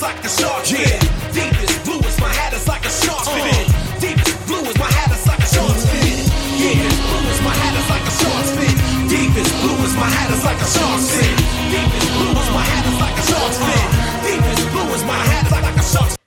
is 0.00 0.02
like 0.02 0.24
a 0.24 0.28
shark 0.28 0.64
fin. 0.64 1.00
Deep 1.32 1.52
as 1.60 1.78
blue 1.84 2.00
as 2.00 2.20
my 2.20 2.32
hat 2.32 2.52
is 2.54 2.66
like 2.66 2.84
a 2.84 2.88
shark 2.88 3.24
fin. 3.28 3.66
Deep 4.00 4.16
as 4.16 4.46
blue 4.46 4.64
as 4.64 4.78
my 4.78 4.90
hat 4.96 5.12
is 5.12 5.26
like 5.26 5.38
a 5.38 5.48
shark 5.52 5.76
fin. 5.76 6.16
Yeah, 6.56 6.88
as 6.88 6.98
blue 7.04 7.28
as 7.28 7.40
my 7.44 7.54
hat 7.60 7.74
is 7.76 7.88
like 7.90 8.06
a 8.08 8.14
shark 8.20 8.46
fin. 8.56 8.76
Deep 9.12 9.36
as 9.36 9.50
blue 9.60 9.76
as 9.84 9.94
my 10.00 10.08
hat 10.08 10.30
is 10.32 10.44
like 10.44 10.60
a 10.60 10.68
shark 10.72 11.00
fin. 11.04 11.36
Deep 11.72 11.92
as 12.00 12.08
blue 12.16 12.32
as 12.32 12.50
my 12.56 12.64
hat 12.64 12.84
is 12.88 12.98
like 13.04 13.18
a 13.18 13.24
shark 13.28 13.52
fin. 13.60 13.86
Deep 14.24 14.44
as 14.52 14.62
blue 14.72 14.88
as 14.94 15.04
my 15.04 15.20
hat 15.30 15.44
is 15.44 15.52
like 15.52 15.76
a 15.76 15.82
shark 15.82 16.18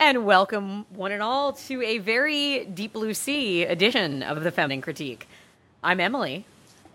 And 0.00 0.24
welcome, 0.24 0.86
one 0.88 1.12
and 1.12 1.22
all, 1.22 1.52
to 1.68 1.82
a 1.82 1.98
very 1.98 2.64
Deep 2.64 2.94
Blue 2.94 3.12
Sea 3.12 3.64
edition 3.64 4.22
of 4.22 4.42
the 4.42 4.50
Feminine 4.50 4.80
Critique. 4.80 5.28
I'm 5.84 6.00
Emily. 6.00 6.46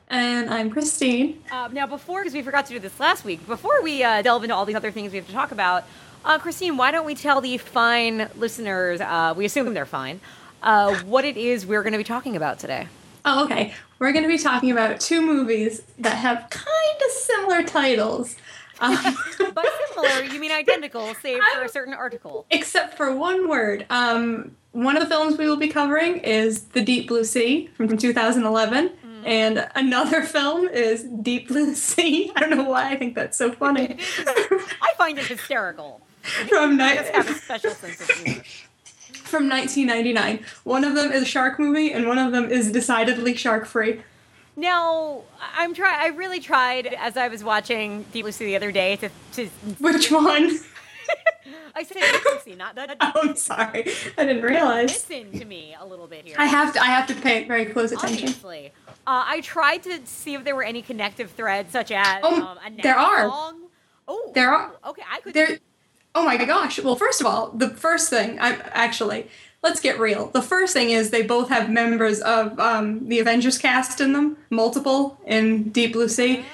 And 0.08 0.52
I'm 0.52 0.70
Christine. 0.70 1.42
Uh, 1.52 1.68
now, 1.72 1.88
before, 1.88 2.22
because 2.22 2.34
we 2.34 2.44
forgot 2.44 2.68
to 2.68 2.74
do 2.74 2.80
this 2.80 3.00
last 3.00 3.26
week, 3.26 3.46
before 3.48 3.82
we 3.82 4.04
uh, 4.04 4.22
delve 4.22 4.44
into 4.44 4.56
all 4.56 4.66
these 4.66 4.76
other 4.76 4.92
things 4.92 5.12
we 5.12 5.18
have 5.18 5.26
to 5.26 5.34
talk 5.34 5.52
about, 5.52 5.84
uh, 6.26 6.40
Christine, 6.40 6.78
why 6.78 6.92
don't 6.92 7.06
we 7.06 7.16
tell 7.16 7.42
the 7.42 7.58
fine 7.58 8.30
listeners, 8.36 9.00
uh, 9.02 9.34
we 9.36 9.46
assume 9.46 9.74
they're 9.74 9.86
fine, 9.86 10.20
uh, 10.64 10.96
what 11.04 11.26
it 11.26 11.38
is 11.38 11.66
we're 11.66 11.84
going 11.84 11.94
to 11.94 11.98
be 11.98 12.04
talking 12.04 12.36
about 12.36 12.60
today? 12.60 12.88
Oh, 13.24 13.46
okay. 13.46 13.74
We're 14.00 14.12
going 14.12 14.24
to 14.24 14.30
be 14.30 14.38
talking 14.38 14.72
about 14.72 15.00
two 15.00 15.22
movies 15.22 15.82
that 16.00 16.16
have 16.16 16.48
kind 16.50 17.02
of 17.06 17.12
similar 17.12 17.64
titles. 17.64 18.36
Um, 18.80 18.96
By 19.54 19.66
similar, 19.94 20.24
you 20.24 20.40
mean 20.40 20.52
identical, 20.52 21.14
save 21.22 21.40
for 21.56 21.64
a 21.64 21.70
certain 21.70 21.94
article. 21.94 22.46
except 22.52 22.98
for 22.98 23.16
one 23.16 23.48
word. 23.48 23.86
Um, 23.90 24.56
one 24.74 24.98
of 24.98 25.02
the 25.04 25.10
films 25.10 25.38
we 25.38 25.48
will 25.48 25.56
be 25.56 25.70
covering 25.70 26.18
is 26.18 26.64
The 26.66 26.82
Deep 26.82 27.08
Blue 27.08 27.24
Sea 27.24 27.70
from 27.76 27.96
2011. 27.98 28.92
And 29.26 29.68
another 29.74 30.22
film 30.22 30.68
is 30.68 31.04
Deep 31.04 31.48
Blue 31.48 31.74
Sea. 31.74 32.32
I 32.36 32.42
don't 32.42 32.52
know 32.52 32.64
why 32.70 32.92
I 32.92 32.96
think 32.96 33.16
that's 33.16 33.36
so 33.36 33.52
funny. 33.52 33.98
I 34.20 34.94
find 34.98 35.18
it 35.18 35.26
hysterical. 35.26 36.02
from, 36.50 36.80
I 36.82 36.94
ni- 36.94 37.12
have 37.12 37.30
a 37.30 37.34
special 37.34 37.72
sense 37.72 38.02
of 38.02 38.10
humor. 38.10 38.44
from 39.14 39.50
1999. 39.50 40.44
One 40.64 40.84
of 40.84 40.96
them 40.96 41.12
is 41.12 41.24
a 41.24 41.26
shark 41.26 41.60
movie, 41.60 41.92
and 41.92 42.08
one 42.08 42.18
of 42.18 42.32
them 42.32 42.50
is 42.52 42.72
decidedly 42.72 43.36
shark 43.36 43.66
free. 43.66 44.02
Now, 44.56 45.24
I'm 45.58 45.74
try. 45.74 46.02
I 46.04 46.08
really 46.08 46.40
tried 46.40 46.88
as 46.88 47.18
I 47.18 47.28
was 47.28 47.44
watching 47.44 48.04
Deep 48.14 48.24
Blue 48.24 48.32
Sea 48.32 48.46
the 48.46 48.56
other 48.56 48.72
day 48.72 48.96
to 48.98 49.10
to. 49.34 49.48
Which 49.80 50.12
one? 50.12 50.60
I 51.76 51.84
said 51.84 51.98
Deep 51.98 52.24
Blue 52.24 52.40
Sea, 52.54 52.56
not 52.56 52.76
that. 52.76 52.96
Oh, 53.02 53.12
I'm 53.22 53.36
sorry. 53.36 53.86
I 54.18 54.26
didn't 54.26 54.44
realize. 54.44 54.92
Listen 55.10 55.38
to 55.40 55.44
me 55.46 55.76
a 55.78 55.86
little 55.86 56.08
bit 56.08 56.26
here. 56.26 56.36
I 56.40 56.46
have 56.46 56.74
to. 56.74 56.82
I 56.82 56.86
have 56.86 57.06
to 57.08 57.16
pay 57.16 57.44
very 57.46 57.66
close 57.66 57.92
attention. 57.92 58.30
Obviously, 58.30 58.72
uh, 58.88 59.24
I 59.28 59.42
tried 59.42 59.84
to 59.84 60.00
see 60.06 60.36
if 60.36 60.46
there 60.46 60.56
were 60.56 60.64
any 60.64 60.82
connective 60.82 61.32
threads, 61.32 61.74
such 61.74 61.92
as 61.92 62.20
Oh, 62.24 62.42
um, 62.42 62.58
a 62.66 62.82
there 62.82 62.98
are. 62.98 63.28
song. 63.30 63.62
Oh, 64.08 64.32
There 64.36 64.54
are. 64.54 64.72
Okay, 64.86 65.04
I 65.12 65.20
could. 65.20 65.34
There. 65.34 65.58
Oh 66.16 66.24
my 66.24 66.38
gosh. 66.38 66.80
Well, 66.80 66.96
first 66.96 67.20
of 67.22 67.28
all, 67.28 67.52
the 67.52 67.70
first 67.70 68.10
thing. 68.10 68.40
I 68.40 68.54
actually. 68.74 69.28
Let's 69.62 69.80
get 69.80 70.00
real. 70.00 70.28
The 70.28 70.44
first 70.44 70.74
thing 70.74 70.92
is 70.92 71.10
they 71.10 71.24
both 71.24 71.50
have 71.50 71.72
members 71.72 72.20
of 72.22 72.60
um, 72.60 73.08
the 73.10 73.18
Avengers 73.20 73.58
cast 73.58 74.00
in 74.00 74.14
them, 74.14 74.38
multiple 74.52 75.20
in 75.26 75.70
Deep 75.70 75.94
Blue 75.94 76.08
Sea. 76.08 76.46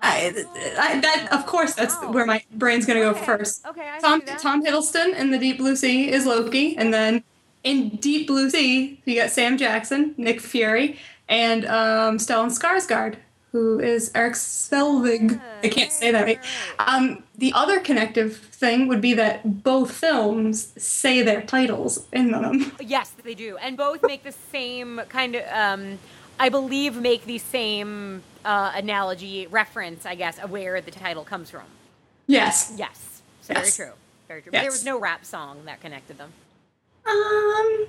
I, 0.00 0.44
I, 0.78 1.00
that 1.00 1.28
of 1.32 1.46
course 1.46 1.74
that's 1.74 1.94
Oh. 2.00 2.10
where 2.12 2.24
my 2.26 2.42
brain's 2.52 2.86
gonna 2.86 3.00
go 3.00 3.10
Okay. 3.10 3.24
first. 3.24 3.66
Okay, 3.66 3.88
I 3.88 3.98
Tom. 4.00 4.22
Tom 4.22 4.64
Hiddleston 4.64 5.14
in 5.16 5.30
the 5.30 5.38
Deep 5.38 5.58
Blue 5.58 5.74
Sea 5.76 6.10
is 6.10 6.24
Loki, 6.26 6.76
and 6.76 6.92
then 6.94 7.24
in 7.64 7.90
Deep 7.96 8.26
Blue 8.28 8.48
Sea 8.50 9.00
you 9.04 9.14
got 9.20 9.30
Sam 9.30 9.56
Jackson, 9.56 10.14
Nick 10.16 10.40
Fury, 10.40 10.98
and 11.28 11.64
um, 11.66 12.18
Stellan 12.18 12.50
Skarsgård, 12.56 13.14
who 13.52 13.80
is 13.80 14.10
Erik 14.14 14.34
Selvig. 14.34 15.40
I 15.62 15.68
can't 15.68 15.90
say 15.92 16.12
that 16.12 16.24
right. 16.24 16.40
Um, 16.78 17.22
the 17.36 17.52
other 17.54 17.80
connective 17.80 18.36
thing 18.36 18.88
would 18.88 19.00
be 19.00 19.14
that 19.14 19.62
both 19.62 19.90
films 19.92 20.72
say 20.76 21.22
their 21.22 21.42
titles 21.42 22.06
in 22.12 22.30
them. 22.32 22.72
Yes, 22.80 23.10
they 23.24 23.34
do, 23.34 23.56
and 23.58 23.76
both 23.76 24.02
make 24.02 24.22
the 24.22 24.32
same 24.52 25.00
kind 25.08 25.34
of. 25.34 25.44
Um, 25.52 25.98
I 26.40 26.50
believe 26.50 26.94
make 26.96 27.24
the 27.24 27.38
same 27.38 28.22
uh, 28.44 28.72
analogy 28.74 29.48
reference, 29.48 30.06
I 30.06 30.14
guess, 30.14 30.38
of 30.38 30.50
where 30.50 30.80
the 30.80 30.92
title 30.92 31.24
comes 31.24 31.50
from. 31.50 31.64
Yes. 32.28 32.74
Yes, 32.76 33.22
so 33.40 33.54
Yes. 33.54 33.76
very 33.76 33.88
true, 33.88 33.96
very 34.28 34.42
true. 34.42 34.52
But 34.52 34.60
there 34.60 34.70
was 34.70 34.84
no 34.84 35.00
rap 35.00 35.24
song 35.24 35.62
that 35.64 35.80
connected 35.80 36.16
them. 36.18 36.32
Um, 37.06 37.86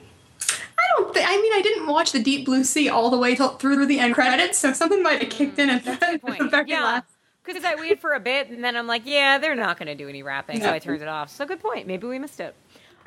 I 0.77 0.83
don't 0.97 1.13
think. 1.13 1.27
I 1.27 1.35
mean, 1.37 1.53
I 1.53 1.61
didn't 1.61 1.87
watch 1.87 2.11
the 2.11 2.21
Deep 2.21 2.45
Blue 2.45 2.63
Sea 2.63 2.89
all 2.89 3.09
the 3.09 3.17
way 3.17 3.35
till, 3.35 3.49
through 3.49 3.85
the 3.85 3.99
end 3.99 4.13
credits, 4.15 4.57
so 4.57 4.73
something 4.73 5.03
might 5.03 5.21
have 5.21 5.29
kicked 5.29 5.59
in 5.59 5.69
at 5.69 5.83
the, 5.85 5.91
the 6.11 6.19
point. 6.19 6.51
very 6.51 6.69
yeah. 6.69 6.83
last. 6.83 7.05
Because 7.43 7.63
I 7.63 7.75
waited 7.75 7.99
for 7.99 8.13
a 8.13 8.19
bit, 8.19 8.49
and 8.49 8.63
then 8.63 8.75
I'm 8.75 8.85
like, 8.85 9.03
yeah, 9.05 9.39
they're 9.39 9.55
not 9.55 9.79
going 9.79 9.88
to 9.88 9.95
do 9.95 10.07
any 10.07 10.21
rapping, 10.21 10.61
so 10.61 10.71
I 10.71 10.77
turned 10.77 11.01
it 11.01 11.07
off. 11.07 11.29
So 11.31 11.45
good 11.45 11.59
point. 11.59 11.88
Maybe 11.88 12.05
we 12.05 12.19
missed 12.19 12.39
it. 12.39 12.53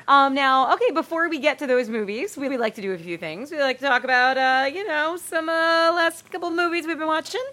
Um, 0.07 0.33
now, 0.33 0.73
okay, 0.73 0.91
before 0.91 1.29
we 1.29 1.39
get 1.39 1.59
to 1.59 1.67
those 1.67 1.87
movies, 1.87 2.35
we, 2.35 2.49
we 2.49 2.57
like 2.57 2.75
to 2.75 2.81
do 2.81 2.91
a 2.91 2.97
few 2.97 3.17
things. 3.17 3.51
We 3.51 3.59
like 3.61 3.79
to 3.79 3.85
talk 3.85 4.03
about, 4.03 4.37
uh, 4.37 4.65
you 4.67 4.85
know, 4.85 5.15
some 5.15 5.47
uh, 5.47 5.93
last 5.93 6.29
couple 6.29 6.49
of 6.49 6.55
movies 6.55 6.85
we've 6.85 6.97
been 6.97 7.07
watching. 7.07 7.43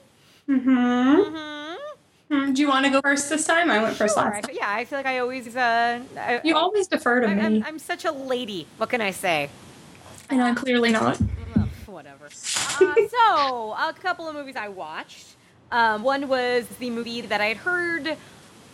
Mm-hmm. 0.49 1.37
Mm-hmm. 2.35 2.53
Do 2.55 2.63
you 2.63 2.69
want 2.69 2.87
to 2.87 2.91
go 2.91 3.01
first 3.01 3.29
this 3.29 3.47
time? 3.47 3.71
I 3.71 3.83
went 3.83 3.97
first 3.97 4.15
Sure. 4.15 4.25
Last. 4.25 4.51
yeah, 4.53 4.69
I 4.69 4.85
feel 4.85 4.99
like 4.99 5.07
I 5.07 5.19
always. 5.19 5.55
Uh, 5.55 6.01
I, 6.17 6.41
You 6.43 6.57
always 6.57 6.87
defer 6.89 7.21
to 7.21 7.29
I, 7.29 7.35
me, 7.35 7.43
I'm, 7.43 7.65
I'm 7.65 7.79
such 7.79 8.05
a 8.05 8.13
lady. 8.13 8.67
What 8.79 8.91
can 8.91 9.01
I 9.01 9.11
say? 9.13 9.51
And 10.31 10.43
I'm 10.43 10.55
clearly 10.55 10.91
not. 10.91 11.21
Ugh, 11.57 11.69
whatever. 11.87 12.27
Uh, 12.27 12.31
so, 13.09 13.75
a 13.79 13.95
couple 14.01 14.29
of 14.29 14.35
movies 14.35 14.57
I 14.57 14.69
watched. 14.69 15.37
Um, 15.73 16.03
one 16.03 16.29
was 16.29 16.67
the 16.79 16.91
movie 16.91 17.21
that 17.21 17.41
I 17.41 17.47
had 17.47 17.59
heard 17.59 18.17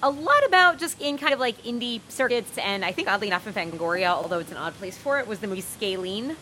a 0.03 0.11
lot 0.11 0.47
about 0.47 0.79
just 0.79 1.01
in 1.01 1.19
kind 1.19 1.33
of 1.33 1.41
like 1.41 1.63
indie 1.63 2.01
circuits, 2.09 2.57
and 2.59 2.85
I 2.85 2.93
think 2.93 3.09
oddly 3.09 3.29
enough 3.29 3.47
in 3.47 3.53
Fangoria, 3.53 4.09
although 4.09 4.39
it's 4.39 4.51
an 4.51 4.57
odd 4.57 4.75
place 4.75 4.97
for 4.97 5.19
it, 5.19 5.27
was 5.27 5.41
the 5.41 5.47
movie 5.47 5.63
Scalene. 5.63 6.37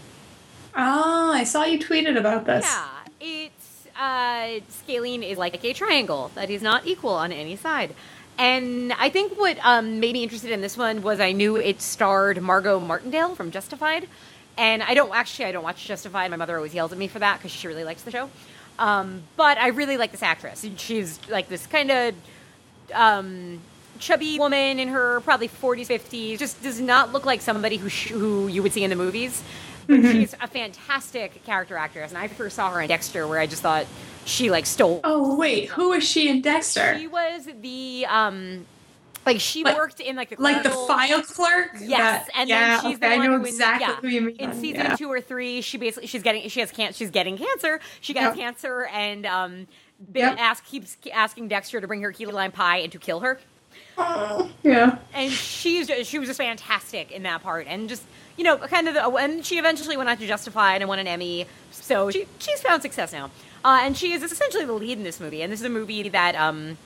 Oh, 0.76 1.32
I 1.32 1.44
saw 1.44 1.64
you 1.64 1.78
tweeted 1.78 2.18
about 2.18 2.46
this. 2.46 2.64
Yeah, 2.64 2.88
it's 3.20 3.86
uh, 3.96 4.60
Scalene 4.68 5.22
is 5.22 5.38
like 5.38 5.62
a 5.62 5.72
triangle 5.72 6.30
that 6.34 6.50
is 6.50 6.62
not 6.62 6.86
equal 6.86 7.14
on 7.14 7.32
any 7.32 7.56
side. 7.56 7.94
And 8.36 8.92
I 8.94 9.10
think 9.10 9.38
what 9.38 9.56
um, 9.62 10.00
made 10.00 10.14
me 10.14 10.24
interested 10.24 10.50
in 10.50 10.60
this 10.60 10.76
one 10.76 11.02
was 11.02 11.20
I 11.20 11.30
knew 11.30 11.56
it 11.56 11.80
starred 11.80 12.42
Margot 12.42 12.80
Martindale 12.80 13.36
from 13.36 13.52
Justified, 13.52 14.08
and 14.56 14.82
I 14.82 14.94
don't 14.94 15.14
actually 15.14 15.46
I 15.46 15.52
don't 15.52 15.64
watch 15.64 15.84
Justified. 15.86 16.30
My 16.30 16.36
mother 16.36 16.56
always 16.56 16.74
yells 16.74 16.92
at 16.92 16.98
me 16.98 17.08
for 17.08 17.18
that 17.18 17.38
because 17.38 17.50
she 17.50 17.66
really 17.66 17.84
likes 17.84 18.02
the 18.02 18.10
show. 18.10 18.30
Um, 18.78 19.22
but 19.36 19.58
I 19.58 19.68
really 19.68 19.96
like 19.96 20.10
this 20.10 20.22
actress. 20.22 20.66
She's 20.76 21.20
like 21.28 21.48
this 21.48 21.66
kind 21.66 21.90
of 21.90 22.14
um, 22.92 23.60
chubby 23.98 24.38
woman 24.38 24.80
in 24.80 24.88
her 24.88 25.20
probably 25.20 25.48
40s, 25.48 25.86
50s. 25.86 26.38
Just 26.38 26.62
does 26.62 26.80
not 26.80 27.12
look 27.12 27.24
like 27.24 27.40
somebody 27.40 27.76
who 27.76 27.88
sh- 27.88 28.08
who 28.08 28.48
you 28.48 28.62
would 28.62 28.72
see 28.72 28.84
in 28.84 28.90
the 28.90 28.96
movies. 28.96 29.42
But 29.86 30.00
she's 30.00 30.34
a 30.40 30.46
fantastic 30.46 31.44
character 31.44 31.76
actress, 31.76 32.10
and 32.10 32.16
I 32.16 32.28
first 32.28 32.56
saw 32.56 32.70
her 32.70 32.80
in 32.80 32.88
Dexter, 32.88 33.28
where 33.28 33.38
I 33.38 33.46
just 33.46 33.60
thought 33.60 33.86
she 34.24 34.50
like 34.50 34.64
stole. 34.64 35.00
Oh 35.04 35.36
wait, 35.36 35.68
who 35.68 35.92
is 35.92 36.08
she 36.08 36.28
in 36.28 36.40
Dexter? 36.40 36.98
She 36.98 37.06
was 37.06 37.46
the 37.60 38.06
um, 38.08 38.64
like 39.26 39.40
she 39.40 39.64
Like- 39.64 39.76
worked 39.76 40.00
in 40.00 40.16
like 40.16 40.30
the 40.30 40.36
like 40.40 40.62
the 40.62 40.70
clerical- 40.70 40.86
file 40.86 41.22
clerk? 41.22 41.70
Yes, 41.80 42.26
That- 42.26 42.30
and 42.36 42.48
yeah, 42.48 42.60
then 42.60 42.76
she's 42.80 42.98
okay, 42.98 43.08
the 43.08 43.14
I 43.14 43.16
one 43.18 43.26
know 43.26 43.38
who 43.38 43.44
exactly 43.46 43.84
in, 43.84 43.90
yeah, 43.90 43.96
who 44.00 44.08
you 44.08 44.20
mean. 44.20 44.36
In 44.36 44.52
season 44.54 44.80
yeah. 44.86 44.96
two 44.96 45.10
or 45.10 45.20
three, 45.20 45.60
she 45.60 45.78
basically 45.78 46.06
she's 46.08 46.22
getting 46.22 46.48
she 46.48 46.60
has 46.60 46.70
cancer. 46.70 46.96
She's 46.98 47.10
getting 47.10 47.36
cancer. 47.38 47.80
She 48.00 48.12
got 48.14 48.36
Yeah. 48.36 48.44
cancer, 48.44 48.88
and 48.92 49.26
um, 49.26 49.66
Ben 50.00 50.30
Yep. 50.30 50.36
ask 50.38 50.64
keeps 50.66 50.96
asking 51.12 51.48
Dexter 51.48 51.80
to 51.80 51.86
bring 51.86 52.02
her 52.02 52.12
key 52.12 52.26
lime 52.26 52.52
pie 52.52 52.78
and 52.78 52.90
to 52.92 52.98
kill 52.98 53.20
her. 53.20 53.38
Oh, 53.96 54.50
yeah. 54.62 54.98
and 55.12 55.30
she's 55.32 55.88
she 56.06 56.18
was 56.18 56.28
just 56.28 56.38
fantastic 56.38 57.12
in 57.12 57.22
that 57.24 57.42
part 57.42 57.66
and 57.68 57.88
just 57.88 58.02
you 58.36 58.42
know 58.42 58.56
kind 58.56 58.88
of 58.88 58.94
the, 58.94 59.04
and 59.08 59.44
she 59.46 59.58
eventually 59.58 59.96
went 59.96 60.08
on 60.08 60.16
to 60.16 60.26
Justified 60.26 60.80
and 60.82 60.88
won 60.88 60.98
an 60.98 61.06
Emmy 61.06 61.46
so 61.70 62.10
she 62.10 62.26
she's 62.40 62.60
found 62.60 62.82
success 62.82 63.12
now 63.12 63.30
uh, 63.64 63.80
and 63.82 63.96
she 63.96 64.12
is 64.12 64.22
essentially 64.24 64.64
the 64.64 64.72
lead 64.72 64.98
in 64.98 65.04
this 65.04 65.20
movie 65.20 65.42
and 65.42 65.52
this 65.52 65.60
is 65.60 65.66
a 65.66 65.70
movie 65.70 66.08
that 66.08 66.34
um 66.34 66.76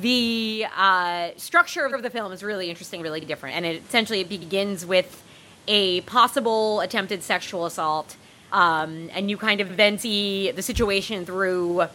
the 0.00 0.66
uh, 0.76 1.30
structure 1.36 1.84
of 1.84 2.02
the 2.02 2.10
film 2.10 2.32
is 2.32 2.42
really 2.42 2.70
interesting 2.70 3.02
really 3.02 3.20
different. 3.20 3.56
And 3.56 3.66
it 3.66 3.82
essentially 3.86 4.20
it 4.20 4.28
begins 4.28 4.86
with 4.86 5.22
a 5.66 6.00
possible 6.02 6.80
attempted 6.80 7.22
sexual 7.22 7.66
assault 7.66 8.16
um, 8.52 9.10
and 9.12 9.30
you 9.30 9.36
kind 9.36 9.60
of 9.60 9.76
then 9.76 9.98
see 9.98 10.50
the 10.52 10.62
situation 10.62 11.26
through 11.26 11.86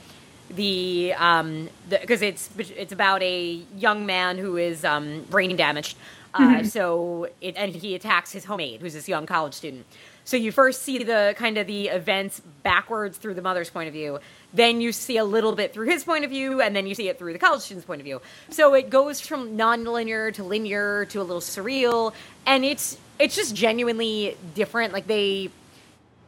the 0.50 1.14
um 1.18 1.70
because 1.90 2.22
it's 2.22 2.50
it's 2.58 2.92
about 2.92 3.24
a 3.24 3.62
young 3.76 4.06
man 4.06 4.38
who 4.38 4.58
is 4.58 4.86
um 4.86 5.24
brain 5.30 5.56
damaged. 5.56 5.98
Uh 6.34 6.64
so 6.64 7.28
it 7.42 7.56
and 7.56 7.74
he 7.74 7.96
attacks 7.96 8.32
his 8.34 8.46
homemade 8.46 8.82
who's 8.82 8.94
this 8.94 9.08
young 9.08 9.26
college 9.26 9.54
student 9.54 9.86
so 10.26 10.38
you 10.38 10.52
first 10.52 10.82
see 10.82 11.04
the 11.04 11.36
kind 11.38 11.58
of 11.58 11.68
the 11.68 11.88
events 11.88 12.42
backwards 12.64 13.18
through 13.18 13.34
the 13.34 13.42
mother's 13.42 13.70
point 13.70 13.88
of 13.88 13.94
view 13.94 14.20
then 14.54 14.82
you 14.82 14.92
see 14.92 15.18
a 15.18 15.26
little 15.26 15.54
bit 15.54 15.74
through 15.74 15.88
his 15.88 16.04
point 16.04 16.24
of 16.24 16.30
view 16.30 16.62
and 16.62 16.76
then 16.76 16.88
you 16.88 16.96
see 16.96 17.10
it 17.10 17.18
through 17.18 17.34
the 17.34 17.40
college 17.40 17.62
student's 17.62 17.86
point 17.86 18.02
of 18.02 18.06
view 18.06 18.22
so 18.50 18.74
it 18.74 18.90
goes 18.90 19.20
from 19.20 19.56
non-linear 19.56 20.32
to 20.32 20.44
linear 20.44 21.06
to 21.06 21.22
a 21.22 21.24
little 21.24 21.42
surreal 21.42 22.14
and 22.46 22.64
it's 22.64 22.98
it's 23.20 23.36
just 23.36 23.56
genuinely 23.56 24.38
different 24.56 24.94
like 24.94 25.08
they 25.08 25.50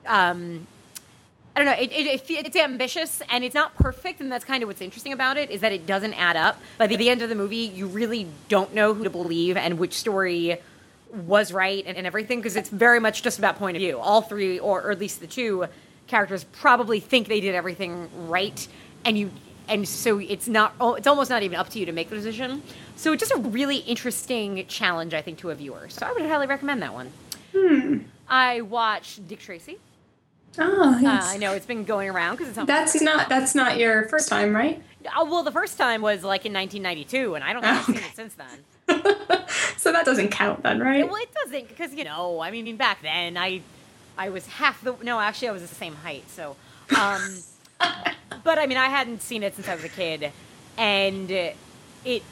um 0.06 0.68
I 1.56 1.63
don't 1.63 1.68
know. 1.68 1.81
It, 1.81 1.92
it, 1.94 2.30
it, 2.30 2.45
it's 2.47 2.56
ambitious 2.57 3.21
and 3.30 3.42
it's 3.45 3.56
not 3.56 3.75
perfect, 3.75 4.19
and 4.19 4.30
that's 4.30 4.44
kind 4.44 4.62
of 4.62 4.68
what's 4.68 4.81
interesting 4.81 5.13
about 5.13 5.38
it 5.38 5.50
is 5.50 5.62
that 5.62 5.71
it 5.71 5.86
doesn't 5.86 6.13
add 6.15 6.36
up. 6.36 6.59
By 6.77 6.88
the 6.88 7.09
end 7.09 7.21
of 7.21 7.30
the 7.30 7.36
movie, 7.36 7.56
you 7.56 7.88
really 7.88 8.27
don't 8.50 8.74
know 8.74 8.94
who 8.94 9.06
to 9.06 9.09
believe 9.09 9.56
and 9.56 9.80
which 9.80 9.94
story 9.94 10.57
was 11.16 11.52
right 11.54 11.84
and, 11.88 11.98
and 11.98 12.06
everything 12.06 12.40
because 12.40 12.56
it's 12.56 12.70
very 12.70 13.00
much 13.00 13.24
just 13.24 13.40
about 13.40 13.58
point 13.58 13.78
of 13.78 13.82
view. 13.82 14.00
All 14.00 14.22
three, 14.22 14.60
or, 14.60 14.82
or 14.84 14.92
at 14.92 15.00
least 15.00 15.20
the 15.22 15.28
two 15.28 15.66
characters, 16.08 16.44
probably 16.44 17.00
think 17.00 17.28
they 17.28 17.40
did 17.42 17.56
everything 17.56 18.10
right, 18.28 18.68
and 19.04 19.18
you 19.18 19.32
and 19.68 19.88
so 19.88 20.20
it's 20.20 20.48
not. 20.48 20.74
oh, 20.80 20.94
It's 20.94 21.08
almost 21.08 21.30
not 21.32 21.42
even 21.42 21.58
up 21.58 21.70
to 21.70 21.80
you 21.80 21.88
to 21.88 21.92
make 21.92 22.10
the 22.10 22.16
decision. 22.16 22.62
So 22.98 23.14
it's 23.14 23.22
just 23.28 23.32
a 23.34 23.40
really 23.50 23.78
interesting 23.78 24.66
challenge, 24.68 25.14
I 25.16 25.22
think, 25.24 25.40
to 25.40 25.50
a 25.50 25.56
viewer. 25.56 25.90
So 25.90 26.06
I 26.06 26.12
would 26.14 26.22
highly 26.26 26.46
recommend 26.48 26.82
that 26.84 26.94
one. 26.94 27.12
I 28.30 28.62
watched 28.62 29.28
Dick 29.28 29.40
Tracy. 29.40 29.78
Oh, 30.58 31.00
Uh. 31.04 31.20
I 31.24 31.38
know 31.38 31.54
it's 31.54 31.66
been 31.66 31.84
going 31.84 32.10
around 32.10 32.36
because 32.36 32.50
it's 32.50 32.58
on. 32.58 32.66
That's 32.66 33.02
not 33.02 33.28
that's 33.28 33.56
not 33.56 33.78
your 33.78 34.08
first 34.08 34.30
time, 34.30 34.56
right? 34.56 34.82
Uh, 35.06 35.26
well, 35.26 35.44
the 35.44 35.52
first 35.52 35.78
time 35.78 36.02
was 36.02 36.24
like 36.24 36.46
in 36.46 36.54
1992, 36.54 37.36
and 37.36 37.44
I 37.44 37.54
don't 37.54 37.62
think 37.62 37.76
I've 37.76 37.86
seen 37.86 37.96
it 37.98 38.16
since 38.16 38.34
then. 38.36 38.48
So 39.78 39.92
that 39.92 40.04
doesn't 40.04 40.30
count 40.30 40.64
then, 40.64 40.80
right? 40.80 41.06
Well, 41.08 41.22
it 41.22 41.30
doesn't 41.44 41.68
because 41.68 41.94
you 41.94 42.04
know, 42.04 42.40
I 42.40 42.50
mean, 42.50 42.76
back 42.76 43.04
then 43.04 43.38
I, 43.38 43.62
I 44.18 44.30
was 44.30 44.48
half 44.48 44.82
the 44.84 44.96
no, 45.04 45.20
actually 45.20 45.50
I 45.50 45.52
was 45.52 45.62
the 45.62 45.68
same 45.68 45.94
height, 45.96 46.28
so, 46.28 46.56
um, 47.00 47.22
but 48.44 48.58
I 48.58 48.66
mean, 48.66 48.80
I 48.80 48.88
hadn't 48.88 49.22
seen 49.22 49.44
it 49.44 49.54
since 49.54 49.68
I 49.68 49.76
was 49.76 49.84
a 49.84 49.90
kid, 49.90 50.32
and 50.76 51.30
it, 51.30 52.24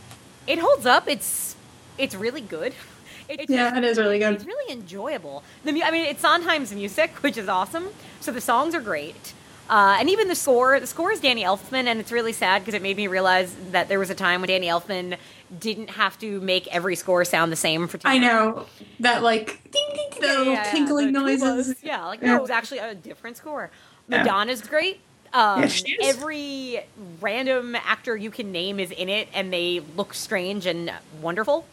it 0.47 0.59
holds 0.59 0.85
up. 0.85 1.07
It's, 1.07 1.55
it's 1.97 2.15
really 2.15 2.41
good. 2.41 2.73
It, 3.29 3.39
it's 3.39 3.49
Yeah, 3.49 3.77
it 3.77 3.85
is 3.85 3.97
really 3.97 4.19
good. 4.19 4.33
It's 4.33 4.43
really 4.43 4.73
enjoyable. 4.73 5.43
The, 5.63 5.71
mu- 5.71 5.81
I 5.81 5.91
mean, 5.91 6.03
it's 6.03 6.21
Sondheim's 6.21 6.73
music, 6.73 7.11
which 7.23 7.37
is 7.37 7.47
awesome. 7.47 7.87
So 8.19 8.33
the 8.33 8.41
songs 8.41 8.75
are 8.75 8.81
great. 8.81 9.33
Uh, 9.69 9.95
and 9.97 10.09
even 10.09 10.27
the 10.27 10.35
score, 10.35 10.77
the 10.77 10.85
score 10.87 11.09
is 11.09 11.21
Danny 11.21 11.41
Elfman, 11.41 11.85
and 11.85 12.01
it's 12.01 12.11
really 12.11 12.33
sad 12.33 12.63
because 12.63 12.73
it 12.73 12.81
made 12.81 12.97
me 12.97 13.07
realize 13.07 13.55
that 13.71 13.87
there 13.87 13.97
was 13.97 14.09
a 14.09 14.13
time 14.15 14.41
when 14.41 14.49
Danny 14.49 14.67
Elfman 14.67 15.15
didn't 15.59 15.89
have 15.91 16.17
to 16.19 16.39
make 16.41 16.67
every 16.67 16.95
score 16.95 17.23
sound 17.25 17.51
the 17.51 17.55
same 17.55 17.87
for 17.87 17.97
two 17.97 18.07
I 18.07 18.17
know 18.17 18.65
that 18.99 19.21
like 19.23 19.61
ding 19.71 19.83
ding, 19.93 20.09
ding 20.11 20.21
the 20.21 20.27
little 20.27 20.53
yeah, 20.53 20.63
tinkling 20.71 21.11
the 21.13 21.19
noises. 21.19 21.69
tubas. 21.69 21.75
Yeah, 21.83 22.05
like 22.05 22.21
Yeah. 22.21 22.31
no, 22.33 22.37
it 22.37 22.41
was 22.41 22.49
actually 22.49 22.79
a 22.79 22.95
different 22.95 23.37
score. 23.37 23.69
Madonna's 24.07 24.61
great. 24.61 24.99
Um, 25.33 25.63
Yeah, 25.63 25.67
every 26.03 26.79
random 27.19 27.75
actor 27.75 28.15
you 28.15 28.29
can 28.31 28.51
name 28.51 28.79
is 28.79 28.91
in 28.91 29.09
it, 29.09 29.27
and 29.33 29.51
they 29.51 29.81
look 29.97 30.13
strange 30.13 30.65
and 30.65 30.91
wonderful. 31.21 31.65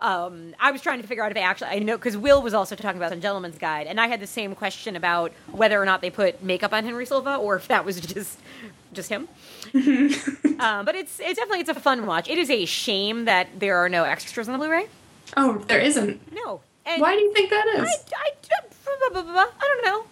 Um, 0.00 0.54
I 0.60 0.72
was 0.72 0.82
trying 0.82 1.00
to 1.00 1.06
figure 1.08 1.24
out 1.24 1.30
if 1.30 1.34
they 1.34 1.40
actually, 1.42 1.68
I 1.70 1.78
know, 1.78 1.96
because 1.96 2.16
Will 2.18 2.42
was 2.42 2.52
also 2.52 2.76
talking 2.76 2.98
about 2.98 3.10
the 3.10 3.16
Gentleman's 3.16 3.56
Guide, 3.58 3.86
and 3.86 3.98
I 4.00 4.08
had 4.08 4.20
the 4.20 4.26
same 4.26 4.54
question 4.54 4.94
about 4.94 5.32
whether 5.50 5.80
or 5.80 5.86
not 5.86 6.02
they 6.02 6.10
put 6.10 6.42
makeup 6.42 6.72
on 6.74 6.84
Henry 6.84 7.06
Silva 7.06 7.36
or 7.36 7.56
if 7.56 7.68
that 7.68 7.84
was 7.84 7.98
just 8.14 8.38
just 8.96 9.08
him. 9.10 9.28
um, 10.60 10.84
but 10.84 10.94
it's 10.94 11.20
it's 11.20 11.38
definitely 11.38 11.60
it's 11.60 11.68
a 11.68 11.74
fun 11.74 12.06
watch. 12.06 12.28
It 12.28 12.38
is 12.38 12.50
a 12.50 12.64
shame 12.64 13.24
that 13.26 13.48
there 13.60 13.76
are 13.76 13.88
no 13.88 14.04
extras 14.04 14.48
on 14.48 14.52
the 14.52 14.58
Blu-ray. 14.58 14.86
Oh, 15.36 15.58
there 15.68 15.80
isn't. 15.80 16.32
No. 16.32 16.60
And 16.84 17.00
Why 17.02 17.14
do 17.16 17.20
you 17.22 17.32
think 17.34 17.50
that 17.50 17.66
is? 17.66 17.88
I? 17.88 17.94
I, 18.16 18.30
I 19.08 19.50
don't 19.60 19.84
know, 19.84 20.04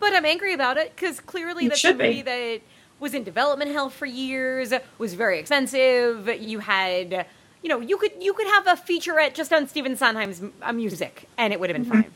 but 0.00 0.12
I'm 0.12 0.24
angry 0.24 0.52
about 0.54 0.76
it 0.76 0.94
because 0.94 1.20
clearly 1.20 1.64
You 1.64 1.68
that's 1.70 1.82
a 1.84 1.88
should 1.88 1.98
be. 1.98 2.04
movie 2.08 2.22
that 2.22 2.60
was 2.98 3.14
in 3.14 3.22
development 3.24 3.70
hell 3.70 3.90
for 3.90 4.06
years, 4.06 4.72
was 4.98 5.14
very 5.14 5.38
expensive. 5.38 6.28
You 6.40 6.58
had, 6.60 7.26
you 7.62 7.68
know, 7.68 7.80
you 7.80 7.96
could 7.96 8.12
you 8.20 8.32
could 8.34 8.46
have 8.48 8.66
a 8.66 8.72
featurette 8.72 9.34
just 9.34 9.52
on 9.52 9.68
Stephen 9.68 9.96
Sondheim's 9.96 10.42
uh, 10.62 10.72
music, 10.72 11.28
and 11.38 11.52
it 11.52 11.60
would 11.60 11.70
have 11.70 11.76
been 11.76 11.84
Mm-hmm. 11.90 12.02
fine. 12.02 12.12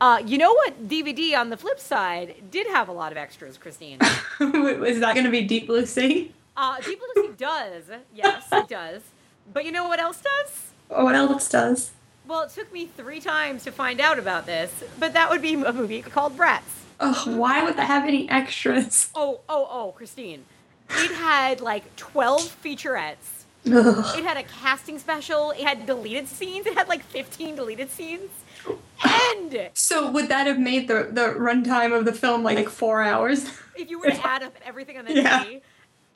Uh, 0.00 0.22
you 0.24 0.38
know 0.38 0.52
what? 0.52 0.88
DVD 0.88 1.36
on 1.36 1.50
the 1.50 1.56
flip 1.56 1.78
side 1.78 2.50
did 2.50 2.66
have 2.68 2.88
a 2.88 2.92
lot 2.92 3.12
of 3.12 3.18
extras, 3.18 3.58
Christine. 3.58 3.98
is 4.40 5.00
that 5.00 5.12
going 5.14 5.26
to 5.26 5.30
be 5.30 5.42
Deep 5.42 5.66
Blue 5.66 5.84
Sea? 5.84 6.32
Uh, 6.56 6.80
Deep 6.80 6.98
Blue 6.98 7.24
Sea 7.24 7.32
does, 7.36 7.84
yes, 8.14 8.46
it 8.50 8.68
does. 8.68 9.02
But 9.52 9.64
you 9.64 9.72
know 9.72 9.88
what 9.88 10.00
else 10.00 10.22
does? 10.22 10.70
What 10.88 11.14
else 11.14 11.48
does? 11.48 11.90
Well, 12.26 12.42
it 12.42 12.50
took 12.50 12.72
me 12.72 12.86
three 12.86 13.20
times 13.20 13.64
to 13.64 13.72
find 13.72 14.00
out 14.00 14.18
about 14.18 14.46
this, 14.46 14.84
but 14.98 15.12
that 15.12 15.30
would 15.30 15.42
be 15.42 15.54
a 15.54 15.72
movie 15.72 16.00
called 16.00 16.36
Bratz. 16.36 16.62
Oh, 17.00 17.36
why 17.36 17.62
would 17.64 17.76
that 17.76 17.86
have 17.86 18.04
any 18.04 18.28
extras? 18.30 19.10
Oh, 19.14 19.40
oh, 19.48 19.68
oh, 19.70 19.92
Christine. 19.92 20.44
It 20.90 21.12
had 21.12 21.60
like 21.60 21.96
12 21.96 22.56
featurettes. 22.62 23.44
Ugh. 23.66 24.18
It 24.18 24.24
had 24.24 24.36
a 24.36 24.42
casting 24.44 24.98
special. 24.98 25.50
It 25.52 25.62
had 25.62 25.86
deleted 25.86 26.28
scenes. 26.28 26.66
It 26.66 26.74
had 26.74 26.88
like 26.88 27.02
15 27.04 27.56
deleted 27.56 27.90
scenes. 27.90 28.30
And 29.04 29.70
So 29.74 30.10
would 30.10 30.28
that 30.28 30.46
have 30.46 30.58
made 30.58 30.88
the 30.88 31.08
the 31.10 31.34
runtime 31.38 31.96
of 31.96 32.04
the 32.04 32.12
film 32.12 32.42
like 32.42 32.68
four 32.68 33.02
hours? 33.02 33.50
if 33.76 33.88
you 33.90 33.98
were 33.98 34.10
to 34.10 34.26
add 34.26 34.42
up 34.42 34.54
everything 34.64 34.98
on 34.98 35.04
the 35.06 35.14
Yeah. 35.14 35.38
movie, 35.42 35.62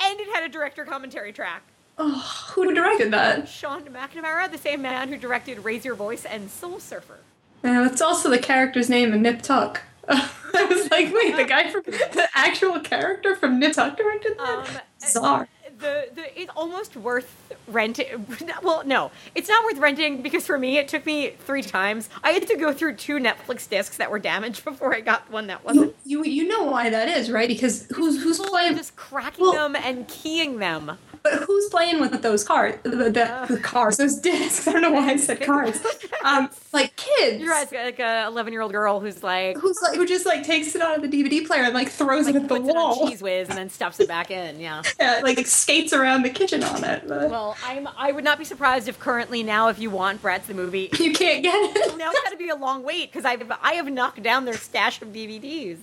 and 0.01 0.21
it 0.21 0.29
had 0.35 0.45
a 0.45 0.49
director 0.49 0.85
commentary 0.85 1.33
track. 1.33 1.63
Oh, 1.97 2.11
who 2.55 2.75
directed 2.75 3.13
that? 3.13 3.49
Sean 3.49 3.85
McNamara, 3.85 4.51
the 4.51 4.59
same 4.59 4.83
man 4.83 5.09
who 5.09 5.17
directed 5.17 5.65
Raise 5.65 5.85
Your 5.85 5.95
Voice 5.95 6.25
and 6.25 6.51
Soul 6.51 6.79
Surfer. 6.81 7.19
Uh, 7.65 7.89
it's 7.91 8.03
also 8.03 8.29
the 8.29 8.39
character's 8.39 8.91
name 8.91 9.15
in 9.15 9.23
Nip 9.23 9.41
Tuck. 9.43 9.83
I 10.09 10.65
was 10.69 10.91
like, 10.91 11.15
wait, 11.15 11.37
the 11.37 11.45
guy 11.45 11.71
from 11.71 11.83
the 11.85 12.29
actual 12.35 12.81
character 12.81 13.35
from 13.37 13.59
Nip 13.59 13.73
Tuck 13.73 13.97
directed 13.97 14.37
that? 14.39 14.49
Um, 14.49 14.67
Bizarre. 15.01 15.49
The, 15.85 16.09
the 16.15 16.41
it's 16.41 16.51
almost 16.57 16.97
worth 16.97 17.31
renting. 17.69 18.27
Well, 18.63 18.83
no, 18.87 19.11
it's 19.35 19.49
not 19.49 19.65
worth 19.65 19.79
renting 19.79 20.23
because 20.23 20.47
for 20.47 20.59
me 20.59 20.79
it 20.79 20.89
took 20.89 21.05
me 21.05 21.31
three 21.47 21.63
times. 21.63 22.09
I 22.23 22.31
had 22.31 22.47
to 22.49 22.57
go 22.57 22.73
through 22.73 22.97
two 22.97 23.19
Netflix 23.19 23.69
discs 23.69 23.99
that 23.99 24.11
were 24.11 24.19
damaged 24.19 24.65
before 24.71 24.95
I 24.95 25.01
got 25.01 25.31
one 25.31 25.47
that 25.49 25.65
wasn't. 25.65 25.95
You, 26.05 26.25
you 26.25 26.45
you 26.45 26.49
know 26.49 26.65
why 26.65 26.91
that 26.91 27.09
is, 27.09 27.31
right? 27.31 27.49
Because 27.49 27.87
who's 27.95 28.23
who's 28.23 28.39
playing? 28.41 28.77
just 28.77 28.97
cracking 28.97 29.45
Well- 29.45 29.53
them 29.53 29.77
and 29.77 30.09
keying 30.09 30.59
them. 30.59 30.99
But 31.25 31.43
who's 31.45 31.71
playing 31.71 32.01
with 32.01 32.21
those 32.21 32.45
cars? 32.45 32.75
The, 32.83 32.91
the, 32.91 33.47
the 33.49 33.59
cars, 33.59 33.97
those 33.97 34.17
discs. 34.17 34.69
I 34.69 34.73
don't 34.73 34.83
know 34.83 34.93
why 34.93 35.09
I 35.13 35.17
said 35.17 35.41
cars. 35.47 35.83
Um, 36.23 36.51
like 36.75 36.95
kids. 36.97 37.41
You're 37.43 37.51
right, 37.51 37.73
like 37.73 37.99
a 37.99 38.27
11 38.27 38.53
year 38.53 38.61
old 38.61 38.73
girl 38.73 39.01
who's 39.01 39.23
like 39.23 39.57
Who's 39.57 39.79
like 39.83 39.97
who 39.97 40.05
just 40.05 40.27
like 40.27 40.45
takes 40.45 40.75
it 40.77 40.83
out 40.83 41.03
of 41.03 41.03
the 41.03 41.09
DVD 41.09 41.47
player 41.47 41.63
and 41.63 41.73
like 41.73 41.89
throws 41.89 42.27
like 42.27 42.35
it 42.35 42.43
at 42.43 42.49
the 42.49 42.57
puts 42.57 42.69
it 42.69 42.75
wall? 42.75 43.09
cheese 43.09 43.23
whiz 43.23 43.49
and 43.49 43.57
then 43.57 43.71
stuffs 43.71 44.01
it 44.01 44.07
back 44.09 44.31
in. 44.31 44.61
Yeah. 44.61 44.83
Yeah, 45.01 45.21
like 45.23 45.45
skates 45.47 45.93
around 45.95 46.23
the 46.25 46.31
kitchen 46.31 46.63
on 46.63 46.85
it. 46.85 47.09
But 47.09 47.31
Well, 47.31 47.57
I'm 47.65 47.89
I 47.97 48.13
would 48.13 48.23
not 48.25 48.39
be 48.39 48.45
surprised 48.45 48.87
if 48.87 48.99
currently 49.01 49.43
now 49.43 49.69
if 49.69 49.79
you 49.79 49.89
want 49.91 50.21
Bratz 50.23 50.45
the 50.45 50.55
movie. 50.55 50.91
you 51.01 51.13
can't 51.15 51.43
get 51.43 51.55
it. 51.77 51.97
Now 51.97 52.11
it's 52.11 52.21
got 52.21 52.31
to 52.31 52.37
be 52.37 52.51
a 52.51 52.55
long 52.57 52.83
wait 52.83 53.11
because 53.11 53.25
I've 53.25 53.51
I 53.63 53.73
have 53.75 53.91
knocked 53.91 54.23
down 54.23 54.45
their 54.45 54.59
stash 54.59 55.01
of 55.01 55.09
DVDs 55.09 55.79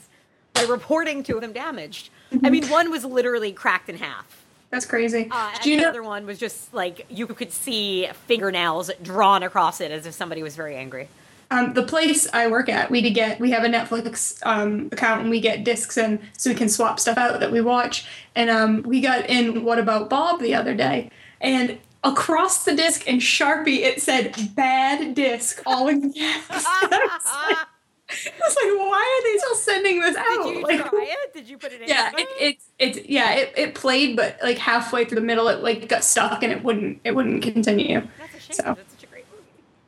by 0.53 0.63
reporting 0.63 1.23
two 1.23 1.35
of 1.35 1.41
them 1.41 1.51
damaged. 1.51 2.09
I 2.43 2.49
mean, 2.51 2.67
one 2.67 2.91
was 2.91 3.03
literally 3.03 3.51
cracked 3.51 3.89
in 3.89 3.97
half. 3.97 4.40
That's 4.71 4.85
crazy. 4.85 5.27
Uh, 5.29 5.51
and 5.53 5.65
you 5.65 5.75
the 5.75 5.83
know? 5.83 5.89
other 5.89 6.03
one 6.03 6.25
was 6.25 6.39
just 6.39 6.73
like 6.73 7.05
you 7.09 7.27
could 7.27 7.51
see 7.51 8.07
fingernails 8.25 8.89
drawn 9.03 9.43
across 9.43 9.81
it 9.81 9.91
as 9.91 10.05
if 10.05 10.13
somebody 10.13 10.41
was 10.41 10.55
very 10.55 10.75
angry. 10.75 11.09
Um, 11.51 11.73
the 11.73 11.83
place 11.83 12.29
I 12.33 12.47
work 12.47 12.69
at, 12.69 12.89
we 12.89 13.07
get 13.11 13.37
we 13.37 13.51
have 13.51 13.65
a 13.65 13.67
Netflix 13.67 14.39
um, 14.43 14.87
account 14.93 15.21
and 15.21 15.29
we 15.29 15.41
get 15.41 15.65
discs 15.65 15.97
in 15.97 16.21
so 16.37 16.49
we 16.49 16.55
can 16.55 16.69
swap 16.69 16.97
stuff 16.97 17.17
out 17.17 17.41
that 17.41 17.51
we 17.51 17.59
watch. 17.59 18.05
And 18.35 18.49
um, 18.49 18.83
we 18.83 19.01
got 19.01 19.29
in 19.29 19.65
What 19.65 19.77
About 19.77 20.09
Bob 20.09 20.39
the 20.39 20.55
other 20.55 20.73
day, 20.73 21.11
and 21.41 21.77
across 22.05 22.63
the 22.63 22.73
disc 22.73 23.05
in 23.05 23.17
Sharpie 23.17 23.81
it 23.81 24.01
said 24.01 24.55
"bad 24.55 25.13
disc" 25.13 25.61
all 25.65 25.89
in 25.89 26.13
caps. 26.49 26.65
I 28.11 28.13
was 28.13 28.25
like, 28.25 28.33
I 28.33 28.45
was 28.45 28.55
like, 28.55 28.89
why 28.89 29.21
are 29.21 29.31
they 29.31 29.37
still 29.37 29.55
sending 29.55 29.99
this 30.01 30.15
out? 30.15 30.43
Did 30.43 30.55
you 30.55 30.63
like, 30.63 30.89
try 30.89 31.07
it? 31.09 31.33
Did 31.33 31.49
you 31.49 31.57
put 31.57 31.71
it 31.71 31.81
in? 31.81 31.87
Yeah, 31.87 32.11
it, 32.17 32.27
it's 32.39 32.69
it's 32.79 33.09
yeah, 33.09 33.33
it, 33.33 33.53
it 33.55 33.75
played, 33.75 34.15
but 34.15 34.37
like 34.43 34.57
halfway 34.57 35.05
through 35.05 35.15
the 35.15 35.25
middle, 35.25 35.47
it 35.47 35.59
like 35.61 35.87
got 35.87 36.03
stuck 36.03 36.43
and 36.43 36.51
it 36.51 36.63
wouldn't 36.63 37.01
it 37.03 37.15
wouldn't 37.15 37.41
continue. 37.43 38.07
That's 38.19 38.35
a 38.35 38.39
shame. 38.39 38.55
So. 38.55 38.63
That's 38.63 38.93
such 38.93 39.03
a 39.03 39.07
great 39.07 39.25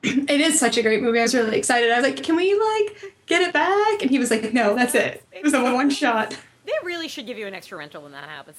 movie. 0.03 0.25
It 0.33 0.41
is 0.41 0.59
such 0.59 0.77
a 0.77 0.81
great 0.81 1.01
movie. 1.01 1.19
I 1.19 1.23
was 1.23 1.35
really 1.35 1.57
excited. 1.57 1.91
I 1.91 1.99
was 1.99 2.03
like, 2.03 2.23
"Can 2.23 2.35
we 2.35 2.53
like 2.53 3.13
get 3.25 3.41
it 3.41 3.53
back?" 3.53 4.01
And 4.01 4.09
he 4.09 4.19
was 4.19 4.31
like, 4.31 4.53
"No, 4.53 4.75
that's 4.75 4.95
it. 4.95 5.23
It 5.31 5.43
was 5.43 5.53
a 5.53 5.61
one 5.61 5.89
shot." 5.89 6.37
They 6.65 6.73
really 6.83 7.07
should 7.07 7.27
give 7.27 7.37
you 7.37 7.47
an 7.47 7.53
extra 7.53 7.77
rental 7.77 8.03
when 8.03 8.13
that 8.13 8.29
happens. 8.29 8.57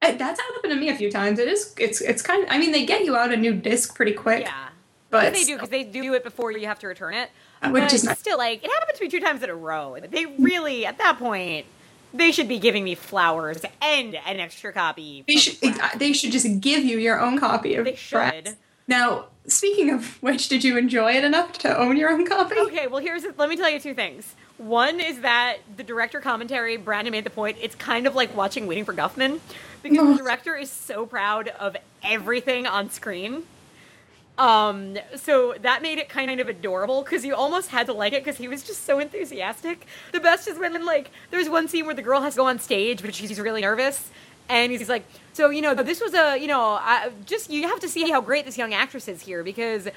That's 0.00 0.40
happened 0.40 0.72
to 0.72 0.76
me 0.76 0.90
a 0.90 0.94
few 0.94 1.10
times. 1.10 1.38
It 1.38 1.48
is. 1.48 1.74
It's. 1.78 2.00
It's 2.00 2.22
kind 2.22 2.44
of. 2.44 2.50
I 2.50 2.58
mean, 2.58 2.72
they 2.72 2.86
get 2.86 3.04
you 3.04 3.16
out 3.16 3.32
a 3.32 3.36
new 3.36 3.52
disc 3.54 3.94
pretty 3.96 4.12
quick. 4.12 4.44
Yeah. 4.44 4.68
But 5.10 5.32
they 5.32 5.44
do 5.44 5.54
because 5.56 5.70
they 5.70 5.84
do 5.84 6.14
it 6.14 6.22
before 6.22 6.52
you 6.52 6.66
have 6.66 6.78
to 6.80 6.86
return 6.86 7.14
it. 7.14 7.30
Uh, 7.60 7.70
which 7.70 7.92
is 7.92 8.08
still 8.16 8.38
like 8.38 8.62
it 8.64 8.70
happened 8.70 8.96
to 8.96 9.04
me 9.04 9.10
two 9.10 9.20
times 9.20 9.42
in 9.42 9.50
a 9.50 9.54
row. 9.54 9.96
They 10.10 10.26
really 10.26 10.86
at 10.86 10.98
that 10.98 11.18
point 11.18 11.66
they 12.14 12.32
should 12.32 12.48
be 12.48 12.58
giving 12.58 12.84
me 12.84 12.94
flowers 12.94 13.58
and 13.82 14.14
an 14.14 14.40
extra 14.40 14.72
copy. 14.72 15.24
They 15.26 15.36
should. 15.36 15.54
Bratz. 15.60 15.98
They 15.98 16.12
should 16.12 16.32
just 16.32 16.60
give 16.60 16.84
you 16.84 16.98
your 16.98 17.20
own 17.20 17.38
copy 17.38 17.74
of. 17.74 17.84
They 17.84 17.96
should. 17.96 18.18
Bratz. 18.18 18.56
Now, 18.86 19.26
speaking 19.46 19.90
of 19.90 20.22
which, 20.22 20.48
did 20.48 20.64
you 20.64 20.78
enjoy 20.78 21.12
it 21.12 21.24
enough 21.24 21.58
to 21.58 21.78
own 21.78 21.96
your 21.96 22.10
own 22.10 22.26
copy? 22.26 22.56
Okay, 22.58 22.86
well 22.86 23.00
here's 23.00 23.24
let 23.36 23.48
me 23.48 23.56
tell 23.56 23.70
you 23.70 23.80
two 23.80 23.94
things. 23.94 24.34
One 24.56 24.98
is 24.98 25.20
that 25.20 25.58
the 25.76 25.84
director 25.84 26.20
commentary, 26.20 26.76
Brandon 26.76 27.12
made 27.12 27.24
the 27.24 27.30
point, 27.30 27.58
it's 27.60 27.76
kind 27.76 28.06
of 28.06 28.14
like 28.16 28.36
watching 28.36 28.66
Waiting 28.66 28.84
for 28.84 28.92
Guffman 28.92 29.40
because 29.82 30.16
the 30.16 30.22
director 30.24 30.56
is 30.56 30.70
so 30.70 31.06
proud 31.06 31.48
of 31.48 31.76
everything 32.02 32.66
on 32.66 32.90
screen. 32.90 33.44
Um, 34.38 34.96
so 35.16 35.56
that 35.62 35.82
made 35.82 35.98
it 35.98 36.08
kind 36.08 36.40
of 36.40 36.48
adorable 36.48 37.02
because 37.02 37.24
you 37.24 37.34
almost 37.34 37.70
had 37.70 37.86
to 37.86 37.92
like 37.92 38.12
it 38.12 38.22
because 38.24 38.38
he 38.38 38.46
was 38.46 38.62
just 38.62 38.84
so 38.84 39.00
enthusiastic. 39.00 39.86
The 40.12 40.20
best 40.20 40.46
is 40.46 40.58
when 40.58 40.84
like 40.84 41.10
there's 41.32 41.48
one 41.48 41.66
scene 41.66 41.86
where 41.86 41.94
the 41.94 42.02
girl 42.02 42.20
has 42.20 42.34
to 42.34 42.38
go 42.38 42.46
on 42.46 42.60
stage, 42.60 43.02
but 43.02 43.14
she's 43.14 43.40
really 43.40 43.62
nervous, 43.62 44.10
and 44.48 44.70
he's 44.70 44.88
like, 44.88 45.04
"So 45.32 45.50
you 45.50 45.60
know, 45.60 45.74
this 45.74 46.00
was 46.00 46.14
a 46.14 46.38
you 46.38 46.46
know, 46.46 46.78
I, 46.80 47.10
just 47.26 47.50
you 47.50 47.66
have 47.66 47.80
to 47.80 47.88
see 47.88 48.08
how 48.08 48.20
great 48.20 48.44
this 48.44 48.56
young 48.56 48.72
actress 48.72 49.08
is 49.08 49.22
here 49.22 49.42
because." 49.42 49.88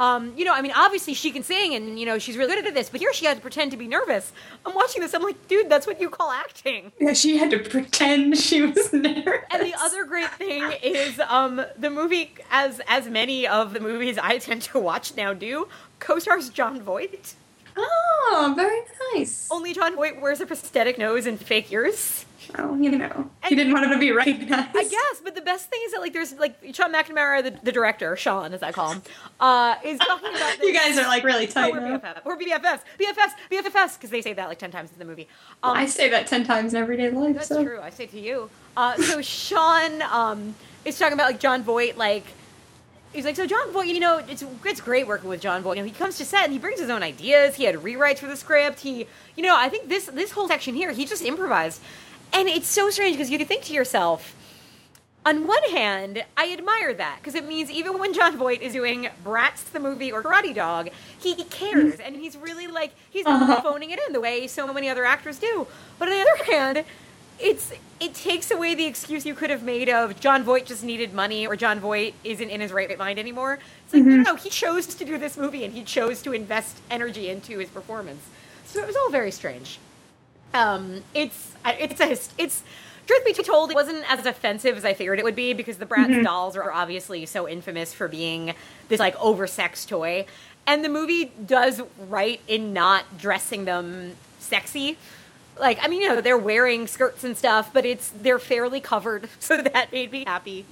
Um, 0.00 0.32
you 0.34 0.46
know, 0.46 0.54
I 0.54 0.62
mean, 0.62 0.72
obviously 0.74 1.12
she 1.12 1.30
can 1.30 1.42
sing 1.42 1.74
and, 1.74 2.00
you 2.00 2.06
know, 2.06 2.18
she's 2.18 2.38
really 2.38 2.56
good 2.56 2.66
at 2.66 2.72
this, 2.72 2.88
but 2.88 3.00
here 3.00 3.12
she 3.12 3.26
had 3.26 3.36
to 3.36 3.42
pretend 3.42 3.70
to 3.72 3.76
be 3.76 3.86
nervous. 3.86 4.32
I'm 4.64 4.74
watching 4.74 5.02
this, 5.02 5.12
I'm 5.12 5.22
like, 5.22 5.46
dude, 5.46 5.68
that's 5.68 5.86
what 5.86 6.00
you 6.00 6.08
call 6.08 6.30
acting. 6.30 6.90
Yeah, 6.98 7.12
she 7.12 7.36
had 7.36 7.50
to 7.50 7.58
pretend 7.58 8.38
she 8.38 8.62
was 8.62 8.90
nervous. 8.94 9.44
And 9.50 9.62
the 9.62 9.74
other 9.78 10.06
great 10.06 10.30
thing 10.30 10.72
is 10.82 11.20
um, 11.20 11.62
the 11.78 11.90
movie, 11.90 12.32
as 12.50 12.80
as 12.88 13.08
many 13.08 13.46
of 13.46 13.74
the 13.74 13.80
movies 13.80 14.16
I 14.16 14.38
tend 14.38 14.62
to 14.62 14.78
watch 14.78 15.16
now 15.18 15.34
do, 15.34 15.68
co-stars 15.98 16.48
Jon 16.48 16.80
Voight. 16.80 17.34
Oh, 17.76 18.54
very 18.56 18.80
nice. 19.12 19.48
Only 19.50 19.74
Jon 19.74 19.96
Voight 19.96 20.18
wears 20.18 20.40
a 20.40 20.46
prosthetic 20.46 20.96
nose 20.96 21.26
and 21.26 21.38
fake 21.38 21.70
ears. 21.70 22.24
Oh, 22.58 22.74
you 22.76 22.90
know, 22.90 23.30
he 23.44 23.54
didn't 23.54 23.72
want 23.72 23.84
him 23.84 23.92
to 23.92 23.98
be 23.98 24.12
recognized. 24.12 24.76
I 24.76 24.82
guess, 24.84 25.20
but 25.22 25.34
the 25.34 25.40
best 25.40 25.68
thing 25.70 25.80
is 25.84 25.92
that 25.92 26.00
like 26.00 26.12
there's 26.12 26.32
like 26.34 26.56
Sean 26.72 26.92
McNamara, 26.92 27.42
the, 27.42 27.58
the 27.62 27.72
director, 27.72 28.16
Sean 28.16 28.52
as 28.52 28.62
I 28.62 28.72
call 28.72 28.92
him, 28.92 29.02
uh, 29.40 29.76
is 29.84 29.98
talking 29.98 30.30
about. 30.34 30.58
You 30.62 30.72
guys 30.74 30.98
are 30.98 31.06
like 31.06 31.24
really 31.24 31.46
Oh, 31.48 31.50
tight. 31.50 31.72
we're. 31.72 31.80
BFF. 31.80 32.24
We're 32.24 32.36
BFFs. 32.36 32.80
BFFs. 32.98 33.32
BFFs. 33.50 33.94
Because 33.96 34.10
they 34.10 34.22
say 34.22 34.32
that 34.34 34.48
like 34.48 34.58
10 34.58 34.70
times 34.70 34.90
in 34.92 34.98
the 34.98 35.04
movie. 35.04 35.28
Um, 35.62 35.76
I 35.76 35.86
say 35.86 36.08
that 36.10 36.26
ten 36.26 36.44
times 36.44 36.74
in 36.74 36.80
everyday 36.80 37.10
life. 37.10 37.34
That's 37.36 37.48
so. 37.48 37.62
true. 37.62 37.80
I 37.80 37.90
say 37.90 38.06
to 38.06 38.18
you. 38.20 38.50
Uh, 38.76 38.96
so 38.96 39.20
Sean 39.22 40.02
um, 40.02 40.54
is 40.84 40.98
talking 40.98 41.14
about 41.14 41.30
like 41.30 41.40
Jon 41.40 41.62
Voight. 41.62 41.96
Like 41.96 42.24
he's 43.12 43.24
like, 43.24 43.36
so 43.36 43.46
Jon 43.46 43.70
Voight. 43.72 43.88
You 43.88 44.00
know, 44.00 44.18
it's 44.18 44.44
it's 44.64 44.80
great 44.80 45.06
working 45.06 45.28
with 45.28 45.40
Jon 45.40 45.62
Voight. 45.62 45.76
You 45.76 45.82
know, 45.82 45.88
he 45.88 45.94
comes 45.94 46.16
to 46.18 46.24
set 46.24 46.44
and 46.44 46.52
he 46.52 46.58
brings 46.58 46.78
his 46.80 46.90
own 46.90 47.02
ideas. 47.02 47.56
He 47.56 47.64
had 47.64 47.74
rewrites 47.76 48.18
for 48.18 48.26
the 48.26 48.36
script. 48.36 48.80
He, 48.80 49.06
you 49.36 49.42
know, 49.42 49.56
I 49.56 49.68
think 49.68 49.88
this 49.88 50.06
this 50.06 50.32
whole 50.32 50.48
section 50.48 50.74
here, 50.74 50.92
he 50.92 51.04
just 51.04 51.22
improvised, 51.22 51.80
and 52.32 52.48
it's 52.48 52.68
so 52.68 52.90
strange 52.90 53.16
because 53.16 53.30
you 53.30 53.38
could 53.38 53.48
think 53.48 53.64
to 53.64 53.72
yourself. 53.72 54.36
On 55.26 55.46
one 55.46 55.62
hand, 55.64 56.24
I 56.34 56.50
admire 56.50 56.94
that 56.94 57.18
because 57.20 57.34
it 57.34 57.46
means 57.46 57.70
even 57.70 57.98
when 57.98 58.14
Jon 58.14 58.38
Voight 58.38 58.62
is 58.62 58.72
doing 58.72 59.08
Bratz 59.22 59.64
the 59.70 59.78
movie 59.78 60.10
or 60.10 60.22
Karate 60.22 60.54
Dog, 60.54 60.88
he 61.20 61.34
cares 61.44 62.00
and 62.00 62.16
he's 62.16 62.36
really 62.38 62.66
like 62.66 62.92
he's 63.10 63.26
not 63.26 63.42
Uh-huh. 63.42 63.60
phoning 63.60 63.90
it 63.90 64.00
in 64.06 64.14
the 64.14 64.20
way 64.20 64.46
so 64.46 64.72
many 64.72 64.88
other 64.88 65.04
actors 65.04 65.38
do. 65.38 65.66
But 65.98 66.08
on 66.08 66.14
the 66.14 66.20
other 66.22 66.44
hand, 66.52 66.84
it's 67.38 67.72
it 68.00 68.14
takes 68.14 68.50
away 68.50 68.74
the 68.74 68.86
excuse 68.86 69.26
you 69.26 69.34
could 69.34 69.50
have 69.50 69.62
made 69.62 69.90
of 69.90 70.18
Jon 70.20 70.42
Voight 70.42 70.64
just 70.64 70.82
needed 70.82 71.12
money 71.12 71.46
or 71.46 71.54
Jon 71.54 71.80
Voight 71.80 72.14
isn't 72.24 72.48
in 72.48 72.62
his 72.62 72.72
right 72.72 72.98
mind 72.98 73.18
anymore. 73.18 73.58
It's 73.84 73.92
like 73.92 74.04
no, 74.04 74.16
no, 74.22 74.36
he 74.36 74.48
chose 74.48 74.86
to 74.86 75.04
do 75.04 75.18
this 75.18 75.36
movie 75.36 75.64
and 75.64 75.74
he 75.74 75.84
chose 75.84 76.22
to 76.22 76.32
invest 76.32 76.78
energy 76.90 77.28
into 77.28 77.58
his 77.58 77.68
performance. 77.68 78.22
So 78.64 78.80
it 78.80 78.86
was 78.86 78.96
all 78.96 79.10
very 79.10 79.32
strange. 79.32 79.78
Um, 80.52 81.02
it's 81.14 81.54
it's 81.64 82.00
a 82.00 82.42
it's 82.42 82.62
truth 83.06 83.24
be 83.24 83.32
told, 83.32 83.70
it 83.70 83.74
wasn't 83.74 84.04
as 84.10 84.24
offensive 84.24 84.76
as 84.76 84.84
I 84.84 84.94
figured 84.94 85.18
it 85.18 85.24
would 85.24 85.36
be 85.36 85.52
because 85.52 85.78
the 85.78 85.86
Bratz 85.86 86.22
dolls 86.22 86.56
are 86.56 86.70
obviously 86.70 87.26
so 87.26 87.48
infamous 87.48 87.92
for 87.92 88.08
being 88.08 88.54
this 88.88 89.00
like 89.00 89.16
oversexed 89.16 89.88
toy, 89.88 90.26
and 90.66 90.84
the 90.84 90.88
movie 90.88 91.32
does 91.44 91.82
right 92.08 92.40
in 92.46 92.72
not 92.72 93.18
dressing 93.18 93.64
them 93.64 94.16
sexy. 94.38 94.96
Like 95.58 95.78
I 95.82 95.88
mean, 95.88 96.02
you 96.02 96.08
know, 96.08 96.20
they're 96.20 96.38
wearing 96.38 96.86
skirts 96.86 97.24
and 97.24 97.36
stuff, 97.36 97.72
but 97.72 97.84
it's 97.84 98.10
they're 98.10 98.38
fairly 98.38 98.80
covered, 98.80 99.28
so 99.40 99.56
that 99.56 99.92
made 99.92 100.12
me 100.12 100.24
happy. 100.26 100.64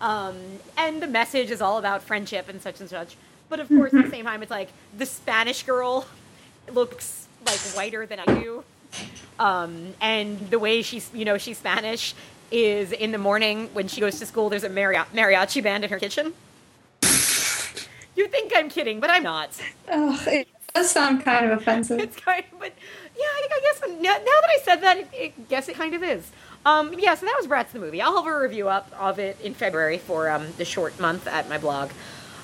Um, 0.00 0.36
and 0.76 1.02
the 1.02 1.06
message 1.06 1.50
is 1.50 1.62
all 1.62 1.78
about 1.78 2.02
friendship 2.02 2.48
and 2.48 2.60
such 2.60 2.80
and 2.80 2.88
such. 2.88 3.16
But 3.48 3.60
of 3.60 3.68
course, 3.68 3.94
at 3.94 4.04
the 4.04 4.10
same 4.10 4.24
time, 4.24 4.42
it's 4.42 4.50
like 4.50 4.70
the 4.96 5.06
Spanish 5.06 5.62
girl 5.62 6.06
looks 6.72 7.28
like 7.44 7.58
whiter 7.76 8.06
than 8.06 8.20
I 8.20 8.24
do. 8.26 8.64
Um, 9.38 9.94
and 10.00 10.38
the 10.50 10.58
way 10.58 10.82
she's, 10.82 11.10
you 11.12 11.24
know, 11.24 11.38
she's 11.38 11.58
Spanish 11.58 12.14
is 12.50 12.92
in 12.92 13.12
the 13.12 13.18
morning 13.18 13.68
when 13.72 13.88
she 13.88 14.00
goes 14.00 14.18
to 14.20 14.26
school, 14.26 14.48
there's 14.48 14.64
a 14.64 14.68
maria- 14.68 15.06
mariachi 15.14 15.62
band 15.62 15.84
in 15.84 15.90
her 15.90 15.98
kitchen. 15.98 16.32
You 18.16 18.28
think 18.28 18.52
I'm 18.56 18.70
kidding, 18.70 18.98
but 18.98 19.10
I'm 19.10 19.22
not. 19.22 19.50
Ugh, 19.90 20.28
it 20.28 20.48
does 20.74 20.90
sound 20.90 21.22
kind 21.22 21.50
of 21.50 21.60
offensive. 21.60 22.00
It's 22.00 22.16
kind 22.16 22.44
of, 22.50 22.58
but 22.58 22.72
yeah, 23.16 23.24
I, 23.24 23.48
I 23.52 23.60
guess 23.60 23.80
now, 23.88 24.12
now 24.12 24.18
that 24.18 24.50
I 24.50 24.58
said 24.62 24.76
that, 24.76 24.96
it, 24.96 25.08
it, 25.12 25.48
guess 25.48 25.68
it 25.68 25.74
kind 25.74 25.94
of 25.94 26.02
is. 26.02 26.30
Um, 26.64 26.94
yeah, 26.98 27.14
so 27.14 27.26
that 27.26 27.36
was 27.38 27.46
Bratz 27.46 27.72
the 27.72 27.78
movie. 27.78 28.00
I'll 28.00 28.16
have 28.16 28.26
a 28.26 28.38
review 28.40 28.68
up 28.68 28.90
of 28.98 29.18
it 29.18 29.38
in 29.42 29.54
February 29.54 29.98
for 29.98 30.30
um, 30.30 30.46
the 30.56 30.64
short 30.64 30.98
month 30.98 31.26
at 31.26 31.48
my 31.48 31.58
blog. 31.58 31.90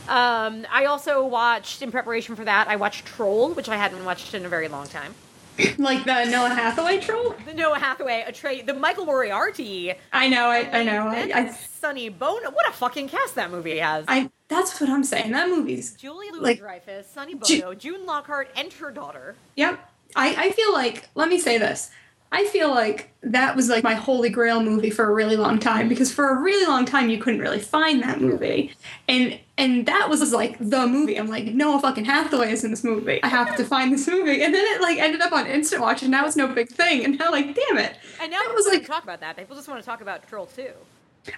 Um, 0.08 0.66
I 0.70 0.84
also 0.86 1.26
watched, 1.26 1.80
in 1.80 1.90
preparation 1.90 2.36
for 2.36 2.44
that, 2.44 2.68
I 2.68 2.76
watched 2.76 3.06
Troll, 3.06 3.52
which 3.54 3.68
I 3.68 3.76
hadn't 3.76 4.04
watched 4.04 4.34
in 4.34 4.44
a 4.44 4.48
very 4.48 4.68
long 4.68 4.86
time. 4.86 5.14
like 5.78 6.04
the 6.04 6.24
Noah 6.26 6.50
Hathaway 6.50 7.00
troll. 7.00 7.34
The 7.44 7.54
Noah 7.54 7.78
Hathaway, 7.78 8.24
a 8.26 8.32
tra- 8.32 8.62
the 8.62 8.74
Michael 8.74 9.04
Moriarty, 9.06 9.92
I 10.12 10.28
know. 10.28 10.46
I, 10.48 10.80
I 10.80 10.82
know. 10.84 11.08
I, 11.08 11.30
I, 11.34 11.50
Sonny 11.50 12.08
Bono. 12.08 12.50
What 12.50 12.68
a 12.68 12.72
fucking 12.72 13.08
cast 13.08 13.34
that 13.34 13.50
movie 13.50 13.78
has. 13.78 14.04
I. 14.08 14.30
That's 14.48 14.80
what 14.80 14.90
I'm 14.90 15.04
saying. 15.04 15.32
That 15.32 15.48
movie's. 15.48 15.94
Julie 15.94 16.30
Louis 16.30 16.40
like- 16.42 16.58
Dreyfus, 16.58 17.06
Sonny 17.10 17.34
Ju- 17.42 17.62
Bono, 17.62 17.74
June 17.74 18.04
Lockhart, 18.04 18.50
and 18.56 18.72
her 18.74 18.90
daughter. 18.90 19.34
Yep. 19.56 19.78
I, 20.14 20.34
I 20.46 20.50
feel 20.52 20.72
like, 20.74 21.08
let 21.14 21.28
me 21.30 21.38
say 21.38 21.56
this. 21.56 21.90
I 22.34 22.46
feel 22.46 22.70
like 22.70 23.10
that 23.22 23.54
was 23.54 23.68
like 23.68 23.84
my 23.84 23.94
holy 23.94 24.30
grail 24.30 24.62
movie 24.62 24.88
for 24.90 25.04
a 25.04 25.12
really 25.12 25.36
long 25.36 25.58
time 25.58 25.88
because 25.88 26.10
for 26.10 26.30
a 26.30 26.40
really 26.40 26.66
long 26.66 26.86
time 26.86 27.10
you 27.10 27.18
couldn't 27.18 27.40
really 27.40 27.60
find 27.60 28.02
that 28.02 28.18
hmm. 28.18 28.30
movie. 28.30 28.74
And 29.06 29.38
and 29.58 29.86
that 29.86 30.08
was 30.08 30.32
like 30.32 30.56
the 30.58 30.86
movie. 30.86 31.16
I'm 31.16 31.28
like, 31.28 31.44
Noah 31.44 31.80
fucking 31.80 32.06
Hathaway 32.06 32.50
is 32.50 32.64
in 32.64 32.70
this 32.70 32.82
movie. 32.82 33.22
I 33.22 33.28
have 33.28 33.54
to 33.56 33.64
find 33.64 33.92
this 33.92 34.08
movie. 34.08 34.42
And 34.42 34.54
then 34.54 34.64
it 34.64 34.80
like 34.80 34.98
ended 34.98 35.20
up 35.20 35.32
on 35.32 35.46
Instant 35.46 35.82
Watch 35.82 36.02
and 36.02 36.10
now 36.10 36.24
it's 36.24 36.34
no 36.34 36.48
big 36.48 36.68
thing. 36.68 37.04
And 37.04 37.18
now 37.18 37.30
like, 37.30 37.54
damn 37.54 37.78
it. 37.78 37.96
And 38.20 38.30
now 38.30 38.38
That 38.38 38.44
people 38.44 38.54
was 38.54 38.66
like 38.66 38.86
talk 38.86 39.04
about 39.04 39.20
that. 39.20 39.36
People 39.36 39.54
just 39.54 39.68
want 39.68 39.80
to 39.80 39.86
talk 39.86 40.00
about 40.00 40.26
Troll 40.26 40.46
2. 40.46 40.70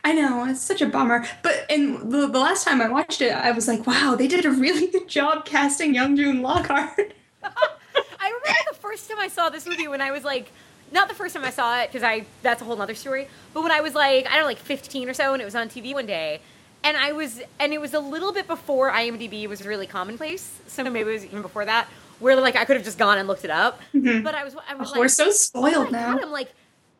I 0.02 0.12
know, 0.12 0.44
it's 0.46 0.62
such 0.62 0.80
a 0.80 0.86
bummer. 0.86 1.26
But 1.42 1.66
in 1.68 2.08
the, 2.08 2.26
the 2.26 2.38
last 2.38 2.64
time 2.64 2.80
I 2.80 2.88
watched 2.88 3.20
it, 3.20 3.32
I 3.32 3.50
was 3.50 3.68
like, 3.68 3.86
wow, 3.86 4.14
they 4.16 4.28
did 4.28 4.46
a 4.46 4.50
really 4.50 4.86
good 4.92 5.08
job 5.08 5.44
casting 5.44 5.94
young 5.94 6.16
June 6.16 6.40
Lockhart. 6.40 7.14
I 7.44 8.28
remember 8.28 8.60
the 8.70 8.78
first 8.78 9.10
time 9.10 9.18
I 9.18 9.28
saw 9.28 9.50
this 9.50 9.66
movie 9.66 9.88
when 9.88 10.00
I 10.00 10.10
was 10.10 10.24
like, 10.24 10.50
not 10.92 11.08
the 11.08 11.14
first 11.14 11.34
time 11.34 11.44
I 11.44 11.50
saw 11.50 11.80
it 11.80 11.88
because 11.90 12.02
I 12.02 12.24
that's 12.42 12.62
a 12.62 12.64
whole 12.64 12.80
other 12.80 12.94
story. 12.94 13.28
But 13.52 13.62
when 13.62 13.72
I 13.72 13.80
was 13.80 13.94
like, 13.94 14.26
I 14.26 14.30
don't 14.30 14.40
know, 14.40 14.46
like 14.46 14.58
15 14.58 15.08
or 15.08 15.14
so, 15.14 15.32
and 15.32 15.42
it 15.42 15.44
was 15.44 15.54
on 15.54 15.68
TV 15.68 15.92
one 15.94 16.06
day, 16.06 16.40
and 16.82 16.96
I 16.96 17.12
was, 17.12 17.40
and 17.58 17.72
it 17.72 17.80
was 17.80 17.94
a 17.94 18.00
little 18.00 18.32
bit 18.32 18.46
before 18.46 18.90
IMDb 18.90 19.48
was 19.48 19.64
really 19.66 19.86
commonplace. 19.86 20.60
So 20.66 20.84
maybe 20.84 21.00
it 21.10 21.12
was 21.12 21.24
even 21.24 21.42
before 21.42 21.64
that, 21.64 21.88
where 22.20 22.36
like 22.36 22.56
I 22.56 22.64
could 22.64 22.76
have 22.76 22.84
just 22.84 22.98
gone 22.98 23.18
and 23.18 23.26
looked 23.28 23.44
it 23.44 23.50
up. 23.50 23.80
Mm-hmm. 23.94 24.22
But 24.22 24.34
I 24.34 24.44
was, 24.44 24.54
I 24.68 24.74
was 24.74 24.88
Oh, 24.88 24.92
like, 24.92 25.00
we're 25.00 25.08
so 25.08 25.26
oh 25.26 25.30
spoiled 25.30 25.90
my 25.92 25.98
now. 25.98 26.12
God, 26.14 26.22
I'm 26.24 26.30
like. 26.32 26.52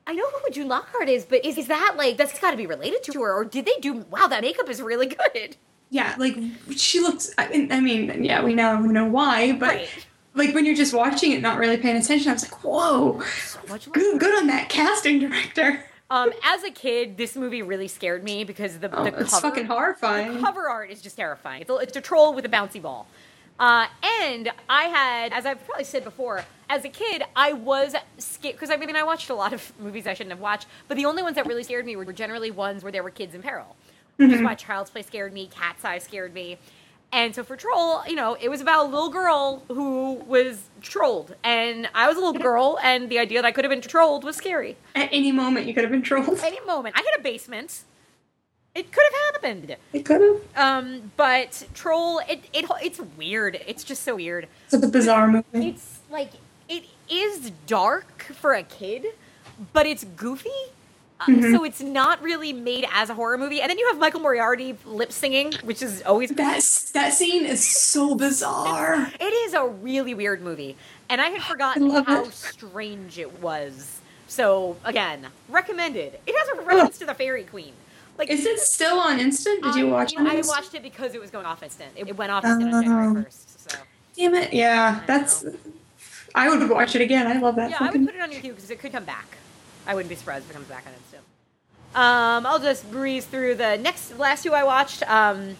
I 0.07 0.13
know 0.13 0.29
who 0.29 0.51
June 0.51 0.69
Lockhart 0.69 1.09
is, 1.09 1.25
but 1.25 1.43
is, 1.47 1.57
is 1.57 1.67
that 1.69 1.95
like 1.97 2.19
that's 2.19 2.39
got 2.39 2.51
to 2.51 2.59
be 2.59 2.67
related 2.67 3.03
to 3.05 3.23
her, 3.23 3.33
or 3.33 3.43
did 3.43 3.65
they 3.65 3.77
do? 3.81 4.05
Wow, 4.11 4.27
that 4.27 4.43
makeup 4.43 4.69
is 4.69 4.83
really 4.83 5.07
good. 5.35 5.57
Yeah, 5.89 6.15
like 6.19 6.37
she 6.77 7.01
looks. 7.01 7.33
I 7.39 7.49
mean, 7.49 7.73
I 7.73 7.81
mean, 7.81 8.23
yeah, 8.23 8.45
we 8.45 8.53
know 8.53 8.83
we 8.83 8.89
know 8.89 9.07
why, 9.07 9.53
but 9.53 9.69
Right. 9.71 9.89
Like 10.35 10.55
when 10.55 10.65
you're 10.67 10.75
just 10.75 10.93
watching 10.95 11.33
it, 11.33 11.41
not 11.41 11.59
really 11.59 11.77
paying 11.77 11.97
attention, 11.97 12.31
I 12.31 12.33
was 12.35 12.51
like, 12.51 12.65
whoa, 12.65 13.23
good, 13.93 14.21
good 14.21 14.39
on 14.39 14.47
that 14.49 14.69
casting 14.69 15.21
director. 15.21 15.85
Um, 16.11 16.33
as 16.43 16.63
a 16.63 16.71
kid, 16.71 17.17
this 17.17 17.35
movie 17.35 17.63
really 17.63 17.89
scared 17.89 18.23
me 18.23 18.45
because 18.45 18.79
the, 18.79 18.91
Oh, 18.97 19.05
the 19.05 19.11
cover, 19.13 19.25
fucking 19.27 19.67
horrifying. 19.67 20.35
The 20.35 20.41
cover 20.41 20.69
art 20.69 20.91
is 20.91 21.01
just 21.01 21.17
terrifying. 21.17 21.63
It's 21.63 21.71
a, 21.71 21.77
it's 21.77 21.97
a 21.97 22.01
troll 22.01 22.35
with 22.35 22.45
a 22.45 22.49
bouncy 22.49 22.81
ball. 22.81 23.07
Uh, 23.59 23.87
and 24.21 24.51
I 24.69 24.85
had, 24.85 25.33
as 25.33 25.47
I've 25.47 25.65
probably 25.65 25.85
said 25.85 26.05
before, 26.05 26.45
as 26.69 26.85
a 26.85 26.89
kid, 26.89 27.23
I 27.37 27.53
was 27.53 27.95
scared 28.19 28.57
because 28.57 28.71
I 28.71 28.77
mean 28.77 28.95
I 28.97 29.05
watched 29.05 29.31
a 29.31 29.35
lot 29.35 29.53
of 29.53 29.73
movies 29.79 30.07
I 30.07 30.15
shouldn't 30.15 30.33
have 30.33 30.41
watched, 30.41 30.67
but 30.89 30.97
the 30.97 31.07
only 31.07 31.23
ones 31.23 31.37
that 31.37 31.47
really 31.47 31.63
scared 31.63 31.87
me 31.87 31.95
were 31.97 32.13
generally 32.13 32.51
ones 32.51 32.83
where 32.83 32.91
there 32.93 33.03
were 33.03 33.11
kids 33.11 33.35
in 33.35 33.43
peril, 33.43 33.77
which 34.17 34.33
is 34.33 34.43
why 34.43 34.55
Child's 34.57 34.91
Play 34.91 35.03
scared 35.03 35.33
me, 35.33 35.49
Cat's 35.49 35.85
Eye 35.85 35.99
scared 35.99 36.35
me. 36.35 36.59
And 37.15 37.33
so 37.33 37.45
for 37.45 37.57
Troll, 37.57 38.05
you 38.09 38.17
know, 38.17 38.37
it 38.41 38.49
was 38.49 38.61
about 38.61 38.87
a 38.87 38.89
little 38.89 39.09
girl 39.09 39.63
who 39.69 40.15
was 40.27 40.69
trolled. 40.83 41.37
And 41.45 41.89
I 41.95 42.09
was 42.09 42.17
a 42.17 42.21
little 42.21 42.43
girl, 42.43 42.77
and 42.83 43.09
the 43.09 43.21
idea 43.21 43.41
that 43.41 43.47
I 43.47 43.53
could 43.53 43.65
have 43.65 43.71
been 43.71 43.81
trolled 43.81 44.25
was 44.25 44.35
scary 44.35 44.77
At 44.97 45.11
any 45.13 45.31
moment, 45.31 45.67
you 45.67 45.75
could 45.75 45.85
have 45.85 45.93
been 45.93 46.03
trolled. 46.03 46.41
any 46.43 46.59
moment. 46.67 46.97
I 46.99 47.03
had 47.09 47.21
a 47.21 47.23
basement. 47.23 47.85
It 48.75 48.91
could 48.91 49.05
have 49.05 49.35
happened. 49.35 49.77
It 49.93 50.05
could 50.05 50.21
have. 50.21 50.41
Um, 50.57 51.13
but 51.17 51.69
Troll, 51.73 52.19
it, 52.29 52.47
it 52.53 52.65
it's 52.83 53.01
weird. 53.17 53.61
It's 53.65 53.85
just 53.85 54.03
so 54.03 54.17
weird. 54.17 54.49
It's 54.65 54.75
a 54.75 54.89
bizarre 54.89 55.29
movie. 55.29 55.69
It's 55.69 56.01
like 56.11 56.31
it 56.69 56.83
is 57.09 57.53
dark 57.69 58.23
for 58.23 58.55
a 58.55 58.65
kid, 58.65 59.07
but 59.73 59.87
it's 59.87 60.03
goofy. 60.03 60.51
Uh, 61.29 61.41
So 61.53 61.65
it's 61.65 61.81
not 61.81 62.23
really 62.23 62.53
made 62.53 62.87
as 62.93 63.11
a 63.11 63.15
horror 63.15 63.39
movie. 63.39 63.61
And 63.61 63.71
then 63.71 63.79
you 63.79 63.87
have 63.89 63.99
Michael 63.99 64.21
Moriarty 64.21 64.77
lip 64.85 65.13
singing, 65.13 65.53
which 65.65 65.83
is 65.83 66.03
always 66.03 66.31
That 66.31 66.63
that 66.95 67.13
scene 67.15 67.45
is 67.45 67.65
so 67.65 68.15
bizarre. 68.15 69.11
It 69.21 69.25
is 69.47 69.55
a 69.55 69.67
really 69.67 70.15
weird 70.15 70.43
movie, 70.43 70.77
and 71.09 71.21
I 71.21 71.29
had 71.29 71.43
forgotten 71.53 71.89
love 71.89 72.07
how 72.07 72.25
it. 72.25 72.33
strange 72.33 73.19
it 73.19 73.41
was. 73.41 74.01
So 74.27 74.77
again, 74.85 75.27
recommended. 75.49 76.19
It 76.27 76.35
has 76.37 76.59
a 76.59 76.63
reference 76.63 76.99
to 76.99 77.07
the 77.07 77.15
Fairy 77.15 77.45
Queen. 77.45 77.73
Like, 78.17 78.31
Is 78.31 78.47
it 78.47 78.61
still 78.61 78.99
on 79.01 79.19
Instant? 79.19 79.63
Did 79.65 79.75
you 79.75 79.87
um, 79.87 79.91
watch 79.91 80.15
know, 80.17 80.31
I 80.31 80.37
it? 80.37 80.47
watched 80.47 80.75
it 80.75 80.85
because 80.85 81.15
it 81.17 81.21
was 81.21 81.31
going 81.31 81.47
off 81.47 81.65
instant. 81.65 81.91
It, 81.97 82.07
it 82.09 82.17
went 82.17 82.31
off 82.31 82.45
instant 82.45 82.73
on 82.73 82.79
Oh. 82.79 82.83
January 82.83 83.25
first. 83.25 83.71
So 83.71 83.77
Damn 84.17 84.35
it! 84.37 84.53
Yeah, 84.53 85.01
I 85.03 85.07
that's. 85.07 85.45
I 86.37 86.49
would 86.49 86.69
watch 86.71 86.95
it 86.95 87.01
again. 87.03 87.27
I 87.27 87.39
love 87.41 87.57
that. 87.57 87.71
yeah, 87.71 87.79
I 87.81 87.91
would 87.91 88.07
put 88.07 88.15
it 88.15 88.21
on 88.21 88.31
your 88.33 88.41
queue 88.41 88.53
because 88.55 88.71
it 88.71 88.79
could 88.79 88.93
come 88.93 89.05
back. 89.05 89.27
I 89.87 89.95
wouldn't 89.95 90.09
be 90.09 90.17
surprised 90.17 90.45
if 90.45 90.51
it 90.51 90.55
comes 90.55 90.69
back 90.69 90.85
on 90.87 90.93
instant. 90.93 91.23
Um, 91.95 92.47
I'll 92.47 92.59
just 92.59 92.91
breeze 92.91 93.25
through 93.25 93.55
the 93.55 93.77
next 93.77 94.19
last 94.19 94.43
two 94.43 94.53
I 94.53 94.65
watched. 94.65 95.03
Um, 95.09 95.57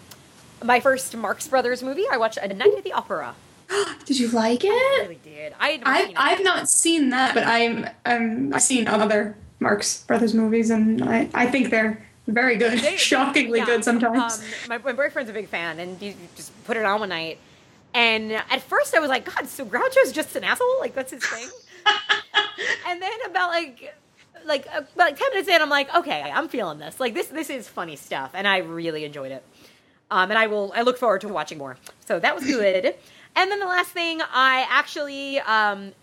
my 0.63 0.79
first 0.79 1.15
Marx 1.15 1.47
Brothers 1.47 1.83
movie. 1.83 2.05
I 2.11 2.17
watched 2.17 2.37
A 2.37 2.47
Night 2.47 2.73
at 2.77 2.83
the 2.83 2.93
Opera. 2.93 3.35
Did 4.05 4.19
you 4.19 4.29
like 4.29 4.63
it? 4.63 4.69
I 4.69 4.99
it? 4.99 5.01
really 5.03 5.19
did. 5.23 5.53
I 5.59 5.69
had 5.69 6.13
I've, 6.15 6.39
it. 6.39 6.43
Not 6.43 6.69
seen 6.69 7.09
that, 7.09 7.33
but 7.33 7.45
I'm 7.45 7.87
um 8.05 8.53
I've 8.53 8.61
seen 8.61 8.87
other 8.87 9.35
Marx 9.59 10.03
Brothers 10.03 10.33
movies, 10.33 10.69
and 10.69 11.03
I 11.03 11.29
I 11.33 11.47
think 11.47 11.69
they're 11.69 12.05
very 12.27 12.57
good, 12.57 12.79
They- 12.79 12.97
shockingly 12.97 13.59
yeah, 13.59 13.65
good 13.65 13.83
sometimes. 13.83 14.39
Um, 14.39 14.45
my, 14.67 14.77
my 14.79 14.93
boyfriend's 14.93 15.29
a 15.29 15.33
big 15.33 15.47
fan, 15.47 15.79
and 15.79 15.99
he 15.99 16.15
just 16.35 16.51
put 16.65 16.77
it 16.77 16.85
on 16.85 16.99
one 16.99 17.09
night. 17.09 17.39
And 17.93 18.31
at 18.33 18.61
first, 18.61 18.93
I 18.93 18.99
was 18.99 19.09
like, 19.09 19.25
God, 19.25 19.47
so 19.47 19.65
Groucho's 19.65 20.11
just 20.11 20.35
an 20.35 20.43
asshole? 20.43 20.79
Like 20.79 20.95
that's 20.95 21.11
his 21.11 21.25
thing. 21.25 21.49
and 22.87 23.01
then 23.01 23.11
about 23.25 23.49
like. 23.49 23.95
Like 24.45 24.67
uh, 24.67 24.79
about 24.79 24.97
like 24.97 25.17
ten 25.17 25.29
minutes 25.31 25.49
in, 25.49 25.61
I'm 25.61 25.69
like, 25.69 25.93
okay, 25.93 26.21
I'm 26.33 26.47
feeling 26.47 26.79
this. 26.79 26.99
Like 26.99 27.13
this, 27.13 27.27
this 27.27 27.49
is 27.49 27.67
funny 27.67 27.95
stuff, 27.95 28.31
and 28.33 28.47
I 28.47 28.57
really 28.59 29.03
enjoyed 29.03 29.31
it. 29.31 29.43
Um, 30.11 30.29
and 30.29 30.37
I 30.37 30.47
will, 30.47 30.71
I 30.75 30.83
look 30.83 30.97
forward 30.97 31.21
to 31.21 31.27
watching 31.29 31.57
more. 31.57 31.77
So 32.05 32.19
that 32.19 32.35
was 32.35 32.45
good. 32.45 32.95
and 33.35 33.51
then 33.51 33.59
the 33.59 33.65
last 33.65 33.89
thing, 33.89 34.21
I 34.21 34.65
actually 34.69 35.39
um, 35.39 35.93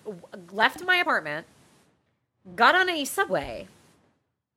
left 0.50 0.82
my 0.84 0.96
apartment, 0.96 1.46
got 2.56 2.74
on 2.74 2.90
a 2.90 3.04
subway 3.04 3.68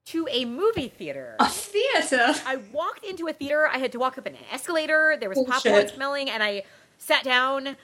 to 0.08 0.27
a 0.32 0.46
movie 0.46 0.88
theater. 0.88 1.36
a 1.39 1.48
theater. 1.48 2.34
I 2.46 2.58
walked 2.72 3.04
into 3.06 3.27
a 3.27 3.34
theater. 3.34 3.68
I 3.72 3.77
had 3.77 3.92
to 3.92 4.00
walk 4.00 4.18
up 4.18 4.25
an 4.25 4.36
escalator. 4.51 5.15
There 5.20 5.30
was 5.30 5.36
Bullshit. 5.38 5.54
popcorn 5.54 5.88
smelling, 5.89 6.30
and 6.30 6.42
I 6.42 6.63
sat 6.98 7.24
down. 7.24 7.75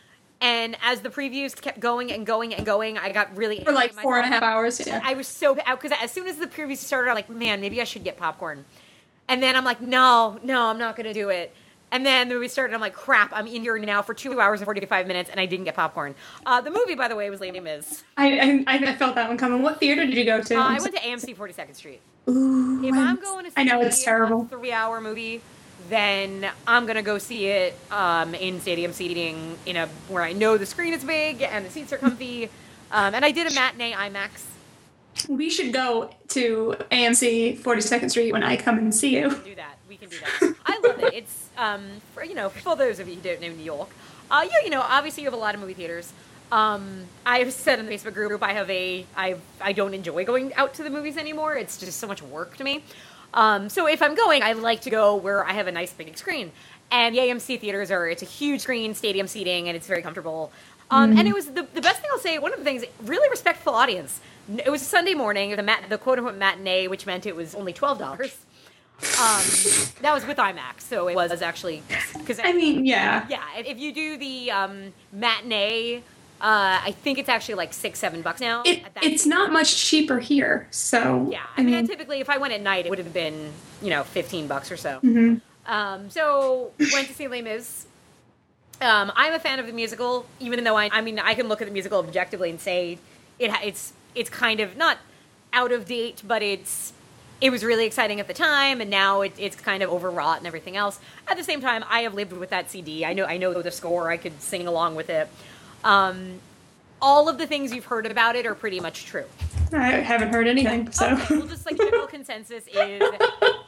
And 0.41 0.75
as 0.81 1.01
the 1.01 1.09
previews 1.09 1.59
kept 1.59 1.79
going 1.79 2.11
and 2.11 2.25
going 2.25 2.53
and 2.55 2.65
going, 2.65 2.97
I 2.97 3.11
got 3.11 3.37
really 3.37 3.63
For 3.63 3.71
like 3.71 3.93
four 3.93 4.17
and 4.17 4.25
a 4.25 4.29
half 4.29 4.41
hours. 4.41 4.85
Yeah. 4.85 4.99
I 5.03 5.13
was 5.13 5.27
so 5.27 5.55
out 5.65 5.79
because 5.79 5.95
as 6.01 6.11
soon 6.11 6.27
as 6.27 6.37
the 6.37 6.47
previews 6.47 6.77
started, 6.77 7.09
I'm 7.09 7.15
like, 7.15 7.29
man, 7.29 7.61
maybe 7.61 7.79
I 7.79 7.83
should 7.83 8.03
get 8.03 8.17
popcorn. 8.17 8.65
And 9.29 9.41
then 9.41 9.55
I'm 9.55 9.63
like, 9.63 9.81
no, 9.81 10.39
no, 10.43 10.65
I'm 10.65 10.79
not 10.79 10.95
gonna 10.95 11.13
do 11.13 11.29
it. 11.29 11.53
And 11.93 12.05
then 12.05 12.29
the 12.29 12.35
movie 12.35 12.47
started. 12.47 12.73
I'm 12.73 12.79
like, 12.81 12.93
crap, 12.93 13.31
I'm 13.33 13.45
in 13.47 13.61
here 13.61 13.77
now 13.77 14.01
for 14.01 14.13
two 14.13 14.39
hours 14.39 14.61
and 14.61 14.65
45 14.65 15.07
minutes, 15.07 15.29
and 15.29 15.39
I 15.41 15.45
didn't 15.45 15.65
get 15.65 15.75
popcorn. 15.75 16.15
Uh, 16.45 16.61
the 16.61 16.71
movie, 16.71 16.95
by 16.95 17.07
the 17.09 17.17
way, 17.17 17.29
was 17.29 17.41
Les 17.41 17.51
Mis. 17.51 18.03
I, 18.15 18.63
I 18.65 18.77
I 18.87 18.95
felt 18.95 19.15
that 19.15 19.27
one 19.27 19.37
coming. 19.37 19.61
What 19.61 19.79
theater 19.79 20.05
did 20.05 20.15
you 20.15 20.23
go 20.23 20.41
to? 20.41 20.55
Uh, 20.55 20.63
I 20.63 20.79
went 20.79 20.95
to 20.95 21.01
AMC 21.01 21.35
42nd 21.35 21.75
Street. 21.75 21.99
Ooh, 22.29 22.81
If 22.83 22.95
I'm- 22.95 23.17
going 23.21 23.43
to 23.45 23.51
see 23.51 23.55
I 23.57 23.63
know 23.63 23.81
it's 23.81 24.01
terrible. 24.03 24.45
three-hour 24.45 25.01
movie, 25.01 25.41
then 25.89 26.49
I'm 26.67 26.85
gonna 26.85 27.01
go 27.01 27.17
see 27.17 27.47
it 27.47 27.77
um, 27.91 28.33
in 28.35 28.59
stadium 28.61 28.93
seating 28.93 29.57
in 29.65 29.77
a 29.77 29.87
where 30.07 30.23
I 30.23 30.33
know 30.33 30.57
the 30.57 30.65
screen 30.65 30.93
is 30.93 31.03
big 31.03 31.41
and 31.41 31.65
the 31.65 31.69
seats 31.69 31.91
are 31.93 31.97
comfy. 31.97 32.49
Um, 32.93 33.15
and 33.15 33.23
I 33.23 33.31
did 33.31 33.49
a 33.49 33.55
matinee 33.55 33.93
IMAX. 33.93 34.43
We 35.29 35.49
should 35.49 35.71
go 35.71 36.13
to 36.27 36.75
AMC 36.91 37.59
42nd 37.59 38.09
Street 38.09 38.33
when 38.33 38.43
I 38.43 38.57
come 38.57 38.77
and 38.77 38.93
see 38.93 39.15
you. 39.15 39.29
do 39.29 39.55
that. 39.55 39.77
We 39.87 39.95
can 39.95 40.09
do 40.09 40.17
that. 40.19 40.55
I 40.65 40.77
love 40.83 40.99
it. 41.01 41.13
It's 41.13 41.49
um, 41.57 41.83
for 42.13 42.25
you 42.25 42.35
know, 42.35 42.49
for 42.49 42.75
those 42.75 42.99
of 42.99 43.07
you 43.07 43.15
who 43.15 43.21
don't 43.21 43.39
know 43.39 43.47
New 43.47 43.63
York, 43.63 43.89
uh, 44.29 44.41
you 44.43 44.61
you 44.65 44.69
know, 44.69 44.81
obviously 44.81 45.23
you 45.23 45.27
have 45.27 45.33
a 45.33 45.41
lot 45.41 45.55
of 45.55 45.61
movie 45.61 45.73
theaters. 45.73 46.11
Um, 46.51 47.05
I've 47.25 47.53
said 47.53 47.79
in 47.79 47.85
the 47.85 47.93
Facebook 47.93 48.13
group, 48.13 48.43
I 48.43 48.51
have 48.53 48.69
a, 48.69 49.05
I, 49.15 49.35
I 49.61 49.71
don't 49.71 49.93
enjoy 49.93 50.25
going 50.25 50.53
out 50.55 50.73
to 50.75 50.83
the 50.83 50.89
movies 50.89 51.15
anymore. 51.15 51.55
It's 51.55 51.77
just 51.77 51.97
so 51.97 52.07
much 52.07 52.21
work 52.21 52.57
to 52.57 52.63
me. 52.65 52.83
Um, 53.33 53.69
so 53.69 53.87
if 53.87 54.01
I'm 54.01 54.15
going, 54.15 54.43
I 54.43 54.53
like 54.53 54.81
to 54.81 54.89
go 54.89 55.15
where 55.15 55.45
I 55.45 55.53
have 55.53 55.67
a 55.67 55.71
nice 55.71 55.93
big 55.93 56.17
screen. 56.17 56.51
And 56.91 57.15
the 57.15 57.19
AMC 57.19 57.59
theaters 57.61 57.89
are, 57.91 58.07
it's 58.09 58.21
a 58.21 58.25
huge 58.25 58.61
screen, 58.61 58.93
stadium 58.93 59.27
seating, 59.27 59.67
and 59.69 59.77
it's 59.77 59.87
very 59.87 60.01
comfortable. 60.01 60.51
Um, 60.89 61.17
And 61.17 61.25
it 61.27 61.33
was 61.33 61.45
the, 61.47 61.65
the 61.73 61.79
best 61.81 62.01
thing 62.01 62.09
I'll 62.11 62.19
say. 62.19 62.37
One 62.37 62.51
of 62.51 62.59
the 62.59 62.65
things, 62.65 62.83
really 63.05 63.29
respectful 63.29 63.73
audience. 63.73 64.19
It 64.65 64.69
was 64.69 64.81
a 64.81 64.85
Sunday 64.85 65.13
morning, 65.13 65.55
the 65.55 65.63
mat, 65.63 65.85
the 65.87 65.97
quote 65.97 66.17
unquote 66.17 66.35
matinee, 66.37 66.87
which 66.87 67.05
meant 67.05 67.25
it 67.25 67.35
was 67.35 67.55
only 67.55 67.71
twelve 67.71 67.97
dollars. 67.99 68.35
Um, 69.19 69.41
that 70.01 70.11
was 70.13 70.27
with 70.27 70.37
IMAX, 70.37 70.81
so 70.81 71.07
it 71.07 71.15
was 71.15 71.41
actually 71.41 71.81
because 72.17 72.39
I 72.43 72.51
mean, 72.51 72.85
yeah. 72.85 73.25
yeah, 73.29 73.41
if- 73.57 73.65
if 73.67 73.79
you 73.79 73.93
do 73.93 74.17
the 74.17 74.51
um, 74.51 74.93
matinee, 75.13 76.03
uh, 76.41 76.81
I 76.83 76.95
think 77.03 77.19
it's 77.19 77.29
actually 77.29 77.55
like 77.55 77.71
six, 77.71 77.99
seven 77.99 78.23
bucks 78.23 78.41
now. 78.41 78.63
It, 78.65 78.83
it's 79.03 79.25
not 79.25 79.51
much 79.51 79.75
cheaper 79.75 80.19
here, 80.19 80.67
so 80.71 81.27
Yeah, 81.31 81.41
I 81.55 81.63
mean, 81.63 81.87
typically 81.87 82.19
if 82.19 82.29
I 82.29 82.37
went 82.37 82.53
at 82.53 82.61
night, 82.61 82.87
it 82.87 82.89
would 82.89 82.97
have 82.97 83.13
been 83.13 83.51
you 83.81 83.91
know 83.91 84.03
fifteen 84.03 84.47
bucks 84.47 84.71
or 84.71 84.77
so. 84.77 84.99
Mm-hmm. 85.01 85.35
Um, 85.71 86.09
so 86.09 86.71
went 86.93 87.07
to 87.07 87.13
see 87.13 87.27
Les 87.27 87.41
Mis. 87.41 87.85
Um, 88.81 89.11
I'm 89.15 89.33
a 89.33 89.39
fan 89.39 89.59
of 89.59 89.67
the 89.67 89.73
musical, 89.73 90.25
even 90.39 90.63
though 90.63 90.75
I, 90.75 90.89
I 90.91 91.01
mean, 91.01 91.19
I 91.19 91.35
can 91.35 91.47
look 91.47 91.61
at 91.61 91.67
the 91.67 91.73
musical 91.73 91.99
objectively 91.99 92.49
and 92.49 92.59
say 92.59 92.97
it, 93.37 93.51
it's, 93.63 93.93
it's 94.15 94.29
kind 94.29 94.59
of 94.59 94.75
not 94.75 94.97
out 95.53 95.71
of 95.71 95.85
date, 95.85 96.23
but 96.25 96.41
it's, 96.41 96.91
it 97.41 97.51
was 97.51 97.63
really 97.63 97.85
exciting 97.85 98.19
at 98.19 98.27
the 98.27 98.33
time, 98.33 98.81
and 98.81 98.89
now 98.89 99.21
it, 99.21 99.33
it's 99.37 99.55
kind 99.55 99.83
of 99.83 99.91
overwrought 99.91 100.39
and 100.39 100.47
everything 100.47 100.77
else. 100.77 100.99
At 101.27 101.37
the 101.37 101.43
same 101.43 101.61
time, 101.61 101.85
I 101.89 102.01
have 102.01 102.15
lived 102.15 102.33
with 102.33 102.49
that 102.49 102.71
CD. 102.71 103.05
I 103.05 103.13
know, 103.13 103.25
I 103.25 103.37
know 103.37 103.61
the 103.61 103.71
score. 103.71 104.09
I 104.09 104.17
could 104.17 104.41
sing 104.41 104.67
along 104.67 104.95
with 104.95 105.11
it. 105.11 105.29
Um, 105.83 106.39
all 107.01 107.27
of 107.27 107.37
the 107.37 107.47
things 107.47 107.73
you've 107.73 107.85
heard 107.85 108.05
about 108.05 108.35
it 108.35 108.45
are 108.45 108.55
pretty 108.55 108.79
much 108.79 109.05
true. 109.05 109.25
I 109.73 109.89
haven't 109.91 110.33
heard 110.33 110.47
anything. 110.47 110.91
So 110.91 111.13
Okay, 111.13 111.37
well, 111.37 111.47
just 111.47 111.65
like 111.65 111.77
general 111.77 112.07
consensus 112.07 112.67
is 112.67 113.01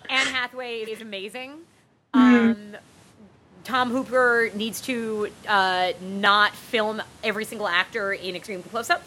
Anne 0.10 0.28
Hathaway 0.28 0.82
is 0.82 1.02
amazing. 1.02 1.60
Mm-hmm. 2.14 2.52
Um, 2.52 2.78
Tom 3.64 3.90
Hooper 3.90 4.52
needs 4.54 4.82
to 4.82 5.30
uh, 5.48 5.94
not 6.02 6.54
film 6.54 7.02
every 7.24 7.46
single 7.46 7.68
actor 7.68 8.14
in 8.14 8.36
extreme 8.36 8.62
close 8.64 8.90
up. 8.90 9.04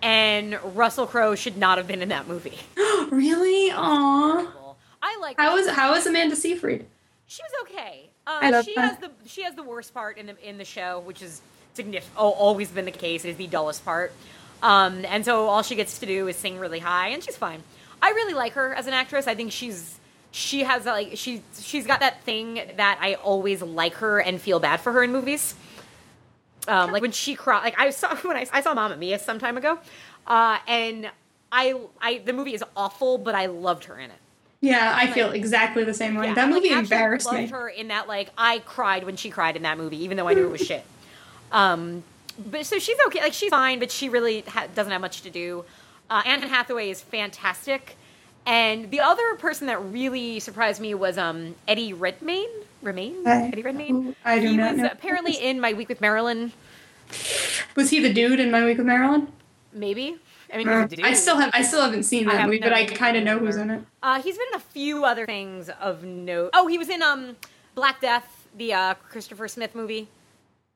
And 0.00 0.58
Russell 0.74 1.06
Crowe 1.06 1.34
should 1.34 1.56
not 1.56 1.78
have 1.78 1.86
been 1.86 2.02
in 2.02 2.08
that 2.08 2.26
movie. 2.26 2.58
really, 3.10 3.70
aw. 3.72 4.74
I 5.00 5.18
like. 5.20 5.38
How 5.38 5.54
was 5.54 5.68
how 5.68 5.92
was 5.92 6.06
Amanda 6.06 6.36
Seyfried? 6.36 6.86
She 7.26 7.42
was 7.42 7.52
okay. 7.62 8.10
Uh, 8.26 8.38
I 8.42 8.50
love 8.50 8.64
she 8.64 8.74
her. 8.74 8.80
has 8.82 8.98
the 8.98 9.10
she 9.26 9.42
has 9.42 9.54
the 9.54 9.62
worst 9.62 9.94
part 9.94 10.18
in 10.18 10.26
the 10.26 10.48
in 10.48 10.58
the 10.58 10.64
show, 10.64 11.00
which 11.00 11.22
is 11.22 11.40
significant. 11.74 12.14
Oh, 12.16 12.30
always 12.30 12.70
been 12.70 12.84
the 12.84 12.90
case. 12.90 13.24
It 13.24 13.30
is 13.30 13.36
the 13.36 13.46
dullest 13.46 13.84
part. 13.84 14.12
Um, 14.62 15.04
and 15.04 15.24
so 15.24 15.48
all 15.48 15.62
she 15.62 15.74
gets 15.74 15.98
to 15.98 16.06
do 16.06 16.28
is 16.28 16.36
sing 16.36 16.58
really 16.58 16.78
high, 16.78 17.08
and 17.08 17.22
she's 17.22 17.36
fine. 17.36 17.62
I 18.00 18.10
really 18.10 18.34
like 18.34 18.52
her 18.52 18.74
as 18.74 18.86
an 18.86 18.94
actress. 18.94 19.26
I 19.26 19.34
think 19.34 19.52
she's 19.52 19.98
she 20.30 20.64
has 20.64 20.86
like 20.86 21.12
she 21.14 21.42
she's 21.60 21.86
got 21.86 22.00
that 22.00 22.22
thing 22.22 22.54
that 22.76 22.98
I 23.00 23.14
always 23.14 23.62
like 23.62 23.94
her 23.94 24.20
and 24.20 24.40
feel 24.40 24.58
bad 24.58 24.80
for 24.80 24.92
her 24.92 25.02
in 25.02 25.12
movies. 25.12 25.54
Um, 26.68 26.92
like 26.92 27.02
when 27.02 27.12
she 27.12 27.34
cried, 27.34 27.62
like 27.64 27.78
I 27.78 27.90
saw 27.90 28.16
when 28.22 28.36
I, 28.36 28.46
I 28.52 28.60
saw 28.60 28.74
Mamma 28.74 28.96
Mia 28.96 29.18
some 29.18 29.38
time 29.38 29.56
ago, 29.56 29.78
uh, 30.26 30.58
and 30.66 31.10
I 31.50 31.74
I 32.00 32.18
the 32.18 32.32
movie 32.32 32.54
is 32.54 32.64
awful, 32.76 33.18
but 33.18 33.34
I 33.34 33.46
loved 33.46 33.84
her 33.84 33.98
in 33.98 34.10
it. 34.10 34.16
Yeah, 34.60 34.92
I 34.94 35.10
feel 35.10 35.32
exactly 35.32 35.82
the 35.82 35.92
same 35.92 36.14
way. 36.14 36.26
Yeah, 36.26 36.34
that 36.34 36.44
like, 36.44 36.54
movie 36.54 36.70
actually 36.70 36.96
embarrassed 36.96 37.26
loved 37.26 37.50
her 37.50 37.68
in 37.68 37.88
that 37.88 38.06
like 38.06 38.30
I 38.38 38.60
cried 38.60 39.04
when 39.04 39.16
she 39.16 39.28
cried 39.28 39.56
in 39.56 39.62
that 39.62 39.76
movie, 39.76 40.04
even 40.04 40.16
though 40.16 40.28
I 40.28 40.34
knew 40.34 40.46
it 40.46 40.52
was 40.52 40.60
shit. 40.60 40.84
Um, 41.52 42.02
but 42.50 42.64
so 42.66 42.78
she's 42.78 42.96
okay, 43.08 43.20
like 43.20 43.32
she's 43.34 43.50
fine, 43.50 43.78
but 43.78 43.90
she 43.90 44.08
really 44.08 44.40
ha- 44.40 44.66
doesn't 44.74 44.90
have 44.92 45.00
much 45.00 45.22
to 45.22 45.30
do. 45.30 45.64
Uh, 46.10 46.22
Anne 46.24 46.42
Hathaway 46.42 46.90
is 46.90 47.00
fantastic, 47.00 47.96
and 48.46 48.90
the 48.90 49.00
other 49.00 49.34
person 49.36 49.66
that 49.68 49.82
really 49.82 50.40
surprised 50.40 50.80
me 50.80 50.94
was 50.94 51.18
um 51.18 51.54
Eddie 51.68 51.92
Redmayne. 51.92 52.48
I- 52.84 53.50
Eddie 53.52 53.62
Redmayne. 53.62 54.16
I 54.24 54.38
do 54.40 54.48
he 54.48 54.56
not 54.56 54.72
was 54.72 54.82
know. 54.82 54.88
apparently 54.90 55.32
in 55.34 55.60
My 55.60 55.72
Week 55.72 55.88
with 55.88 56.00
Marilyn. 56.00 56.52
Was 57.76 57.90
he 57.90 58.00
the 58.00 58.12
dude 58.12 58.40
in 58.40 58.50
My 58.50 58.64
Week 58.64 58.78
with 58.78 58.86
Marilyn? 58.86 59.28
Maybe. 59.72 60.16
I 60.52 60.56
mean, 60.58 60.68
Uh, 60.68 60.82
he's 60.84 60.92
a 60.92 60.96
dude. 60.96 61.04
I 61.06 61.12
still 61.14 61.36
have 61.36 61.50
I 61.54 61.62
still 61.62 61.82
haven't 61.82 62.02
seen 62.04 62.26
that 62.26 62.44
movie, 62.46 62.58
but 62.58 62.72
I 62.72 62.86
kind 62.86 63.16
of 63.16 63.24
know 63.24 63.38
who's 63.38 63.56
in 63.56 63.70
it. 63.70 63.82
Uh, 64.02 64.20
he's 64.22 64.36
been 64.36 64.46
in 64.52 64.56
a 64.56 64.60
few 64.60 65.04
other 65.04 65.26
things 65.26 65.68
of 65.80 66.02
note. 66.04 66.50
Oh, 66.54 66.66
he 66.66 66.78
was 66.78 66.88
in 66.88 67.02
um 67.02 67.36
Black 67.74 68.00
Death, 68.00 68.46
the 68.56 68.72
uh, 68.74 68.94
Christopher 68.94 69.48
Smith 69.48 69.74
movie. 69.74 70.08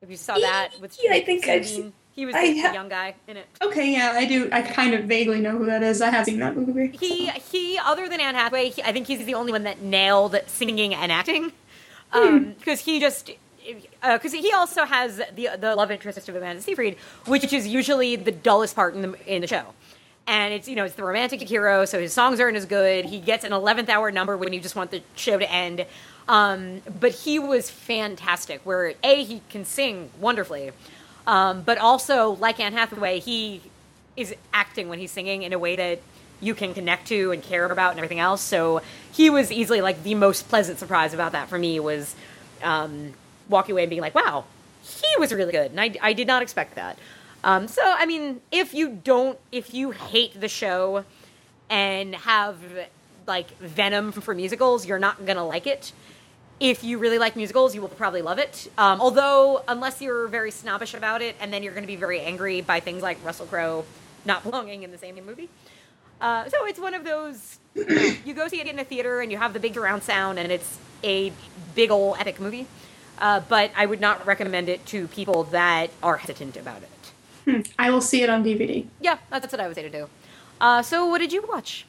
If 0.01 0.11
you 0.11 0.17
saw 0.17 0.37
that 0.37 0.79
with 0.79 0.97
Yeah, 1.01 1.13
I 1.13 1.21
think 1.23 1.47
I've 1.47 1.65
seen- 1.67 1.93
He 2.11 2.25
was 2.25 2.33
the 2.35 2.61
ha- 2.61 2.73
young 2.73 2.89
guy 2.89 3.15
in 3.27 3.37
it. 3.37 3.45
Okay, 3.61 3.91
yeah, 3.91 4.11
I 4.15 4.25
do. 4.25 4.49
I 4.51 4.61
kind 4.63 4.93
of 4.95 5.05
vaguely 5.05 5.39
know 5.39 5.57
who 5.57 5.65
that 5.67 5.83
is. 5.83 6.01
I 6.01 6.09
have 6.09 6.25
seen 6.25 6.39
that 6.39 6.55
movie. 6.55 6.95
He 6.99 7.27
he, 7.29 7.77
other 7.83 8.07
than 8.09 8.19
Anne 8.19 8.33
Hathaway, 8.35 8.69
he, 8.69 8.81
I 8.83 8.91
think 8.91 9.05
he's 9.07 9.23
the 9.25 9.35
only 9.35 9.51
one 9.51 9.63
that 9.63 9.81
nailed 9.81 10.35
singing 10.47 10.95
and 10.95 11.11
acting. 11.11 11.51
Hmm. 12.11 12.51
Because 12.57 12.81
he 12.81 12.99
just. 12.99 13.31
Because 14.01 14.31
he 14.31 14.51
also 14.53 14.85
has 14.85 15.17
the 15.35 15.49
the 15.59 15.75
love 15.75 15.91
interest 15.91 16.27
of 16.29 16.35
Amanda 16.35 16.61
Seyfried, 16.61 16.95
which 17.25 17.51
is 17.51 17.67
usually 17.67 18.15
the 18.15 18.31
dullest 18.31 18.75
part 18.75 18.95
in 18.95 19.01
the 19.01 19.35
in 19.35 19.41
the 19.41 19.47
show, 19.47 19.73
and 20.27 20.53
it's 20.53 20.67
you 20.67 20.75
know 20.75 20.83
it's 20.83 20.95
the 20.95 21.03
romantic 21.03 21.41
hero, 21.41 21.85
so 21.85 21.99
his 21.99 22.13
songs 22.13 22.39
aren't 22.39 22.57
as 22.57 22.65
good. 22.65 23.05
He 23.05 23.19
gets 23.19 23.43
an 23.43 23.53
eleventh 23.53 23.89
hour 23.89 24.11
number 24.11 24.37
when 24.37 24.53
you 24.53 24.59
just 24.59 24.75
want 24.75 24.91
the 24.91 25.01
show 25.15 25.39
to 25.39 25.51
end, 25.51 25.85
um, 26.27 26.81
but 26.99 27.11
he 27.11 27.39
was 27.39 27.69
fantastic. 27.69 28.61
Where 28.63 28.93
a 29.03 29.23
he 29.23 29.41
can 29.49 29.65
sing 29.65 30.09
wonderfully, 30.19 30.71
um, 31.25 31.61
but 31.61 31.77
also 31.77 32.31
like 32.31 32.59
Anne 32.59 32.73
Hathaway, 32.73 33.19
he 33.19 33.61
is 34.17 34.35
acting 34.53 34.89
when 34.89 34.99
he's 34.99 35.11
singing 35.11 35.43
in 35.43 35.53
a 35.53 35.59
way 35.59 35.75
that 35.75 36.01
you 36.41 36.53
can 36.53 36.73
connect 36.73 37.07
to 37.07 37.31
and 37.31 37.41
care 37.41 37.65
about 37.65 37.91
and 37.91 37.99
everything 37.99 38.19
else. 38.19 38.41
So 38.41 38.81
he 39.11 39.29
was 39.29 39.51
easily 39.51 39.81
like 39.81 40.03
the 40.03 40.15
most 40.15 40.49
pleasant 40.49 40.77
surprise 40.77 41.13
about 41.13 41.31
that 41.31 41.49
for 41.49 41.57
me 41.57 41.79
was 41.79 42.15
um, 42.61 43.13
walking 43.49 43.73
away 43.73 43.83
and 43.83 43.89
being 43.89 44.01
like, 44.01 44.13
wow, 44.13 44.43
he 44.83 45.19
was 45.19 45.33
really 45.33 45.51
good, 45.51 45.71
and 45.71 45.79
I, 45.79 45.95
I 46.01 46.13
did 46.13 46.27
not 46.27 46.41
expect 46.41 46.75
that. 46.75 46.97
Um, 47.47 47.69
so 47.69 47.81
I 47.81 48.05
mean, 48.05 48.41
if 48.51 48.73
you 48.73 48.89
don't, 48.89 49.39
if 49.53 49.73
you 49.73 49.91
hate 49.91 50.39
the 50.39 50.49
show 50.49 51.05
and 51.69 52.13
have 52.13 52.57
like 53.25 53.57
venom 53.59 54.11
for 54.11 54.35
musicals, 54.35 54.85
you're 54.85 54.99
not 54.99 55.25
gonna 55.25 55.47
like 55.47 55.65
it. 55.65 55.93
If 56.59 56.83
you 56.83 56.97
really 56.97 57.17
like 57.17 57.37
musicals, 57.37 57.73
you 57.73 57.79
will 57.79 57.87
probably 57.87 58.21
love 58.21 58.37
it. 58.37 58.69
Um, 58.77 58.99
although, 58.99 59.63
unless 59.65 60.01
you're 60.01 60.27
very 60.27 60.51
snobbish 60.51 60.93
about 60.93 61.21
it, 61.21 61.37
and 61.39 61.53
then 61.53 61.63
you're 61.63 61.71
to 61.73 61.87
be 61.87 61.95
very 61.95 62.19
angry 62.19 62.59
by 62.59 62.81
things 62.81 63.01
like 63.01 63.23
Russell 63.23 63.45
Crowe 63.45 63.85
not 64.25 64.43
belonging 64.43 64.83
in 64.83 64.91
the 64.91 64.97
same 64.97 65.15
movie. 65.25 65.47
Uh, 66.19 66.49
so 66.49 66.65
it's 66.65 66.79
one 66.79 66.95
of 66.95 67.05
those 67.05 67.59
you 67.75 68.33
go 68.33 68.49
see 68.49 68.59
it 68.59 68.67
in 68.67 68.77
a 68.77 68.83
theater 68.83 69.21
and 69.21 69.31
you 69.31 69.37
have 69.37 69.53
the 69.53 69.59
big 69.59 69.73
surround 69.73 70.03
sound 70.03 70.37
and 70.37 70.51
it's 70.51 70.79
a 71.01 71.31
big 71.75 71.91
old 71.91 72.17
epic 72.19 72.41
movie. 72.41 72.67
Uh, 73.19 73.39
but 73.47 73.71
I 73.77 73.85
would 73.85 74.01
not 74.01 74.25
recommend 74.27 74.67
it 74.67 74.85
to 74.87 75.07
people 75.07 75.45
that 75.45 75.91
are 76.03 76.17
hesitant 76.17 76.57
about 76.57 76.81
it. 76.81 76.89
I 77.79 77.89
will 77.91 78.01
see 78.01 78.21
it 78.23 78.29
on 78.29 78.43
DVD. 78.43 78.85
Yeah, 79.01 79.17
that's, 79.29 79.43
that's 79.43 79.51
what 79.53 79.59
I 79.61 79.67
would 79.67 79.75
say 79.75 79.83
to 79.83 79.89
do. 79.89 80.09
Uh, 80.59 80.81
so 80.81 81.07
what 81.07 81.19
did 81.19 81.31
you 81.31 81.45
watch? 81.47 81.85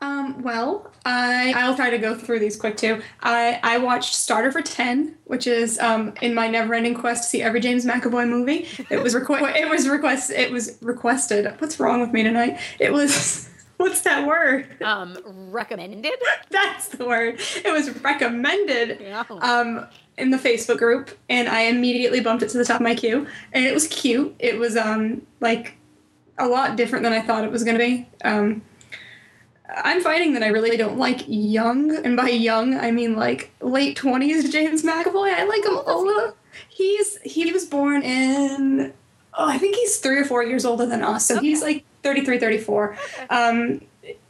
Um, 0.00 0.42
well, 0.42 0.90
I 1.06 1.54
I'll 1.56 1.76
try 1.76 1.88
to 1.88 1.96
go 1.98 2.14
through 2.14 2.38
these 2.40 2.56
quick 2.56 2.76
too. 2.76 3.00
I 3.22 3.58
I 3.62 3.78
watched 3.78 4.14
Starter 4.14 4.50
for 4.52 4.60
Ten, 4.60 5.16
which 5.24 5.46
is 5.46 5.78
um 5.78 6.12
in 6.20 6.34
my 6.34 6.46
never-ending 6.48 6.94
quest 6.94 7.22
to 7.22 7.28
see 7.28 7.42
every 7.42 7.60
James 7.60 7.86
McAvoy 7.86 8.28
movie. 8.28 8.66
It 8.90 9.02
was 9.02 9.14
requ- 9.14 9.54
it 9.56 9.68
was 9.70 9.88
request 9.88 10.30
it 10.30 10.50
was 10.50 10.76
requested. 10.82 11.46
What's 11.58 11.78
wrong 11.80 12.00
with 12.00 12.10
me 12.10 12.22
tonight? 12.22 12.58
It 12.78 12.92
was 12.92 13.48
what's 13.78 14.02
that 14.02 14.26
word? 14.26 14.66
Um, 14.82 15.16
recommended? 15.50 16.12
That's 16.50 16.88
the 16.88 17.06
word. 17.06 17.40
It 17.64 17.72
was 17.72 17.90
recommended 18.02 18.98
Yeah. 19.00 19.24
um, 19.40 19.86
in 20.16 20.30
the 20.30 20.36
Facebook 20.36 20.78
group, 20.78 21.10
and 21.28 21.48
I 21.48 21.62
immediately 21.62 22.20
bumped 22.20 22.42
it 22.42 22.50
to 22.50 22.58
the 22.58 22.64
top 22.64 22.76
of 22.76 22.82
my 22.82 22.94
queue. 22.94 23.26
And 23.52 23.64
it 23.64 23.74
was 23.74 23.88
cute. 23.88 24.34
It 24.38 24.58
was 24.58 24.76
um, 24.76 25.22
like 25.40 25.76
a 26.38 26.46
lot 26.46 26.76
different 26.76 27.02
than 27.02 27.12
I 27.12 27.20
thought 27.20 27.44
it 27.44 27.50
was 27.50 27.64
going 27.64 27.78
to 27.78 27.84
be. 27.84 28.08
Um, 28.24 28.62
I'm 29.68 30.02
finding 30.02 30.34
that 30.34 30.42
I 30.42 30.48
really 30.48 30.76
don't 30.76 30.98
like 30.98 31.24
young, 31.26 31.96
and 32.04 32.16
by 32.16 32.28
young 32.28 32.74
I 32.74 32.90
mean 32.90 33.16
like 33.16 33.50
late 33.60 33.96
twenties 33.96 34.52
James 34.52 34.82
McAvoy. 34.82 35.32
I 35.32 35.44
like 35.44 35.64
him 35.64 35.74
a 35.74 35.96
little. 35.96 36.36
He's 36.68 37.18
he 37.22 37.50
was 37.50 37.64
born 37.64 38.02
in 38.02 38.92
oh 39.34 39.48
I 39.48 39.58
think 39.58 39.76
he's 39.76 39.96
three 39.96 40.18
or 40.18 40.24
four 40.24 40.44
years 40.44 40.64
older 40.64 40.86
than 40.86 41.02
us, 41.02 41.26
so 41.26 41.40
he's 41.40 41.62
like 41.62 41.84
33, 42.02 42.38
34. 42.38 42.98
Um, 43.30 43.80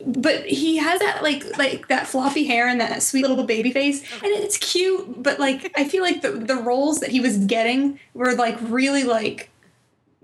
but 0.07 0.47
he 0.47 0.77
has 0.77 1.01
that 1.01 1.23
like 1.23 1.59
like 1.59 1.89
that 1.89 2.07
floppy 2.07 2.45
hair 2.45 2.69
and 2.69 2.81
that 2.81 3.03
sweet 3.03 3.27
little 3.27 3.45
baby 3.45 3.73
face, 3.73 4.03
and 4.23 4.33
it's 4.33 4.59
cute. 4.59 5.23
But 5.23 5.41
like 5.41 5.73
I 5.77 5.85
feel 5.85 6.03
like 6.03 6.23
the 6.23 6.33
the 6.33 6.57
roles 6.57 7.01
that 7.01 7.11
he 7.11 7.21
was 7.21 7.39
getting 7.39 7.99
were 8.15 8.35
like 8.35 8.57
really 8.61 9.05
like 9.05 9.51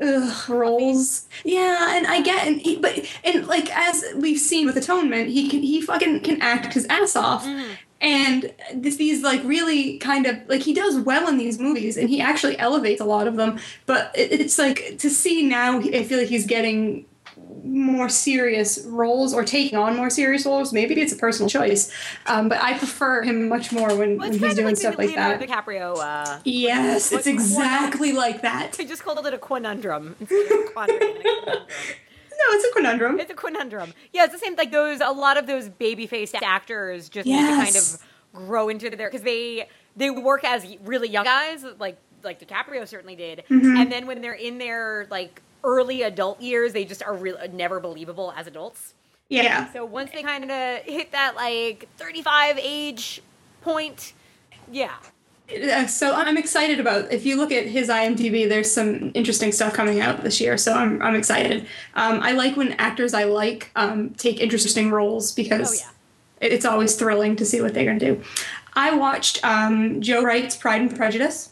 ugh, 0.01 0.49
roles. 0.49 1.27
Yeah, 1.45 1.97
and 1.97 2.07
I 2.07 2.21
get, 2.21 2.47
and 2.47 2.61
he, 2.61 2.77
but 2.77 3.07
and 3.25 3.47
like 3.47 3.75
as 3.77 4.05
we've 4.17 4.39
seen 4.39 4.67
with 4.67 4.77
Atonement, 4.77 5.29
he 5.29 5.49
can 5.49 5.63
he 5.63 5.81
fucking 5.81 6.21
can 6.21 6.41
act 6.41 6.73
his 6.75 6.87
ass 6.87 7.17
off. 7.17 7.45
Mm-hmm. 7.45 7.73
And 8.03 8.55
this, 8.75 8.97
these 8.97 9.23
like 9.23 9.45
really 9.45 9.99
kind 9.99 10.25
of 10.25 10.37
like 10.49 10.63
he 10.63 10.73
does 10.73 10.99
well 11.01 11.29
in 11.29 11.37
these 11.37 11.59
movies, 11.59 11.97
and 11.97 12.09
he 12.09 12.21
actually 12.21 12.59
elevates 12.59 13.01
a 13.01 13.05
lot 13.05 13.27
of 13.27 13.37
them. 13.37 13.59
But 13.87 14.11
it, 14.15 14.33
it's 14.33 14.59
like 14.59 14.97
to 14.99 15.11
see 15.11 15.43
now, 15.43 15.79
I 15.81 16.05
feel 16.05 16.19
like 16.19 16.29
he's 16.29 16.47
getting 16.47 17.05
more 17.63 18.09
serious 18.09 18.81
roles 18.87 19.33
or 19.35 19.45
taking 19.45 19.79
on 19.79 19.95
more 19.97 20.11
serious 20.11 20.45
roles. 20.47 20.73
Maybe 20.73 21.01
it's 21.01 21.13
a 21.13 21.17
personal 21.17 21.49
choice, 21.49 21.93
um, 22.27 22.49
but 22.49 22.59
I 22.63 22.77
prefer 22.79 23.23
him 23.23 23.49
much 23.49 23.71
more 23.71 23.89
when, 23.95 24.19
Well, 24.19 24.31
when 24.31 24.39
he's 24.39 24.55
doing 24.55 24.67
like 24.69 24.77
stuff 24.77 24.97
like 24.99 25.09
Leonardo 25.11 25.47
that. 25.47 25.49
DiCaprio. 25.67 25.97
Uh, 25.99 26.39
Yes, 26.45 27.13
it's 27.13 27.27
exactly 27.27 28.13
like 28.13 28.43
that. 28.43 28.77
I 28.79 28.85
just 28.85 29.03
called 29.05 29.25
it 29.27 29.35
a 29.35 29.39
conundrum. 29.39 30.17
instead 30.21 30.47
of 30.51 30.59
a 30.69 30.71
quandary 30.73 31.11
and 31.11 31.19
a 31.19 31.23
conundrum. 31.23 31.67
No, 32.33 32.57
it's 32.57 32.65
a 32.65 32.73
conundrum. 32.75 33.21
It's 33.21 33.31
a 33.31 33.35
conundrum. 33.35 33.93
Yeah, 34.15 34.25
it's 34.25 34.33
the 34.33 34.39
same. 34.39 34.57
Like 34.57 34.73
those, 34.73 35.01
a 35.03 35.11
lot 35.13 35.37
of 35.37 35.47
those 35.47 35.69
baby-faced 35.69 36.35
actors 36.37 37.09
just 37.11 37.29
to 37.29 37.33
kind 37.35 37.77
of 37.77 38.03
grow 38.33 38.69
into 38.71 38.89
their 38.91 39.09
because 39.11 39.23
they 39.23 39.69
they 39.97 40.09
work 40.09 40.45
as 40.45 40.65
really 40.85 41.09
young 41.11 41.25
guys, 41.25 41.65
like 41.79 41.99
like 42.25 42.41
DiCaprio 42.41 42.89
certainly 42.89 43.17
did, 43.17 43.45
Mm-hmm. 43.51 43.77
and 43.77 43.93
then 43.93 44.07
when 44.07 44.23
they're 44.23 44.33
in 44.33 44.57
their 44.59 45.07
like 45.11 45.43
early 45.65 46.03
adult 46.03 46.41
years, 46.41 46.73
they 46.73 46.85
just 46.85 47.03
are 47.03 47.15
real 47.15 47.37
never 47.53 47.81
believable 47.81 48.33
as 48.37 48.47
adults. 48.47 48.95
Yeah. 49.29 49.73
So 49.73 49.85
once 49.85 50.11
they 50.13 50.23
kind 50.23 50.51
of 50.51 50.83
hit 50.83 51.13
that 51.13 51.37
like 51.37 51.89
35 51.99 52.59
age 52.61 53.23
point, 53.63 54.13
yeah, 54.73 54.95
Uh, 55.53 55.87
so 55.87 56.15
I'm 56.15 56.37
excited 56.37 56.79
about. 56.81 57.13
If 57.13 57.27
you 57.27 57.37
look 57.37 57.51
at 57.53 57.67
his 57.67 57.89
IMDb, 57.89 58.49
there's 58.49 58.71
some 58.71 59.11
interesting 59.15 59.51
stuff 59.53 59.73
coming 59.75 60.01
out 60.01 60.23
this 60.23 60.41
year. 60.41 60.57
So 60.57 60.73
I'm 60.73 61.01
I'm 61.03 61.15
excited. 61.17 61.67
Um, 61.95 62.21
I 62.23 62.33
like 62.33 62.57
when 62.57 62.73
actors 62.75 63.15
I 63.15 63.25
like 63.25 63.71
um, 63.77 64.11
take 64.11 64.41
interesting 64.41 64.91
roles 64.91 65.33
because 65.33 65.83
Oh, 65.83 65.87
yeah. 66.41 66.49
it's 66.49 66.65
always 66.65 66.95
thrilling 66.97 67.35
to 67.37 67.45
see 67.45 67.61
what 67.61 67.75
they're 67.75 67.85
gonna 67.85 67.99
do. 67.99 68.23
I 68.75 68.95
watched 68.95 69.45
um, 69.45 70.01
Joe 70.01 70.23
Wright's 70.23 70.57
Pride 70.57 70.81
and 70.83 70.97
Prejudice. 70.97 71.51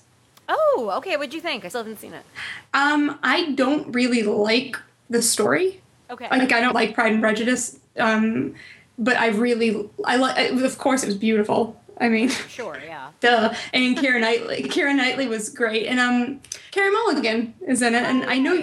Oh, 0.48 0.92
okay. 0.98 1.16
What'd 1.16 1.34
you 1.34 1.40
think? 1.40 1.64
I 1.64 1.68
still 1.68 1.80
haven't 1.82 1.98
seen 1.98 2.14
it. 2.14 2.24
Um, 2.72 3.18
I 3.22 3.52
don't 3.52 3.92
really 3.92 4.22
like 4.22 4.78
the 5.10 5.22
story. 5.22 5.80
Okay. 6.10 6.28
Like 6.30 6.52
I 6.52 6.60
don't 6.60 6.74
like 6.74 6.94
Pride 6.94 7.12
and 7.12 7.20
Prejudice. 7.20 7.78
Um, 7.98 8.54
but 8.98 9.16
I 9.16 9.28
really 9.28 9.88
I 10.04 10.16
like. 10.16 10.50
Of 10.52 10.78
course, 10.78 11.02
it 11.02 11.06
was 11.06 11.16
beautiful. 11.16 11.80
I 12.00 12.08
mean. 12.08 12.28
sure. 12.48 12.78
Yeah. 12.84 13.10
Duh. 13.20 13.54
And 13.72 13.96
Keira 13.96 14.20
Knightley. 14.20 14.62
Keira 14.64 14.94
Knightley 14.94 15.28
was 15.28 15.48
great, 15.48 15.86
and 15.86 16.00
um, 16.00 16.40
Carey 16.70 16.90
Mulligan 16.90 17.54
is 17.66 17.82
in 17.82 17.94
it, 17.94 18.02
and 18.02 18.24
I 18.24 18.38
know, 18.38 18.54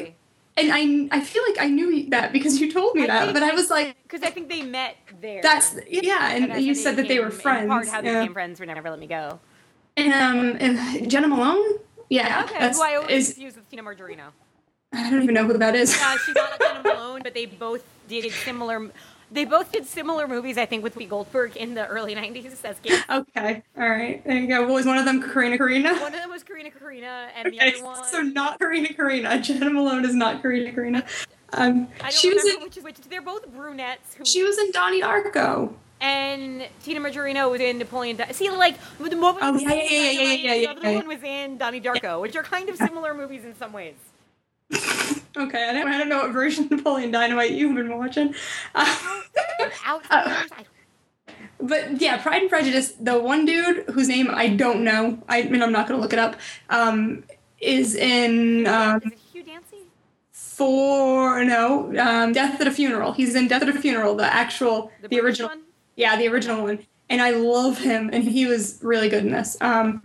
and 0.58 0.71
I 0.71 1.17
I 1.17 1.21
feel 1.21 1.43
like 1.48 1.60
I 1.60 1.67
knew 1.67 2.10
that 2.10 2.32
because 2.32 2.60
you 2.60 2.71
told 2.71 2.95
me 2.95 3.04
I 3.04 3.08
that, 3.08 3.34
but 3.34 3.43
I 3.43 3.54
was 3.54 3.69
like, 3.69 3.95
Because 4.04 4.24
I 4.24 4.32
think 4.32 4.50
they 4.50 4.63
met 4.63 4.98
there. 5.21 5.41
that's 5.41 5.76
yeah, 5.89 6.32
and, 6.32 6.52
that's 6.52 6.62
you 6.62 6.74
said 6.74 6.95
that 6.95 7.08
they 7.08 7.19
were 7.19 7.32
friends. 7.32 7.67
Part 7.67 7.88
how 7.88 8.02
they 8.02 8.12
yeah. 8.12 8.21
became 8.21 8.34
friends 8.34 8.60
were 8.60 8.65
never 8.65 8.89
let 8.89 9.00
me 9.00 9.08
go. 9.08 9.39
And 9.97 10.13
um, 10.13 11.08
Jena 11.08 11.27
Malone, 11.27 11.79
yeah, 12.10 12.43
Okay, 12.45 12.60
that's 12.60 12.77
who 12.77 12.84
I 12.84 12.95
always 12.95 13.29
is 13.29 13.34
confuse 13.34 13.55
with 13.55 13.69
Tina 13.69 13.84
Majorino. 13.84 14.31
I 14.93 15.10
don't 15.10 15.23
even 15.23 15.34
know 15.34 15.45
who 15.45 15.58
that 15.58 15.75
is. 15.75 15.93
Uh, 15.99 16.17
she's 16.25 16.36
not 16.36 16.60
Jenna 16.60 16.81
Malone, 16.95 17.21
but 17.23 17.34
they 17.34 17.45
both 17.45 17.84
did 18.08 18.31
similar. 18.31 18.91
They 19.31 19.45
both 19.45 19.71
did 19.71 19.86
similar 19.86 20.27
movies, 20.27 20.58
I 20.58 20.65
think, 20.65 20.84
with 20.84 20.95
Whoopi 20.95 21.10
Goldberg 21.10 21.58
in 21.58 21.73
the 21.73 21.88
early 21.88 22.13
'90s 22.13 22.63
as 22.63 22.79
kids. 22.79 23.03
okay, 23.10 23.63
all 23.77 23.89
right, 23.89 24.23
there 24.25 24.38
you 24.38 24.47
go. 24.47 24.62
What 24.63 24.73
was 24.73 24.86
one 24.86 24.97
of 24.97 25.05
them? 25.05 25.21
Corrina 25.21 25.58
Corrina. 25.58 25.99
One 25.99 26.13
of 26.13 26.19
them 26.19 26.29
was 26.29 26.43
Corrina 26.43 26.71
Corrina, 26.71 27.29
and 27.36 27.51
the 27.51 27.60
other 27.60 27.84
one. 27.84 28.03
so 28.05 28.21
not 28.21 28.60
Corrina 28.60 28.95
Corrina. 28.95 29.41
Jena 29.43 29.69
Malone 29.69 30.05
is 30.05 30.13
not 30.13 30.43
Corrina 30.43 30.75
Corrina. 30.75 31.03
Um, 31.53 31.88
I 31.99 32.03
don't 32.03 32.13
she 32.13 32.34
was 32.34 32.43
remember 32.43 32.60
in 32.60 32.63
which 32.65 32.77
is 32.77 32.84
which. 32.84 32.97
They're 33.10 33.21
both 33.21 33.47
brunettes. 33.51 34.15
Who, 34.15 34.25
she 34.25 34.43
was 34.43 34.58
in 34.58 34.71
Donnie 34.71 35.01
Darko. 35.01 35.73
And 36.06 36.68
Tina 36.84 37.00
Majorino 37.00 37.50
was 37.50 37.62
in 37.62 37.80
Napoleon. 37.80 38.18
Di- 38.18 38.32
See, 38.32 38.50
like 38.52 38.78
the 39.00 39.15
moment. 39.15 39.44
Oh, 39.44 39.58
yeah, 39.58 39.74
yeah, 39.74 39.84
yeah, 39.84 40.12
yeah, 40.12 40.34
yeah, 40.34 40.54
yeah, 40.54 40.74
The 40.74 40.80
other 40.80 40.94
one 40.98 41.08
was 41.08 41.24
in 41.24 41.58
Donnie 41.58 41.82
Darko, 41.82 42.22
which 42.22 42.36
are 42.36 42.44
kind 42.44 42.70
of 42.70 42.78
similar 42.78 43.15
movies 43.15 43.44
in 43.44 43.56
some 43.56 43.74
ways. 43.74 43.96
Okay, 45.38 45.70
I 45.70 45.74
don't, 45.74 45.89
I 45.89 45.98
don't 45.98 46.08
know 46.08 46.20
what 46.20 46.32
version 46.32 46.63
of 46.63 46.72
Napoleon 46.72 47.12
Dynamite 47.12 47.52
you've 47.52 47.76
been 47.76 47.98
watching. 47.98 48.34
Uh, 50.10 50.44
but 51.60 52.02
yeah, 52.02 52.22
Pride 52.22 52.41
and 52.41 52.50
Prejudice, 52.50 52.91
the 52.91 53.20
one 53.20 53.46
dude 53.46 53.86
whose 53.89 54.08
name 54.08 54.30
I 54.32 54.48
don't 54.48 54.84
know, 54.84 55.22
I 55.28 55.44
mean, 55.44 55.62
I'm 55.62 55.72
not 55.72 55.88
going 55.88 55.98
to 55.98 56.02
look 56.02 56.13
it 56.13 56.20
up, 56.20 56.38
um, 56.70 57.24
is 57.60 57.96
in 57.96 58.65
um, 58.68 59.02
Is 59.04 59.12
it 59.12 59.20
Hugh 59.34 59.44
Dancy? 59.44 59.78
for, 60.32 61.44
no, 61.44 61.88
um, 62.00 62.32
Death 62.32 62.62
at 62.62 62.68
a 62.68 62.72
Funeral. 62.72 63.12
He's 63.12 63.36
in 63.36 63.48
Death 63.48 63.63
at 63.63 63.70
a 63.70 63.74
Funeral, 63.74 64.15
the 64.15 64.32
actual, 64.34 64.91
the, 65.02 65.10
British 65.10 65.26
original. 65.26 65.50
one? 65.50 65.64
Yeah, 65.95 66.17
the 66.17 66.27
original 66.27 66.63
one. 66.63 66.86
And 67.10 67.21
I 67.21 67.31
love 67.31 67.77
him, 67.77 68.10
and 68.12 68.23
he 68.23 68.45
was 68.47 68.79
really 68.81 69.10
good 69.10 69.25
in 69.25 69.31
this. 69.31 69.58
Um, 69.62 70.01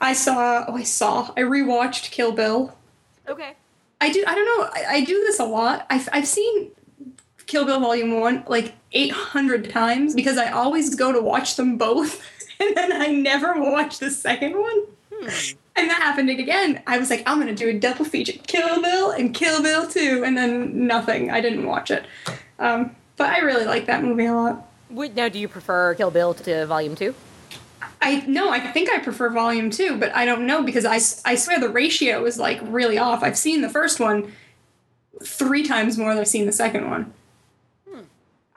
I 0.00 0.12
saw, 0.12 0.64
oh, 0.68 0.76
I 0.76 0.82
saw, 0.82 1.30
I 1.36 1.40
rewatched 1.40 2.10
Kill 2.10 2.32
Bill. 2.32 2.76
Okay. 3.26 3.54
I 4.00 4.10
do. 4.10 4.24
I 4.26 4.34
don't 4.34 4.46
know. 4.46 4.68
I, 4.72 4.96
I 4.96 5.04
do 5.04 5.14
this 5.20 5.38
a 5.38 5.44
lot. 5.44 5.86
I've 5.90 6.08
I've 6.12 6.26
seen 6.26 6.70
Kill 7.46 7.66
Bill 7.66 7.80
Volume 7.80 8.18
One 8.18 8.44
like 8.48 8.74
eight 8.92 9.12
hundred 9.12 9.70
times 9.70 10.14
because 10.14 10.38
I 10.38 10.50
always 10.50 10.94
go 10.94 11.12
to 11.12 11.20
watch 11.20 11.56
them 11.56 11.76
both, 11.76 12.24
and 12.60 12.74
then 12.76 12.92
I 12.92 13.08
never 13.08 13.60
watch 13.60 13.98
the 13.98 14.10
second 14.10 14.58
one. 14.58 14.84
And 15.76 15.88
that 15.88 16.00
happened 16.00 16.30
again. 16.30 16.82
I 16.86 16.98
was 16.98 17.10
like, 17.10 17.22
I'm 17.26 17.38
gonna 17.38 17.54
do 17.54 17.68
a 17.68 17.78
double 17.78 18.06
feature: 18.06 18.38
Kill 18.46 18.80
Bill 18.80 19.10
and 19.10 19.34
Kill 19.34 19.62
Bill 19.62 19.86
Two, 19.86 20.22
and 20.24 20.36
then 20.36 20.86
nothing. 20.86 21.30
I 21.30 21.40
didn't 21.40 21.66
watch 21.66 21.90
it. 21.90 22.06
Um, 22.58 22.96
but 23.16 23.28
I 23.28 23.40
really 23.40 23.66
like 23.66 23.86
that 23.86 24.02
movie 24.02 24.26
a 24.26 24.34
lot. 24.34 24.66
Now, 24.90 25.28
do 25.28 25.38
you 25.38 25.48
prefer 25.48 25.94
Kill 25.94 26.10
Bill 26.10 26.34
to 26.34 26.66
Volume 26.66 26.94
Two? 26.94 27.14
I 28.02 28.24
no, 28.26 28.50
I 28.50 28.60
think 28.60 28.90
I 28.90 28.98
prefer 28.98 29.30
Volume 29.30 29.70
Two, 29.70 29.96
but 29.96 30.14
I 30.14 30.24
don't 30.24 30.46
know 30.46 30.62
because 30.62 30.84
I 30.84 30.96
I 31.30 31.34
swear 31.34 31.60
the 31.60 31.68
ratio 31.68 32.24
is 32.24 32.38
like 32.38 32.60
really 32.62 32.98
off. 32.98 33.22
I've 33.22 33.38
seen 33.38 33.60
the 33.60 33.68
first 33.68 34.00
one 34.00 34.32
three 35.22 35.66
times 35.66 35.98
more 35.98 36.14
than 36.14 36.20
I've 36.20 36.28
seen 36.28 36.46
the 36.46 36.52
second 36.52 36.88
one. 36.90 37.12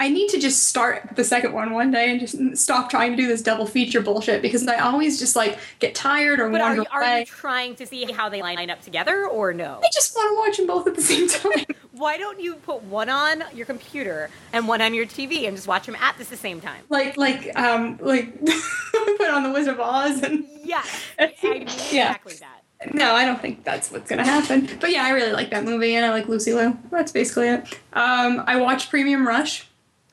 I 0.04 0.10
need 0.10 0.28
to 0.32 0.40
just 0.40 0.64
start 0.68 1.16
the 1.16 1.24
second 1.24 1.54
one 1.54 1.72
one 1.72 1.90
day 1.90 2.12
and 2.12 2.20
just 2.20 2.58
stop 2.58 2.90
trying 2.90 3.12
to 3.12 3.16
do 3.18 3.26
this 3.26 3.42
double 3.42 3.66
feature 3.66 4.02
bullshit 4.02 4.42
because 4.42 4.68
I 4.68 4.80
always 4.80 5.18
just 5.18 5.34
like 5.34 5.58
get 5.80 5.96
tired 5.96 6.42
or 6.42 6.50
But 6.50 6.60
are 6.60 6.68
wander 6.76 6.82
you, 6.82 6.88
are 6.92 7.02
away. 7.02 7.20
you 7.22 7.26
trying 7.26 7.76
to 7.76 7.86
see 7.86 8.12
how 8.12 8.28
they 8.28 8.42
line 8.42 8.70
up 8.70 8.82
together 8.82 9.26
or 9.26 9.54
no? 9.54 9.80
I 9.82 9.88
just 9.94 10.14
want 10.14 10.30
to 10.36 10.40
watch 10.42 10.58
them 10.58 10.68
both 10.68 10.88
at 10.88 10.96
the 10.96 11.02
same 11.02 11.30
time. 11.30 11.66
Why 11.94 12.18
don't 12.18 12.42
you 12.42 12.56
put 12.56 12.84
one 12.84 13.08
on 13.08 13.46
your 13.54 13.66
computer 13.66 14.30
and 14.52 14.68
one 14.68 14.82
on 14.82 14.94
your 14.94 15.06
TV 15.06 15.48
and 15.48 15.56
just 15.56 15.70
watch 15.70 15.86
them 15.86 15.96
at 15.96 16.18
the 16.18 16.26
same 16.26 16.60
time? 16.60 16.84
like 16.90 17.16
like 17.16 17.58
um 17.58 17.98
like 18.02 18.38
put 18.92 19.30
on 19.30 19.44
the 19.44 19.52
Wizard 19.54 19.76
of 19.76 19.80
Oz 19.80 20.22
and 20.22 20.44
Yes, 20.66 21.02
I 21.20 21.34
mean 21.42 21.62
Yeah. 21.92 22.16
exactly 22.16 22.34
that. 22.42 22.94
no, 22.94 23.14
I 23.14 23.24
don't 23.24 23.42
think 23.42 23.64
that's 23.64 23.90
what's 23.90 24.10
gonna 24.10 24.26
happen. 24.26 24.68
But 24.82 24.92
yeah, 24.92 25.04
I 25.06 25.12
really 25.12 25.32
like 25.32 25.52
that 25.52 25.64
movie 25.64 25.96
and 25.96 26.06
I 26.06 26.10
like 26.10 26.28
Lucy 26.28 26.54
Liu. 26.54 26.78
That's 26.92 27.14
basically 27.14 27.48
it. 27.48 27.80
Um, 27.94 28.44
I 28.46 28.58
watched 28.58 28.90
Premium 28.90 29.26
Rush, 29.26 29.66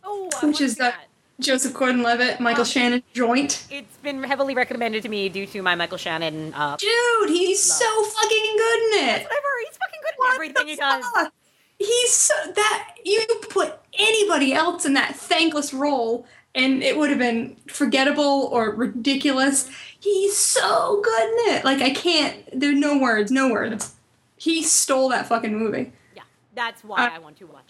Oh, 0.04 0.30
which 0.42 0.60
is 0.60 0.76
the 0.76 0.84
that. 0.84 1.06
Joseph 1.38 1.72
Gordon-Levitt, 1.72 2.38
Michael 2.40 2.62
Um, 2.62 2.66
Shannon 2.68 3.02
joint. 3.14 3.64
It's 3.70 3.96
been 3.98 4.22
heavily 4.22 4.54
recommended 4.54 5.02
to 5.04 5.08
me 5.08 5.28
due 5.30 5.46
to 5.46 5.62
my 5.62 5.74
Michael 5.74 5.96
Shannon. 5.96 6.52
Uh, 6.52 6.76
Dude, 6.76 7.30
he's 7.30 7.62
so 7.62 8.04
fucking 8.04 8.56
good 8.56 8.78
in 8.78 9.08
it. 9.08 9.22
whatever, 9.22 9.48
he's 9.66 9.76
fucking 9.78 10.00
good 10.02 10.12
at 10.12 10.18
What 10.18 10.34
everything 10.34 10.66
he 10.68 10.76
does. 10.76 11.04
fuck? 11.14 11.32
He's 11.78 12.10
so 12.12 12.34
that 12.56 12.94
you 13.04 13.24
put 13.48 13.78
anybody 13.98 14.52
else 14.52 14.84
in 14.84 14.92
that 14.94 15.16
thankless 15.16 15.72
role 15.72 16.26
and 16.54 16.82
it 16.82 16.98
would 16.98 17.08
have 17.08 17.18
been 17.18 17.56
forgettable 17.68 18.50
or 18.52 18.74
ridiculous. 18.74 19.70
He's 19.98 20.36
so 20.36 21.00
good 21.02 21.28
in 21.48 21.54
it. 21.54 21.64
Like 21.64 21.80
I 21.80 21.90
can't 21.90 22.36
there's 22.52 22.76
no 22.78 22.98
words, 22.98 23.30
no 23.30 23.48
words. 23.50 23.94
He 24.36 24.62
stole 24.62 25.08
that 25.10 25.26
fucking 25.26 25.56
movie. 25.56 25.92
Yeah, 26.14 26.22
that's 26.54 26.84
why 26.84 27.06
Uh, 27.06 27.10
I 27.14 27.18
want 27.18 27.38
to 27.38 27.46
watch 27.46 27.69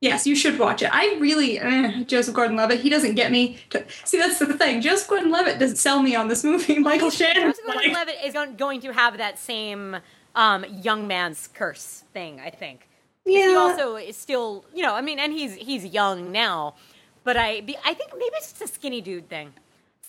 Yes, 0.00 0.26
you 0.26 0.34
should 0.34 0.58
watch 0.58 0.80
it. 0.82 0.88
I 0.92 1.16
really 1.20 1.58
eh, 1.58 2.04
Joseph 2.04 2.34
Gordon-Levitt. 2.34 2.80
He 2.80 2.88
doesn't 2.88 3.16
get 3.16 3.30
me. 3.30 3.58
To, 3.70 3.84
see, 4.04 4.16
that's 4.18 4.38
the 4.38 4.46
thing. 4.54 4.80
Joseph 4.80 5.08
Gordon-Levitt 5.08 5.58
doesn't 5.58 5.76
sell 5.76 6.00
me 6.02 6.14
on 6.16 6.28
this 6.28 6.42
movie. 6.42 6.78
Michael 6.90 7.10
Shannon. 7.10 7.50
Joseph 7.50 7.66
Gordon-Levitt 7.66 8.16
is 8.24 8.34
going 8.56 8.80
to 8.80 8.92
have 8.94 9.18
that 9.18 9.38
same 9.38 9.98
um, 10.34 10.64
young 10.82 11.06
man's 11.06 11.48
curse 11.52 12.04
thing, 12.14 12.40
I 12.40 12.48
think. 12.48 12.80
'Cause 12.80 13.34
He 13.34 13.40
Yeah. 13.40 13.56
also 13.58 13.96
is 13.96 14.16
still, 14.16 14.64
you 14.74 14.82
know, 14.82 14.94
I 14.94 15.02
mean, 15.02 15.18
and 15.18 15.32
he's 15.34 15.54
he's 15.56 15.84
young 15.84 16.32
now, 16.32 16.74
but 17.22 17.36
I 17.36 17.60
I 17.84 17.92
think 17.92 18.12
maybe 18.14 18.34
it's 18.36 18.52
just 18.52 18.62
a 18.62 18.68
skinny 18.68 19.02
dude 19.02 19.28
thing. 19.28 19.52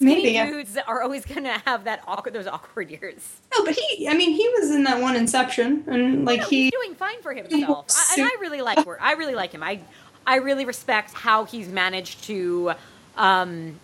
Maybe, 0.02 0.34
dudes 0.34 0.78
are 0.88 1.02
always 1.02 1.26
gonna 1.26 1.62
have 1.66 1.84
that 1.86 2.04
awkward 2.08 2.34
those 2.34 2.48
awkward 2.48 2.90
years. 2.90 3.38
No, 3.58 3.64
but 3.66 3.76
he. 3.78 4.08
I 4.08 4.14
mean, 4.14 4.32
he 4.32 4.48
was 4.60 4.72
in 4.72 4.84
that 4.86 5.02
one 5.02 5.16
Inception, 5.16 5.84
and 5.88 6.26
like 6.26 6.40
No, 6.42 6.46
he. 6.48 6.64
he's 6.64 6.72
doing 6.72 6.96
fine 6.96 7.22
for 7.22 7.34
himself, 7.34 7.86
I, 7.92 8.16
and 8.18 8.26
I 8.26 8.36
really 8.42 8.62
like 8.62 8.86
wor- 8.86 9.00
I 9.02 9.14
really 9.14 9.36
like 9.36 9.52
him. 9.52 9.64
I 9.64 9.80
I 10.26 10.36
really 10.38 10.66
respect 10.66 11.14
how 11.14 11.46
he's 11.46 11.68
managed 11.70 12.24
to 12.26 12.74
um, 13.18 13.80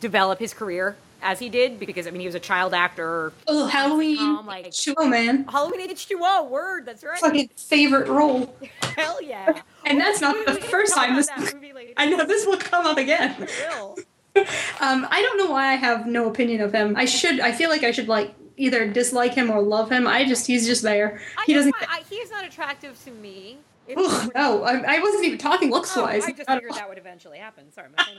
develop 0.00 0.38
his 0.38 0.54
career 0.54 0.96
as 1.22 1.38
he 1.38 1.48
did 1.48 1.78
because 1.78 2.06
I 2.06 2.10
mean 2.10 2.20
he 2.20 2.26
was 2.26 2.34
a 2.34 2.40
child 2.40 2.74
actor. 2.74 3.32
Oh, 3.46 3.66
Halloween. 3.66 4.18
Um, 4.18 4.46
like- 4.46 4.72
oh 4.96 5.06
man, 5.06 5.44
Halloween 5.44 5.88
H2O, 5.88 6.48
word, 6.48 6.84
that's 6.86 7.04
right. 7.04 7.18
fucking 7.18 7.50
favorite 7.56 8.08
role. 8.08 8.54
Hell 8.96 9.22
yeah. 9.22 9.60
And 9.86 10.00
that's 10.00 10.20
not 10.20 10.34
the 10.46 10.54
first 10.54 10.94
time 10.94 11.16
this- 11.16 11.30
movie. 11.54 11.94
I 11.96 12.06
know 12.06 12.24
this 12.24 12.46
will 12.46 12.56
come 12.56 12.86
up 12.86 12.98
again. 12.98 13.36
We 13.38 13.46
will. 13.46 13.98
Um, 14.34 15.06
I 15.10 15.22
don't 15.22 15.38
know 15.38 15.50
why 15.50 15.68
I 15.68 15.74
have 15.74 16.06
no 16.06 16.28
opinion 16.28 16.60
of 16.60 16.72
him. 16.72 16.96
I 16.96 17.04
should. 17.04 17.40
I 17.40 17.52
feel 17.52 17.70
like 17.70 17.82
I 17.82 17.90
should 17.90 18.08
like 18.08 18.34
either 18.56 18.88
dislike 18.88 19.34
him 19.34 19.50
or 19.50 19.62
love 19.62 19.90
him. 19.90 20.06
I 20.06 20.24
just. 20.24 20.46
He's 20.46 20.66
just 20.66 20.82
there. 20.82 21.20
I 21.36 21.44
He 21.46 21.54
doesn't. 21.54 21.74
I, 21.80 22.02
he's 22.08 22.30
not 22.30 22.44
attractive 22.44 23.02
to 23.04 23.10
me. 23.10 23.58
Ugh, 23.96 24.32
no, 24.34 24.62
I, 24.62 24.96
I 24.96 25.00
wasn't 25.00 25.24
even 25.24 25.38
talking 25.38 25.70
looks 25.70 25.96
oh, 25.96 26.02
wise. 26.02 26.24
I 26.24 26.32
just 26.32 26.48
figured 26.48 26.72
that 26.74 26.88
would 26.88 26.98
eventually 26.98 27.38
happen. 27.38 27.70
Sorry, 27.72 27.88
my. 27.96 28.04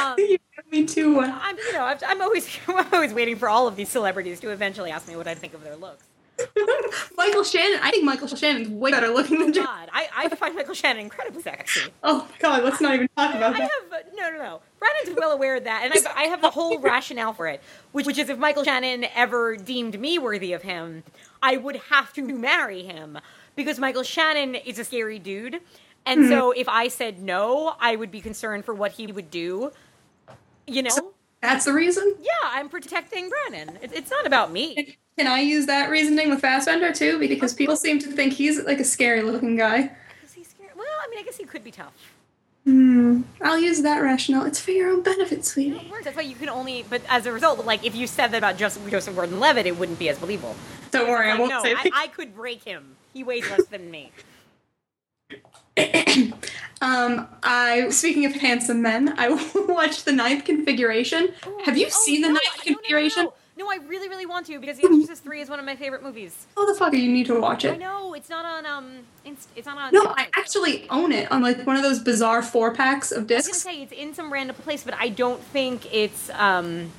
Um, 0.00 0.14
you 0.16 0.38
me 0.70 0.86
too. 0.86 1.20
I'm, 1.20 1.56
you 1.58 1.72
know, 1.74 1.84
I'm, 1.84 1.98
I'm 2.06 2.22
always, 2.22 2.48
I'm 2.68 2.86
always 2.92 3.12
waiting 3.12 3.36
for 3.36 3.48
all 3.48 3.68
of 3.68 3.76
these 3.76 3.90
celebrities 3.90 4.40
to 4.40 4.50
eventually 4.50 4.90
ask 4.90 5.06
me 5.06 5.16
what 5.16 5.28
I 5.28 5.34
think 5.34 5.52
of 5.54 5.62
their 5.62 5.76
looks. 5.76 6.04
Michael 7.16 7.44
Shannon. 7.44 7.80
I 7.82 7.90
think 7.90 8.04
Michael 8.04 8.28
Shannon's 8.28 8.68
way 8.68 8.90
better 8.90 9.08
looking 9.08 9.38
than. 9.38 9.52
Jim. 9.52 9.64
God, 9.64 9.88
I, 9.92 10.08
I 10.16 10.28
find 10.30 10.54
Michael 10.54 10.74
Shannon 10.74 11.02
incredibly 11.02 11.42
sexy. 11.42 11.90
Oh 12.02 12.28
my 12.30 12.38
god, 12.38 12.64
let's 12.64 12.80
not 12.80 12.94
even 12.94 13.08
talk 13.16 13.34
about 13.34 13.54
I 13.54 13.58
that. 13.58 13.70
have 13.90 14.04
no, 14.16 14.30
no, 14.30 14.38
no. 14.38 14.60
Brandon's 14.78 15.16
well 15.18 15.32
aware 15.32 15.56
of 15.56 15.64
that, 15.64 15.82
and 15.84 15.92
I've, 15.92 16.16
I 16.16 16.24
have 16.24 16.42
a 16.44 16.50
whole 16.50 16.78
rationale 16.80 17.32
for 17.32 17.46
it, 17.46 17.62
which, 17.92 18.06
which 18.06 18.18
is 18.18 18.28
if 18.28 18.38
Michael 18.38 18.64
Shannon 18.64 19.06
ever 19.14 19.56
deemed 19.56 19.98
me 20.00 20.18
worthy 20.18 20.52
of 20.52 20.62
him, 20.62 21.04
I 21.42 21.56
would 21.56 21.76
have 21.90 22.12
to 22.14 22.22
marry 22.22 22.82
him 22.82 23.18
because 23.54 23.78
Michael 23.78 24.02
Shannon 24.02 24.54
is 24.54 24.78
a 24.78 24.84
scary 24.84 25.18
dude, 25.18 25.60
and 26.06 26.22
hmm. 26.22 26.28
so 26.28 26.52
if 26.52 26.68
I 26.68 26.88
said 26.88 27.20
no, 27.20 27.74
I 27.80 27.96
would 27.96 28.10
be 28.10 28.20
concerned 28.20 28.64
for 28.64 28.74
what 28.74 28.92
he 28.92 29.06
would 29.10 29.30
do. 29.30 29.72
You 30.66 30.82
know? 30.82 31.12
That's 31.42 31.64
the 31.64 31.72
reason. 31.72 32.14
yeah, 32.20 32.30
I'm 32.44 32.68
protecting 32.68 33.28
Brennan. 33.28 33.76
It, 33.82 33.92
it's 33.92 34.10
not 34.10 34.26
about 34.26 34.52
me. 34.52 34.96
Can 35.18 35.26
I 35.26 35.40
use 35.40 35.66
that 35.66 35.90
reasoning 35.90 36.30
with 36.30 36.40
Fassbender 36.40 36.92
too? 36.92 37.18
Because 37.18 37.52
people 37.52 37.76
seem 37.76 37.98
to 37.98 38.06
think 38.10 38.32
he's 38.32 38.62
like 38.64 38.78
a 38.78 38.84
scary 38.84 39.20
looking 39.22 39.56
guy. 39.56 39.90
Is 40.24 40.32
he 40.32 40.44
scared? 40.44 40.70
Well, 40.76 40.86
I 41.04 41.08
mean, 41.10 41.18
I 41.18 41.22
guess 41.22 41.36
he 41.36 41.44
could 41.44 41.64
be 41.64 41.70
tough. 41.72 41.92
Hmm. 42.64 43.22
I'll 43.40 43.58
use 43.58 43.82
that 43.82 43.98
rationale. 44.02 44.46
It's 44.46 44.60
for 44.60 44.70
your 44.70 44.88
own 44.90 45.02
benefit, 45.02 45.44
sweetie. 45.44 45.80
Course, 45.88 46.04
That's 46.04 46.16
why 46.16 46.22
you 46.22 46.36
can 46.36 46.48
only. 46.48 46.84
But 46.88 47.02
as 47.08 47.26
a 47.26 47.32
result, 47.32 47.66
like 47.66 47.84
if 47.84 47.96
you 47.96 48.06
said 48.06 48.28
that 48.28 48.38
about 48.38 48.56
Joseph, 48.56 48.88
Joseph 48.88 49.16
Gordon-Levitt, 49.16 49.66
it 49.66 49.76
wouldn't 49.76 49.98
be 49.98 50.08
as 50.08 50.18
believable. 50.18 50.54
Don't 50.92 51.08
worry, 51.10 51.26
I 51.26 51.30
Like, 51.32 51.40
won't 51.40 51.50
no, 51.50 51.62
say 51.62 51.74
I, 51.74 51.90
I 51.92 52.06
could 52.06 52.36
break 52.36 52.62
him. 52.62 52.94
He 53.12 53.24
weighs 53.24 53.50
less 53.50 53.66
than 53.66 53.90
me. 53.90 54.12
Um, 56.82 57.28
I 57.44 57.90
speaking 57.90 58.26
of 58.26 58.32
handsome 58.32 58.82
men, 58.82 59.14
I 59.16 59.28
watched 59.68 60.04
the 60.04 60.10
ninth 60.10 60.44
configuration. 60.44 61.32
Have 61.64 61.78
you 61.78 61.86
Oh, 61.86 61.90
seen 61.90 62.22
the 62.22 62.26
no, 62.28 62.34
ninth 62.34 62.42
no, 62.58 62.62
configuration? 62.74 63.24
No, 63.26 63.34
No, 63.56 63.70
I 63.70 63.76
really, 63.86 64.08
really 64.08 64.26
want 64.26 64.46
to 64.46 64.58
because 64.58 64.78
The 64.78 64.86
Exorcist 64.86 65.22
Three 65.24 65.40
is 65.40 65.48
one 65.48 65.60
of 65.60 65.64
my 65.64 65.76
favorite 65.76 66.02
movies. 66.02 66.44
Oh, 66.56 66.66
the 66.66 66.76
fuck 66.76 66.92
you 66.92 67.08
need 67.08 67.26
to 67.26 67.40
watch 67.40 67.64
it. 67.64 67.74
I 67.74 67.76
know 67.76 68.14
it's 68.14 68.28
not 68.28 68.44
on 68.44 68.66
um, 68.66 68.98
inst- 69.24 69.48
it's 69.54 69.66
not 69.66 69.78
on. 69.78 69.92
No, 69.92 70.06
Netflix, 70.06 70.14
I 70.16 70.28
actually 70.36 70.90
own 70.90 71.12
it 71.12 71.30
on 71.30 71.40
like 71.40 71.64
one 71.64 71.76
of 71.76 71.84
those 71.84 72.00
bizarre 72.00 72.42
four 72.42 72.74
packs 72.74 73.12
of 73.12 73.28
discs. 73.28 73.48
I 73.48 73.52
was 73.52 73.62
gonna 73.62 73.76
say 73.76 73.82
it's 73.84 73.92
in 73.92 74.12
some 74.12 74.32
random 74.32 74.56
place, 74.56 74.82
but 74.82 74.94
I 74.98 75.08
don't 75.08 75.40
think 75.40 75.86
it's 75.94 76.30
um. 76.30 76.90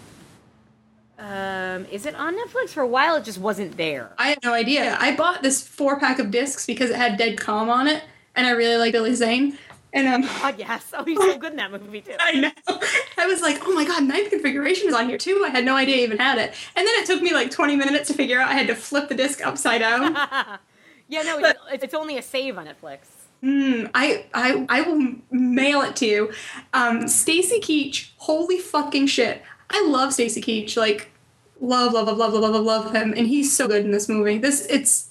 Um, 1.20 1.86
is 1.92 2.06
it 2.06 2.16
on 2.16 2.36
Netflix? 2.36 2.70
For 2.70 2.82
a 2.82 2.88
while, 2.88 3.16
it 3.18 3.26
just 3.26 3.38
wasn't 3.38 3.76
there. 3.76 4.14
I 4.18 4.30
had 4.30 4.40
no 4.44 4.54
idea. 4.54 4.98
I 5.00 5.14
bought 5.14 5.42
this 5.44 5.66
four 5.66 6.00
pack 6.00 6.20
of 6.20 6.32
discs 6.32 6.66
because 6.66 6.90
it 6.90 6.96
had 6.96 7.18
Dead 7.18 7.38
Calm 7.38 7.70
on 7.70 7.88
it, 7.88 8.04
and 8.36 8.48
I 8.48 8.52
really 8.52 8.78
like 8.78 8.92
Billy 8.92 9.14
Zane. 9.14 9.58
And 9.94 10.08
um, 10.08 10.22
God, 10.24 10.56
yes. 10.58 10.92
Oh, 10.98 11.04
he's 11.04 11.20
so 11.20 11.38
good 11.38 11.52
in 11.52 11.58
that 11.58 11.72
movie 11.72 12.02
too. 12.02 12.16
I 12.20 12.34
know. 12.34 12.52
I 13.18 13.28
was 13.28 13.42
like, 13.42 13.62
oh 13.64 13.74
my 13.74 13.86
god, 13.86 14.04
ninth 14.04 14.32
configuration 14.32 14.88
is 14.88 14.96
on 14.96 15.08
here 15.08 15.20
too. 15.20 15.44
I 15.46 15.50
had 15.50 15.64
no 15.64 15.76
idea 15.76 15.98
I 15.98 16.00
even 16.00 16.18
had 16.18 16.40
it. 16.40 16.54
And 16.76 16.88
then 16.88 16.94
it 16.98 17.06
took 17.06 17.22
me 17.22 17.32
like 17.32 17.52
20 17.52 17.76
minutes 17.76 18.08
to 18.08 18.16
figure 18.16 18.40
out 18.40 18.50
I 18.50 18.54
had 18.54 18.68
to 18.68 18.76
flip 18.76 19.08
the 19.08 19.16
disc 19.16 19.46
upside 19.46 19.82
down. 19.82 20.14
yeah, 21.08 21.22
no, 21.22 21.38
it's, 21.38 21.60
it's, 21.72 21.84
it's 21.84 21.94
only 21.94 22.18
a 22.18 22.24
save 22.24 22.58
on 22.58 22.66
Netflix. 22.66 23.00
Hmm, 23.42 23.88
I, 23.94 24.26
I 24.34 24.66
I 24.70 24.82
will 24.82 25.16
mail 25.30 25.82
it 25.82 25.98
to 25.98 26.06
you. 26.06 26.32
Um, 26.74 27.10
Stacy 27.10 27.60
Keach, 27.60 28.12
holy 28.16 28.58
fucking 28.58 29.08
shit. 29.08 29.44
I 29.70 29.86
love 29.86 30.14
Stacy 30.14 30.42
Keach. 30.42 30.78
Like, 30.78 31.12
love, 31.60 31.92
love, 31.92 32.08
love, 32.08 32.18
love, 32.18 32.34
love, 32.34 32.54
love, 32.54 32.64
love 32.64 32.96
him, 32.96 33.14
and 33.18 33.28
he's 33.28 33.56
so 33.56 33.68
good 33.68 33.84
in 33.84 33.92
this 33.92 34.08
movie. 34.08 34.38
This 34.38 34.66
it's 34.70 35.10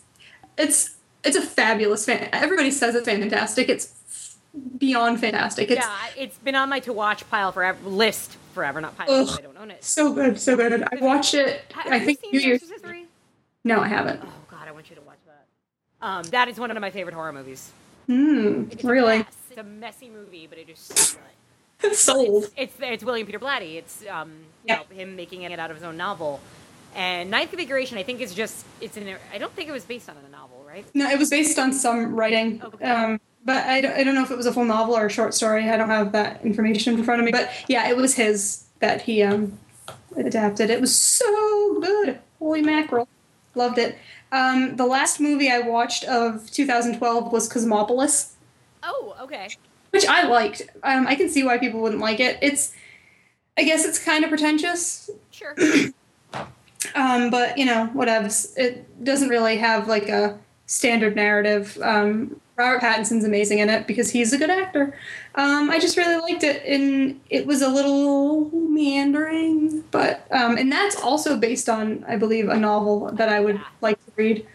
it's 0.57 0.97
it's 1.25 1.37
a 1.37 1.43
fabulous 1.43 2.05
fan. 2.05 2.29
Everybody 2.33 2.71
says 2.71 2.95
it's 2.95 3.07
fantastic. 3.07 3.69
It's 3.69 4.37
beyond 4.79 5.21
fantastic. 5.21 5.71
It's 5.71 5.81
yeah, 5.85 5.97
it's 6.17 6.39
been 6.39 6.55
on 6.55 6.69
my 6.69 6.81
to 6.81 6.93
watch 6.93 7.29
pile 7.31 7.53
forever 7.53 7.79
list 7.89 8.37
forever, 8.55 8.81
not 8.81 8.97
pile. 8.97 9.11
Ugh. 9.11 9.37
I 9.39 9.43
don't 9.43 9.57
own 9.57 9.71
it. 9.71 9.83
so 9.85 10.13
good, 10.13 10.39
so 10.41 10.57
good. 10.57 10.83
I 10.83 10.97
watched 11.01 11.35
it. 11.35 11.63
Have 11.75 11.93
I 11.93 12.01
think 12.01 12.21
New 12.33 12.41
Year's. 12.41 12.63
No, 13.65 13.81
I 13.81 13.89
haven't. 13.89 14.21
Oh 14.23 14.29
God, 14.51 14.67
I 14.67 14.73
want 14.73 14.91
you 14.91 14.97
to 14.97 15.03
watch 15.03 15.19
that. 15.27 15.47
Um, 16.07 16.23
that 16.25 16.49
is 16.49 16.59
one 16.59 16.71
of 16.71 16.81
my 16.81 16.91
favorite 16.91 17.15
horror 17.15 17.33
movies. 17.33 17.71
Hmm. 18.09 18.65
Really? 18.83 19.19
mess. 19.19 19.27
It's 19.51 19.59
a 19.59 19.63
messy 19.63 20.09
movie, 20.11 20.47
but 20.49 20.59
it 20.59 20.69
is 20.69 20.79
so 20.79 21.19
good. 21.81 21.95
Sold. 21.97 22.51
It's 22.57 22.75
it's 22.81 23.05
William 23.05 23.27
Peter 23.27 23.39
Blatty. 23.39 23.77
It's 23.77 24.05
um 24.11 24.31
you 24.31 24.75
Yeah. 24.75 24.77
know 24.77 24.83
him 24.97 25.17
making 25.17 25.43
it 25.43 25.59
out 25.59 25.71
of 25.71 25.77
his 25.77 25.85
own 25.85 25.97
novel. 25.97 26.41
And 26.95 27.31
Ninth 27.31 27.51
Configuration, 27.51 27.97
I 27.99 28.03
think 28.03 28.21
is 28.21 28.35
just 28.35 28.67
it's 28.81 28.97
an 28.97 29.15
I 29.33 29.39
don't 29.39 29.53
think 29.55 29.69
it 29.69 29.73
was 29.73 29.85
based 29.85 30.09
on 30.11 30.17
a 30.17 30.31
novel, 30.31 30.62
right? 30.73 30.87
No, 30.95 31.09
it 31.11 31.19
was 31.19 31.31
based 31.31 31.59
on 31.59 31.73
some 31.73 32.15
writing. 32.15 32.63
Okay. 32.63 32.85
Um, 32.85 33.21
but 33.45 33.67
I 33.67 33.81
don't, 33.81 33.93
I 33.93 34.05
don't 34.05 34.15
know 34.15 34.23
if 34.23 34.31
it 34.31 34.37
was 34.37 34.47
a 34.47 34.53
full 34.53 34.65
novel 34.65 34.97
or 34.97 35.07
a 35.07 35.11
short 35.11 35.35
story. 35.35 35.69
I 35.69 35.77
don't 35.77 35.89
have 35.89 36.13
that 36.13 36.45
information 36.45 36.95
in 36.95 37.05
front 37.05 37.21
of 37.21 37.25
me. 37.25 37.33
But 37.33 37.51
yeah, 37.69 37.89
it 37.89 37.97
was 37.97 38.15
his 38.15 38.65
that 38.81 39.03
he 39.03 39.23
um, 39.23 39.59
adapted. 40.17 40.71
It 40.71 40.81
was 40.81 40.95
so 40.95 41.81
good. 41.81 42.19
Holy 42.39 42.63
mackerel. 42.63 43.09
Loved 43.55 43.79
it. 43.79 43.99
Um, 44.31 44.77
the 44.77 44.87
last 44.87 45.21
movie 45.21 45.51
I 45.51 45.59
watched 45.59 46.05
of 46.05 46.51
2012 46.51 47.33
was 47.33 47.49
Cosmopolis, 47.49 48.33
Oh, 48.83 49.15
okay. 49.21 49.51
which 49.91 50.07
I 50.07 50.27
liked. 50.27 50.63
Um, 50.83 51.07
I 51.07 51.15
can 51.17 51.29
see 51.29 51.45
why 51.45 51.59
people 51.59 51.81
wouldn't 51.81 52.01
like 52.01 52.19
it. 52.19 52.39
It's, 52.41 52.73
I 53.59 53.65
guess 53.65 53.85
it's 53.85 54.03
kind 54.03 54.25
of 54.25 54.31
pretentious, 54.31 55.11
Sure. 55.31 55.55
um, 56.95 57.29
but 57.31 57.59
you 57.59 57.67
know, 57.67 57.91
whatevs. 57.95 58.57
It 58.57 59.05
doesn't 59.05 59.29
really 59.29 59.59
have 59.59 59.87
like 59.87 60.09
a 60.09 60.39
standard 60.73 61.15
narrative. 61.15 61.79
Um, 61.83 62.41
Robert 62.57 62.81
Pattinson's 62.81 63.25
amazing 63.25 63.59
in 63.59 63.69
it 63.69 63.87
because 63.87 64.11
he's 64.11 64.33
a 64.33 64.39
good 64.39 64.51
actor. 64.51 64.97
Um, 65.35 65.71
I 65.71 65.79
just 65.79 65.97
really 65.97 66.21
liked 66.21 66.45
it, 66.45 66.63
and 66.65 67.21
it 67.31 67.47
was 67.47 67.63
a 67.63 67.69
little 67.69 68.51
meandering, 68.51 69.83
but 69.91 70.27
um, 70.31 70.57
and 70.57 70.71
that's 70.71 70.97
also 71.01 71.37
based 71.39 71.69
on, 71.69 72.05
I 72.09 72.17
believe, 72.17 72.49
a 72.49 72.57
novel 72.57 73.11
that 73.13 73.29
I 73.29 73.41
would 73.41 73.57
Yeah. 73.57 73.65
like 73.81 74.05
to 74.07 74.13
read 74.17 74.47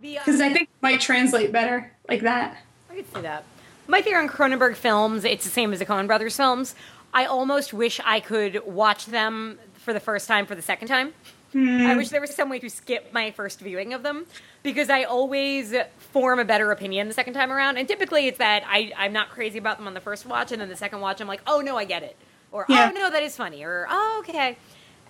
because 0.00 0.40
I 0.40 0.48
think 0.52 0.62
it 0.64 0.82
might 0.82 1.00
translate 1.00 1.50
better 1.50 1.90
like 2.08 2.22
that. 2.22 2.58
I 2.90 2.96
could 2.96 3.14
see 3.14 3.20
that. 3.22 3.44
My 3.86 4.00
theory 4.02 4.16
on 4.22 4.28
Cronenberg 4.28 4.76
films, 4.76 5.24
it's 5.24 5.44
the 5.44 5.50
same 5.50 5.72
as 5.72 5.78
the 5.78 5.86
Coen 5.86 6.06
Brothers 6.06 6.36
films. 6.36 6.74
I 7.12 7.26
almost 7.26 7.72
wish 7.72 8.00
I 8.04 8.20
could 8.20 8.62
watch 8.66 9.06
them 9.06 9.58
for 9.74 9.92
the 9.92 10.00
first 10.00 10.26
time 10.28 10.46
for 10.46 10.54
the 10.54 10.62
second 10.62 10.88
time. 10.88 11.14
I 11.54 11.94
wish 11.96 12.08
there 12.08 12.20
was 12.20 12.34
some 12.34 12.48
way 12.50 12.58
to 12.58 12.68
skip 12.68 13.12
my 13.12 13.30
first 13.30 13.60
viewing 13.60 13.92
of 13.94 14.02
them 14.02 14.26
because 14.62 14.90
I 14.90 15.04
always 15.04 15.74
form 16.12 16.38
a 16.40 16.44
better 16.44 16.70
opinion 16.72 17.06
the 17.08 17.14
second 17.14 17.34
time 17.34 17.52
around. 17.52 17.76
And 17.76 17.86
typically 17.86 18.26
it's 18.26 18.38
that 18.38 18.64
I, 18.66 18.92
I'm 18.96 19.12
not 19.12 19.30
crazy 19.30 19.58
about 19.58 19.78
them 19.78 19.86
on 19.86 19.94
the 19.94 20.00
first 20.00 20.26
watch, 20.26 20.50
and 20.52 20.60
then 20.60 20.68
the 20.68 20.76
second 20.76 21.00
watch, 21.00 21.20
I'm 21.20 21.28
like, 21.28 21.42
oh 21.46 21.60
no, 21.60 21.76
I 21.76 21.84
get 21.84 22.02
it. 22.02 22.16
Or, 22.50 22.66
Yeah. 22.68 22.90
oh 22.90 22.94
no, 22.94 23.10
that 23.10 23.22
is 23.22 23.36
funny. 23.36 23.62
Or, 23.64 23.86
oh, 23.88 24.16
okay. 24.26 24.56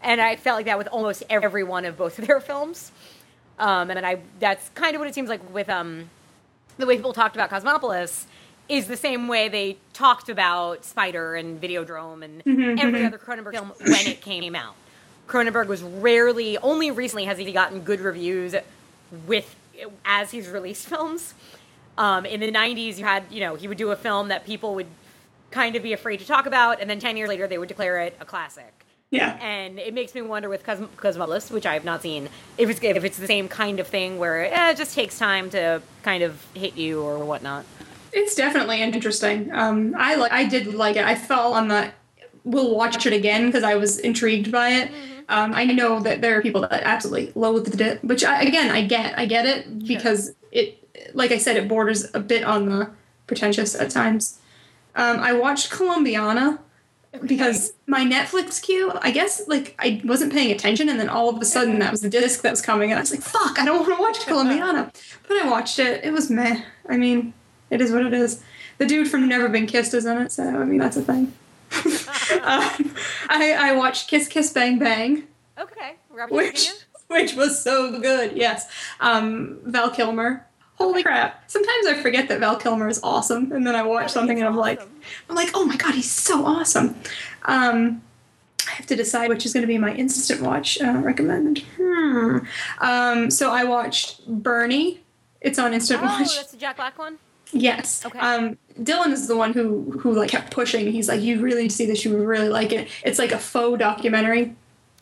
And 0.03 0.21
I 0.21 0.37
felt 0.37 0.57
like 0.57 0.67
that 0.67 0.77
with 0.77 0.89
almost 0.89 1.23
every 1.31 1.65
one 1.65 1.85
of 1.87 1.97
both 1.97 2.19
of 2.19 2.27
their 2.27 2.41
films. 2.41 2.93
Um, 3.59 3.91
and 3.91 4.05
I 4.05 4.19
that's 4.41 4.69
kind 4.71 4.95
of 4.95 5.01
what 5.01 5.09
it 5.09 5.15
seems 5.15 5.29
like 5.29 5.53
with 5.55 5.69
um, 5.71 6.11
the 6.77 6.87
way 6.87 6.97
people 6.97 7.13
talked 7.13 7.37
about 7.37 7.51
Cosmopolis 7.51 8.27
is 8.69 8.87
the 8.87 8.97
same 8.97 9.29
way 9.29 9.49
they 9.49 9.77
talked 9.93 10.29
about 10.29 10.85
Spider 10.85 11.35
and 11.37 11.61
Videodrome 11.61 12.25
and 12.25 12.43
every 12.81 13.05
other 13.07 13.19
Cronenberg 13.19 13.53
film 13.53 13.73
when 13.79 14.07
it 14.07 14.21
came 14.21 14.55
out. 14.57 14.75
Cronenberg 15.29 15.67
was 15.67 15.83
rarely, 15.83 16.59
only 16.59 16.91
recently 16.91 17.25
has 17.25 17.39
he 17.39 17.51
gotten 17.53 17.81
good 17.81 18.01
reviews 18.01 18.55
with 19.27 19.55
as 20.05 20.31
he's 20.31 20.49
released 20.49 20.87
films. 20.87 21.35
Um, 21.97 22.27
in 22.27 22.41
the 22.41 22.51
'90s, 22.51 22.99
you 22.99 23.05
had 23.05 23.25
you 23.31 23.41
know 23.41 23.55
he 23.55 23.69
would 23.69 23.79
do 23.79 23.91
a 23.91 23.97
film 23.97 24.29
that 24.29 24.45
people 24.45 24.75
would 24.75 24.87
kind 25.51 25.77
of 25.77 25.83
be 25.83 25.93
afraid 25.93 26.19
to 26.21 26.27
talk 26.27 26.47
about, 26.47 26.81
and 26.81 26.91
then 26.91 26.99
ten 26.99 27.17
years 27.17 27.29
later 27.29 27.47
they 27.47 27.59
would 27.59 27.69
declare 27.69 28.01
it 28.01 28.17
a 28.21 28.25
classic. 28.25 28.85
Yeah. 29.11 29.39
And 29.41 29.79
it 29.79 29.95
makes 29.95 30.13
me 30.15 30.23
wonder 30.23 30.49
with 30.49 30.65
Cosm- 30.65 30.89
Cosmopolis, 30.97 31.51
which 31.53 31.67
I 31.67 31.75
have 31.75 31.85
not 31.85 32.03
seen, 32.03 32.29
if 32.59 32.69
it's 32.69 32.83
if 32.83 33.05
it's 33.05 33.17
the 33.17 33.29
same 33.29 33.49
kind 33.49 33.79
of 33.79 33.87
thing 33.87 34.19
where 34.19 34.53
eh, 34.53 34.71
it 34.73 34.77
just 34.77 34.95
takes 34.95 35.19
time 35.19 35.51
to 35.51 35.83
kind 36.03 36.25
of 36.25 36.45
hit 36.55 36.77
you 36.77 37.01
or 37.01 37.25
whatnot. 37.25 37.65
It's 38.13 38.35
definitely 38.35 38.83
interesting. 38.83 39.53
Um, 39.53 39.95
I 39.97 40.17
like. 40.17 40.33
I 40.33 40.45
did 40.45 40.75
like 40.75 40.97
it. 40.97 41.05
I 41.05 41.15
fell 41.15 41.53
on 41.55 41.69
the. 41.69 41.93
We'll 42.45 42.75
watch 42.75 43.07
it 43.07 43.13
again 43.13 43.47
because 43.47 43.63
I 43.63 43.75
was 43.75 43.99
intrigued 43.99 44.53
by 44.53 44.71
it. 44.71 44.91
Um, 45.29 45.55
I 45.55 45.65
know 45.65 46.01
that 46.01 46.21
there 46.21 46.39
are 46.39 46.43
people 46.43 46.61
that 46.63 46.83
absolutely 46.83 47.33
loathed 47.35 47.81
it, 47.81 48.05
which 48.05 48.25
I, 48.25 48.43
again 48.43 48.71
I 48.71 48.85
get. 48.87 49.19
I 49.19 49.27
get 49.27 49.47
it 49.47 49.87
because 49.87 50.35
it, 50.53 50.87
like 51.15 51.33
I 51.33 51.39
said, 51.39 51.57
it 51.57 51.69
borders 51.69 52.07
a 52.13 52.21
bit 52.21 52.45
on 52.45 52.67
the 52.67 52.91
pretentious 53.27 53.75
at 53.75 53.91
times. 53.91 54.39
Um, 54.95 55.19
I 55.21 55.33
watched 55.33 55.71
Columbiana 55.71 56.59
because 57.25 57.73
my 57.87 58.05
Netflix 58.05 58.61
queue, 58.61 58.93
I 59.01 59.11
guess, 59.11 59.47
like 59.49 59.75
I 59.79 60.03
wasn't 60.05 60.33
paying 60.33 60.51
attention, 60.53 60.89
and 60.89 60.99
then 61.01 61.09
all 61.09 61.29
of 61.29 61.41
a 61.41 61.45
sudden 61.45 61.79
that 61.79 61.91
was 61.91 62.01
the 62.01 62.11
disc 62.11 62.43
that 62.43 62.51
was 62.51 62.63
coming, 62.63 62.91
and 62.91 62.99
I 62.99 63.03
was 63.03 63.11
like, 63.11 63.23
"Fuck, 63.23 63.59
I 63.59 63.65
don't 63.65 63.81
want 63.81 63.97
to 63.97 64.03
watch 64.03 64.19
Columbiana," 64.27 64.93
but 65.27 65.37
I 65.37 65.49
watched 65.49 65.79
it. 65.79 66.05
It 66.05 66.13
was 66.13 66.31
meh. 66.31 66.63
I 66.89 66.97
mean, 66.97 67.33
it 67.71 67.81
is 67.81 67.93
what 67.93 68.05
it 68.05 68.13
is. 68.13 68.43
The 68.79 68.87
dude 68.87 69.09
from 69.09 69.29
Never 69.29 69.49
Been 69.49 69.67
Kissed 69.67 69.95
is 69.95 70.05
in 70.05 70.19
it, 70.19 70.33
so 70.33 70.45
I 70.45 70.65
mean 70.65 70.79
that's 70.79 70.97
a 70.97 71.03
thing. 71.03 71.33
um, 72.43 72.95
I 73.29 73.57
I 73.59 73.73
watched 73.77 74.09
Kiss 74.09 74.29
Kiss 74.29 74.53
Bang 74.53 74.79
Bang, 74.79 75.25
Okay, 75.59 75.95
Robert 76.11 76.35
which 76.35 76.71
which 77.09 77.35
was 77.35 77.63
so 77.63 77.99
good. 78.01 78.37
Yes, 78.37 78.71
um, 79.01 79.59
Val 79.65 79.91
Kilmer. 79.91 80.47
Holy 80.77 81.03
crap! 81.03 81.49
Sometimes 81.49 81.87
I 81.87 81.95
forget 82.03 82.29
that 82.29 82.41
Val 82.41 82.57
Kilmer 82.57 82.89
is 82.89 83.01
awesome, 83.03 83.53
and 83.53 83.67
then 83.67 83.77
I 83.77 83.83
watch 83.83 84.11
something 84.11 84.39
and 84.39 84.47
I'm 84.47 84.57
like. 84.57 84.81
I'm 85.29 85.37
like, 85.37 85.51
oh 85.55 85.65
my 85.67 85.77
god, 85.77 85.95
he's 85.95 86.11
so 86.11 86.47
awesome. 86.47 86.97
Um, 87.45 88.03
I 88.67 88.73
have 88.73 88.87
to 88.87 88.97
decide 88.97 89.29
which 89.29 89.45
is 89.45 89.53
going 89.53 89.63
to 89.63 89.67
be 89.67 89.79
my 89.79 89.95
instant 89.95 90.41
watch 90.41 90.81
uh, 90.81 91.01
recommend. 91.05 91.59
Hmm. 91.77 92.39
Um, 92.81 93.31
so 93.31 93.51
I 93.53 93.65
watched 93.65 94.27
Bernie. 94.27 95.03
It's 95.41 95.59
on 95.59 95.75
instant 95.75 96.01
Oh, 96.01 96.07
watch. 96.07 96.29
Oh, 96.31 96.37
that's 96.37 96.53
the 96.53 96.57
Jack 96.57 96.77
Black 96.77 96.99
one. 96.99 97.19
Yes. 97.55 98.05
Okay. 98.05 98.19
Um, 98.19 98.59
Dylan 98.81 99.13
is 99.13 99.29
the 99.29 99.37
one 99.37 99.53
who 99.53 99.91
who 100.01 100.13
like 100.13 100.31
kept 100.31 100.51
pushing. 100.53 100.91
He's 100.91 101.09
like, 101.09 101.21
you 101.21 101.41
really 101.41 101.69
see 101.69 101.87
this. 101.87 102.05
You 102.05 102.13
would 102.13 102.27
really 102.27 102.49
like 102.49 102.73
it. 102.73 102.89
It's 103.05 103.19
like 103.19 103.33
a 103.33 103.39
faux 103.39 103.79
documentary, 103.79 104.55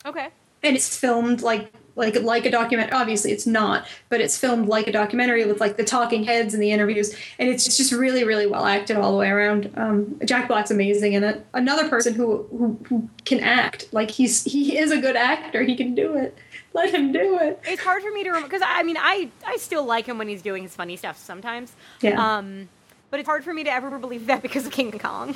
Okay. 0.05 0.29
and 0.61 0.75
it's 0.75 0.95
filmed 0.95 1.41
like 1.41 1.73
like 1.95 2.15
like 2.21 2.45
a 2.45 2.51
document. 2.51 2.93
Obviously, 2.93 3.31
it's 3.31 3.47
not, 3.47 3.87
but 4.09 4.21
it's 4.21 4.37
filmed 4.37 4.67
like 4.67 4.85
a 4.87 4.91
documentary 4.91 5.45
with 5.45 5.59
like 5.59 5.77
the 5.77 5.83
talking 5.83 6.23
heads 6.23 6.53
and 6.53 6.61
the 6.61 6.71
interviews, 6.71 7.15
and 7.39 7.49
it's 7.49 7.75
just 7.75 7.91
really 7.91 8.23
really 8.23 8.45
well 8.45 8.65
acted 8.65 8.97
all 8.97 9.11
the 9.11 9.17
way 9.17 9.29
around. 9.29 9.71
Um, 9.75 10.19
Jack 10.23 10.47
Black's 10.47 10.69
amazing 10.71 11.13
in 11.13 11.23
it. 11.23 11.43
Another 11.55 11.89
person 11.89 12.13
who 12.13 12.43
who, 12.51 12.79
who 12.87 13.09
can 13.25 13.39
act. 13.39 13.87
Like 13.91 14.11
he's 14.11 14.43
he 14.43 14.77
is 14.77 14.91
a 14.91 14.99
good 15.01 15.15
actor. 15.15 15.63
He 15.63 15.75
can 15.75 15.95
do 15.95 16.15
it. 16.15 16.37
Let 16.73 16.93
him 16.93 17.11
do 17.11 17.37
it. 17.39 17.59
It's 17.65 17.81
hard 17.83 18.01
for 18.01 18.11
me 18.11 18.23
to 18.23 18.29
remember 18.29 18.47
because 18.47 18.63
I 18.65 18.83
mean 18.83 18.97
I 18.99 19.29
I 19.45 19.57
still 19.57 19.85
like 19.85 20.05
him 20.07 20.17
when 20.17 20.27
he's 20.27 20.41
doing 20.41 20.63
his 20.63 20.75
funny 20.75 20.95
stuff 20.97 21.17
sometimes. 21.17 21.73
Yeah. 22.01 22.37
Um, 22.37 22.69
but 23.11 23.19
it's 23.19 23.27
hard 23.27 23.43
for 23.43 23.53
me 23.53 23.63
to 23.63 23.71
ever 23.71 23.97
believe 23.99 24.25
that 24.27 24.41
because 24.41 24.65
of 24.65 24.71
King 24.71 24.91
Kong. 24.97 25.35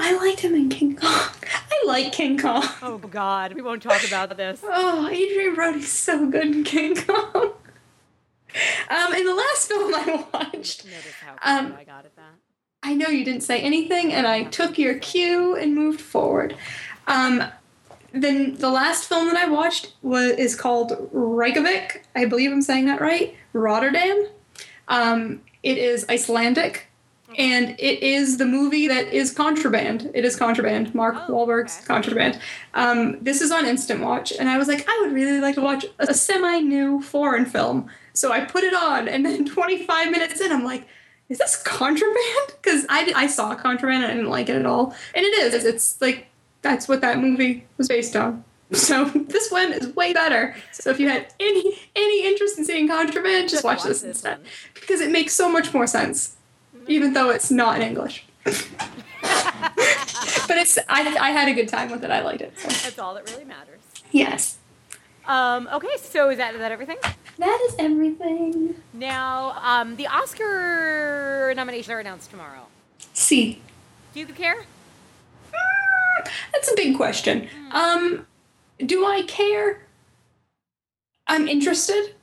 I 0.00 0.16
liked 0.16 0.40
him 0.40 0.54
in 0.54 0.68
King 0.68 0.96
Kong. 0.96 1.10
I 1.10 1.82
like 1.86 2.12
King 2.12 2.36
Kong. 2.38 2.64
Oh 2.82 2.98
God, 2.98 3.52
we 3.54 3.62
won't 3.62 3.82
talk 3.82 4.04
about 4.06 4.36
this. 4.36 4.60
Oh, 4.64 5.06
Adrien 5.06 5.54
Brody's 5.54 5.92
so 5.92 6.26
good 6.28 6.46
in 6.46 6.64
King 6.64 6.96
Kong. 6.96 7.52
Um, 8.90 9.12
and 9.12 9.26
the 9.26 9.34
last 9.34 9.68
film 9.68 9.94
I 9.94 10.24
watched, 10.32 10.86
how 11.20 11.58
Um, 11.60 11.74
I 11.78 11.84
got 11.84 12.04
at 12.04 12.14
that. 12.16 12.34
I 12.82 12.94
know 12.94 13.08
you 13.08 13.24
didn't 13.24 13.42
say 13.42 13.60
anything, 13.60 14.12
and 14.12 14.26
I 14.26 14.44
took 14.44 14.78
your 14.78 14.98
cue 14.98 15.56
and 15.56 15.74
moved 15.74 16.00
forward. 16.00 16.56
Um, 17.06 17.42
then 18.14 18.54
the 18.54 18.70
last 18.70 19.08
film 19.08 19.26
that 19.26 19.36
I 19.36 19.46
watched 19.48 19.92
was 20.02 20.32
is 20.32 20.54
called 20.54 21.08
Reykjavik. 21.12 22.04
I 22.14 22.24
believe 22.26 22.52
I'm 22.52 22.62
saying 22.62 22.86
that 22.86 23.00
right. 23.00 23.34
Rotterdam. 23.52 24.26
Um, 24.88 25.40
it 25.62 25.78
is 25.78 26.04
Icelandic, 26.10 26.86
and 27.38 27.70
it 27.78 28.02
is 28.02 28.36
the 28.36 28.44
movie 28.44 28.86
that 28.88 29.08
is 29.12 29.32
Contraband. 29.32 30.10
It 30.14 30.24
is 30.24 30.36
Contraband. 30.36 30.94
Mark 30.94 31.16
Oh, 31.28 31.32
Wahlberg's 31.32 31.78
okay. 31.78 31.86
Contraband. 31.86 32.38
Um, 32.74 33.18
this 33.22 33.40
is 33.40 33.50
on 33.50 33.64
Instant 33.66 34.00
Watch, 34.02 34.32
and 34.32 34.48
I 34.48 34.58
was 34.58 34.68
like, 34.68 34.86
I 34.88 34.98
would 35.02 35.12
really 35.12 35.40
like 35.40 35.54
to 35.54 35.62
watch 35.62 35.86
a 35.98 36.12
semi-new 36.12 37.00
foreign 37.02 37.46
film. 37.46 37.88
So 38.12 38.30
I 38.30 38.44
put 38.44 38.62
it 38.62 38.74
on, 38.74 39.08
and 39.08 39.24
then 39.24 39.44
25 39.46 40.10
minutes 40.10 40.40
in, 40.40 40.52
I'm 40.52 40.64
like, 40.64 40.86
is 41.30 41.38
this 41.38 41.62
Contraband? 41.62 42.46
Because 42.48 42.84
I, 42.90 43.10
I 43.16 43.26
saw 43.26 43.54
Contraband 43.54 44.04
and 44.04 44.12
I 44.12 44.14
didn't 44.16 44.30
like 44.30 44.50
it 44.50 44.56
at 44.56 44.66
all. 44.66 44.94
And 45.14 45.24
it 45.24 45.38
is. 45.38 45.64
It's 45.64 45.98
like, 46.02 46.26
that's 46.64 46.88
what 46.88 47.02
that 47.02 47.18
movie 47.20 47.64
was 47.76 47.86
based 47.86 48.16
on. 48.16 48.42
So 48.72 49.04
this 49.34 49.52
one 49.52 49.72
is 49.72 49.94
way 49.94 50.12
better. 50.12 50.56
So 50.72 50.90
if 50.90 50.98
you 50.98 51.08
had 51.08 51.32
any 51.38 51.78
any 51.94 52.26
interest 52.26 52.58
in 52.58 52.64
seeing 52.64 52.88
Contraband, 52.88 53.48
just 53.48 53.62
watch, 53.62 53.84
this, 53.84 54.02
instead. 54.02 54.38
one. 54.38 54.46
Because 54.74 55.00
it 55.00 55.12
makes 55.12 55.34
so 55.34 55.48
much 55.48 55.72
more 55.72 55.86
sense. 55.86 56.36
Even 56.88 57.12
though 57.12 57.30
it's 57.30 57.50
not 57.50 57.76
in 57.76 57.82
English. 57.82 58.24
but 58.44 58.56
it's 60.58 60.78
I, 60.88 61.16
I 61.20 61.30
had 61.30 61.48
a 61.48 61.54
good 61.54 61.68
time 61.68 61.90
with 61.90 62.02
it. 62.02 62.10
I 62.10 62.22
liked 62.22 62.40
it. 62.40 62.58
So. 62.58 62.68
That's 62.68 62.98
all 62.98 63.14
that 63.14 63.30
really 63.30 63.44
matters. 63.44 63.80
Yes. 64.10 64.58
Um, 65.26 65.68
okay, 65.72 65.96
so 65.98 66.28
is 66.30 66.38
that 66.38 66.54
is 66.54 66.60
that 66.60 66.72
everything? 66.72 66.96
That 67.38 67.66
is 67.68 67.74
everything. 67.78 68.74
Now, 68.92 69.56
um, 69.62 69.96
the 69.96 70.06
Oscar 70.06 71.52
nominations 71.56 71.90
are 71.90 72.00
announced 72.00 72.30
tomorrow. 72.30 72.66
See. 73.12 73.60
Do 74.12 74.20
you 74.20 74.26
care? 74.26 74.66
That's 76.52 76.70
a 76.70 76.74
big 76.76 76.96
question. 76.96 77.48
Um, 77.72 78.26
do 78.84 79.04
I 79.06 79.22
care? 79.22 79.80
I'm 81.26 81.48
interested. 81.48 82.14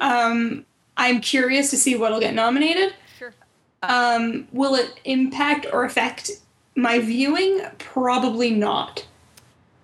Um, 0.00 0.64
I'm 0.96 1.20
curious 1.20 1.70
to 1.70 1.76
see 1.76 1.94
what'll 1.96 2.20
get 2.20 2.34
nominated. 2.34 2.94
Sure. 3.18 3.34
Um, 3.82 4.48
will 4.52 4.74
it 4.74 4.98
impact 5.04 5.66
or 5.72 5.84
affect 5.84 6.30
my 6.74 6.98
viewing? 6.98 7.60
Probably 7.78 8.50
not. 8.50 9.06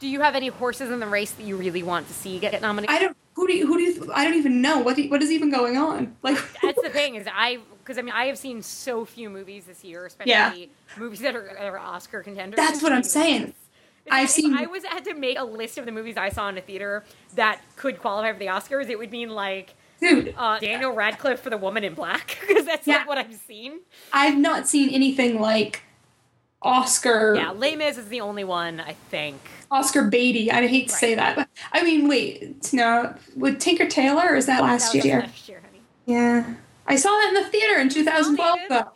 Do 0.00 0.08
you 0.08 0.20
have 0.20 0.34
any 0.34 0.48
horses 0.48 0.90
in 0.90 1.00
the 1.00 1.06
race 1.06 1.30
that 1.32 1.44
you 1.44 1.56
really 1.56 1.82
want 1.82 2.08
to 2.08 2.12
see 2.14 2.38
get 2.38 2.60
nominated? 2.60 2.94
I 2.94 2.98
don't. 3.00 3.16
Who 3.34 3.46
do 3.46 3.54
you? 3.54 3.66
Who 3.66 3.76
do 3.78 3.82
you? 3.84 4.12
I 4.14 4.24
don't 4.24 4.34
even 4.34 4.60
know 4.60 4.78
what. 4.80 4.96
do- 4.96 5.08
What 5.08 5.22
is 5.22 5.30
even 5.30 5.50
going 5.50 5.76
on? 5.76 6.16
Like. 6.22 6.36
That's 6.62 6.82
the 6.82 6.90
thing 6.90 7.14
is 7.14 7.26
I 7.32 7.58
because 7.82 7.98
I 7.98 8.02
mean 8.02 8.14
I 8.14 8.26
have 8.26 8.38
seen 8.38 8.62
so 8.62 9.04
few 9.04 9.28
movies 9.30 9.64
this 9.66 9.82
year, 9.84 10.06
especially 10.06 10.30
Yeah. 10.30 10.52
movies 10.96 11.20
that 11.20 11.34
are, 11.36 11.58
are 11.58 11.78
Oscar 11.78 12.22
contenders. 12.22 12.56
That's 12.56 12.82
what 12.82 12.92
I'm 12.92 13.02
saying. 13.02 13.42
It's- 13.42 13.54
I've 14.10 14.24
if 14.24 14.30
seen- 14.30 14.56
I 14.56 14.66
was 14.66 14.84
had 14.84 15.04
to 15.04 15.14
make 15.14 15.38
a 15.38 15.44
list 15.44 15.78
of 15.78 15.86
the 15.86 15.92
movies 15.92 16.16
I 16.16 16.28
saw 16.30 16.48
in 16.48 16.58
a 16.58 16.60
theater 16.60 17.04
that 17.36 17.60
could 17.76 18.00
qualify 18.00 18.32
for 18.32 18.38
the 18.38 18.46
Oscars. 18.46 18.88
It 18.90 18.98
would 18.98 19.12
mean 19.12 19.28
like 19.30 19.74
Dude, 20.00 20.34
uh, 20.36 20.58
Daniel 20.58 20.90
Radcliffe 20.92 21.38
for 21.40 21.50
The 21.50 21.56
Woman 21.56 21.84
in 21.84 21.94
Black 21.94 22.36
because 22.48 22.64
that's 22.64 22.84
Yeah. 22.86 22.96
like 22.98 23.08
what 23.08 23.18
I've 23.18 23.32
seen. 23.34 23.80
I've 24.12 24.36
not 24.36 24.66
seen 24.66 24.88
anything 24.90 25.40
like 25.40 25.82
Oscar. 26.60 27.34
Yeah, 27.36 27.50
Les 27.52 27.76
Mis 27.76 27.96
is 27.98 28.08
the 28.08 28.20
only 28.20 28.44
one 28.44 28.80
I 28.80 28.94
think. 29.10 29.40
Oscar 29.70 30.02
Beatty. 30.04 30.50
I 30.50 30.66
hate 30.66 30.88
to 30.88 30.94
say 30.94 31.14
that, 31.14 31.36
but 31.36 31.48
I 31.72 31.82
mean, 31.82 32.08
wait, 32.08 32.72
no, 32.72 33.14
with 33.36 33.58
Tinker 33.60 33.86
Tailor, 33.86 34.30
or 34.32 34.36
is 34.36 34.46
that 34.46 34.62
last 34.62 34.92
That 34.92 34.98
was 34.98 35.04
year? 35.04 35.20
Last 35.20 35.48
year, 35.48 35.62
honey. 35.64 35.82
Yeah. 36.06 36.54
I 36.86 36.96
saw 36.96 37.10
that 37.10 37.28
in 37.28 37.34
the 37.34 37.48
theater 37.48 37.78
in 37.80 37.88
2012. 37.88 38.56
David? 38.56 38.70
Though. 38.70 38.92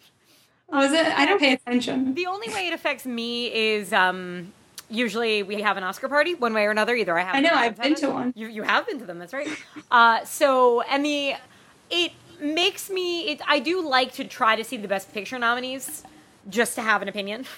Was 0.69 0.93
it? 0.93 1.07
I 1.07 1.25
don't 1.27 1.39
pay 1.39 1.53
attention. 1.53 2.15
The 2.15 2.27
only 2.27 2.49
way 2.49 2.67
it 2.67 2.73
affects 2.73 3.07
me 3.07 3.53
is 3.55 3.93
um, 3.93 4.53
usually 4.91 5.43
we 5.43 5.63
have 5.63 5.77
an 5.77 5.85
Oscar 5.85 6.09
party 6.09 6.35
one 6.35 6.55
way 6.55 6.65
or 6.65 6.71
another. 6.71 6.95
Either 6.97 7.17
I 7.17 7.23
have. 7.23 7.37
I 7.37 7.41
know, 7.41 7.55
I've 7.55 7.81
been 7.81 7.95
to 7.97 8.11
one. 8.11 8.33
You 8.37 8.49
you 8.49 8.63
have 8.63 8.87
been 8.87 8.99
to 8.99 9.05
them. 9.05 9.19
That's 9.19 9.33
right. 9.33 9.49
Uh, 9.91 10.25
so 10.25 10.81
and 10.83 11.05
the 11.05 11.35
it 11.91 12.13
makes 12.41 12.91
me. 12.91 13.29
It, 13.31 13.41
I 13.47 13.61
do 13.61 13.87
like 13.87 14.13
to 14.15 14.25
try 14.25 14.57
to 14.57 14.65
see 14.65 14.77
the 14.77 14.89
best 14.89 15.13
picture 15.15 15.39
nominees 15.39 16.03
just 16.49 16.75
to 16.75 16.83
have 16.83 17.03
an 17.03 17.09
opinion 17.09 17.47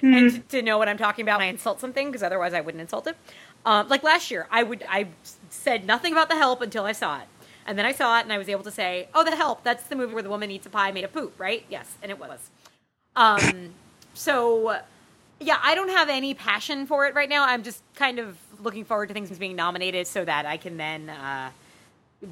Hmm. 0.00 0.14
and 0.14 0.30
to, 0.30 0.38
to 0.56 0.62
know 0.62 0.78
what 0.78 0.88
I'm 0.88 0.96
talking 0.98 1.24
about 1.24 1.40
when 1.40 1.48
I 1.48 1.50
insult 1.50 1.80
something 1.80 2.06
because 2.06 2.22
otherwise 2.22 2.54
I 2.54 2.60
wouldn't 2.60 2.80
insult 2.80 3.06
it. 3.06 3.16
Um, 3.66 3.88
like 3.88 4.02
last 4.02 4.30
year, 4.30 4.46
I 4.50 4.62
would 4.62 4.84
I 4.88 5.08
said 5.50 5.84
nothing 5.84 6.12
about 6.12 6.28
the 6.28 6.36
help 6.36 6.62
until 6.62 6.84
I 6.84 6.92
saw 6.92 7.18
it. 7.18 7.26
And 7.66 7.78
then 7.78 7.86
I 7.86 7.92
saw 7.92 8.18
it 8.18 8.22
and 8.22 8.32
I 8.32 8.38
was 8.38 8.48
able 8.48 8.64
to 8.64 8.70
say, 8.70 9.08
"Oh, 9.14 9.24
The 9.24 9.36
Help, 9.36 9.62
that's 9.62 9.84
the 9.84 9.96
movie 9.96 10.14
where 10.14 10.22
the 10.22 10.30
woman 10.30 10.50
eats 10.50 10.66
a 10.66 10.70
pie 10.70 10.92
made 10.92 11.04
of 11.04 11.12
poop, 11.12 11.38
right?" 11.38 11.64
Yes, 11.68 11.94
and 12.02 12.10
it 12.10 12.18
was. 12.18 12.50
Um, 13.16 13.74
so 14.14 14.80
yeah, 15.40 15.58
I 15.62 15.74
don't 15.74 15.88
have 15.90 16.08
any 16.08 16.34
passion 16.34 16.86
for 16.86 17.06
it 17.06 17.14
right 17.14 17.28
now. 17.28 17.44
I'm 17.46 17.62
just 17.62 17.82
kind 17.94 18.18
of 18.18 18.36
looking 18.62 18.84
forward 18.84 19.08
to 19.08 19.14
things 19.14 19.36
being 19.38 19.56
nominated 19.56 20.06
so 20.06 20.24
that 20.24 20.44
I 20.46 20.56
can 20.56 20.76
then 20.76 21.08
uh, 21.08 21.50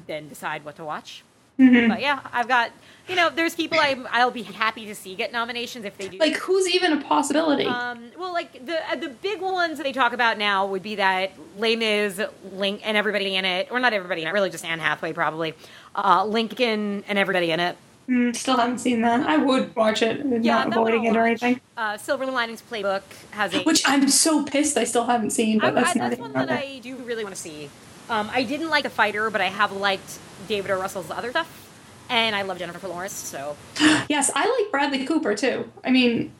then 0.07 0.29
decide 0.29 0.63
what 0.63 0.75
to 0.77 0.85
watch. 0.85 1.23
Mm-hmm. 1.59 1.89
But 1.89 2.01
yeah, 2.01 2.21
I've 2.31 2.47
got 2.47 2.71
you 3.09 3.15
know, 3.15 3.29
there's 3.29 3.55
people 3.55 3.77
I'm, 3.81 4.07
I'll 4.11 4.31
be 4.31 4.43
happy 4.43 4.85
to 4.85 4.95
see 4.95 5.15
get 5.15 5.31
nominations 5.31 5.83
if 5.83 5.97
they 5.97 6.07
do. 6.07 6.17
Like, 6.19 6.37
who's 6.37 6.69
even 6.69 6.93
a 6.93 7.01
possibility? 7.01 7.65
Um, 7.65 8.11
well, 8.17 8.31
like 8.31 8.65
the 8.65 8.77
uh, 8.89 8.95
the 8.95 9.09
big 9.09 9.41
ones 9.41 9.77
that 9.77 9.83
they 9.83 9.91
talk 9.91 10.13
about 10.13 10.37
now 10.37 10.67
would 10.67 10.83
be 10.83 10.95
that 10.95 11.31
Les 11.57 11.75
Mis, 11.75 12.21
Link, 12.53 12.81
and 12.83 12.95
everybody 12.95 13.35
in 13.35 13.45
it, 13.45 13.67
or 13.71 13.79
not 13.79 13.93
everybody 13.93 14.21
in 14.21 14.27
it, 14.27 14.31
really 14.31 14.49
just 14.49 14.63
Anne 14.63 14.79
Hathaway 14.79 15.13
probably, 15.13 15.55
uh, 15.95 16.23
Lincoln 16.25 17.03
and 17.07 17.17
everybody 17.17 17.51
in 17.51 17.59
it. 17.59 17.75
Mm, 18.07 18.35
still 18.35 18.57
haven't 18.57 18.79
seen 18.79 19.01
that. 19.01 19.27
I 19.27 19.37
would 19.37 19.75
watch 19.75 20.01
it, 20.01 20.25
Yeah, 20.43 20.63
not 20.63 20.77
avoiding 20.77 21.05
it 21.05 21.15
or 21.15 21.27
anything. 21.27 21.61
Uh, 21.77 21.95
Silver 21.95 22.25
Linings 22.25 22.63
Playbook 22.63 23.03
has 23.31 23.53
a 23.53 23.61
Which 23.61 23.83
I'm 23.85 24.09
so 24.09 24.43
pissed 24.43 24.77
I 24.77 24.83
still 24.83 25.05
haven't 25.05 25.29
seen, 25.29 25.61
I, 25.61 25.69
that's 25.69 25.95
I, 25.95 26.09
that's 26.09 26.19
one 26.19 26.33
that 26.33 26.49
it. 26.49 26.51
I 26.51 26.79
do 26.79 26.95
really 26.95 27.23
want 27.23 27.35
to 27.35 27.41
see. 27.41 27.69
Um, 28.09 28.29
I 28.33 28.43
didn't 28.43 28.69
like 28.69 28.83
The 28.83 28.89
Fighter, 28.89 29.29
but 29.29 29.41
I 29.41 29.47
have 29.47 29.71
liked 29.71 30.17
David 30.47 30.71
O. 30.71 30.79
Russell's 30.79 31.11
other 31.11 31.29
stuff, 31.31 31.69
and 32.09 32.35
I 32.35 32.41
love 32.41 32.57
Jennifer 32.59 32.87
Lawrence, 32.87 33.13
so 33.13 33.55
Yes, 34.09 34.31
I 34.35 34.49
like 34.49 34.71
Bradley 34.71 35.05
Cooper 35.05 35.35
too. 35.35 35.71
I 35.83 35.91
mean, 35.91 36.31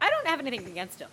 I 0.00 0.08
don't 0.10 0.26
have 0.26 0.40
anything 0.40 0.66
against 0.66 1.00
him. 1.00 1.08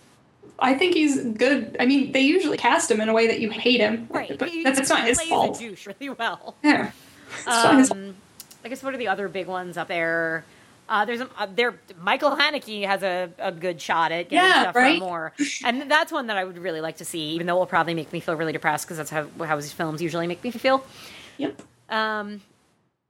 I 0.58 0.74
think 0.74 0.94
he's 0.94 1.20
good. 1.20 1.76
I 1.80 1.86
mean, 1.86 2.12
they 2.12 2.20
usually 2.20 2.56
cast 2.56 2.88
him 2.90 3.00
in 3.00 3.08
a 3.08 3.12
way 3.12 3.26
that 3.26 3.40
you 3.40 3.50
hate 3.50 3.80
him, 3.80 4.06
Right, 4.10 4.38
but 4.38 4.48
he- 4.50 4.62
that's 4.62 4.78
it's 4.78 4.88
not 4.88 5.04
his 5.04 5.18
plays 5.18 5.28
fault. 5.28 5.56
a 5.56 5.60
douche 5.60 5.86
really 5.86 6.10
well. 6.10 6.54
Yeah, 6.62 6.90
it's 7.32 7.46
not 7.46 7.78
his 7.78 7.88
fault. 7.88 7.98
Um, 8.00 8.14
I 8.64 8.68
guess 8.68 8.82
what 8.82 8.94
are 8.94 8.98
the 8.98 9.08
other 9.08 9.28
big 9.28 9.46
ones 9.48 9.76
up 9.76 9.88
there? 9.88 10.44
Uh, 10.88 11.04
there's 11.04 11.20
a, 11.20 11.28
uh, 11.38 11.46
there. 11.54 11.74
Michael 11.98 12.32
Haneke 12.36 12.86
has 12.86 13.02
a, 13.02 13.30
a 13.38 13.50
good 13.50 13.80
shot 13.80 14.12
at 14.12 14.28
getting 14.28 14.48
Yeah, 14.50 14.60
stuff 14.62 14.76
right? 14.76 14.98
more, 14.98 15.32
and 15.64 15.90
that's 15.90 16.12
one 16.12 16.26
that 16.26 16.36
I 16.36 16.44
would 16.44 16.58
really 16.58 16.80
like 16.82 16.98
to 16.98 17.04
see. 17.06 17.30
Even 17.30 17.46
though 17.46 17.56
it 17.56 17.58
will 17.60 17.66
probably 17.66 17.94
make 17.94 18.12
me 18.12 18.20
feel 18.20 18.34
really 18.36 18.52
depressed 18.52 18.84
because 18.86 18.98
that's 18.98 19.10
how 19.10 19.26
how 19.44 19.56
his 19.56 19.72
films 19.72 20.02
usually 20.02 20.26
make 20.26 20.44
me 20.44 20.50
feel. 20.50 20.84
Yep. 21.38 21.62
Um, 21.88 22.42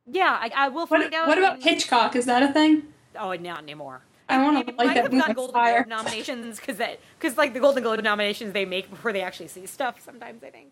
yeah, 0.07 0.39
I, 0.41 0.51
I 0.55 0.69
will 0.69 0.87
What, 0.87 1.01
find 1.01 1.15
out. 1.15 1.27
what 1.27 1.39
about 1.39 1.63
Hitchcock? 1.63 2.15
Is 2.15 2.27
that 2.27 2.43
a 2.43 2.53
thing? 2.53 2.85
Oh, 3.19 3.33
not 3.35 3.63
anymore. 3.63 4.03
I 4.29 4.43
want 4.43 4.67
to 4.69 4.75
like 4.77 4.97
have 4.97 5.11
that 5.11 5.29
on 5.29 5.33
Golden. 5.35 5.55
Globe 5.55 5.87
nominations 5.87 6.59
because 6.59 6.79
that 6.79 6.99
because 7.19 7.37
like 7.37 7.55
the 7.55 7.61
Golden 7.61 7.83
Globe 7.83 8.03
nominations 8.03 8.53
they 8.53 8.65
make 8.65 8.89
before 8.89 9.13
they 9.13 9.21
actually 9.21 9.49
see 9.49 9.67
stuff. 9.67 10.01
Sometimes 10.01 10.43
I 10.43 10.51
think. 10.51 10.71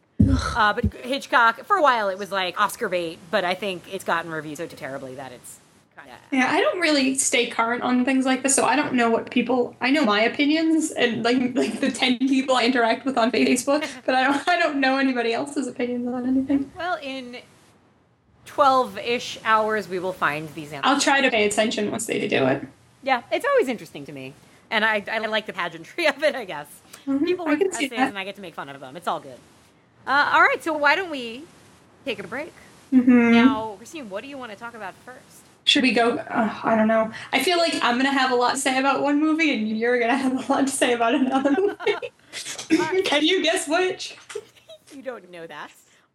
uh, 0.56 0.72
but 0.72 0.84
Hitchcock 1.04 1.64
for 1.64 1.76
a 1.76 1.82
while 1.82 2.08
it 2.08 2.18
was 2.18 2.30
like 2.32 2.58
Oscar 2.60 2.88
bait, 2.88 3.18
but 3.30 3.44
I 3.44 3.54
think 3.54 3.82
it's 3.92 4.04
gotten 4.04 4.30
reviewed 4.30 4.58
so 4.58 4.66
terribly 4.68 5.16
that 5.16 5.32
it's. 5.32 5.58
Yeah, 6.30 6.48
I 6.50 6.60
don't 6.60 6.80
really 6.80 7.16
stay 7.18 7.46
current 7.48 7.82
on 7.82 8.04
things 8.04 8.24
like 8.24 8.42
this, 8.42 8.54
so 8.54 8.64
I 8.64 8.74
don't 8.74 8.94
know 8.94 9.10
what 9.10 9.30
people. 9.30 9.76
I 9.80 9.90
know 9.90 10.04
my 10.04 10.22
opinions 10.22 10.90
and 10.90 11.22
like 11.22 11.54
like 11.54 11.80
the 11.80 11.90
ten 11.90 12.18
people 12.18 12.54
I 12.56 12.64
interact 12.64 13.04
with 13.04 13.18
on 13.18 13.30
Facebook, 13.30 13.86
but 14.06 14.14
I 14.14 14.24
don't 14.24 14.48
I 14.48 14.58
don't 14.58 14.80
know 14.80 14.96
anybody 14.98 15.32
else's 15.34 15.66
opinions 15.66 16.06
on 16.08 16.26
anything. 16.26 16.70
Well, 16.76 16.98
in 17.02 17.36
twelve-ish 18.46 19.38
hours, 19.44 19.88
we 19.88 19.98
will 19.98 20.12
find 20.12 20.52
these 20.54 20.72
answers. 20.72 20.90
I'll 20.90 21.00
try 21.00 21.20
to 21.20 21.30
pay 21.30 21.44
attention 21.46 21.90
once 21.90 22.06
they 22.06 22.26
do 22.28 22.46
it. 22.46 22.66
Yeah, 23.02 23.22
it's 23.30 23.44
always 23.44 23.68
interesting 23.68 24.04
to 24.06 24.12
me, 24.12 24.34
and 24.70 24.84
I 24.84 25.04
I 25.10 25.18
like 25.26 25.46
the 25.46 25.52
pageantry 25.52 26.06
of 26.12 26.22
it. 26.22 26.34
I 26.34 26.44
guess 26.44 26.66
people 27.24 27.46
I 27.46 27.50
write 27.50 27.58
can 27.60 27.72
see 27.72 27.86
essays, 27.86 27.98
that. 27.98 28.08
and 28.08 28.18
I 28.18 28.24
get 28.24 28.36
to 28.36 28.42
make 28.42 28.54
fun 28.54 28.68
of 28.68 28.80
them. 28.80 28.96
It's 28.96 29.08
all 29.08 29.20
good. 29.20 29.38
Uh, 30.06 30.30
all 30.34 30.40
right, 30.42 30.62
so 30.62 30.72
why 30.72 30.96
don't 30.96 31.10
we 31.10 31.44
take 32.04 32.18
a 32.18 32.26
break? 32.26 32.52
Mhm. 32.92 33.32
Now, 33.32 33.74
Christine, 33.78 34.10
what 34.10 34.22
do 34.22 34.28
you 34.28 34.36
want 34.36 34.50
to 34.52 34.58
talk 34.58 34.74
about 34.74 34.94
first? 35.06 35.41
Should 35.64 35.82
we 35.84 35.92
go? 35.92 36.16
Uh, 36.18 36.54
I 36.64 36.74
don't 36.74 36.88
know. 36.88 37.10
I 37.32 37.42
feel 37.42 37.58
like 37.58 37.74
I'm 37.82 37.96
gonna 37.96 38.10
have 38.12 38.32
a 38.32 38.34
lot 38.34 38.52
to 38.54 38.60
say 38.60 38.78
about 38.78 39.02
one 39.02 39.20
movie, 39.20 39.54
and 39.54 39.68
you're 39.68 39.98
gonna 40.00 40.16
have 40.16 40.48
a 40.48 40.52
lot 40.52 40.66
to 40.66 40.72
say 40.72 40.92
about 40.92 41.14
another 41.14 41.52
movie. 41.58 43.02
Can 43.04 43.22
you 43.24 43.42
guess 43.42 43.68
which? 43.68 44.16
You 44.94 45.02
don't 45.02 45.30
know 45.30 45.46
that. 45.46 45.70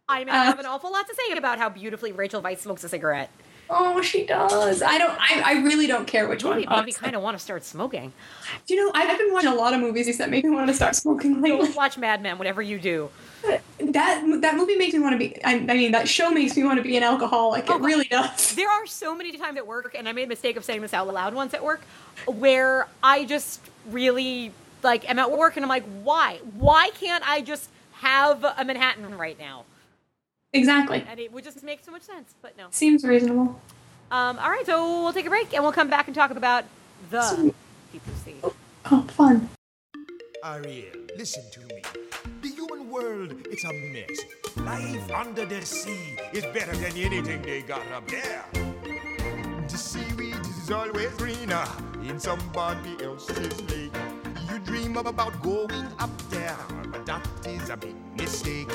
I 0.08 0.24
may 0.24 0.30
Uh, 0.30 0.44
have 0.44 0.58
an 0.58 0.66
awful 0.66 0.92
lot 0.92 1.06
to 1.08 1.14
say 1.14 1.36
about 1.36 1.58
how 1.58 1.68
beautifully 1.68 2.12
Rachel 2.12 2.42
Weisz 2.42 2.58
smokes 2.58 2.84
a 2.84 2.88
cigarette. 2.88 3.30
Oh, 3.70 4.00
she 4.00 4.24
does. 4.24 4.80
I 4.82 4.96
don't. 4.96 5.12
I, 5.18 5.42
I 5.44 5.52
really 5.62 5.86
don't 5.86 6.06
care 6.06 6.26
which 6.28 6.42
Movie 6.42 6.64
one. 6.66 6.68
honestly. 6.80 7.02
kind 7.04 7.14
of 7.16 7.22
want 7.22 7.36
to 7.36 7.42
start 7.42 7.64
smoking. 7.64 8.12
Do 8.66 8.74
you 8.74 8.84
know? 8.84 8.90
I've 8.94 9.18
been 9.18 9.32
watching 9.32 9.50
a 9.50 9.54
lot 9.54 9.74
of 9.74 9.80
movies 9.80 10.16
that 10.18 10.30
make 10.30 10.44
me 10.44 10.50
want 10.50 10.68
to 10.68 10.74
start 10.74 10.94
smoking 10.96 11.42
lately. 11.42 11.66
Don't 11.66 11.76
watch 11.76 11.98
Mad 11.98 12.22
Men, 12.22 12.38
whatever 12.38 12.62
you 12.62 12.78
do. 12.78 13.10
That 13.42 14.40
that 14.42 14.56
movie 14.56 14.76
makes 14.76 14.92
me 14.94 15.00
want 15.00 15.14
to 15.14 15.18
be. 15.18 15.42
I, 15.44 15.54
I 15.54 15.58
mean, 15.74 15.92
that 15.92 16.08
show 16.08 16.30
makes 16.30 16.56
me 16.56 16.64
want 16.64 16.78
to 16.78 16.82
be 16.82 16.96
an 16.96 17.02
alcoholic. 17.02 17.64
It 17.64 17.70
Oh, 17.70 17.78
really 17.78 18.04
does. 18.06 18.54
There 18.54 18.68
are 18.68 18.86
so 18.86 19.14
many 19.14 19.36
times 19.36 19.56
at 19.56 19.66
work, 19.66 19.94
and 19.96 20.08
I 20.08 20.12
made 20.12 20.24
a 20.24 20.28
mistake 20.28 20.56
of 20.56 20.64
saying 20.64 20.82
this 20.82 20.92
out 20.92 21.06
loud 21.06 21.34
once 21.34 21.54
at 21.54 21.62
work, 21.62 21.82
where 22.26 22.88
I 23.02 23.24
just 23.24 23.60
really 23.88 24.52
like 24.82 25.08
am 25.08 25.18
at 25.18 25.30
work 25.30 25.56
and 25.56 25.64
I'm 25.64 25.68
like, 25.68 25.84
why? 26.02 26.38
Why 26.56 26.90
can't 27.00 27.26
I 27.28 27.40
just 27.40 27.68
have 27.94 28.44
a 28.44 28.64
Manhattan 28.64 29.16
right 29.16 29.38
now? 29.38 29.64
Exactly. 30.52 31.04
And 31.08 31.18
it 31.20 31.32
would 31.32 31.44
just 31.44 31.62
make 31.62 31.84
so 31.84 31.90
much 31.92 32.02
sense, 32.02 32.34
but 32.42 32.56
no. 32.56 32.66
Seems 32.70 33.04
reasonable. 33.04 33.60
Um, 34.10 34.38
all 34.38 34.50
right, 34.50 34.64
so 34.64 35.02
we'll 35.02 35.12
take 35.12 35.26
a 35.26 35.30
break 35.30 35.52
and 35.52 35.62
we'll 35.62 35.72
come 35.72 35.90
back 35.90 36.06
and 36.06 36.14
talk 36.14 36.30
about 36.30 36.64
the 37.10 37.22
Sweet. 37.22 37.54
Deep 37.92 38.02
Blue 38.04 38.14
Sea. 38.24 38.34
Oh, 38.90 39.02
fun. 39.08 39.48
Ariel, 40.44 40.86
listen 41.16 41.42
to 41.52 41.60
me. 41.74 41.82
World, 42.88 43.46
it's 43.50 43.64
a 43.64 43.72
mess. 43.72 44.18
Life 44.56 45.10
under 45.12 45.44
the 45.44 45.60
sea 45.60 46.16
is 46.32 46.42
better 46.54 46.74
than 46.76 46.96
anything 46.96 47.42
they 47.42 47.60
got 47.60 47.86
up 47.92 48.08
there. 48.08 48.44
The 49.68 49.76
seaweed 49.76 50.40
is 50.40 50.70
always 50.70 51.10
greener 51.18 51.66
in 52.02 52.18
somebody 52.18 52.96
else's 53.04 53.60
lake. 53.70 53.92
You 54.50 54.58
dream 54.60 54.96
about 54.96 55.42
going 55.42 55.86
up 55.98 56.10
there, 56.30 56.56
but 56.90 57.04
that 57.04 57.28
is 57.46 57.68
a 57.68 57.76
big 57.76 57.94
mistake. 58.16 58.70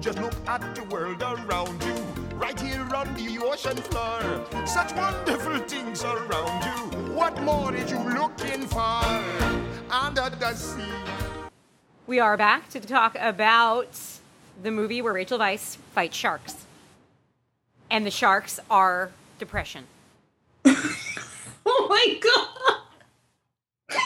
Just 0.00 0.18
look 0.20 0.34
at 0.46 0.74
the 0.74 0.84
world 0.84 1.22
around 1.22 1.82
you, 1.84 1.94
right 2.36 2.58
here 2.58 2.88
on 2.94 3.12
the 3.14 3.38
ocean 3.44 3.76
floor. 3.76 4.66
Such 4.66 4.94
wonderful 4.94 5.58
things 5.68 6.02
around 6.02 6.64
you. 6.64 7.14
What 7.14 7.38
more 7.42 7.74
is 7.74 7.90
you 7.90 7.98
looking 7.98 8.66
for 8.66 9.04
under 9.90 10.30
the 10.30 10.54
sea? 10.54 11.29
We 12.10 12.18
are 12.18 12.36
back 12.36 12.68
to 12.70 12.80
talk 12.80 13.16
about 13.20 13.96
the 14.60 14.72
movie 14.72 15.00
where 15.00 15.12
Rachel 15.12 15.38
Weisz 15.38 15.76
fights 15.94 16.16
sharks. 16.16 16.66
And 17.88 18.04
the 18.04 18.10
sharks 18.10 18.58
are 18.68 19.12
depression. 19.38 19.84
Oh 21.64 21.86
my 21.88 22.18
god. 22.20 24.00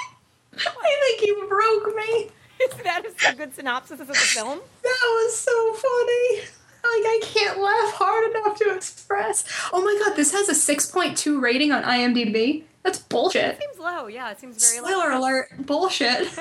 I 0.59 0.99
think 1.01 1.23
you 1.23 1.47
broke 1.49 1.97
me. 1.97 2.29
Is 2.61 2.75
that 2.83 3.05
a 3.27 3.35
good 3.37 3.55
synopsis 3.55 4.01
of 4.01 4.07
the 4.09 4.15
film? 4.15 4.61
That 4.83 5.01
was 5.03 5.39
so 5.39 5.73
funny. 5.73 6.41
Like 6.41 7.07
I 7.07 7.21
can't 7.23 7.59
laugh 7.59 7.95
hard 7.95 8.31
enough 8.31 8.59
to 8.59 8.75
express. 8.77 9.47
Oh 9.73 9.83
my 9.83 9.99
god, 10.05 10.15
this 10.15 10.33
has 10.33 10.51
a 10.51 10.77
6.2 10.77 11.41
rating 11.41 11.73
on 11.73 11.83
IMDb. 11.85 12.65
That's 12.83 12.99
bullshit. 12.99 13.59
Seems 13.59 13.79
low, 13.79 14.09
yeah. 14.09 14.31
It 14.31 14.41
seems 14.41 14.63
very 14.63 14.85
Spoiler 14.85 15.13
low. 15.13 15.21
alert, 15.21 15.49
bullshit. 15.59 16.29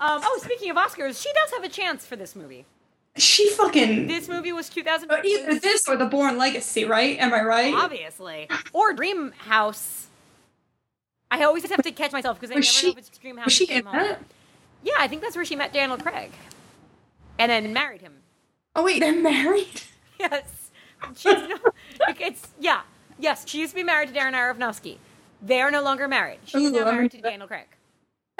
um, 0.00 0.20
oh, 0.24 0.40
speaking 0.42 0.70
of 0.70 0.76
Oscars, 0.76 1.20
she 1.22 1.30
does 1.32 1.50
have 1.52 1.64
a 1.64 1.68
chance 1.68 2.04
for 2.06 2.16
this 2.16 2.34
movie. 2.34 2.64
She 3.16 3.48
fucking 3.50 4.06
This 4.06 4.28
movie 4.28 4.52
was 4.52 4.68
2000. 4.68 5.10
Either 5.10 5.58
this 5.58 5.88
or 5.88 5.96
the 5.96 6.06
Bourne 6.06 6.38
Legacy, 6.38 6.84
right? 6.84 7.18
Am 7.18 7.34
I 7.34 7.42
right? 7.42 7.74
obviously, 7.74 8.48
or 8.72 8.92
Dream 8.94 9.32
House. 9.32 10.06
I 11.30 11.42
always 11.44 11.68
have 11.68 11.82
to 11.82 11.92
catch 11.92 12.12
myself 12.12 12.40
because 12.40 12.52
I 12.52 12.56
Was 12.58 12.66
never 12.66 12.72
she- 12.72 12.86
know 12.86 12.92
if 12.92 12.98
it's 12.98 13.18
Dream 13.18 13.36
House. 13.36 13.46
Was 13.46 13.52
she 13.54 13.64
in 13.70 13.84
that? 13.84 14.20
Yeah, 14.82 14.94
I 14.98 15.08
think 15.08 15.22
that's 15.22 15.36
where 15.36 15.44
she 15.44 15.56
met 15.56 15.72
Daniel 15.72 15.98
Craig, 15.98 16.30
and 17.38 17.50
then 17.50 17.72
married 17.72 18.00
him. 18.00 18.14
Oh 18.74 18.84
wait, 18.84 19.00
they're 19.00 19.20
married. 19.20 19.82
Yes, 20.20 20.70
she's 21.16 21.32
no, 21.32 21.56
it's 22.20 22.48
yeah, 22.60 22.82
yes. 23.18 23.44
She 23.48 23.58
used 23.60 23.70
to 23.72 23.76
be 23.76 23.82
married 23.82 24.12
to 24.12 24.14
Darren 24.14 24.34
Aronofsky. 24.34 24.98
They 25.40 25.62
are 25.62 25.70
no 25.70 25.82
longer 25.82 26.06
married. 26.06 26.40
She's 26.44 26.60
Ooh, 26.60 26.70
now 26.70 26.84
married 26.92 27.12
to. 27.12 27.22
Daniel 27.22 27.48
Craig. 27.48 27.66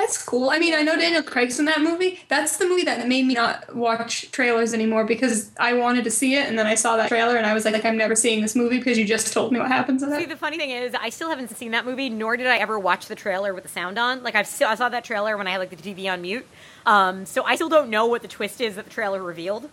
That's 0.00 0.24
cool. 0.24 0.48
I 0.48 0.58
mean, 0.58 0.72
I 0.72 0.80
know 0.80 0.96
Daniel 0.96 1.22
Craig's 1.22 1.58
in 1.58 1.66
that 1.66 1.82
movie. 1.82 2.20
That's 2.28 2.56
the 2.56 2.66
movie 2.66 2.84
that 2.84 3.06
made 3.06 3.26
me 3.26 3.34
not 3.34 3.76
watch 3.76 4.30
trailers 4.30 4.72
anymore 4.72 5.04
because 5.04 5.50
I 5.60 5.74
wanted 5.74 6.04
to 6.04 6.10
see 6.10 6.36
it, 6.36 6.48
and 6.48 6.58
then 6.58 6.66
I 6.66 6.74
saw 6.74 6.96
that 6.96 7.08
trailer, 7.08 7.36
and 7.36 7.44
I 7.44 7.52
was 7.52 7.66
like, 7.66 7.74
like 7.74 7.84
I'm 7.84 7.98
never 7.98 8.16
seeing 8.16 8.40
this 8.40 8.56
movie 8.56 8.78
because 8.78 8.96
you 8.96 9.04
just 9.04 9.30
told 9.30 9.52
me 9.52 9.58
what 9.58 9.68
happens 9.68 10.02
in 10.02 10.10
See, 10.12 10.24
the 10.24 10.38
funny 10.38 10.56
thing 10.56 10.70
is, 10.70 10.94
I 10.94 11.10
still 11.10 11.28
haven't 11.28 11.54
seen 11.54 11.72
that 11.72 11.84
movie, 11.84 12.08
nor 12.08 12.38
did 12.38 12.46
I 12.46 12.56
ever 12.56 12.78
watch 12.78 13.08
the 13.08 13.14
trailer 13.14 13.52
with 13.52 13.64
the 13.64 13.68
sound 13.68 13.98
on. 13.98 14.22
Like, 14.22 14.34
I've 14.34 14.46
still, 14.46 14.68
I 14.68 14.74
saw 14.74 14.88
that 14.88 15.04
trailer 15.04 15.36
when 15.36 15.46
I 15.46 15.50
had 15.50 15.58
like 15.58 15.68
the 15.68 15.76
TV 15.76 16.10
on 16.10 16.22
mute. 16.22 16.46
Um, 16.86 17.26
so 17.26 17.44
I 17.44 17.56
still 17.56 17.68
don't 17.68 17.90
know 17.90 18.06
what 18.06 18.22
the 18.22 18.28
twist 18.28 18.62
is 18.62 18.76
that 18.76 18.86
the 18.86 18.90
trailer 18.90 19.22
revealed. 19.22 19.68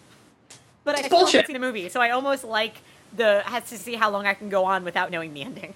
But 0.83 0.95
I 0.95 1.03
still 1.03 1.19
bullshit. 1.19 1.35
haven't 1.35 1.47
seen 1.47 1.53
the 1.53 1.65
movie, 1.65 1.87
so 1.87 2.01
I 2.01 2.09
almost 2.09 2.43
like 2.43 2.73
the 3.15 3.43
has 3.45 3.69
to 3.69 3.77
see 3.77 3.95
how 3.95 4.09
long 4.09 4.27
I 4.27 4.33
can 4.33 4.49
go 4.49 4.65
on 4.65 4.83
without 4.83 5.09
knowing 5.09 5.33
the 5.33 5.43
ending. 5.43 5.73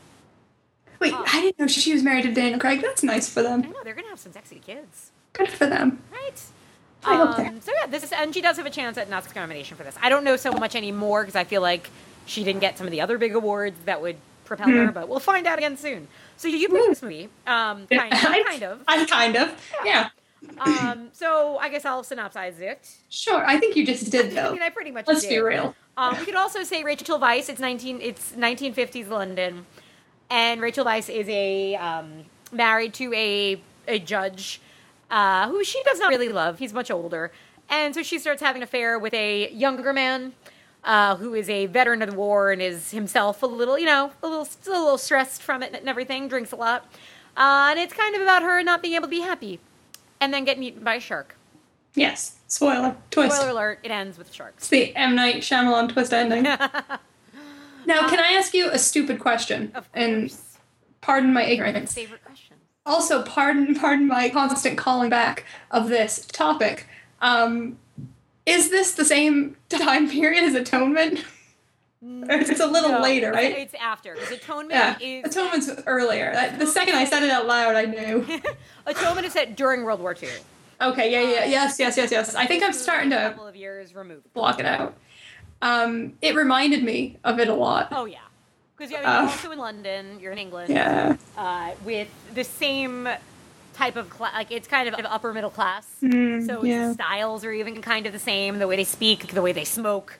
Wait, 1.02 1.14
I 1.14 1.42
didn't 1.42 1.60
know 1.60 1.68
she 1.68 1.92
was 1.94 2.04
married 2.04 2.24
to 2.24 2.34
Daniel 2.34 2.60
Craig. 2.60 2.82
That's 2.82 3.04
nice 3.04 3.28
for 3.28 3.42
them. 3.44 3.64
I 3.66 3.68
know 3.70 3.84
they're 3.84 3.94
gonna 3.96 4.08
have 4.10 4.20
some 4.20 4.32
sexy 4.32 4.60
kids, 4.66 5.12
Good 5.34 5.50
for 5.50 5.66
them. 5.66 6.02
right? 6.12 6.42
I 7.04 7.16
hope 7.18 7.40
Um, 7.40 7.60
so 7.62 7.72
yeah, 7.78 7.88
this 7.88 8.04
is, 8.04 8.12
and 8.12 8.34
she 8.34 8.42
does 8.42 8.58
have 8.58 8.66
a 8.68 8.70
chance 8.70 8.98
at 8.98 9.08
an 9.08 9.14
Oscar 9.14 9.40
nomination 9.40 9.76
for 9.76 9.84
this. 9.84 9.96
I 10.02 10.10
don't 10.10 10.24
know 10.24 10.36
so 10.38 10.52
much 10.54 10.76
anymore 10.76 11.24
because 11.24 11.36
I 11.36 11.44
feel 11.44 11.62
like 11.62 11.90
she 12.28 12.44
didn't 12.44 12.62
get 12.62 12.78
some 12.78 12.86
of 12.86 12.92
the 12.92 13.02
other 13.02 13.18
big 13.18 13.34
awards 13.36 13.78
that 13.86 14.02
would 14.02 14.18
propel 14.46 14.68
Hmm. 14.68 14.76
her, 14.86 14.92
but 14.92 15.10
we'll 15.10 15.20
find 15.20 15.48
out 15.48 15.58
again 15.58 15.76
soon. 15.78 16.08
So 16.38 16.48
you 16.48 16.70
picked 16.70 16.88
this 16.90 17.02
movie, 17.02 17.30
um, 17.48 17.88
kind 17.88 18.14
of, 18.14 18.20
I- 18.24 18.44
kind 18.44 18.64
of. 18.64 18.84
I 18.88 19.06
kind 19.06 19.36
of. 19.36 19.72
Yeah. 19.84 20.10
Um, 20.60 21.10
so 21.14 21.58
I 21.60 21.70
guess 21.70 21.86
I'll 21.86 22.04
synopsize 22.04 22.60
it. 22.60 22.88
Sure. 23.10 23.44
I 23.46 23.58
think 23.60 23.76
you 23.76 23.86
just 23.86 24.12
did 24.12 24.32
though. 24.36 24.50
I 24.50 24.52
mean, 24.54 24.62
I 24.62 24.70
pretty 24.70 24.92
much 24.92 25.08
Let's 25.08 25.22
did. 25.22 25.30
be 25.30 25.40
real. 25.40 25.76
Um, 25.98 26.18
we 26.20 26.26
could 26.26 26.36
also 26.36 26.64
say 26.64 26.84
Rachel 26.84 27.20
Weisz. 27.20 27.48
It's 27.50 27.60
nineteen. 27.60 28.00
It's 28.02 28.36
nineteen 28.36 28.74
fifties 28.74 29.08
London, 29.08 29.66
and 30.32 30.62
Rachel 30.62 30.86
Weisz 30.86 31.14
is 31.14 31.28
a 31.30 31.76
um, 31.76 32.26
married 32.52 32.96
to 32.96 33.14
a 33.14 33.62
a 33.88 34.00
judge 34.00 34.62
uh, 35.12 35.50
who 35.50 35.64
she 35.64 35.84
does 35.84 36.00
not 36.00 36.10
really 36.10 36.30
love. 36.30 36.58
He's 36.58 36.74
much 36.74 36.90
older, 36.90 37.32
and 37.70 37.94
so 37.94 38.02
she 38.02 38.18
starts 38.18 38.42
having 38.42 38.62
an 38.62 38.64
affair 38.64 38.98
with 38.98 39.14
a 39.14 39.52
younger 39.52 39.94
man. 39.94 40.34
Uh, 40.84 41.16
who 41.18 41.36
is 41.36 41.48
a 41.48 41.68
veteran 41.68 42.02
of 42.02 42.10
the 42.10 42.16
war 42.16 42.52
and 42.52 42.60
is 42.60 42.90
himself 42.90 43.44
a 43.44 43.46
little, 43.46 43.78
you 43.78 43.86
know, 43.86 44.10
a 44.24 44.28
little, 44.28 44.46
still 44.46 44.74
a 44.74 44.82
little 44.82 44.98
stressed 44.98 45.40
from 45.40 45.62
it 45.62 45.72
and 45.76 45.88
everything. 45.88 46.28
Drinks 46.28 46.52
a 46.52 46.56
lot, 46.56 46.92
uh, 47.38 47.68
and 47.70 47.78
it's 47.78 47.94
kind 47.94 48.16
of 48.16 48.22
about 48.24 48.42
her 48.42 48.64
not 48.64 48.82
being 48.82 48.96
able 48.96 49.04
to 49.04 49.12
be 49.12 49.22
happy, 49.22 49.60
and 50.20 50.34
then 50.34 50.44
getting 50.44 50.64
eaten 50.64 50.84
by 50.84 50.96
a 50.96 51.00
shark. 51.00 51.36
Yes. 51.94 52.38
Spoiler. 52.48 52.96
Twist. 53.12 53.36
Spoiler 53.36 53.52
alert: 53.52 53.80
it 53.84 53.92
ends 53.92 54.18
with 54.18 54.34
sharks. 54.34 54.64
It's 54.64 54.70
the 54.70 54.96
M 54.96 55.14
Night 55.14 55.44
Shyamalan 55.44 55.94
twist 55.94 56.14
ending. 56.14 56.48
now, 57.86 58.10
can 58.10 58.20
I 58.20 58.34
ask 58.34 58.54
you 58.54 58.70
a 58.70 58.78
stupid 58.80 59.20
question? 59.20 59.72
And 59.94 60.34
pardon 61.02 61.34
my 61.34 61.44
ignorance. 61.44 61.94
Favorite 61.94 62.24
question. 62.24 62.58
Also, 62.86 63.24
pardon, 63.24 63.76
pardon 63.80 64.08
my 64.08 64.30
constant 64.30 64.78
calling 64.78 65.10
back 65.10 65.46
of 65.70 65.90
this 65.90 66.26
topic. 66.26 66.88
Um, 67.22 67.78
is 68.46 68.70
this 68.72 68.94
the 68.94 69.06
same 69.06 69.56
time 69.70 70.10
period 70.10 70.44
as 70.44 70.56
Atonement? 70.56 71.24
It's 72.04 72.60
a 72.60 72.66
little 72.66 72.90
No, 72.94 73.00
later, 73.02 73.32
right? 73.32 73.56
It's 73.60 73.76
after 73.76 74.16
because 74.16 74.32
atonement 74.32 74.72
yeah. 74.72 74.98
is 75.00 75.24
Atonement's 75.26 75.70
earlier. 75.86 76.32
That- 76.34 76.58
The 76.58 76.66
second 76.66 76.96
I 76.96 77.06
said 77.06 77.22
it 77.22 77.30
out 77.30 77.46
loud, 77.46 77.76
I 77.76 77.86
knew. 77.86 78.26
atonement 78.88 79.28
is 79.28 79.34
set 79.34 79.56
during 79.56 79.84
World 79.84 80.00
War 80.00 80.16
II. 80.20 80.30
Okay, 80.82 81.12
yeah, 81.12 81.22
yeah, 81.22 81.46
yes, 81.46 81.78
yes, 81.78 81.96
yes, 81.98 82.10
yes. 82.12 82.34
I 82.34 82.48
think 82.48 82.64
I'm 82.64 82.74
starting 82.74 83.12
to 83.12 83.28
a 83.28 83.30
couple 83.30 83.46
of 83.46 83.56
years 83.56 83.94
removed. 83.94 84.34
block 84.34 84.60
it 84.60 84.66
out. 84.66 84.96
Um, 85.62 86.14
it 86.22 86.36
reminded 86.36 86.84
me 86.84 87.18
of 87.24 87.40
it 87.40 87.48
a 87.48 87.54
lot. 87.54 87.90
Oh 87.92 88.06
yeah, 88.06 88.18
because 88.78 88.92
you're 88.92 89.02
Oh. 89.06 89.28
also 89.28 89.52
in 89.52 89.60
London. 89.60 90.20
You're 90.20 90.32
in 90.32 90.38
England. 90.40 90.70
Yeah. 90.74 91.18
Uh, 91.38 91.72
with 91.86 92.08
the 92.34 92.44
same 92.44 93.08
type 93.74 93.96
of 93.96 94.10
cla- 94.10 94.32
like 94.34 94.52
it's 94.52 94.68
kind 94.68 94.88
of 94.90 94.96
upper 95.06 95.34
middle 95.34 95.50
class. 95.52 95.88
Mm, 96.02 96.46
so 96.46 96.64
yeah. 96.64 96.94
styles 96.94 97.46
are 97.46 97.52
even 97.52 97.82
kind 97.82 98.06
of 98.06 98.14
the 98.14 98.20
same. 98.20 98.60
The 98.60 98.68
way 98.68 98.76
they 98.76 98.84
speak, 98.84 99.28
the 99.34 99.42
way 99.42 99.52
they 99.52 99.64
smoke. 99.66 100.20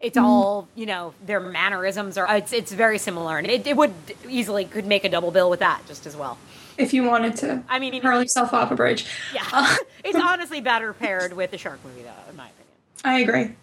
It's 0.00 0.16
Mm. 0.16 0.22
all 0.22 0.68
you 0.76 0.86
know. 0.86 1.12
Their 1.26 1.40
mannerisms 1.40 2.16
are. 2.16 2.36
It's 2.36 2.52
it's 2.52 2.70
very 2.70 2.98
similar, 2.98 3.36
and 3.38 3.48
it, 3.48 3.66
it 3.66 3.76
would 3.76 3.92
easily 4.28 4.64
could 4.64 4.86
make 4.86 5.04
a 5.04 5.08
double 5.08 5.32
bill 5.32 5.50
with 5.50 5.58
that 5.60 5.82
just 5.88 6.06
as 6.06 6.16
well. 6.16 6.38
If 6.76 6.94
you 6.94 7.02
wanted 7.02 7.34
to 7.38 7.64
I 7.68 7.80
mean, 7.80 8.00
hurl 8.00 8.22
yourself 8.22 8.54
off 8.54 8.70
a 8.70 8.76
bridge. 8.76 9.06
Yeah, 9.34 9.42
Uh, 9.52 9.74
it's 10.04 10.16
honestly 10.16 10.60
better 10.60 10.92
paired 10.92 11.32
with 11.32 11.50
the 11.50 11.58
shark 11.58 11.80
movie, 11.84 12.02
though, 12.02 12.30
in 12.30 12.36
my 12.36 12.46
opinion. 12.46 12.68
I 13.04 13.18
agree. 13.18 13.56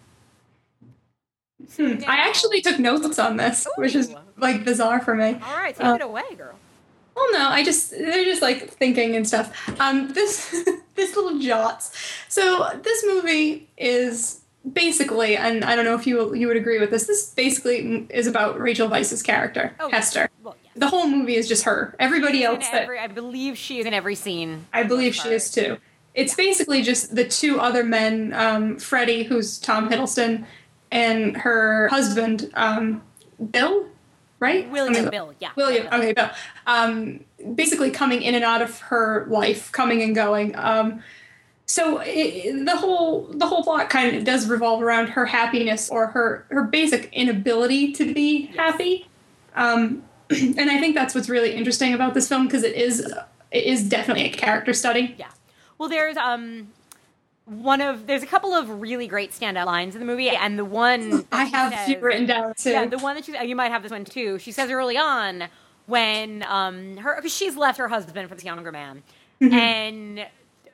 Hmm. 1.76 1.94
I 2.06 2.16
actually 2.28 2.60
took 2.60 2.78
notes 2.78 3.18
on 3.18 3.36
this, 3.36 3.66
which 3.76 3.94
is 3.94 4.14
like 4.36 4.64
bizarre 4.64 5.00
for 5.00 5.14
me. 5.14 5.38
All 5.44 5.56
right, 5.56 5.74
take 5.74 5.86
Uh, 5.86 5.94
it 5.94 6.02
away, 6.02 6.22
girl. 6.36 6.54
Well, 7.14 7.32
no, 7.32 7.48
I 7.48 7.64
just 7.64 7.90
they're 7.92 8.24
just 8.24 8.42
like 8.42 8.68
thinking 8.70 9.16
and 9.16 9.26
stuff. 9.26 9.50
Um, 9.80 10.08
this 10.12 10.50
this 10.94 11.16
little 11.16 11.38
jots. 11.38 11.90
So 12.28 12.68
this 12.82 13.04
movie 13.06 13.68
is 13.78 14.40
basically, 14.70 15.36
and 15.36 15.64
I 15.64 15.76
don't 15.76 15.84
know 15.84 15.94
if 15.94 16.06
you 16.06 16.34
you 16.34 16.46
would 16.46 16.56
agree 16.56 16.78
with 16.78 16.90
this. 16.90 17.06
This 17.06 17.30
basically 17.34 18.06
is 18.10 18.26
about 18.26 18.60
Rachel 18.60 18.88
Weisz's 18.88 19.22
character, 19.22 19.74
Oh, 19.80 19.90
Hester. 19.90 20.28
Well, 20.42 20.56
yes. 20.62 20.72
The 20.76 20.88
whole 20.88 21.06
movie 21.08 21.36
is 21.36 21.48
just 21.48 21.64
her. 21.64 21.94
Everybody 21.98 22.42
In 22.42 22.50
else 22.50 22.68
that 22.68 22.82
every, 22.82 22.98
I 22.98 23.06
believe 23.06 23.56
she 23.56 23.78
is 23.78 23.86
in 23.86 23.94
every 23.94 24.14
scene. 24.14 24.66
I 24.74 24.82
believe 24.82 25.14
she 25.14 25.30
is 25.30 25.50
too. 25.50 25.78
It's 26.14 26.34
basically 26.34 26.82
just 26.82 27.14
the 27.14 27.24
two 27.26 27.60
other 27.60 27.84
men, 27.84 28.32
um, 28.34 28.78
Freddie, 28.78 29.22
who's 29.24 29.58
Tom 29.58 29.88
Hiddleston, 29.90 30.44
and 30.90 31.36
her 31.36 31.88
husband, 31.88 32.50
um, 32.54 33.02
Bill, 33.50 33.86
right? 34.40 34.70
William 34.70 34.94
Something- 34.94 35.10
Bill, 35.10 35.34
yeah. 35.40 35.50
William. 35.56 35.86
Okay, 35.92 36.12
Bill. 36.12 36.30
Um, 36.66 37.20
basically 37.54 37.90
coming 37.90 38.22
in 38.22 38.34
and 38.34 38.44
out 38.44 38.62
of 38.62 38.80
her 38.80 39.26
life, 39.28 39.72
coming 39.72 40.02
and 40.02 40.14
going. 40.14 40.54
Um, 40.56 41.02
so 41.66 41.98
it, 42.04 42.64
the 42.64 42.76
whole 42.76 43.26
the 43.32 43.46
whole 43.46 43.64
plot 43.64 43.90
kind 43.90 44.16
of 44.16 44.24
does 44.24 44.48
revolve 44.48 44.82
around 44.82 45.08
her 45.08 45.26
happiness 45.26 45.90
or 45.90 46.06
her 46.08 46.46
her 46.50 46.62
basic 46.62 47.12
inability 47.12 47.92
to 47.94 48.14
be 48.14 48.46
happy. 48.46 49.08
Um, 49.56 50.04
and 50.30 50.70
I 50.70 50.78
think 50.78 50.94
that's 50.94 51.14
what's 51.14 51.28
really 51.28 51.52
interesting 51.54 51.92
about 51.92 52.14
this 52.14 52.28
film 52.28 52.46
because 52.46 52.62
it 52.62 52.74
is 52.76 53.00
it 53.50 53.64
is 53.64 53.88
definitely 53.88 54.26
a 54.26 54.30
character 54.32 54.72
study. 54.72 55.16
Yeah. 55.18 55.26
Well, 55.78 55.88
there's 55.88 56.16
um 56.16 56.68
one 57.46 57.80
of 57.80 58.06
there's 58.06 58.22
a 58.22 58.26
couple 58.26 58.52
of 58.52 58.68
really 58.80 59.06
great 59.06 59.30
standout 59.32 59.66
lines 59.66 59.94
in 59.94 60.00
the 60.00 60.06
movie, 60.06 60.28
and 60.28 60.58
the 60.58 60.64
one 60.64 61.24
I 61.32 61.44
have 61.44 61.72
says- 61.88 62.02
written 62.02 62.26
down 62.26 62.54
too. 62.54 62.70
Yeah, 62.70 62.86
the 62.86 62.98
one 62.98 63.14
that 63.16 63.24
she 63.24 63.36
you 63.46 63.56
might 63.56 63.70
have 63.70 63.82
this 63.82 63.92
one 63.92 64.04
too. 64.04 64.38
She 64.38 64.52
says 64.52 64.70
early 64.70 64.96
on 64.98 65.44
when 65.86 66.44
um 66.48 66.96
her 66.98 67.14
because 67.16 67.32
she's 67.34 67.56
left 67.56 67.78
her 67.78 67.88
husband 67.88 68.28
for 68.28 68.34
this 68.34 68.44
younger 68.44 68.72
man, 68.72 69.02
Mm-hmm. 69.40 69.54
and 69.54 70.26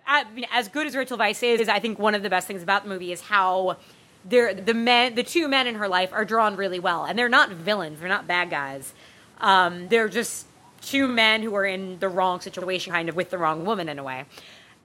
I 0.07 0.25
mean, 0.33 0.47
as 0.53 0.69
good 0.69 0.87
as 0.87 0.97
Rachel 0.97 1.19
Weisz 1.19 1.43
is, 1.43 1.69
I 1.69 1.79
think 1.79 1.99
one 1.99 2.15
of 2.15 2.23
the 2.23 2.31
best 2.31 2.47
things 2.49 2.63
about 2.63 2.83
the 2.85 2.89
movie 2.89 3.13
is 3.13 3.21
how 3.21 3.77
they're 4.25 4.55
the 4.55 4.75
men 4.75 5.15
the 5.15 5.23
two 5.25 5.49
men 5.49 5.67
in 5.67 5.75
her 5.77 5.89
life 5.89 6.13
are 6.13 6.25
drawn 6.25 6.57
really 6.57 6.81
well, 6.81 7.05
and 7.05 7.19
they're 7.19 7.29
not 7.29 7.51
villains, 7.51 8.01
they're 8.01 8.09
not 8.09 8.27
bad 8.27 8.51
guys. 8.51 8.95
Um, 9.41 9.89
they're 9.89 10.09
just 10.09 10.47
two 10.81 11.07
men 11.09 11.43
who 11.43 11.55
are 11.55 11.67
in 11.67 11.99
the 11.99 12.09
wrong 12.09 12.41
situation, 12.41 12.93
kind 12.93 13.09
of 13.09 13.17
with 13.17 13.31
the 13.31 13.39
wrong 13.39 13.65
woman 13.65 13.89
in 13.89 13.99
a 13.99 14.03
way. 14.05 14.25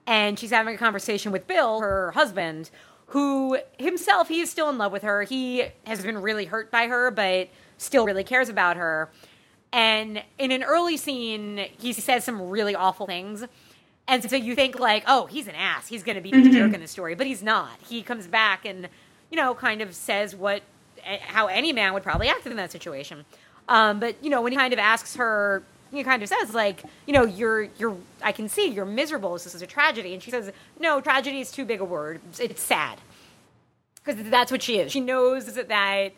And 0.07 0.39
she's 0.39 0.51
having 0.51 0.73
a 0.73 0.77
conversation 0.77 1.31
with 1.31 1.45
Bill, 1.47 1.81
her 1.81 2.11
husband, 2.11 2.71
who 3.07 3.59
himself, 3.77 4.29
he 4.29 4.39
is 4.39 4.49
still 4.49 4.69
in 4.69 4.77
love 4.77 4.91
with 4.91 5.03
her. 5.03 5.23
He 5.23 5.65
has 5.85 6.01
been 6.01 6.17
really 6.17 6.45
hurt 6.45 6.71
by 6.71 6.87
her, 6.87 7.11
but 7.11 7.49
still 7.77 8.05
really 8.05 8.23
cares 8.23 8.49
about 8.49 8.77
her. 8.77 9.09
And 9.71 10.23
in 10.39 10.51
an 10.51 10.63
early 10.63 10.97
scene, 10.97 11.67
he 11.77 11.93
says 11.93 12.23
some 12.23 12.49
really 12.49 12.73
awful 12.73 13.05
things. 13.05 13.45
And 14.07 14.27
so 14.29 14.37
you 14.37 14.55
think 14.55 14.79
like, 14.79 15.03
oh, 15.05 15.25
he's 15.25 15.47
an 15.47 15.55
ass. 15.55 15.89
He's 15.89 16.03
going 16.03 16.15
to 16.15 16.21
be 16.21 16.31
the 16.31 16.49
jerk 16.49 16.73
in 16.73 16.79
the 16.79 16.87
story, 16.87 17.13
but 17.13 17.27
he's 17.27 17.43
not. 17.43 17.77
He 17.87 18.01
comes 18.01 18.25
back 18.25 18.65
and, 18.65 18.87
you 19.29 19.35
know, 19.35 19.53
kind 19.53 19.81
of 19.81 19.93
says 19.93 20.33
what, 20.33 20.63
eh, 21.03 21.17
how 21.21 21.47
any 21.47 21.73
man 21.73 21.93
would 21.93 22.03
probably 22.03 22.29
act 22.29 22.47
in 22.47 22.55
that 22.55 22.71
situation. 22.71 23.25
Um, 23.67 23.99
but 23.99 24.15
you 24.23 24.29
know, 24.29 24.41
when 24.41 24.53
he 24.53 24.57
kind 24.57 24.71
of 24.71 24.79
asks 24.79 25.17
her, 25.17 25.63
he 25.91 26.03
kind 26.03 26.21
of 26.23 26.29
says 26.29 26.53
like, 26.53 26.83
you 27.05 27.13
know, 27.13 27.25
you're 27.25 27.63
you're, 27.77 27.97
I 28.21 28.31
can 28.31 28.49
see 28.49 28.67
you're 28.67 28.85
miserable. 28.85 29.33
This 29.33 29.53
is 29.53 29.61
a 29.61 29.67
tragedy, 29.67 30.13
and 30.13 30.21
she 30.21 30.31
says, 30.31 30.51
no, 30.79 31.01
tragedy 31.01 31.39
is 31.39 31.51
too 31.51 31.65
big 31.65 31.81
a 31.81 31.85
word. 31.85 32.21
It's 32.39 32.61
sad 32.61 32.99
because 34.03 34.29
that's 34.29 34.51
what 34.51 34.61
she 34.61 34.79
is. 34.79 34.91
She 34.91 35.01
knows 35.01 35.53
that 35.53 36.13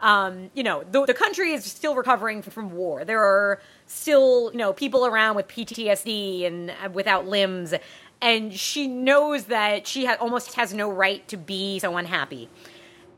um, 0.00 0.50
you 0.54 0.62
know 0.62 0.84
the, 0.90 1.06
the 1.06 1.14
country 1.14 1.52
is 1.52 1.64
still 1.64 1.94
recovering 1.94 2.42
from 2.42 2.72
war. 2.72 3.04
There 3.04 3.22
are 3.22 3.60
still 3.86 4.50
you 4.52 4.58
know 4.58 4.72
people 4.72 5.06
around 5.06 5.36
with 5.36 5.48
PTSD 5.48 6.46
and 6.46 6.70
uh, 6.70 6.90
without 6.92 7.26
limbs, 7.26 7.74
and 8.20 8.52
she 8.52 8.86
knows 8.86 9.44
that 9.44 9.86
she 9.86 10.06
ha- 10.06 10.16
almost 10.20 10.54
has 10.54 10.74
no 10.74 10.90
right 10.90 11.26
to 11.28 11.36
be 11.36 11.78
so 11.78 11.96
unhappy, 11.96 12.48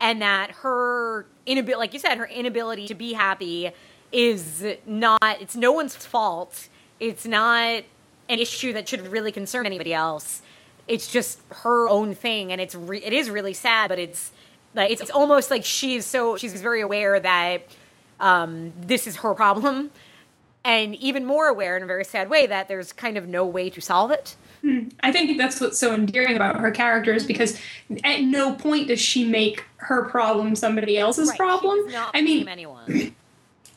and 0.00 0.22
that 0.22 0.50
her 0.50 1.26
inability, 1.46 1.78
like 1.78 1.92
you 1.94 1.98
said, 1.98 2.18
her 2.18 2.26
inability 2.26 2.86
to 2.88 2.94
be 2.94 3.12
happy 3.12 3.72
is 4.14 4.64
not. 4.86 5.20
It's 5.40 5.56
no 5.56 5.72
one's 5.72 5.96
fault. 5.96 6.68
It's 7.00 7.26
not 7.26 7.82
an 8.28 8.38
issue 8.38 8.72
that 8.72 8.88
should 8.88 9.06
really 9.08 9.32
concern 9.32 9.66
anybody 9.66 9.92
else 9.92 10.40
it's 10.86 11.10
just 11.10 11.40
her 11.50 11.88
own 11.88 12.14
thing 12.14 12.52
and 12.52 12.60
it's 12.60 12.74
re- 12.74 13.02
it 13.02 13.12
is 13.12 13.30
really 13.30 13.54
sad 13.54 13.88
but 13.88 13.98
it's 13.98 14.32
like 14.74 14.90
it's, 14.90 15.00
it's 15.00 15.10
almost 15.10 15.50
like 15.50 15.64
she's 15.64 16.04
so 16.04 16.36
she's 16.36 16.60
very 16.60 16.80
aware 16.80 17.18
that 17.20 17.62
um, 18.20 18.72
this 18.80 19.06
is 19.06 19.16
her 19.16 19.34
problem 19.34 19.90
and 20.64 20.94
even 20.96 21.24
more 21.24 21.48
aware 21.48 21.76
in 21.76 21.82
a 21.82 21.86
very 21.86 22.04
sad 22.04 22.30
way 22.30 22.46
that 22.46 22.68
there's 22.68 22.92
kind 22.92 23.16
of 23.16 23.28
no 23.28 23.44
way 23.44 23.70
to 23.70 23.80
solve 23.80 24.10
it 24.10 24.36
I 25.00 25.12
think 25.12 25.36
that's 25.36 25.60
what's 25.60 25.78
so 25.78 25.92
endearing 25.92 26.36
about 26.36 26.58
her 26.58 26.70
character 26.70 27.12
is 27.12 27.26
because 27.26 27.60
at 28.02 28.22
no 28.22 28.54
point 28.54 28.88
does 28.88 29.00
she 29.00 29.22
make 29.22 29.62
her 29.76 30.06
problem 30.06 30.56
somebody 30.56 30.96
else's 30.96 31.28
Right, 31.28 31.36
problem. 31.36 31.80
I 32.14 32.22
mean, 32.22 32.48
anyone. 32.48 33.14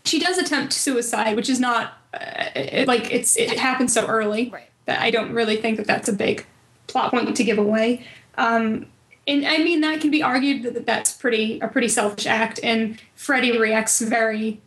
she 0.08 0.20
does 0.20 0.38
attempt 0.38 0.74
suicide, 0.74 1.36
which 1.36 1.50
is 1.50 1.60
not 1.60 1.94
uh, 2.14 2.20
it- 2.56 2.88
like 2.88 3.12
it's 3.14 3.36
it 3.38 3.58
happens 3.60 3.94
so 3.94 4.06
early 4.08 4.50
Right. 4.50 4.70
that 4.86 5.00
I 5.02 5.12
don't 5.12 5.32
really 5.34 5.58
think 5.58 5.78
that 5.78 5.88
that's 5.88 6.08
a 6.10 6.14
big 6.14 6.46
plot 6.88 7.12
point 7.12 7.36
to 7.36 7.44
give 7.44 7.58
away. 7.58 8.06
Um, 8.38 8.86
and 9.28 9.46
I 9.46 9.58
mean 9.58 9.82
that 9.82 10.00
can 10.02 10.10
be 10.12 10.24
argued 10.24 10.64
that 10.64 10.86
that's 10.86 11.12
pretty 11.12 11.60
a 11.60 11.68
pretty 11.68 11.90
selfish 11.90 12.26
act, 12.26 12.60
and 12.64 13.00
Freddie 13.16 13.58
reacts 13.58 14.00
very 14.02 14.62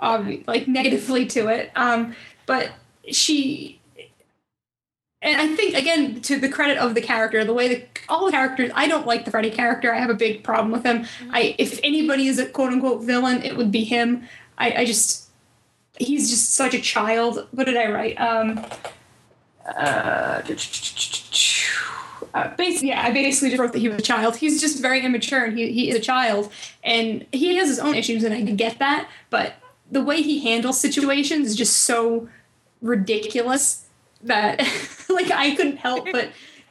obvi- 0.00 0.46
like 0.46 0.68
negatively 0.68 1.26
to 1.26 1.48
it. 1.48 1.70
Um, 1.74 2.14
but 2.46 2.70
she. 3.10 3.74
And 5.20 5.36
I 5.40 5.48
think 5.56 5.74
again, 5.76 6.20
to 6.22 6.38
the 6.38 6.48
credit 6.48 6.78
of 6.78 6.94
the 6.94 7.00
character, 7.00 7.44
the 7.44 7.52
way 7.52 7.66
that 7.74 7.88
all 8.08 8.26
the 8.26 8.30
characters, 8.30 8.70
I 8.72 8.86
don't 8.86 9.04
like 9.04 9.24
the 9.24 9.32
Freddy 9.32 9.50
character. 9.50 9.92
I 9.92 9.98
have 9.98 10.10
a 10.10 10.14
big 10.14 10.44
problem 10.44 10.70
with 10.70 10.84
him. 10.84 11.06
I, 11.32 11.56
if 11.58 11.80
anybody 11.82 12.28
is 12.28 12.38
a 12.38 12.46
quote 12.46 12.72
unquote 12.72 13.02
villain, 13.02 13.42
it 13.42 13.56
would 13.56 13.72
be 13.72 13.82
him. 13.82 14.28
I, 14.58 14.72
I 14.78 14.84
just, 14.84 15.28
he's 15.98 16.28
just 16.28 16.54
such 16.54 16.74
a 16.74 16.80
child. 16.80 17.46
What 17.52 17.64
did 17.64 17.76
I 17.76 17.90
write? 17.90 18.20
Um, 18.20 18.64
uh, 19.64 20.42
uh, 22.34 22.54
basically, 22.56 22.88
yeah, 22.88 23.02
I 23.02 23.10
basically 23.12 23.50
just 23.50 23.60
wrote 23.60 23.72
that 23.72 23.78
he 23.78 23.88
was 23.88 23.98
a 23.98 24.02
child. 24.02 24.36
He's 24.36 24.60
just 24.60 24.80
very 24.82 25.00
immature, 25.04 25.44
and 25.44 25.58
he, 25.58 25.72
he 25.72 25.90
is 25.90 25.96
a 25.96 26.00
child, 26.00 26.52
and 26.82 27.26
he 27.32 27.56
has 27.56 27.68
his 27.68 27.78
own 27.78 27.94
issues, 27.94 28.24
and 28.24 28.34
I 28.34 28.42
get 28.42 28.78
that. 28.78 29.08
But 29.30 29.54
the 29.90 30.02
way 30.02 30.22
he 30.22 30.40
handles 30.40 30.80
situations 30.80 31.48
is 31.48 31.56
just 31.56 31.80
so 31.80 32.28
ridiculous 32.82 33.86
that, 34.22 34.58
like, 35.08 35.30
I 35.30 35.54
couldn't 35.54 35.78
help 35.78 36.08
but 36.12 36.30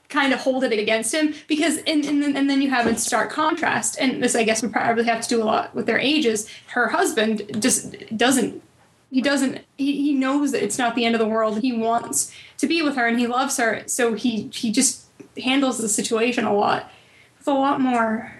kind 0.09 0.33
of 0.33 0.39
hold 0.39 0.63
it 0.63 0.71
against 0.71 1.13
him 1.13 1.33
because, 1.47 1.77
and 1.79 2.05
and 2.05 2.21
then, 2.23 2.37
and 2.37 2.49
then 2.49 2.61
you 2.61 2.69
have 2.69 2.87
in 2.87 2.95
stark 2.97 3.29
contrast, 3.29 3.97
and 3.99 4.23
this 4.23 4.35
I 4.35 4.43
guess 4.43 4.61
would 4.61 4.71
probably 4.71 5.03
have 5.05 5.21
to 5.21 5.29
do 5.29 5.41
a 5.41 5.45
lot 5.45 5.75
with 5.75 5.85
their 5.85 5.99
ages. 5.99 6.49
Her 6.67 6.87
husband 6.87 7.61
just 7.61 7.95
doesn't 8.15 8.61
he 9.09 9.21
doesn't 9.21 9.63
he, 9.77 10.01
he 10.01 10.13
knows 10.13 10.51
that 10.51 10.63
it's 10.63 10.77
not 10.77 10.95
the 10.95 11.05
end 11.05 11.15
of 11.15 11.19
the 11.19 11.27
world 11.27 11.61
he 11.61 11.73
wants 11.73 12.31
to 12.57 12.67
be 12.67 12.81
with 12.81 12.95
her 12.95 13.07
and 13.07 13.19
he 13.19 13.27
loves 13.27 13.57
her 13.57 13.83
so 13.85 14.13
he 14.13 14.49
he 14.53 14.71
just 14.71 15.05
handles 15.41 15.77
the 15.77 15.89
situation 15.89 16.45
a 16.45 16.53
lot 16.53 16.91
with 17.37 17.47
a 17.47 17.53
lot 17.53 17.79
more 17.79 18.33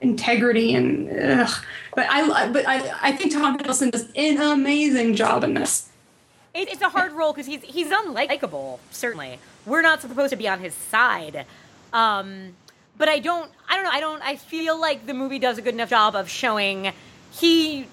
integrity 0.00 0.74
and 0.74 1.08
ugh. 1.40 1.64
but 1.94 2.06
i 2.10 2.48
but 2.50 2.66
i 2.68 2.92
i 3.02 3.12
think 3.12 3.32
tom 3.32 3.56
hiddleston 3.56 3.90
does 3.90 4.10
an 4.16 4.40
amazing 4.40 5.14
job 5.14 5.44
in 5.44 5.54
this 5.54 5.88
It, 6.54 6.68
it's 6.68 6.82
a 6.82 6.88
hard 6.88 7.12
role 7.12 7.32
because 7.32 7.46
he's 7.46 7.62
he's 7.62 7.88
unlikable. 7.88 8.78
Certainly, 8.90 9.38
we're 9.66 9.82
not 9.82 10.00
supposed 10.02 10.30
to 10.30 10.36
be 10.36 10.48
on 10.48 10.60
his 10.60 10.74
side. 10.74 11.46
Um, 11.92 12.54
but 12.98 13.08
I 13.08 13.18
don't. 13.18 13.50
I 13.68 13.74
don't 13.76 13.84
know. 13.84 13.90
I 13.90 14.00
don't. 14.00 14.22
I 14.22 14.36
feel 14.36 14.78
like 14.80 15.06
the 15.06 15.14
movie 15.14 15.38
does 15.38 15.58
a 15.58 15.62
good 15.62 15.74
enough 15.74 15.90
job 15.90 16.14
of 16.14 16.28
showing 16.28 16.92
he 17.32 17.86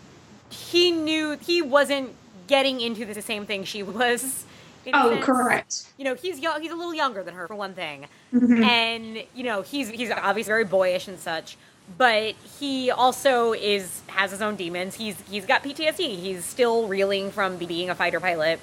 he 0.50 0.92
knew 0.92 1.38
he 1.42 1.62
wasn't 1.62 2.12
getting 2.48 2.82
into 2.82 3.06
the 3.06 3.22
same 3.22 3.46
thing 3.46 3.64
she 3.64 3.84
was. 3.84 4.46
oh 4.94 5.10
sense. 5.12 5.26
correct 5.26 5.84
You 5.98 6.06
know, 6.06 6.16
he's 6.16 6.40
young. 6.40 6.62
He's 6.62 6.72
a 6.72 6.76
little 6.76 6.94
younger 6.96 7.24
than 7.24 7.36
her 7.36 7.48
for 7.48 7.56
one 7.56 7.74
thing, 7.74 8.08
Mm-hmm. 8.34 8.64
and 8.64 9.24
you 9.36 9.44
know 9.44 9.62
he's 9.62 9.90
he's 9.90 10.12
obviously 10.12 10.50
very 10.52 10.66
boyish 10.66 11.08
and 11.08 11.20
such. 11.20 11.58
But 11.98 12.36
he 12.60 12.92
also 12.92 13.54
is 13.54 14.02
has 14.08 14.32
his 14.32 14.42
own 14.42 14.56
demons. 14.56 14.96
He's 14.96 15.20
he's 15.30 15.46
got 15.46 15.64
PTSD. 15.64 16.18
He's 16.20 16.46
still 16.46 16.88
reeling 16.88 17.32
from 17.32 17.58
being 17.58 17.90
a 17.90 17.96
fighter 17.96 18.20
pilot, 18.20 18.60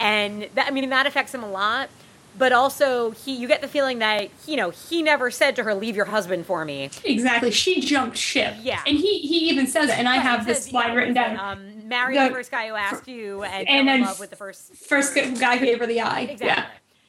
and 0.00 0.48
that 0.54 0.66
I 0.68 0.70
mean 0.70 0.88
that 0.90 1.06
affects 1.06 1.34
him 1.34 1.42
a 1.42 1.50
lot. 1.50 1.88
But 2.38 2.52
also, 2.52 3.12
he 3.12 3.34
you 3.36 3.48
get 3.48 3.62
the 3.62 3.68
feeling 3.68 3.98
that 4.00 4.28
you 4.46 4.56
know 4.56 4.70
he 4.70 5.02
never 5.02 5.30
said 5.30 5.56
to 5.56 5.62
her, 5.64 5.74
"Leave 5.74 5.96
your 5.96 6.04
husband 6.06 6.44
for 6.46 6.64
me." 6.64 6.90
exactly 7.04 7.50
she 7.50 7.80
jumped 7.80 8.16
ship 8.16 8.54
Yeah. 8.62 8.80
and 8.86 8.96
he 8.96 9.20
he 9.20 9.48
even 9.50 9.66
says 9.66 9.88
it 9.88 9.98
and 9.98 10.06
i 10.08 10.16
have 10.16 10.40
he 10.40 10.46
this 10.52 10.70
line 10.72 10.88
yeah, 10.88 10.94
written 10.94 11.14
down 11.14 11.38
Um, 11.38 11.88
marry 11.88 12.16
The- 12.16 12.28
the 12.28 12.34
first 12.34 12.50
guy 12.50 12.68
who 12.68 12.74
asked 12.74 13.08
you, 13.08 13.42
and, 13.42 13.66
and 13.68 13.88
then 13.88 14.02
love 14.02 14.20
with 14.20 14.28
the 14.30 14.36
first 14.36 14.74
first 14.76 15.14
guy 15.14 15.56
who 15.56 15.64
gave 15.64 15.78
her 15.78 15.86
the 15.86 16.00
eye 16.02 16.20
Exactly. 16.22 16.46
yeah 16.48 16.66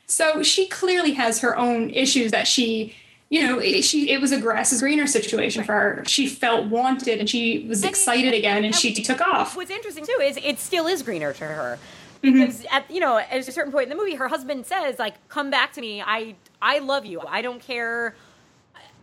So 0.07 0.43
she 0.43 0.67
clearly 0.67 1.11
has 1.13 1.39
her 1.41 1.57
own 1.57 1.89
issues 1.89 2.31
that 2.31 2.47
she, 2.47 2.95
you 3.29 3.45
know, 3.45 3.59
it, 3.59 3.83
she 3.83 4.09
it 4.11 4.21
was 4.21 4.31
a 4.31 4.39
grass 4.39 4.71
is 4.71 4.79
greener 4.81 5.07
situation 5.07 5.63
for 5.63 5.73
her. 5.73 6.03
She 6.07 6.27
felt 6.27 6.67
wanted 6.67 7.19
and 7.19 7.29
she 7.29 7.65
was 7.67 7.83
excited 7.83 8.33
again 8.33 8.63
and 8.63 8.73
she 8.73 8.93
took 8.93 9.19
off. 9.21 9.55
What's 9.55 9.71
interesting 9.71 10.05
too 10.05 10.19
is 10.21 10.37
it 10.41 10.59
still 10.59 10.87
is 10.87 11.03
greener 11.03 11.33
to 11.33 11.43
her 11.45 11.79
Mm-hmm. 12.23 12.39
because 12.39 12.65
at 12.71 12.89
you 12.89 12.99
know 12.99 13.17
at 13.19 13.31
a 13.47 13.51
certain 13.51 13.71
point 13.71 13.83
in 13.83 13.89
the 13.89 13.95
movie, 13.95 14.15
her 14.15 14.27
husband 14.27 14.65
says 14.65 14.97
like, 14.97 15.13
"Come 15.29 15.51
back 15.51 15.73
to 15.73 15.81
me. 15.81 16.01
I 16.01 16.33
I 16.59 16.79
love 16.79 17.05
you. 17.05 17.21
I 17.21 17.43
don't 17.43 17.61
care 17.61 18.15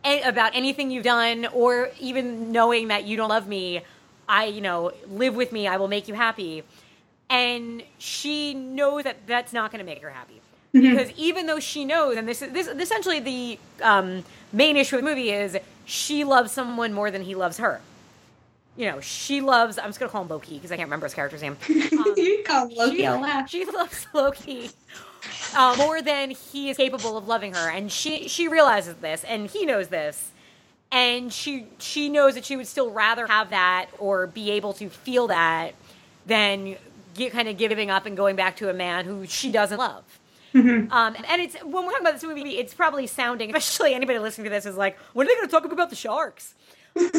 a- 0.04 0.22
about 0.22 0.56
anything 0.56 0.90
you've 0.90 1.04
done 1.04 1.46
or 1.52 1.90
even 2.00 2.50
knowing 2.50 2.88
that 2.88 3.04
you 3.04 3.16
don't 3.16 3.28
love 3.28 3.46
me. 3.46 3.82
I 4.28 4.46
you 4.46 4.60
know 4.60 4.90
live 5.08 5.36
with 5.36 5.52
me. 5.52 5.68
I 5.68 5.76
will 5.76 5.86
make 5.86 6.08
you 6.08 6.14
happy." 6.14 6.64
And 7.30 7.84
she 7.98 8.52
knows 8.52 9.04
that 9.04 9.28
that's 9.28 9.52
not 9.52 9.70
going 9.70 9.78
to 9.78 9.84
make 9.86 10.02
her 10.02 10.10
happy. 10.10 10.40
Because 10.74 11.10
even 11.16 11.46
though 11.46 11.60
she 11.60 11.86
knows, 11.86 12.18
and 12.18 12.28
this 12.28 12.42
is 12.42 12.52
this 12.52 12.68
essentially 12.68 13.20
the 13.20 13.58
um, 13.82 14.24
main 14.52 14.76
issue 14.76 14.96
of 14.96 15.02
the 15.02 15.08
movie 15.08 15.30
is 15.30 15.56
she 15.86 16.24
loves 16.24 16.52
someone 16.52 16.92
more 16.92 17.10
than 17.10 17.22
he 17.22 17.34
loves 17.34 17.56
her 17.58 17.80
you 18.76 18.90
know, 18.90 19.00
she 19.00 19.40
loves. 19.40 19.78
I'm 19.78 19.86
just 19.86 20.00
gonna 20.00 20.10
call 20.10 20.22
him 20.22 20.28
Loki 20.28 20.54
because 20.54 20.72
I 20.72 20.76
can't 20.76 20.88
remember 20.88 21.06
his 21.06 21.14
character's 21.14 21.42
name. 21.42 21.56
Um, 21.94 22.14
you 22.16 22.42
call 22.44 22.68
Loki 22.74 22.96
she, 22.96 23.08
laugh. 23.08 23.48
she 23.48 23.64
loves 23.64 24.06
Loki 24.12 24.70
uh, 25.56 25.74
more 25.78 26.02
than 26.02 26.30
he 26.30 26.70
is 26.70 26.76
capable 26.76 27.16
of 27.16 27.28
loving 27.28 27.54
her, 27.54 27.70
and 27.70 27.90
she 27.90 28.28
she 28.28 28.48
realizes 28.48 28.96
this, 28.96 29.22
and 29.24 29.48
he 29.48 29.64
knows 29.64 29.88
this, 29.88 30.32
and 30.90 31.32
she 31.32 31.66
she 31.78 32.08
knows 32.08 32.34
that 32.34 32.44
she 32.44 32.56
would 32.56 32.66
still 32.66 32.90
rather 32.90 33.26
have 33.26 33.50
that 33.50 33.86
or 33.98 34.26
be 34.26 34.50
able 34.50 34.72
to 34.74 34.88
feel 34.88 35.28
that 35.28 35.74
than 36.26 36.76
get, 37.14 37.32
kind 37.32 37.48
of 37.48 37.56
giving 37.56 37.90
up 37.90 38.06
and 38.06 38.16
going 38.16 38.34
back 38.34 38.56
to 38.56 38.68
a 38.68 38.74
man 38.74 39.04
who 39.04 39.26
she 39.26 39.52
doesn't 39.52 39.78
love. 39.78 40.04
Mm-hmm. 40.55 40.92
Um, 40.92 41.16
and 41.28 41.42
it's 41.42 41.57
when 41.62 41.84
we're 41.84 41.90
talking 41.90 42.07
about 42.07 42.14
this 42.14 42.22
movie, 42.22 42.59
it's 42.59 42.74
probably 42.74 43.07
sounding, 43.07 43.55
especially 43.55 43.94
anybody 43.94 44.18
listening 44.20 44.44
to 44.44 44.50
this, 44.50 44.66
is 44.66 44.76
like, 44.76 44.98
when 45.12 45.26
are 45.26 45.28
they 45.28 45.34
going 45.34 45.48
to 45.48 45.50
talk 45.50 45.64
about 45.70 45.90
the 45.90 45.96
sharks? 45.96 46.55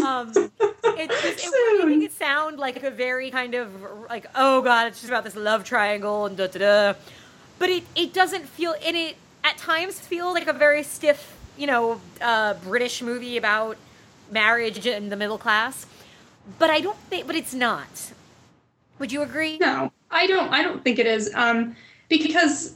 Um, 0.02 0.32
it, 0.36 0.52
it, 0.84 1.12
it, 1.12 1.40
Soon. 1.40 2.02
it 2.02 2.14
sound 2.14 2.60
like 2.60 2.82
a 2.82 2.90
very 2.90 3.30
kind 3.30 3.56
of 3.56 3.70
like, 4.10 4.26
oh 4.36 4.62
god, 4.62 4.88
it's 4.88 5.02
just 5.02 5.10
about 5.10 5.26
this 5.26 5.36
love 5.36 5.66
triangle 5.66 6.26
and 6.26 6.38
da 6.38 6.48
da 6.48 6.60
da. 6.60 7.00
But 7.60 7.70
it, 7.70 7.84
it 7.96 8.14
doesn't 8.14 8.48
feel, 8.48 8.74
and 8.86 8.96
it 8.96 9.18
at 9.44 9.58
times 9.58 10.00
feels 10.00 10.34
like 10.34 10.48
a 10.48 10.54
very 10.54 10.84
stiff, 10.84 11.36
you 11.58 11.68
know, 11.68 12.00
uh, 12.22 12.54
British 12.56 13.02
movie 13.02 13.36
about 13.36 13.78
marriage 14.32 14.88
and 14.88 15.12
the 15.12 15.18
middle 15.18 15.38
class. 15.38 15.86
But 16.58 16.70
I 16.70 16.80
don't 16.80 16.98
think, 17.10 17.28
but 17.28 17.36
it's 17.36 17.54
not. 17.54 18.14
Would 19.00 19.12
you 19.12 19.24
agree? 19.24 19.58
No, 19.58 19.92
I 20.10 20.26
don't. 20.26 20.54
I 20.54 20.64
don't 20.64 20.84
think 20.84 21.00
it 21.00 21.08
is. 21.08 21.34
Um, 21.34 21.76
because 22.08 22.76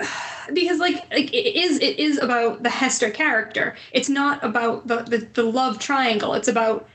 because 0.52 0.78
like 0.78 0.96
like 1.10 1.32
it 1.32 1.56
is 1.56 1.78
it 1.78 1.98
is 1.98 2.18
about 2.18 2.62
the 2.62 2.70
Hester 2.70 3.10
character. 3.10 3.76
It's 3.92 4.08
not 4.08 4.42
about 4.44 4.86
the 4.86 5.02
the, 5.02 5.18
the 5.18 5.42
love 5.42 5.78
triangle. 5.78 6.34
It's 6.34 6.48
about 6.48 6.88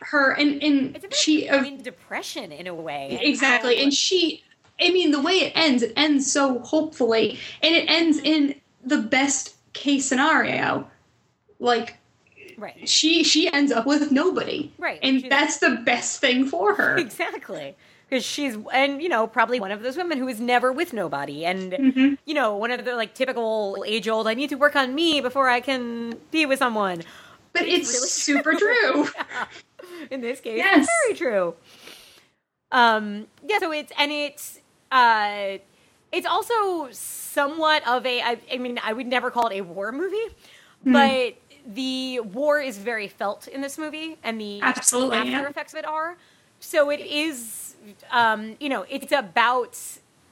her 0.00 0.32
and 0.32 0.62
and 0.62 0.76
Mm-hmm. 0.86 0.96
It's 0.96 1.04
a 1.04 1.08
very 1.08 1.18
she. 1.20 1.48
Uh, 1.48 1.64
in 1.64 1.82
depression 1.82 2.52
in 2.52 2.66
a 2.66 2.74
way. 2.74 3.18
exactly, 3.22 3.82
and 3.82 3.92
she. 3.92 4.42
I 4.80 4.90
mean, 4.90 5.10
the 5.10 5.22
way 5.22 5.40
it 5.40 5.52
ends, 5.54 5.82
it 5.82 5.94
ends 5.96 6.30
so 6.30 6.58
hopefully, 6.58 7.38
and 7.62 7.74
it 7.74 7.88
ends 7.88 8.18
in 8.18 8.54
the 8.84 8.98
best 8.98 9.54
case 9.72 10.04
scenario. 10.04 10.86
Like 11.58 11.96
right. 12.58 12.86
she 12.86 13.24
she 13.24 13.50
ends 13.52 13.72
up 13.72 13.86
with 13.86 14.12
nobody, 14.12 14.72
Right, 14.78 14.98
And 15.02 15.24
that's 15.30 15.58
the 15.58 15.82
best 15.84 16.20
thing 16.20 16.46
for 16.46 16.74
her. 16.74 16.98
Exactly. 17.06 17.74
Because 18.08 18.24
she's, 18.24 18.56
and 18.72 19.02
you 19.02 19.08
know, 19.08 19.26
probably 19.26 19.58
one 19.58 19.72
of 19.72 19.82
those 19.82 19.96
women 19.96 20.18
who 20.18 20.28
is 20.28 20.40
never 20.40 20.72
with 20.72 20.92
nobody. 20.92 21.44
And, 21.44 21.72
Mm-hmm. 21.72 22.14
you 22.24 22.34
know, 22.34 22.56
one 22.56 22.70
of 22.70 22.84
the 22.84 22.94
like 22.94 23.14
typical 23.14 23.84
age 23.86 24.06
old, 24.08 24.28
I 24.28 24.34
need 24.34 24.50
to 24.50 24.54
work 24.56 24.76
on 24.76 24.94
me 24.94 25.20
before 25.20 25.48
I 25.48 25.60
can 25.60 26.16
be 26.30 26.46
with 26.46 26.58
someone. 26.60 27.02
But 27.52 27.62
it's 27.66 27.92
really 27.92 28.08
super 28.08 28.54
true. 28.58 29.08
In 30.10 30.20
this 30.20 30.40
case, 30.40 30.58
Yes. 30.58 30.86
very 31.04 31.16
true. 31.16 31.54
Um, 32.72 33.26
yeah, 33.46 33.58
so 33.58 33.72
it's, 33.72 33.92
and 33.98 34.10
it's, 34.12 34.60
uh, 34.92 35.58
it's 36.12 36.26
also 36.26 36.88
somewhat 36.92 37.86
of 37.88 38.04
a, 38.06 38.20
I, 38.20 38.38
I 38.52 38.58
mean, 38.58 38.78
I 38.84 38.92
would 38.92 39.06
never 39.06 39.30
call 39.30 39.48
it 39.48 39.58
a 39.58 39.60
war 39.62 39.90
movie, 39.92 40.16
Hmm. 40.84 40.92
but 40.92 41.34
the 41.66 42.20
war 42.20 42.60
is 42.60 42.78
very 42.78 43.08
felt 43.08 43.48
in 43.48 43.60
this 43.60 43.78
movie, 43.78 44.18
and 44.22 44.40
the 44.40 44.60
Absolutely, 44.62 45.16
after 45.18 45.30
yeah. 45.30 45.48
effects 45.48 45.72
of 45.72 45.78
it 45.80 45.84
are. 45.86 46.16
So 46.60 46.90
it 46.90 47.00
is, 47.00 47.65
um, 48.10 48.56
you 48.60 48.68
know, 48.68 48.84
it's 48.88 49.12
about 49.12 49.78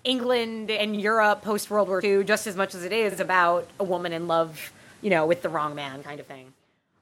England 0.04 0.70
and 0.70 1.00
Europe 1.00 1.42
post 1.42 1.70
World 1.70 1.88
War 1.88 2.00
II 2.04 2.24
just 2.24 2.46
as 2.46 2.56
much 2.56 2.74
as 2.74 2.84
it 2.84 2.92
is 2.92 3.20
about 3.20 3.68
a 3.80 3.84
woman 3.84 4.12
in 4.12 4.26
love, 4.26 4.72
you 5.00 5.10
know, 5.10 5.26
with 5.26 5.42
the 5.42 5.48
wrong 5.48 5.74
man 5.74 6.02
kind 6.02 6.20
of 6.20 6.26
thing. 6.26 6.52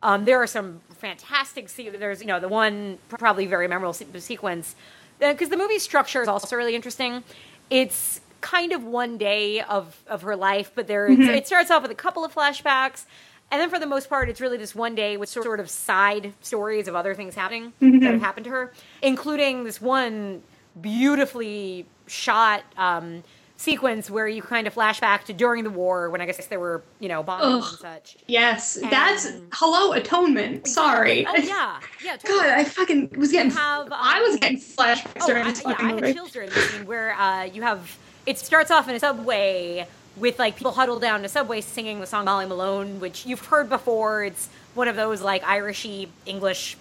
Um, 0.03 0.25
there 0.25 0.43
are 0.43 0.47
some 0.47 0.81
fantastic. 0.99 1.69
scenes. 1.69 1.97
there's, 1.99 2.21
you 2.21 2.27
know, 2.27 2.41
the 2.41 2.49
one 2.49 2.99
probably 3.09 3.47
very 3.47 3.69
memorable 3.69 3.93
se- 3.93 4.07
sequence 4.19 4.75
because 5.19 5.49
the 5.49 5.57
movie 5.57 5.79
structure 5.79 6.23
is 6.23 6.29
also 6.29 6.57
really 6.57 6.75
interesting. 6.75 7.23
It's 7.71 8.21
kind 8.41 8.73
of 8.73 8.83
one 8.83 9.19
day 9.19 9.61
of 9.61 10.03
of 10.09 10.23
her 10.23 10.35
life, 10.35 10.73
but 10.75 10.89
there 10.89 11.07
it 11.09 11.47
starts 11.47 11.71
off 11.71 11.83
with 11.83 11.91
a 11.91 11.97
couple 11.97 12.25
of 12.25 12.35
flashbacks. 12.35 13.05
And 13.53 13.61
then, 13.61 13.69
for 13.71 13.79
the 13.79 13.87
most 13.87 14.09
part, 14.09 14.29
it's 14.31 14.41
really 14.41 14.57
just 14.59 14.75
one 14.75 14.95
day 14.95 15.17
with 15.19 15.29
sort 15.29 15.61
of 15.61 15.69
side 15.71 16.33
stories 16.41 16.89
of 16.89 16.97
other 16.97 17.15
things 17.15 17.35
happening 17.35 17.73
that 17.81 18.03
have 18.13 18.21
happened 18.21 18.45
to 18.45 18.51
her, 18.51 18.73
including 19.03 19.65
this 19.65 19.79
one 19.81 20.43
beautifully 20.81 21.87
shot 22.07 22.63
um, 22.79 23.23
sequence 23.59 24.11
where 24.11 24.27
you 24.27 24.41
kind 24.43 24.67
of 24.67 24.73
flash 24.73 25.01
back 25.01 25.25
to 25.25 25.33
during 25.35 25.65
the 25.65 25.71
war 25.71 26.09
when 26.11 26.21
I 26.23 26.27
guess 26.27 26.47
there 26.47 26.59
were, 26.59 26.83
you 26.99 27.09
know, 27.09 27.23
bombings 27.23 27.69
and 27.71 27.79
such. 27.79 28.17
Yes, 28.27 28.79
that's 28.91 29.31
hello 29.53 29.93
atonement. 29.93 30.67
Sorry. 30.67 31.27
Oh 31.27 31.35
yeah, 31.37 31.79
yeah. 32.03 32.17
totally. 32.17 32.39
God, 32.41 32.49
I 32.59 32.65
fucking 32.65 33.11
was 33.19 33.33
getting. 33.33 33.51
have, 33.53 33.87
um, 33.87 33.93
I 33.93 34.23
was 34.23 34.39
getting 34.39 34.59
flashbacks 34.59 35.21
Oh, 35.21 35.27
during 35.27 35.43
I, 35.47 35.51
this 35.51 35.63
yeah, 35.63 35.71
fucking 35.73 35.87
I 35.87 35.89
had 35.91 36.01
movie. 36.01 36.15
chills 36.15 36.31
during 36.33 36.49
the 36.49 36.55
scene 36.61 36.87
where 36.87 37.13
uh, 37.15 37.45
you 37.45 37.61
have. 37.63 37.99
It 38.25 38.39
starts 38.39 38.71
off 38.71 38.89
in 38.89 38.95
a 38.95 39.01
subway 39.01 39.87
with 40.17 40.39
like 40.39 40.57
people 40.57 40.73
huddled 40.73 41.01
down 41.01 41.21
in 41.21 41.25
a 41.25 41.29
subway 41.29 41.61
singing 41.61 42.01
the 42.01 42.07
song 42.07 42.25
Molly 42.25 42.47
Malone, 42.47 43.01
which 43.01 43.27
you've 43.27 43.47
heard 43.47 43.69
before. 43.69 44.25
It's 44.25 44.49
one 44.75 44.89
of 44.89 44.97
those 44.97 45.23
like 45.23 45.43
Irishy 45.43 46.09
English 46.27 46.77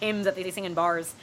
hymns 0.00 0.24
that 0.24 0.34
they 0.34 0.50
sing 0.50 0.64
in 0.64 0.74
bars, 0.74 1.14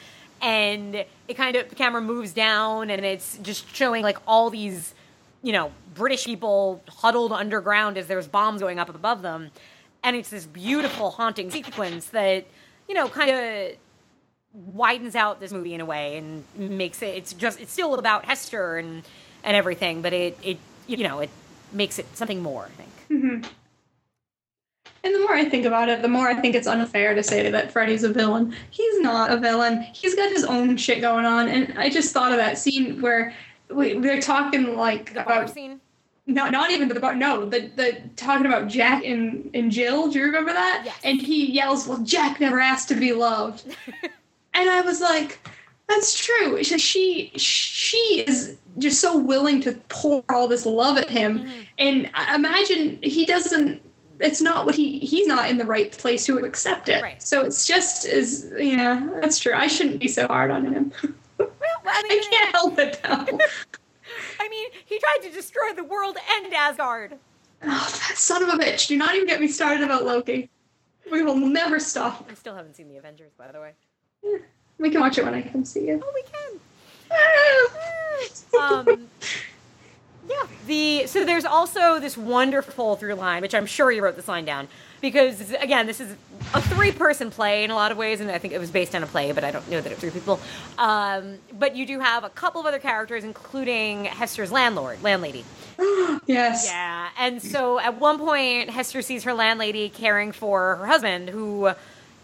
and 0.42 0.96
it 1.28 1.34
kind 1.36 1.56
of 1.56 1.70
the 1.70 1.76
camera 1.76 2.02
moves 2.02 2.34
down 2.34 2.90
and 2.90 3.06
it's 3.06 3.38
just 3.40 3.74
showing 3.76 4.04
like 4.04 4.18
all 4.28 4.50
these, 4.50 4.94
you 5.42 5.54
know, 5.54 5.72
British 5.94 6.26
people 6.26 6.82
huddled 6.90 7.32
underground 7.32 7.98
as 7.98 8.08
there's 8.08 8.28
bombs 8.28 8.62
going 8.62 8.80
up 8.80 8.90
above 8.90 9.22
them, 9.22 9.52
and 10.04 10.16
it's 10.16 10.30
this 10.30 10.46
beautiful 10.46 11.12
haunting 11.12 11.50
sequence 11.52 12.08
that 12.08 12.46
you 12.88 12.96
know 12.96 13.08
kind 13.08 13.30
of 13.30 13.78
widens 14.54 15.16
out 15.16 15.40
this 15.40 15.52
movie 15.52 15.74
in 15.74 15.82
a 15.82 15.86
way 15.86 16.18
and 16.18 16.44
makes 16.56 17.02
it 17.02 17.08
it's 17.08 17.34
just 17.34 17.60
it's 17.60 17.72
still 17.72 17.96
about 17.96 18.26
Hester 18.26 18.78
and 18.78 19.04
and 19.44 19.58
everything 19.58 20.02
but 20.04 20.14
it 20.14 20.38
it 20.44 20.58
you 20.86 20.98
know 20.98 21.22
it 21.22 21.30
makes 21.74 22.00
it 22.00 22.06
something 22.16 22.42
more 22.42 22.66
I 22.66 22.70
think 22.70 22.90
mm-hmm. 23.10 23.52
And 25.06 25.14
the 25.14 25.20
more 25.20 25.34
I 25.34 25.44
think 25.44 25.66
about 25.66 25.90
it, 25.90 26.02
the 26.02 26.08
more 26.08 26.30
I 26.30 26.34
think 26.34 26.56
it's 26.56 26.66
unfair 26.66 27.14
to 27.14 27.22
say 27.22 27.52
that 27.52 27.74
Freddy's 27.74 28.06
a 28.06 28.10
villain. 28.14 28.56
He's 28.70 29.02
not 29.02 29.32
a 29.32 29.38
villain. 29.38 29.82
He's 29.94 30.16
got 30.16 30.30
his 30.30 30.46
own 30.46 30.78
shit 30.78 31.02
going 31.02 31.26
on. 31.26 31.50
And 31.50 31.78
I 31.78 31.90
just 31.90 32.14
thought 32.14 32.32
of 32.32 32.38
that 32.38 32.58
scene 32.58 33.02
where 33.02 33.34
we, 33.70 33.96
we're 33.96 34.22
talking 34.22 34.78
like 34.78 35.14
the 35.14 35.24
about 35.24 35.50
scene 35.50 35.82
no, 36.26 36.50
not 36.50 36.72
even 36.72 36.88
the 36.88 37.00
bar. 37.00 37.16
No, 37.16 37.46
the 37.46 37.70
the 37.76 38.02
talking 38.16 38.46
about 38.46 38.70
Jack 38.70 39.04
and 39.04 39.50
and 39.54 39.72
Jill. 39.72 40.10
Do 40.10 40.20
you 40.20 40.26
remember 40.26 40.54
that? 40.54 40.84
Yes. 40.86 40.96
And 41.04 41.22
he 41.22 41.52
yells, 41.52 41.88
"Well, 41.88 42.00
Jack 42.00 42.40
never 42.40 42.60
asked 42.60 42.88
to 42.90 42.96
be 42.96 43.12
loved." 43.12 43.66
and 44.54 44.70
I 44.70 44.82
was 44.82 45.02
like, 45.02 45.40
"That's 45.88 46.18
true." 46.18 46.64
She 46.64 46.78
she, 46.80 47.32
she 47.36 48.24
is 48.28 48.58
just 48.80 49.00
so 49.02 49.18
willing 49.18 49.62
to 49.62 49.74
pour 49.90 50.24
all 50.30 50.48
this 50.48 50.66
love 50.66 50.98
at 50.98 51.10
him, 51.10 51.40
Mm-hmm. 51.40 51.62
and 51.78 52.10
I 52.14 52.36
imagine 52.36 53.00
he 53.04 53.26
doesn't. 53.26 53.82
It's 54.20 54.42
not 54.42 54.66
what 54.66 54.76
he 54.76 55.00
he's 55.00 55.28
not 55.28 55.50
in 55.50 55.58
the 55.58 55.66
right 55.66 55.92
place 55.92 56.26
to 56.28 56.38
accept 56.38 56.88
it. 56.88 57.02
Right. 57.02 57.22
So 57.22 57.42
it's 57.42 57.66
just 57.68 58.06
is 58.06 58.52
yeah, 58.58 59.10
that's 59.22 59.40
true. 59.40 59.54
I 59.54 59.68
shouldn't 59.68 60.00
be 60.00 60.08
so 60.08 60.28
hard 60.28 60.52
on 60.52 60.72
him. 60.72 60.92
well 61.38 61.50
I 61.86 62.04
mean 62.04 62.20
I 62.20 62.28
can't 62.32 62.52
help 62.56 62.80
it 62.80 63.00
though. 63.04 63.40
I 64.40 64.48
mean 64.50 64.70
he 64.86 65.00
tried 65.00 65.20
to 65.28 65.32
destroy 65.32 65.74
the 65.76 65.84
world 65.84 66.18
and 66.36 66.54
Asgard 66.54 67.18
Oh, 67.64 67.68
that 68.08 68.18
son 68.18 68.44
of 68.44 68.50
a 68.50 68.58
bitch. 68.58 68.88
Do 68.88 68.98
not 68.98 69.16
even 69.16 69.26
get 69.28 69.40
me 69.42 69.48
started 69.48 69.84
about 69.84 70.06
Loki. 70.06 70.50
We 71.12 71.24
will 71.24 71.36
never 71.38 71.80
stop. 71.80 72.28
I 72.30 72.34
still 72.36 72.56
haven't 72.56 72.76
seen 72.76 72.88
the 72.90 72.98
Avengers 72.98 73.32
by 73.38 73.52
the 73.52 73.60
way 73.60 73.72
We 74.80 74.90
can 74.90 75.02
watch 75.02 75.18
it 75.18 75.26
when 75.26 75.34
I 75.34 75.42
come 75.42 75.64
see 75.66 75.88
you. 75.88 76.02
oh 76.04 76.12
we 76.14 76.24
can 76.24 76.60
um 78.60 79.08
yeah 80.28 80.44
the 80.68 81.06
so 81.06 81.26
there's 81.26 81.46
also 81.46 82.00
this 82.00 82.18
wonderful 82.18 82.96
through 82.96 83.14
line 83.14 83.42
which 83.42 83.54
i'm 83.54 83.66
sure 83.66 83.92
you 83.92 84.02
wrote 84.04 84.16
this 84.16 84.28
line 84.28 84.46
down 84.46 84.68
because 85.02 85.52
again 85.56 85.86
this 85.86 86.00
is 86.00 86.16
a 86.54 86.62
three 86.62 86.92
person 86.92 87.30
play 87.30 87.64
in 87.64 87.72
a 87.72 87.76
lot 87.76 87.92
of 87.92 87.98
ways 87.98 88.20
and 88.22 88.32
i 88.32 88.38
think 88.38 88.54
it 88.54 88.60
was 88.60 88.72
based 88.72 88.96
on 88.96 89.04
a 89.04 89.08
play 89.08 89.32
but 89.32 89.44
i 89.44 89.52
don't 89.52 89.70
know 89.70 89.82
that 89.82 89.92
it's 89.92 90.02
three 90.02 90.10
people 90.10 90.40
um, 90.78 91.38
but 91.60 91.76
you 91.76 91.86
do 91.86 92.00
have 92.00 92.24
a 92.24 92.30
couple 92.30 92.62
of 92.62 92.66
other 92.68 92.80
characters 92.80 93.24
including 93.24 94.06
hester's 94.06 94.52
landlord 94.52 95.02
landlady 95.04 95.44
yes. 96.26 96.66
yeah 96.68 97.10
and 97.20 97.42
so 97.42 97.80
at 97.80 98.00
one 98.00 98.18
point 98.18 98.70
hester 98.70 99.02
sees 99.02 99.24
her 99.24 99.34
landlady 99.34 99.90
caring 99.90 100.32
for 100.32 100.78
her 100.78 100.88
husband 100.88 101.30
who 101.30 101.72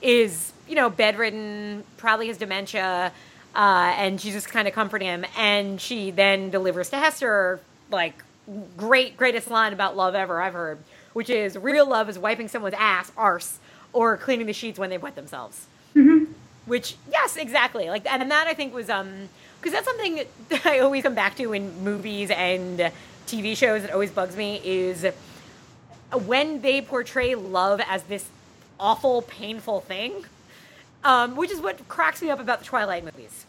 is 0.01 0.53
you 0.69 0.75
know 0.75 0.89
bedridden 0.89 1.83
probably 1.97 2.27
has 2.27 2.37
dementia 2.37 3.11
uh, 3.55 3.93
and 3.97 4.21
she's 4.21 4.33
just 4.33 4.49
kind 4.49 4.67
of 4.67 4.73
comforting 4.73 5.07
him. 5.07 5.25
And 5.37 5.81
she 5.81 6.11
then 6.11 6.49
delivers 6.49 6.89
to 6.91 6.97
hester 6.97 7.59
like 7.91 8.23
great 8.77 9.17
greatest 9.17 9.49
line 9.49 9.73
about 9.73 9.95
love 9.95 10.15
ever 10.15 10.41
i've 10.41 10.53
heard 10.53 10.79
which 11.13 11.29
is 11.29 11.55
real 11.55 11.87
love 11.87 12.09
is 12.09 12.17
wiping 12.17 12.47
someone's 12.47 12.73
ass 12.77 13.11
arse 13.15 13.59
or 13.93 14.17
cleaning 14.17 14.47
the 14.47 14.53
sheets 14.53 14.79
when 14.79 14.89
they 14.89 14.97
wet 14.97 15.15
themselves. 15.15 15.67
Which 16.65 16.95
yes 17.11 17.37
exactly. 17.37 17.89
Like 17.89 18.11
and 18.11 18.29
that 18.31 18.47
i 18.47 18.53
think 18.53 18.73
was 18.73 18.89
um 18.89 19.29
because 19.59 19.73
that's 19.73 19.85
something 19.85 20.23
that 20.49 20.65
i 20.65 20.79
always 20.79 21.03
come 21.03 21.15
back 21.15 21.35
to 21.37 21.53
in 21.53 21.83
movies 21.83 22.31
and 22.31 22.91
tv 23.27 23.55
shows 23.55 23.83
that 23.83 23.91
always 23.91 24.11
bugs 24.11 24.35
me 24.35 24.61
is 24.63 25.05
when 26.25 26.61
they 26.61 26.81
portray 26.81 27.35
love 27.35 27.81
as 27.87 28.03
this 28.03 28.29
awful 28.79 29.21
painful 29.23 29.81
thing 29.81 30.25
um, 31.03 31.35
which 31.35 31.51
is 31.51 31.59
what 31.61 31.87
cracks 31.87 32.21
me 32.21 32.29
up 32.29 32.39
about 32.39 32.59
the 32.59 32.65
twilight 32.65 33.03
movies 33.03 33.45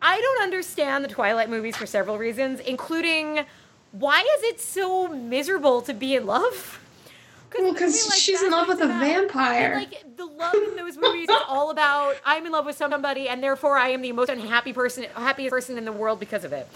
i 0.00 0.20
don't 0.20 0.42
understand 0.42 1.04
the 1.04 1.08
twilight 1.08 1.48
movies 1.50 1.76
for 1.76 1.86
several 1.86 2.18
reasons 2.18 2.60
including 2.60 3.40
why 3.92 4.20
is 4.38 4.42
it 4.44 4.60
so 4.60 5.08
miserable 5.08 5.82
to 5.82 5.92
be 5.92 6.14
in 6.16 6.24
love 6.26 6.80
Well, 7.58 7.72
because 7.74 8.08
like 8.08 8.18
she's 8.18 8.42
in 8.42 8.50
love 8.50 8.68
with 8.68 8.80
a 8.80 8.84
about. 8.84 9.00
vampire. 9.00 9.72
And, 9.74 9.90
like 9.90 10.16
the 10.16 10.24
love 10.24 10.54
in 10.54 10.76
those 10.76 10.96
movies 10.96 11.28
is 11.28 11.36
all 11.46 11.70
about 11.70 12.16
I'm 12.24 12.46
in 12.46 12.52
love 12.52 12.64
with 12.64 12.76
somebody 12.76 13.28
and 13.28 13.42
therefore 13.42 13.76
I 13.76 13.88
am 13.90 14.00
the 14.00 14.12
most 14.12 14.30
unhappy 14.30 14.72
person, 14.72 15.04
happiest 15.14 15.50
person 15.50 15.76
in 15.76 15.84
the 15.84 15.92
world 15.92 16.18
because 16.18 16.44
of 16.44 16.54
it. 16.54 16.66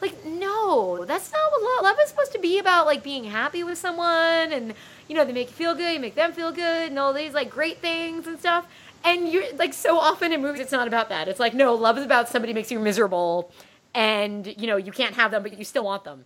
Like 0.00 0.24
no, 0.26 1.04
that's 1.04 1.30
not 1.30 1.52
what 1.52 1.62
love. 1.62 1.84
Love 1.84 1.96
is 2.02 2.08
supposed 2.10 2.32
to 2.32 2.40
be 2.40 2.58
about. 2.58 2.86
Like 2.86 3.04
being 3.04 3.22
happy 3.22 3.62
with 3.62 3.78
someone 3.78 4.52
and 4.52 4.74
you 5.06 5.14
know 5.14 5.24
they 5.24 5.32
make 5.32 5.46
you 5.50 5.54
feel 5.54 5.76
good, 5.76 5.94
you 5.94 6.00
make 6.00 6.16
them 6.16 6.32
feel 6.32 6.50
good, 6.50 6.88
and 6.90 6.98
all 6.98 7.12
these 7.12 7.32
like 7.32 7.48
great 7.48 7.78
things 7.78 8.26
and 8.26 8.36
stuff. 8.40 8.66
And 9.04 9.28
you're 9.28 9.44
like 9.56 9.74
so 9.74 9.98
often 9.98 10.32
in 10.32 10.40
movies, 10.40 10.60
it's 10.60 10.72
not 10.72 10.88
about 10.88 11.10
that. 11.10 11.28
It's 11.28 11.40
like 11.40 11.54
no, 11.54 11.74
love 11.74 11.98
is 11.98 12.04
about 12.04 12.28
somebody 12.28 12.54
makes 12.54 12.70
you 12.70 12.78
miserable, 12.80 13.52
and 13.94 14.46
you 14.58 14.66
know 14.66 14.76
you 14.76 14.92
can't 14.92 15.14
have 15.14 15.30
them, 15.30 15.42
but 15.42 15.58
you 15.58 15.64
still 15.64 15.84
want 15.84 16.04
them. 16.04 16.24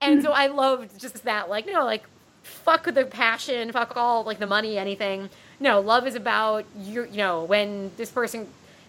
And 0.00 0.22
so 0.22 0.32
I 0.32 0.46
loved 0.46 0.98
just 0.98 1.22
that, 1.24 1.50
like, 1.50 1.66
you 1.66 1.72
no, 1.72 1.84
like, 1.84 2.04
fuck 2.42 2.84
the 2.84 3.04
passion, 3.04 3.70
fuck 3.72 3.96
all, 3.96 4.24
like, 4.24 4.38
the 4.38 4.46
money, 4.46 4.78
anything. 4.78 5.28
No, 5.58 5.80
love 5.80 6.06
is 6.06 6.14
about, 6.14 6.64
you, 6.78 7.04
you 7.04 7.18
know, 7.18 7.44
when 7.44 7.90
this 7.98 8.10
person 8.10 8.46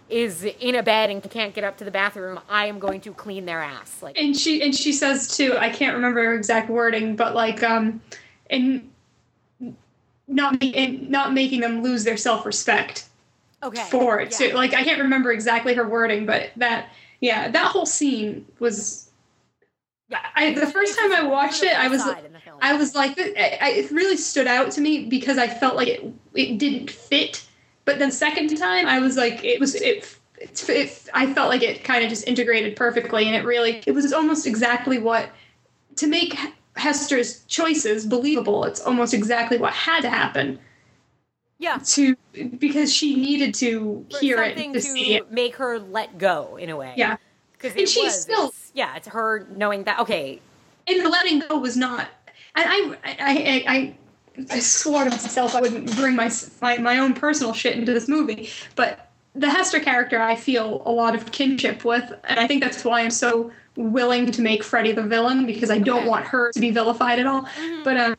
is 0.09 0.43
in 0.43 0.75
a 0.75 0.84
bed 0.84 1.09
and 1.09 1.21
can't 1.29 1.53
get 1.53 1.65
up 1.65 1.77
to 1.77 1.84
the 1.84 1.91
bathroom, 1.91 2.39
I 2.49 2.67
am 2.67 2.79
going 2.79 3.01
to 3.01 3.13
clean 3.13 3.45
their 3.45 3.59
ass. 3.61 4.01
Like, 4.01 4.17
and 4.17 4.38
she 4.38 4.61
and 4.61 4.75
she 4.75 4.91
says 4.91 5.36
too. 5.36 5.57
I 5.57 5.69
can't 5.69 5.95
remember 5.95 6.23
her 6.23 6.34
exact 6.34 6.69
wording, 6.69 7.15
but 7.15 7.34
like 7.34 7.63
um, 7.63 8.01
and 8.49 8.89
not 10.27 10.61
ma- 10.61 10.71
and 10.71 11.09
not 11.09 11.34
making 11.34 11.61
them 11.61 11.82
lose 11.82 12.03
their 12.03 12.17
self 12.17 12.45
respect 12.45 13.05
okay. 13.64 13.84
for 13.89 14.20
it. 14.20 14.32
yeah. 14.39 14.49
too. 14.49 14.55
like 14.55 14.74
I 14.74 14.84
can't 14.84 15.01
remember 15.01 15.32
exactly 15.32 15.74
her 15.74 15.88
wording, 15.88 16.26
but 16.26 16.51
that 16.57 16.89
yeah, 17.20 17.49
that 17.49 17.68
whole 17.68 17.86
scene 17.86 18.45
was. 18.59 19.09
Yeah. 20.09 20.20
I 20.36 20.53
the 20.53 20.68
first 20.68 20.99
time 20.99 21.14
I 21.14 21.24
watched 21.24 21.64
it, 21.64 21.78
I 21.78 21.88
was 21.88 22.01
Side 22.01 22.26
in 22.26 22.34
the 22.34 22.39
film. 22.39 22.57
I 22.62 22.74
was 22.76 22.95
like, 22.95 23.14
it 23.18 23.91
really 23.91 24.18
stood 24.18 24.47
out 24.47 24.72
to 24.72 24.82
me 24.82 25.05
because 25.05 25.38
I 25.38 25.47
felt 25.47 25.76
like 25.76 25.88
it 25.88 26.14
it 26.34 26.57
didn't 26.57 26.89
fit. 26.89 27.45
But 27.86 27.97
then 27.97 28.12
second 28.12 28.55
time, 28.57 28.88
I 28.88 28.99
was 28.99 29.18
like, 29.18 29.43
it 29.43 29.59
was 29.59 29.76
it. 29.76 30.18
It, 30.38 30.70
it, 30.70 31.09
I 31.14 31.32
felt 31.34 31.49
like 31.49 31.62
it 31.62 31.84
kind 31.84 32.03
of 32.03 32.09
just 32.09 32.28
integrated 32.28 32.76
perfectly, 32.76 33.28
and 33.28 33.36
it 33.36 33.45
really 33.45 33.84
it 33.86 33.91
was 33.91 34.12
almost 34.12 34.47
exactly 34.47 34.97
what 34.97 35.30
to 35.97 36.07
make 36.07 36.36
Hester's 36.76 37.43
choices 37.45 38.05
believable. 38.05 38.66
It's 38.66 38.82
almost 38.82 39.14
exactly 39.14 39.57
what 39.57 39.72
had 39.74 40.01
to 40.01 40.09
happen 40.09 40.59
yeah. 41.62 41.78
to 41.86 42.16
because 42.59 42.93
she 42.93 43.16
needed 43.16 43.53
to 43.55 44.05
For 44.12 44.20
hear 44.20 44.43
it 44.43 44.55
to 44.57 44.82
to 44.82 44.99
it. 44.99 45.32
make 45.32 45.55
her 45.55 45.80
let 45.80 46.18
go 46.18 46.57
in 46.57 46.70
a 46.70 46.76
way. 46.76 46.93
Yeah, 46.97 47.16
Because 47.53 47.72
And 47.72 47.82
it 47.82 47.89
she's 47.89 48.03
was, 48.03 48.22
still- 48.22 48.47
it's- 48.47 48.72
yeah, 48.74 48.95
it's 48.97 49.07
her 49.07 49.47
knowing 49.55 49.84
that, 49.86 49.99
okay, 49.99 50.41
and 50.88 51.05
the 51.05 51.09
letting 51.09 51.39
go 51.39 51.57
was 51.59 51.78
not. 51.78 52.07
And 52.55 52.66
I 52.68 52.97
I 53.05 53.16
I. 53.20 53.64
I 53.78 53.95
I 54.49 54.59
swore 54.59 55.03
to 55.03 55.09
myself 55.09 55.55
I 55.55 55.62
wouldn't 55.62 55.93
bring 55.97 56.16
my, 56.16 56.32
my 56.62 56.78
my 56.78 56.97
own 56.99 57.14
personal 57.14 57.51
shit 57.53 57.78
into 57.78 57.91
this 57.93 58.07
movie, 58.07 58.49
but 58.78 59.12
the 59.36 59.49
Hester 59.49 59.80
character 59.82 60.22
I 60.22 60.36
feel 60.38 60.82
a 60.86 60.91
lot 60.91 61.16
of 61.16 61.32
kinship 61.34 61.84
with, 61.84 62.05
and 62.24 62.39
I 62.39 62.47
think 62.47 62.64
that's 62.64 62.84
why 62.86 63.01
I'm 63.01 63.12
so 63.12 63.51
willing 63.76 64.32
to 64.32 64.41
make 64.41 64.64
Freddy 64.64 64.93
the 64.93 65.03
villain 65.03 65.45
because 65.45 65.70
I 65.70 65.80
don't 65.80 65.99
Okay. 65.99 66.07
want 66.07 66.26
her 66.28 66.49
to 66.53 66.59
be 66.62 66.72
vilified 66.72 67.20
at 67.20 67.28
all. 67.28 67.41
Mm-hmm. 67.43 67.84
But 67.84 67.97
um, 67.97 68.16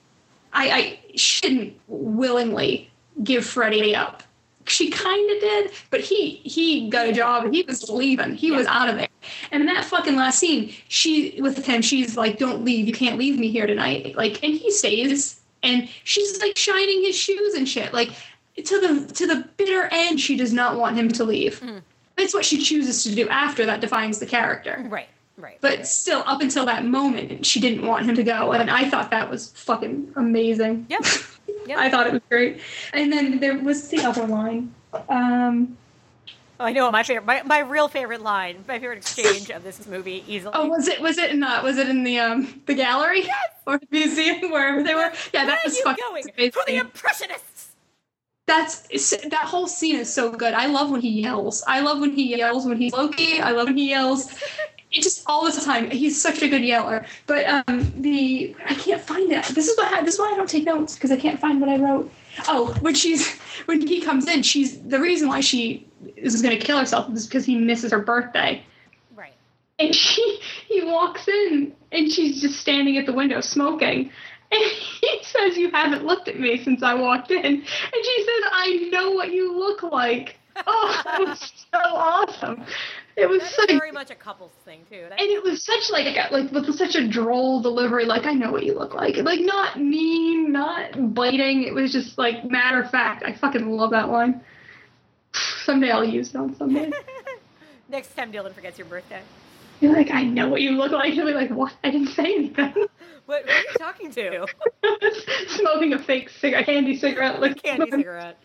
I, 0.52 0.70
I 0.70 0.98
shouldn't 1.16 1.74
willingly 1.88 2.90
give 3.22 3.44
Freddy 3.44 3.94
up 3.94 4.22
she 4.66 4.90
kind 4.90 5.30
of 5.30 5.40
did, 5.40 5.72
but 5.90 6.00
he 6.00 6.36
he 6.44 6.88
got 6.88 7.08
a 7.08 7.12
job. 7.12 7.52
He 7.52 7.62
was 7.62 7.88
leaving. 7.90 8.34
He 8.34 8.50
was 8.50 8.66
out 8.66 8.88
of 8.88 8.96
there. 8.96 9.08
And 9.50 9.60
in 9.60 9.66
that 9.66 9.84
fucking 9.84 10.16
last 10.16 10.38
scene, 10.38 10.74
she 10.88 11.40
with 11.40 11.64
him, 11.64 11.82
she's 11.82 12.16
like, 12.16 12.38
"Don't 12.38 12.64
leave. 12.64 12.86
You 12.86 12.92
can't 12.92 13.18
leave 13.18 13.38
me 13.38 13.50
here 13.50 13.66
tonight." 13.66 14.14
Like, 14.16 14.42
and 14.42 14.54
he 14.54 14.70
stays, 14.70 15.40
and 15.62 15.88
she's 16.04 16.40
like 16.40 16.56
shining 16.56 17.02
his 17.02 17.16
shoes 17.16 17.54
and 17.54 17.68
shit. 17.68 17.92
Like 17.92 18.10
to 18.56 18.80
the 18.80 19.12
to 19.14 19.26
the 19.26 19.48
bitter 19.56 19.88
end, 19.90 20.20
she 20.20 20.36
does 20.36 20.52
not 20.52 20.78
want 20.78 20.96
him 20.96 21.08
to 21.08 21.24
leave. 21.24 21.58
Hmm. 21.58 21.78
That's 22.16 22.34
what 22.34 22.44
she 22.44 22.62
chooses 22.62 23.02
to 23.04 23.14
do 23.14 23.28
after 23.28 23.66
that 23.66 23.80
defines 23.80 24.18
the 24.18 24.26
character. 24.26 24.84
Right. 24.88 25.08
Right. 25.38 25.58
But 25.62 25.86
still, 25.86 26.22
up 26.26 26.42
until 26.42 26.66
that 26.66 26.84
moment, 26.84 27.46
she 27.46 27.58
didn't 27.58 27.86
want 27.86 28.04
him 28.04 28.14
to 28.14 28.22
go, 28.22 28.52
and 28.52 28.70
I 28.70 28.88
thought 28.88 29.10
that 29.10 29.30
was 29.30 29.50
fucking 29.52 30.12
amazing. 30.14 30.86
Yep. 30.90 31.04
Yep. 31.66 31.78
I 31.78 31.90
thought 31.90 32.06
it 32.06 32.12
was 32.12 32.22
great. 32.28 32.60
And 32.92 33.12
then 33.12 33.38
there 33.40 33.58
was 33.58 33.88
the 33.88 34.04
other 34.04 34.26
line. 34.26 34.74
Um, 35.08 35.76
Oh, 36.60 36.64
I 36.66 36.72
know 36.72 36.88
my 36.92 37.02
favorite, 37.02 37.24
my, 37.26 37.42
my 37.42 37.58
real 37.58 37.88
favorite 37.88 38.20
line, 38.22 38.64
my 38.68 38.78
favorite 38.78 38.98
exchange 38.98 39.50
of 39.50 39.64
this 39.64 39.84
movie 39.88 40.22
easily. 40.28 40.52
oh, 40.54 40.66
was 40.68 40.86
it 40.86 41.00
was 41.00 41.18
it 41.18 41.30
in 41.32 41.40
the 41.40 41.60
was 41.64 41.76
it 41.76 41.88
in 41.88 42.04
the 42.04 42.20
um 42.20 42.62
the 42.66 42.74
gallery 42.74 43.28
or 43.66 43.78
the 43.78 43.86
museum 43.90 44.48
wherever 44.52 44.80
they 44.84 44.94
were? 44.94 45.10
Yeah, 45.34 45.44
Where 45.44 45.46
that 45.46 45.58
was 45.64 45.80
fucking 45.80 46.04
going? 46.08 46.24
amazing. 46.36 46.52
For 46.52 46.62
the 46.66 46.76
Impressionists. 46.76 47.70
That's 48.46 48.86
that 49.28 49.44
whole 49.46 49.66
scene 49.66 49.96
is 49.96 50.12
so 50.12 50.30
good. 50.30 50.52
I 50.54 50.66
love 50.66 50.90
when 50.90 51.00
he 51.00 51.22
yells. 51.22 51.64
I 51.66 51.80
love 51.80 51.98
when 52.00 52.12
he 52.12 52.36
yells 52.36 52.64
when 52.66 52.76
he's 52.76 52.92
Loki. 52.92 53.40
I 53.40 53.50
love 53.52 53.66
when 53.68 53.76
he 53.76 53.88
yells. 53.90 54.32
It 54.92 55.02
just 55.02 55.22
all 55.26 55.50
the 55.50 55.60
time. 55.60 55.90
He's 55.90 56.20
such 56.20 56.42
a 56.42 56.48
good 56.48 56.62
yeller. 56.62 57.06
But 57.26 57.46
um, 57.46 57.92
the 57.96 58.54
I 58.66 58.74
can't 58.74 59.00
find 59.00 59.32
it. 59.32 59.44
This 59.46 59.68
is 59.68 59.76
what 59.76 60.04
this 60.04 60.14
is 60.14 60.20
why 60.20 60.32
I 60.32 60.36
don't 60.36 60.48
take 60.48 60.64
notes 60.64 60.94
because 60.94 61.10
I 61.10 61.16
can't 61.16 61.40
find 61.40 61.60
what 61.60 61.70
I 61.70 61.76
wrote. 61.76 62.10
Oh, 62.48 62.74
when 62.80 62.94
she's 62.94 63.26
when 63.66 63.86
he 63.86 64.00
comes 64.00 64.28
in, 64.28 64.42
she's 64.42 64.80
the 64.82 65.00
reason 65.00 65.28
why 65.28 65.40
she 65.40 65.86
is 66.16 66.42
going 66.42 66.58
to 66.58 66.64
kill 66.64 66.78
herself 66.78 67.10
is 67.12 67.26
because 67.26 67.44
he 67.44 67.56
misses 67.56 67.90
her 67.92 68.00
birthday. 68.00 68.62
Right. 69.16 69.34
And 69.78 69.94
she 69.94 70.40
he 70.68 70.84
walks 70.84 71.26
in 71.26 71.74
and 71.90 72.10
she's 72.10 72.42
just 72.42 72.60
standing 72.60 72.98
at 72.98 73.06
the 73.06 73.12
window 73.12 73.40
smoking. 73.40 74.10
And 74.52 74.62
he 75.00 75.20
says, 75.22 75.56
You 75.56 75.70
haven't 75.70 76.04
looked 76.04 76.28
at 76.28 76.38
me 76.38 76.62
since 76.62 76.82
I 76.82 76.94
walked 76.94 77.30
in. 77.30 77.44
And 77.44 77.64
she 77.64 78.24
says, 78.24 78.50
I 78.52 78.88
know 78.92 79.12
what 79.12 79.32
you 79.32 79.56
look 79.56 79.82
like. 79.82 80.36
Oh, 80.66 81.02
that 81.04 81.20
was 81.20 81.52
so 81.72 81.78
awesome. 81.78 82.64
It 83.16 83.28
was 83.28 83.42
such 83.42 83.68
very 83.68 83.92
much 83.92 84.10
a 84.10 84.14
couples 84.14 84.52
thing 84.64 84.80
too. 84.88 85.04
And 85.10 85.20
it 85.20 85.42
was 85.42 85.64
such 85.64 85.90
like 85.90 86.06
a, 86.06 86.32
like 86.32 86.50
with 86.50 86.74
such 86.76 86.94
a 86.94 87.06
droll 87.06 87.60
delivery, 87.60 88.06
like 88.06 88.24
I 88.24 88.32
know 88.32 88.50
what 88.50 88.64
you 88.64 88.74
look 88.74 88.94
like. 88.94 89.16
Like 89.16 89.40
not 89.40 89.78
mean, 89.78 90.50
not 90.50 91.14
biting. 91.14 91.64
It 91.64 91.74
was 91.74 91.92
just 91.92 92.16
like 92.16 92.44
matter 92.44 92.82
of 92.82 92.90
fact. 92.90 93.22
I 93.24 93.34
fucking 93.34 93.68
love 93.68 93.90
that 93.90 94.08
line. 94.08 94.42
Someday 95.64 95.90
I'll 95.90 96.04
use 96.04 96.30
it 96.30 96.36
on 96.36 96.56
Sunday. 96.56 96.90
Next 97.88 98.14
time 98.16 98.32
Dylan 98.32 98.54
forgets 98.54 98.78
your 98.78 98.86
birthday. 98.86 99.20
You're 99.80 99.92
like, 99.92 100.10
I 100.10 100.22
know 100.22 100.48
what 100.48 100.62
you 100.62 100.70
look 100.70 100.92
like. 100.92 101.14
You'll 101.14 101.26
be 101.26 101.34
like, 101.34 101.50
what? 101.50 101.72
I 101.82 101.90
didn't 101.90 102.08
say 102.08 102.24
anything. 102.24 102.74
What, 103.26 103.44
who 103.44 103.50
are 103.52 103.56
you 103.56 103.74
talking 103.78 104.10
to? 104.10 104.46
Smoking 105.48 105.92
a 105.92 105.98
fake 106.02 106.28
cigarette, 106.28 106.66
candy 106.66 106.96
cigarette, 106.96 107.40
like 107.40 107.62
Candy 107.62 107.88
cigarette. 107.88 108.36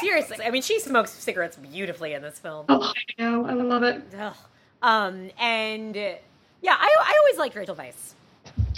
Seriously, 0.00 0.38
I 0.44 0.50
mean, 0.50 0.62
she 0.62 0.80
smokes 0.80 1.10
cigarettes 1.12 1.56
beautifully 1.56 2.14
in 2.14 2.22
this 2.22 2.38
film. 2.38 2.66
Oh, 2.68 2.92
I 3.18 3.22
know. 3.22 3.46
I 3.46 3.52
love 3.52 3.82
it. 3.82 4.02
Ugh. 4.18 4.34
Um, 4.82 5.30
and 5.38 5.94
yeah, 5.96 6.76
I, 6.78 6.96
I 7.00 7.16
always 7.20 7.38
liked 7.38 7.54
Rachel 7.56 7.76
Weisz. 7.76 8.12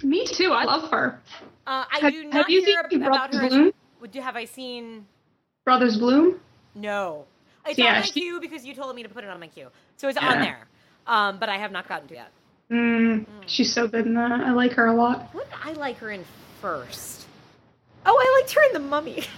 Me 0.04 0.26
too. 0.26 0.52
I 0.52 0.64
love 0.64 0.90
her. 0.90 1.18
Uh, 1.66 1.84
I 1.92 1.98
Have- 2.00 2.12
do 2.12 2.28
have 2.32 2.48
you 2.50 2.64
hear 2.64 2.84
seen 2.90 3.02
about 3.02 3.30
Brothers 3.32 3.52
her. 3.52 3.58
Bloom? 3.58 3.72
Would 4.00 4.14
you 4.14 4.22
have 4.22 4.36
I 4.36 4.44
seen? 4.44 5.06
Brothers 5.64 5.96
Bloom. 5.98 6.38
No, 6.74 7.24
it's 7.66 7.78
Yeah, 7.78 7.86
on 7.86 7.94
my 7.94 8.02
she- 8.02 8.12
queue 8.20 8.40
because 8.40 8.64
you 8.64 8.74
told 8.74 8.94
me 8.94 9.02
to 9.02 9.08
put 9.08 9.24
it 9.24 9.30
on 9.30 9.40
my 9.40 9.48
queue, 9.48 9.68
so 9.96 10.08
it's 10.08 10.18
Yeah. 10.20 10.28
on 10.32 10.40
there. 10.40 10.66
Um, 11.06 11.38
but 11.38 11.48
I 11.48 11.56
have 11.56 11.72
not 11.72 11.88
gotten 11.88 12.06
to 12.08 12.14
it. 12.14 12.26
Mm, 12.70 13.26
she's 13.46 13.72
so 13.72 13.86
good 13.88 14.06
in 14.06 14.14
that. 14.14 14.32
I 14.32 14.52
like 14.52 14.72
her 14.72 14.86
a 14.86 14.92
lot. 14.94 15.28
What 15.32 15.48
did 15.50 15.58
I 15.64 15.72
like 15.72 15.96
her 15.98 16.10
in 16.10 16.24
first? 16.60 17.26
Oh, 18.04 18.16
I 18.16 18.40
liked 18.40 18.52
her 18.54 18.62
in 18.66 18.72
The 18.74 18.88
Mummy. 18.88 19.24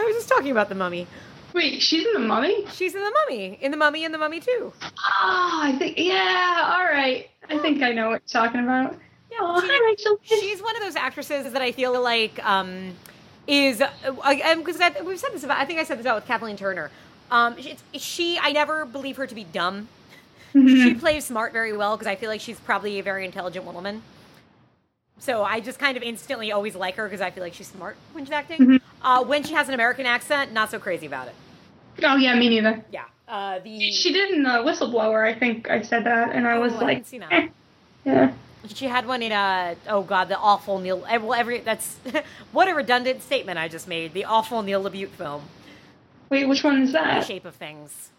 I 0.00 0.04
was 0.04 0.16
just 0.16 0.28
talking 0.28 0.50
about 0.50 0.68
The 0.68 0.74
Mummy. 0.74 1.06
Wait, 1.52 1.82
she's 1.82 2.06
in 2.06 2.12
the 2.12 2.20
Mummy. 2.20 2.64
She's 2.72 2.94
in 2.94 3.02
The 3.02 3.10
Mummy, 3.10 3.58
in 3.60 3.70
The 3.72 3.76
Mummy, 3.76 4.04
and 4.04 4.14
The 4.14 4.18
Mummy 4.18 4.40
too. 4.40 4.72
Oh, 4.82 5.60
I 5.64 5.74
think 5.78 5.98
yeah. 5.98 6.72
All 6.76 6.84
right. 6.84 7.28
I 7.48 7.58
think 7.58 7.82
I 7.82 7.92
know 7.92 8.10
what 8.10 8.22
you're 8.32 8.42
talking 8.42 8.60
about. 8.62 8.92
Yeah, 9.30 9.38
Oh, 9.40 9.60
she- 9.60 9.66
hi, 9.68 9.84
Rachel. 9.90 10.18
she's 10.22 10.62
one 10.62 10.76
of 10.76 10.82
those 10.82 10.96
actresses 10.96 11.52
that 11.52 11.62
I 11.62 11.72
feel 11.72 12.00
like 12.00 12.44
um, 12.46 12.94
is 13.46 13.78
because 13.78 14.80
uh, 14.80 14.90
we've 15.04 15.18
said 15.18 15.30
this 15.32 15.42
about. 15.44 15.58
I 15.58 15.64
think 15.64 15.80
I 15.80 15.84
said 15.84 15.98
this 15.98 16.04
about 16.06 16.16
with 16.16 16.26
Kathleen 16.26 16.56
Turner. 16.56 16.90
Um, 17.30 17.56
she, 17.60 17.76
she, 17.94 18.38
I 18.40 18.52
never 18.52 18.84
believe 18.84 19.16
her 19.16 19.26
to 19.26 19.34
be 19.34 19.44
dumb. 19.44 19.88
She 20.52 20.94
plays 20.94 21.24
smart 21.24 21.52
very 21.52 21.76
well 21.76 21.96
because 21.96 22.08
I 22.08 22.16
feel 22.16 22.28
like 22.28 22.40
she's 22.40 22.58
probably 22.58 22.98
a 22.98 23.02
very 23.04 23.24
intelligent 23.24 23.64
woman. 23.64 24.02
So 25.20 25.44
I 25.44 25.60
just 25.60 25.78
kind 25.78 25.96
of 25.96 26.02
instantly 26.02 26.50
always 26.50 26.74
like 26.74 26.96
her 26.96 27.04
because 27.04 27.20
I 27.20 27.30
feel 27.30 27.42
like 27.44 27.54
she's 27.54 27.68
smart 27.68 27.96
when 28.12 28.24
she's 28.24 28.32
acting. 28.32 28.80
Uh, 29.02 29.22
when 29.24 29.42
she 29.44 29.54
has 29.54 29.68
an 29.68 29.74
American 29.74 30.06
accent, 30.06 30.52
not 30.52 30.70
so 30.70 30.78
crazy 30.78 31.06
about 31.06 31.28
it. 31.28 31.34
Oh 32.02 32.16
yeah, 32.16 32.34
me 32.34 32.48
neither. 32.48 32.84
Yeah. 32.90 33.04
Uh, 33.28 33.58
the 33.60 33.90
She 33.92 34.12
did 34.12 34.30
in 34.30 34.44
uh, 34.46 34.62
Whistleblower. 34.62 35.22
I 35.24 35.38
think 35.38 35.70
I 35.70 35.82
said 35.82 36.04
that, 36.04 36.34
and 36.34 36.46
I 36.48 36.58
was 36.58 36.72
Oh, 36.72 36.76
like, 36.84 37.08
that. 37.10 37.32
eh. 37.32 37.48
yeah. 38.04 38.32
She 38.66 38.86
had 38.86 39.06
one 39.06 39.22
in 39.22 39.32
uh 39.32 39.74
oh 39.88 40.02
god 40.02 40.28
the 40.28 40.36
awful 40.36 40.78
Neil 40.80 41.04
eh, 41.08 41.16
well 41.16 41.32
every 41.34 41.60
that's 41.60 41.96
what 42.52 42.68
a 42.68 42.74
redundant 42.74 43.22
statement 43.22 43.58
I 43.58 43.68
just 43.68 43.88
made 43.88 44.12
the 44.12 44.24
awful 44.26 44.62
Neil 44.62 44.82
LaBute 44.84 45.08
film 45.10 45.42
Wait, 46.28 46.46
which 46.46 46.62
one 46.62 46.82
is 46.82 46.92
The 46.92 46.98
that? 46.98 47.26
Shape 47.26 47.46
of 47.46 47.54
Things 47.54 48.10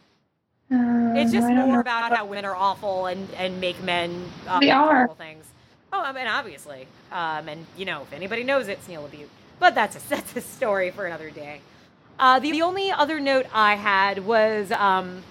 Uh, 0.72 1.14
it's 1.16 1.32
just 1.32 1.48
more 1.48 1.68
know. 1.76 1.80
about 1.82 2.12
how 2.16 2.26
women 2.26 2.46
are 2.46 2.56
awful 2.56 3.06
and 3.06 3.30
and 3.38 3.62
make 3.62 3.82
men 3.84 4.26
uh, 4.48 4.60
They 4.60 4.72
are. 4.72 5.08
things 5.18 5.46
oh 5.94 6.02
I 6.02 6.12
mean 6.12 6.28
obviously 6.28 6.88
um 7.12 7.48
and 7.50 7.66
you 7.78 7.86
know 7.86 8.02
if 8.04 8.14
anybody 8.14 8.44
knows 8.44 8.68
it, 8.68 8.74
it's 8.74 8.88
Neil 8.88 9.08
LaBute 9.08 9.28
but 9.60 9.76
that's 9.76 9.96
a 9.96 10.10
that's 10.10 10.36
a 10.36 10.42
story 10.42 10.92
for 10.92 11.06
another 11.06 11.30
day 11.30 11.62
uh 12.20 12.40
the, 12.40 12.52
the 12.52 12.62
only 12.62 12.92
other 12.92 13.20
note 13.20 13.46
I 13.54 13.76
had 13.76 14.26
was 14.26 14.72
um 14.72 15.24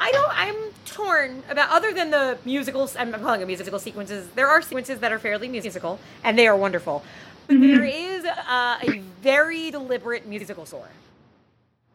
I 0.00 0.10
don't. 0.10 0.30
I'm 0.32 0.56
torn 0.86 1.44
about 1.48 1.70
other 1.70 1.92
than 1.92 2.10
the 2.10 2.36
musicals. 2.44 2.96
I'm 2.96 3.12
calling 3.12 3.38
them 3.38 3.46
musical 3.46 3.78
sequences. 3.78 4.28
There 4.34 4.48
are 4.48 4.60
sequences 4.60 4.98
that 4.98 5.12
are 5.12 5.20
fairly 5.20 5.46
musical, 5.48 6.00
and 6.24 6.36
they 6.36 6.48
are 6.48 6.56
wonderful. 6.56 7.04
But 7.46 7.56
Mm-hmm. 7.56 7.74
there 7.74 7.84
is 7.84 8.24
uh, 8.24 8.78
a 8.82 8.98
very 9.22 9.70
deliberate 9.70 10.26
musical 10.26 10.66
score. 10.66 10.88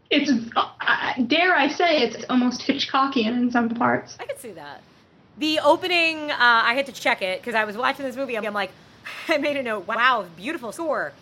It's 0.10 0.32
uh, 0.56 1.14
dare 1.28 1.56
I 1.56 1.68
say 1.68 2.04
it's 2.04 2.24
almost 2.30 2.62
Hitchcockian 2.62 3.34
in 3.38 3.52
some 3.52 3.70
parts. 3.70 4.16
I 4.20 4.26
could 4.26 4.40
see 4.40 4.52
that. 4.52 4.82
The 5.40 5.60
opening, 5.60 6.32
uh, 6.32 6.36
I 6.38 6.74
had 6.74 6.86
to 6.88 6.92
check 6.92 7.22
it 7.22 7.40
because 7.40 7.56
I 7.56 7.64
was 7.64 7.78
watching 7.78 8.06
this 8.06 8.18
movie. 8.18 8.38
I'm 8.38 8.54
like, 8.54 8.72
I 9.30 9.38
made 9.38 9.56
a 9.56 9.64
note. 9.64 9.88
Wow, 9.88 10.26
beautiful 10.36 10.74
score. 10.74 11.14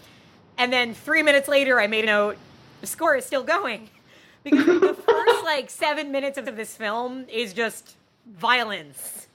And 0.57 0.73
then 0.73 0.95
three 0.95 1.21
minutes 1.21 1.47
later, 1.47 1.79
I 1.79 1.85
made 1.85 2.03
a 2.03 2.07
note. 2.07 2.37
The 2.81 2.87
score 2.87 3.15
is 3.15 3.25
still 3.25 3.43
going 3.43 3.89
because 4.43 4.65
the 4.65 4.95
first 4.95 5.43
like 5.43 5.69
seven 5.69 6.11
minutes 6.11 6.37
of 6.39 6.45
this 6.55 6.75
film 6.75 7.25
is 7.31 7.53
just 7.53 7.95
violence. 8.25 9.27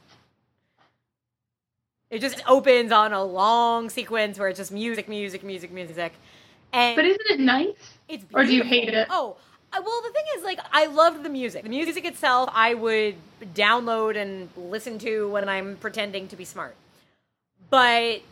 It 2.11 2.21
just 2.21 2.43
opens 2.47 2.93
on 2.93 3.13
a 3.13 3.25
long 3.25 3.89
sequence 3.89 4.39
where 4.39 4.49
it's 4.49 4.59
just 4.59 4.73
music, 4.73 5.09
music, 5.09 5.45
music, 5.45 5.73
music, 5.73 6.13
and 6.73 6.97
But 6.97 7.05
isn't 7.05 7.31
it 7.31 7.41
nice? 7.41 7.99
it's 8.09 8.25
Or 8.35 8.45
do 8.45 8.53
you 8.55 8.65
hate 8.65 8.89
it? 8.89 9.07
Oh, 9.11 9.37
well, 9.81 10.03
the 10.03 10.11
thing 10.11 10.25
is, 10.37 10.45
like, 10.45 10.61
I 10.73 10.87
loved 10.87 11.23
the 11.23 11.29
music. 11.29 11.63
The 11.63 11.69
music 11.69 12.05
itself, 12.05 12.51
I 12.53 12.75
would 12.75 13.15
download 13.55 14.17
and 14.17 14.49
listen 14.57 14.99
to 15.01 15.29
when 15.29 15.49
I'm 15.49 15.77
pretending 15.77 16.29
to 16.29 16.37
be 16.37 16.45
smart. 16.45 16.77
But 17.71 18.23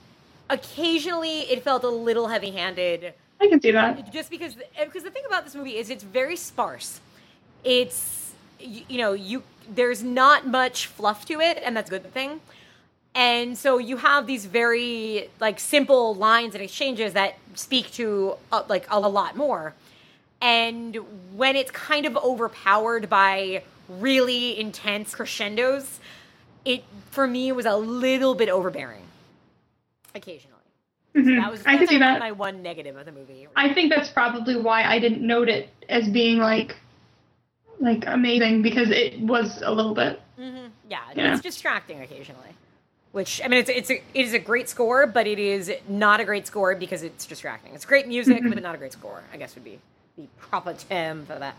occasionally, 0.51 1.41
it 1.43 1.63
felt 1.63 1.85
a 1.85 1.89
little 1.89 2.29
heavy-handed, 2.29 3.15
I 3.41 3.49
can 3.49 3.61
see 3.61 3.71
that. 3.71 4.13
just 4.13 4.31
because. 4.31 4.55
Because 4.79 5.03
the 5.03 5.11
thing 5.11 5.23
about 5.27 5.45
this 5.45 5.55
movie 5.55 5.77
is, 5.77 5.89
it's 5.89 6.05
very 6.05 6.37
sparse. 6.37 7.01
It's 7.65 8.33
you, 8.59 8.83
you 8.89 8.99
know 8.99 9.13
you 9.15 9.43
there's 9.73 10.03
not 10.03 10.47
much 10.47 10.87
fluff 10.87 11.25
to 11.27 11.41
it, 11.41 11.59
and 11.65 11.77
that's 11.77 11.91
a 11.91 11.99
good 11.99 12.13
thing. 12.13 12.41
And 13.15 13.59
so 13.59 13.79
you 13.79 13.97
have 13.97 14.27
these 14.27 14.47
very 14.47 15.31
like 15.41 15.59
simple 15.59 16.15
lines 16.15 16.55
and 16.55 16.63
exchanges 16.63 17.15
that 17.15 17.39
speak 17.55 17.91
to 17.93 18.35
uh, 18.53 18.63
like 18.69 18.87
a 18.91 19.01
lot 19.01 19.37
more. 19.37 19.75
And 20.41 20.97
when 21.37 21.57
it's 21.57 21.71
kind 21.71 22.07
of 22.07 22.17
overpowered 22.17 23.09
by 23.11 23.63
really 23.89 24.59
intense 24.59 25.15
crescendos, 25.15 26.01
it 26.65 26.85
for 27.11 27.27
me 27.27 27.53
was 27.53 27.67
a 27.67 27.77
little 27.77 28.35
bit 28.35 28.49
overbearing. 28.49 29.03
Occasionally, 30.15 30.57
Mhm. 31.15 31.41
that 31.41 31.51
was 31.51 31.63
I 31.67 31.77
can 31.77 31.87
see 31.87 31.99
that. 31.99 32.19
my 32.21 32.33
one 32.33 32.63
negative 32.63 32.97
of 32.97 33.05
the 33.07 33.13
movie. 33.13 33.47
I 33.57 33.73
think 33.75 33.93
that's 33.93 34.09
probably 34.11 34.57
why 34.57 34.83
I 34.85 34.99
didn't 34.99 35.23
note 35.27 35.49
it 35.49 35.69
as 35.89 36.09
being 36.09 36.39
like 36.39 36.77
like 37.81 38.05
amazing 38.07 38.61
because 38.63 38.91
it 38.91 39.19
was 39.21 39.63
a 39.63 39.73
little 39.73 39.95
bit. 39.95 40.21
hmm 40.37 40.67
Yeah, 40.89 41.01
Yeah. 41.15 41.33
it's 41.33 41.41
distracting 41.43 42.01
occasionally. 42.03 42.51
Which 43.13 43.41
I 43.45 43.49
mean, 43.49 43.61
it's 43.61 43.71
it's 43.71 43.91
a, 43.91 43.95
it 44.15 44.27
is 44.27 44.35
a 44.35 44.39
great 44.39 44.69
score, 44.69 45.07
but 45.07 45.27
it 45.27 45.39
is 45.39 45.73
not 45.89 46.21
a 46.21 46.25
great 46.25 46.47
score 46.47 46.75
because 46.77 47.03
it's 47.03 47.27
distracting. 47.27 47.75
It's 47.75 47.85
great 47.85 48.07
music, 48.07 48.39
Mm-hmm. 48.43 48.51
but 48.51 48.63
not 48.63 48.75
a 48.75 48.79
great 48.79 48.93
score. 48.93 49.23
I 49.33 49.37
guess 49.37 49.55
would 49.55 49.65
be 49.65 49.79
the 50.21 50.29
proper 50.49 50.75
term 50.75 51.27
for 51.27 51.39
that. 51.39 51.57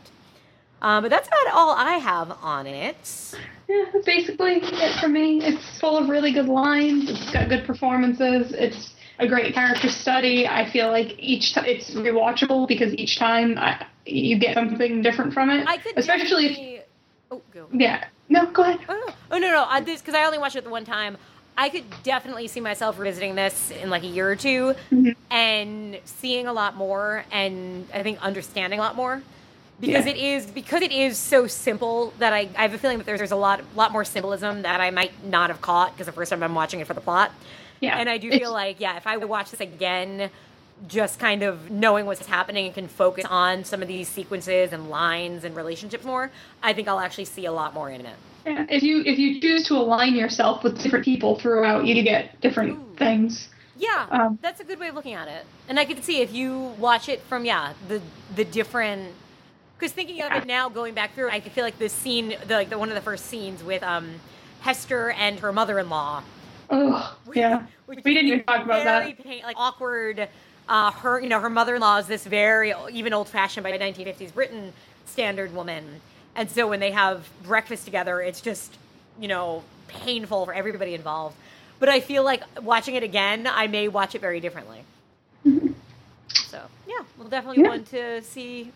Um, 0.81 1.03
but 1.03 1.09
that's 1.09 1.27
about 1.27 1.53
all 1.53 1.71
I 1.71 1.97
have 1.97 2.31
on 2.41 2.65
it. 2.65 3.35
Yeah, 3.69 3.85
that's 3.93 4.05
basically 4.05 4.59
it 4.63 4.99
for 4.99 5.07
me. 5.07 5.43
It's 5.43 5.79
full 5.79 5.97
of 5.97 6.09
really 6.09 6.33
good 6.33 6.47
lines. 6.47 7.09
It's 7.09 7.31
got 7.31 7.49
good 7.49 7.65
performances. 7.65 8.51
It's 8.53 8.93
a 9.19 9.27
great 9.27 9.53
character 9.53 9.89
study. 9.89 10.47
I 10.47 10.69
feel 10.71 10.89
like 10.89 11.13
each 11.19 11.53
time 11.53 11.65
it's 11.65 11.91
rewatchable 11.91 12.67
because 12.67 12.93
each 12.95 13.19
time 13.19 13.59
I, 13.59 13.85
you 14.05 14.39
get 14.39 14.55
something 14.55 15.03
different 15.03 15.33
from 15.33 15.51
it. 15.51 15.67
I 15.67 15.77
could 15.77 15.97
especially 15.97 16.47
if 16.47 16.83
oh 17.29 17.41
go. 17.53 17.67
yeah. 17.71 18.05
No, 18.29 18.47
go 18.47 18.63
ahead. 18.63 18.79
Oh 18.89 18.93
no, 18.93 19.13
oh, 19.31 19.37
no, 19.37 19.51
no! 19.51 19.65
I, 19.67 19.81
because 19.81 20.15
I 20.15 20.23
only 20.23 20.39
watched 20.39 20.55
it 20.55 20.63
the 20.63 20.69
one 20.69 20.85
time. 20.85 21.17
I 21.57 21.69
could 21.69 21.83
definitely 22.03 22.47
see 22.47 22.59
myself 22.59 22.97
revisiting 22.97 23.35
this 23.35 23.71
in 23.71 23.89
like 23.89 24.03
a 24.03 24.07
year 24.07 24.31
or 24.31 24.35
2 24.35 24.49
mm-hmm. 24.91 25.09
and 25.29 25.99
seeing 26.05 26.47
a 26.47 26.53
lot 26.53 26.75
more, 26.75 27.25
and 27.31 27.87
I 27.93 28.03
think 28.03 28.21
understanding 28.21 28.79
a 28.79 28.81
lot 28.81 28.95
more 28.95 29.21
because 29.79 30.05
Yeah. 30.05 30.11
it 30.13 30.17
is 30.17 30.45
because 30.45 30.81
it 30.81 30.91
is 30.91 31.17
so 31.17 31.47
simple 31.47 32.13
that 32.19 32.33
I, 32.33 32.49
I 32.55 32.63
have 32.63 32.73
a 32.73 32.77
feeling 32.77 32.97
that 32.99 33.05
there's, 33.05 33.19
there's 33.19 33.31
a 33.31 33.35
lot 33.35 33.61
lot 33.75 33.91
more 33.91 34.05
symbolism 34.05 34.61
that 34.63 34.79
I 34.79 34.91
might 34.91 35.11
not 35.25 35.49
have 35.49 35.61
caught 35.61 35.93
because 35.93 36.05
the 36.07 36.13
first 36.13 36.29
time 36.29 36.41
I'm 36.43 36.55
watching 36.55 36.79
it 36.79 36.87
for 36.87 36.93
the 36.93 37.01
plot. 37.01 37.31
Yeah, 37.79 37.97
And 37.97 38.07
I 38.07 38.19
do 38.19 38.29
feel 38.29 38.51
like, 38.51 38.79
yeah, 38.79 38.95
if 38.97 39.07
I 39.07 39.17
watch 39.17 39.49
this 39.49 39.59
again, 39.59 40.29
just 40.87 41.19
kind 41.19 41.41
of 41.41 41.71
knowing 41.71 42.05
what's 42.05 42.25
happening 42.27 42.65
and 42.67 42.75
can 42.75 42.87
focus 42.87 43.25
on 43.27 43.63
some 43.63 43.81
of 43.81 43.87
these 43.87 44.07
sequences 44.07 44.71
and 44.71 44.89
lines 44.91 45.43
and 45.43 45.55
relationships 45.55 46.05
more, 46.05 46.29
I 46.61 46.73
think 46.73 46.87
I'll 46.87 46.99
actually 46.99 47.25
see 47.25 47.45
a 47.45 47.51
lot 47.51 47.73
more 47.73 47.89
in 47.89 48.01
it. 48.01 48.15
Yeah, 48.45 48.65
if 48.69 48.83
you 48.83 49.03
if 49.05 49.19
you 49.19 49.39
choose 49.39 49.67
to 49.67 49.75
align 49.75 50.15
yourself 50.15 50.63
with 50.63 50.81
different 50.81 51.05
people 51.05 51.39
throughout, 51.39 51.85
you 51.85 52.01
get 52.03 52.39
different 52.41 52.79
Ooh. 52.79 52.95
things. 52.97 53.49
Yeah, 53.75 54.07
Um, 54.09 54.39
that's 54.41 54.59
a 54.59 54.63
good 54.63 54.79
way 54.79 54.89
of 54.89 54.95
looking 54.95 55.13
at 55.13 55.27
it. 55.27 55.45
And 55.67 55.79
I 55.79 55.85
could 55.85 56.03
see 56.03 56.21
if 56.21 56.33
you 56.33 56.57
watch 56.77 57.09
it 57.09 57.21
from 57.21 57.45
yeah 57.45 57.73
the 57.87 58.01
the 58.35 58.45
different 58.45 59.13
because 59.77 59.93
thinking 59.93 60.21
of 60.21 60.35
it 60.35 60.45
now, 60.45 60.69
going 60.69 60.93
back 60.93 61.15
through, 61.15 61.29
I 61.31 61.39
feel 61.39 61.63
like 61.63 61.79
the 61.79 61.89
scene, 61.89 62.35
the, 62.47 62.53
like 62.53 62.69
the 62.69 62.77
one 62.77 62.89
of 62.89 62.95
the 62.95 63.01
first 63.01 63.25
scenes 63.25 63.63
with 63.63 63.81
um 63.83 64.21
Hester 64.61 65.11
and 65.11 65.39
her 65.39 65.51
mother-in-law. 65.51 66.23
Oh, 66.69 67.17
yeah. 67.33 67.65
which 67.85 68.03
We 68.03 68.13
didn't 68.13 68.27
even 68.27 68.43
talk 68.43 68.63
about 68.63 68.83
that. 68.83 69.17
Pain, 69.23 69.41
like 69.43 69.57
awkward. 69.57 70.29
Uh, 70.69 70.91
her, 70.91 71.19
you 71.19 71.27
know, 71.27 71.39
her 71.39 71.49
mother-in-law 71.49 71.97
is 71.97 72.07
this 72.07 72.25
very 72.25 72.73
even 72.91 73.11
old-fashioned 73.11 73.63
by 73.63 73.71
1950s 73.77 74.33
Britain 74.33 74.71
standard 75.05 75.53
woman, 75.53 75.99
and 76.35 76.49
so 76.49 76.67
when 76.67 76.79
they 76.79 76.91
have 76.91 77.27
breakfast 77.43 77.85
together, 77.85 78.21
it's 78.21 78.41
just 78.41 78.77
you 79.19 79.27
know 79.27 79.63
painful 79.87 80.45
for 80.45 80.53
everybody 80.53 80.93
involved. 80.93 81.35
But 81.79 81.89
I 81.89 81.99
feel 81.99 82.23
like 82.23 82.43
watching 82.61 82.95
it 82.95 83.03
again, 83.03 83.47
I 83.47 83.67
may 83.67 83.87
watch 83.87 84.13
it 84.15 84.21
very 84.21 84.39
differently. 84.39 84.83
So 86.33 86.61
yeah, 86.87 87.03
we'll 87.17 87.27
definitely 87.29 87.63
Yeah. 87.63 87.69
want 87.69 87.87
to 87.91 88.21
see 88.21 88.71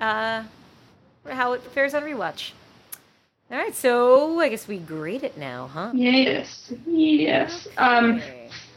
uh, 0.00 0.42
how 1.28 1.52
it 1.52 1.62
fares 1.72 1.94
on 1.94 2.02
rewatch. 2.02 2.52
All 3.50 3.56
right, 3.56 3.74
so 3.74 4.40
I 4.40 4.48
guess 4.48 4.66
we 4.66 4.78
grade 4.78 5.22
it 5.22 5.38
now, 5.38 5.68
huh? 5.68 5.92
Yes. 5.94 6.72
Yes. 6.84 7.68
Um, 7.78 8.20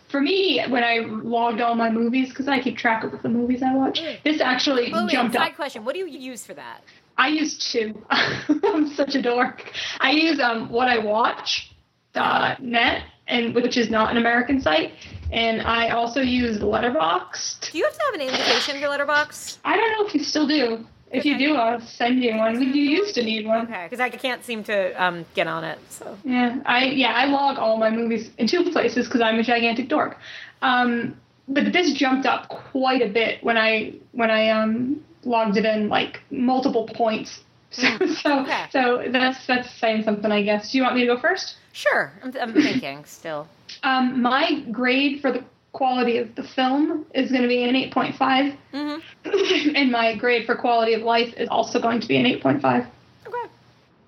for 0.09 0.21
me, 0.21 0.63
when 0.67 0.83
I 0.83 0.99
logged 0.99 1.59
all 1.59 1.73
my 1.75 1.89
movies, 1.89 2.29
because 2.29 2.47
I 2.47 2.59
keep 2.59 2.77
track 2.77 3.03
of 3.03 3.19
the 3.23 3.29
movies 3.29 3.63
I 3.63 3.73
watch, 3.75 3.99
this 4.23 4.39
actually 4.41 4.91
wait, 4.93 5.09
jumped 5.09 5.35
side 5.35 5.51
up. 5.51 5.55
question: 5.55 5.83
What 5.85 5.93
do 5.95 5.99
you 5.99 6.05
use 6.07 6.45
for 6.45 6.53
that? 6.53 6.81
I 7.19 7.27
use 7.27 7.57
two. 7.57 8.01
I'm 8.09 8.87
such 8.95 9.13
a 9.13 9.21
dork. 9.21 9.71
I 9.99 10.11
use 10.11 10.39
um 10.39 10.69
what 10.69 10.87
I 10.87 10.97
watch 10.97 11.71
dot 12.13 12.63
net 12.63 13.03
and 13.27 13.53
which 13.53 13.77
is 13.77 13.89
not 13.91 14.09
an 14.09 14.17
American 14.17 14.59
site, 14.61 14.93
and 15.31 15.61
I 15.61 15.89
also 15.89 16.21
use 16.21 16.57
Letterboxd. 16.59 17.71
Do 17.71 17.77
you 17.77 17.83
have 17.83 17.93
to 17.93 18.03
have 18.05 18.15
an 18.15 18.21
invitation 18.21 18.79
for 18.81 18.87
Letterboxd? 18.87 19.59
I 19.63 19.77
don't 19.77 19.91
know 19.91 20.07
if 20.07 20.15
you 20.15 20.23
still 20.23 20.47
do. 20.47 20.87
If 21.11 21.25
you 21.25 21.37
do, 21.37 21.55
I'll 21.55 21.81
send 21.81 22.23
you 22.23 22.35
one. 22.37 22.61
You 22.61 22.83
used 22.83 23.15
to 23.15 23.23
need 23.23 23.45
one. 23.45 23.65
Okay, 23.65 23.83
because 23.85 23.99
I 23.99 24.09
can't 24.09 24.43
seem 24.43 24.63
to 24.65 25.03
um, 25.03 25.25
get 25.35 25.47
on 25.47 25.63
it. 25.63 25.77
So 25.89 26.17
Yeah, 26.23 26.61
I 26.65 26.85
yeah 26.85 27.13
I 27.13 27.25
log 27.25 27.57
all 27.57 27.77
my 27.77 27.89
movies 27.89 28.31
in 28.37 28.47
two 28.47 28.71
places 28.71 29.07
because 29.07 29.21
I'm 29.21 29.37
a 29.39 29.43
gigantic 29.43 29.89
dork. 29.89 30.17
Um, 30.61 31.19
but 31.47 31.73
this 31.73 31.93
jumped 31.93 32.25
up 32.25 32.47
quite 32.47 33.01
a 33.01 33.09
bit 33.09 33.43
when 33.43 33.57
I 33.57 33.93
when 34.13 34.31
I 34.31 34.49
um 34.49 35.03
logged 35.23 35.57
it 35.57 35.65
in 35.65 35.89
like 35.89 36.21
multiple 36.31 36.87
points. 36.93 37.41
So 37.71 37.85
so, 38.07 38.39
Okay. 38.41 38.65
so 38.71 39.03
that's 39.09 39.45
that's 39.45 39.69
saying 39.75 40.01
something 40.03 40.31
I 40.31 40.41
guess. 40.41 40.71
Do 40.71 40.77
you 40.79 40.83
want 40.83 40.95
me 40.95 41.01
to 41.01 41.07
go 41.13 41.19
first? 41.19 41.55
sure, 41.71 42.11
I'm, 42.23 42.33
I'm 42.41 42.51
thinking 42.53 43.05
still. 43.05 43.47
Um, 43.83 44.23
my 44.23 44.61
grade 44.71 45.21
for 45.21 45.31
the 45.31 45.43
quality 45.71 46.17
of 46.17 46.33
the 46.33 46.41
film 46.41 47.05
is 47.13 47.29
going 47.29 47.43
to 47.43 47.47
be 47.47 47.61
an 47.63 47.75
8.5, 47.75 48.57
Mm-hmm. 48.73 49.75
and 49.75 49.91
my 49.91 50.15
grade 50.15 50.47
for 50.47 50.55
quality 50.55 50.95
of 50.95 51.03
life 51.03 51.31
is 51.37 51.47
also 51.49 51.79
going 51.79 51.99
to 52.01 52.07
be 52.07 52.17
an 52.17 52.25
8.5. 52.41 52.87
Okay, 53.27 53.37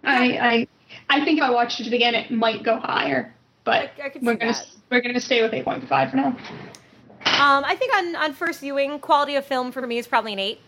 I, 0.03 0.26
I 0.26 0.68
I 1.12 1.24
think 1.24 1.38
if 1.38 1.43
I 1.43 1.51
watched 1.51 1.80
it 1.82 1.93
again, 1.93 2.16
it 2.16 2.32
might 2.32 2.64
go 2.64 2.78
higher, 2.80 3.32
but 3.64 3.91
I- 4.01 4.05
I 4.07 4.12
we're 4.24 4.34
gonna 4.36 4.53
that. 4.53 4.68
we're 4.89 5.01
gonna 5.01 5.20
stay 5.20 5.43
with 5.43 5.51
8.5 5.51 6.09
for 6.09 6.18
now. 6.18 6.28
um, 7.26 7.64
I 7.64 7.76
think 7.78 7.93
on 7.95 8.16
on 8.16 8.34
first 8.34 8.59
viewing, 8.62 8.97
quality 8.97 9.36
of 9.36 9.45
film 9.45 9.72
for 9.72 9.86
me 9.86 9.99
is 9.99 10.07
probably 10.07 10.34
an 10.34 10.39
eight. 10.39 10.59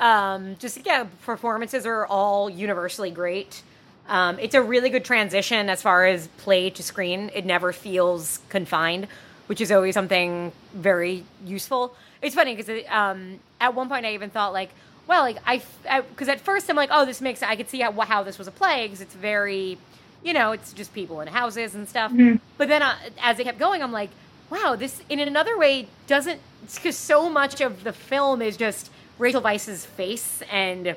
Um, 0.00 0.56
just 0.58 0.84
yeah, 0.86 1.06
performances 1.24 1.84
are 1.86 2.06
all 2.06 2.48
universally 2.48 3.10
great. 3.10 3.62
Um, 4.08 4.38
it's 4.40 4.54
a 4.54 4.62
really 4.62 4.90
good 4.90 5.04
transition 5.04 5.68
as 5.68 5.82
far 5.82 6.06
as 6.06 6.26
play 6.38 6.70
to 6.70 6.82
screen. 6.82 7.30
It 7.34 7.44
never 7.44 7.72
feels 7.72 8.40
confined, 8.48 9.06
which 9.46 9.60
is 9.60 9.70
always 9.70 9.94
something 9.94 10.52
very 10.74 11.24
useful. 11.44 11.94
It's 12.22 12.34
funny 12.34 12.56
because 12.56 12.84
um, 12.88 13.38
at 13.60 13.74
one 13.74 13.88
point 13.88 14.06
I 14.06 14.14
even 14.14 14.30
thought 14.30 14.52
like, 14.54 14.70
well, 15.06 15.22
like 15.22 15.36
I 15.46 15.62
because 16.08 16.28
at 16.28 16.40
first 16.40 16.70
I'm 16.70 16.76
like, 16.76 16.90
oh, 16.90 17.04
this 17.04 17.20
makes 17.20 17.42
I 17.42 17.54
could 17.54 17.68
see 17.68 17.80
how 17.80 17.92
how 17.92 18.22
this 18.22 18.38
was 18.38 18.48
a 18.48 18.52
play 18.52 18.86
because 18.86 19.02
it's 19.02 19.14
very, 19.14 19.76
you 20.24 20.32
know, 20.32 20.52
it's 20.52 20.72
just 20.72 20.94
people 20.94 21.20
in 21.20 21.28
houses 21.28 21.74
and 21.74 21.86
stuff. 21.86 22.10
But 22.56 22.68
then 22.68 22.82
uh, 22.82 22.96
as 23.20 23.38
it 23.38 23.44
kept 23.44 23.58
going, 23.58 23.82
I'm 23.82 23.92
like, 23.92 24.10
wow, 24.48 24.76
this 24.76 25.02
in 25.10 25.20
another 25.20 25.58
way 25.58 25.88
doesn't 26.06 26.40
because 26.74 26.96
so 26.96 27.28
much 27.28 27.60
of 27.60 27.84
the 27.84 27.92
film 27.92 28.40
is 28.40 28.56
just 28.56 28.90
Rachel 29.20 29.42
Weisz's 29.42 29.84
face 29.84 30.42
and 30.50 30.96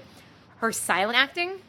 her 0.57 0.71
silent 0.71 1.17
acting 1.17 1.59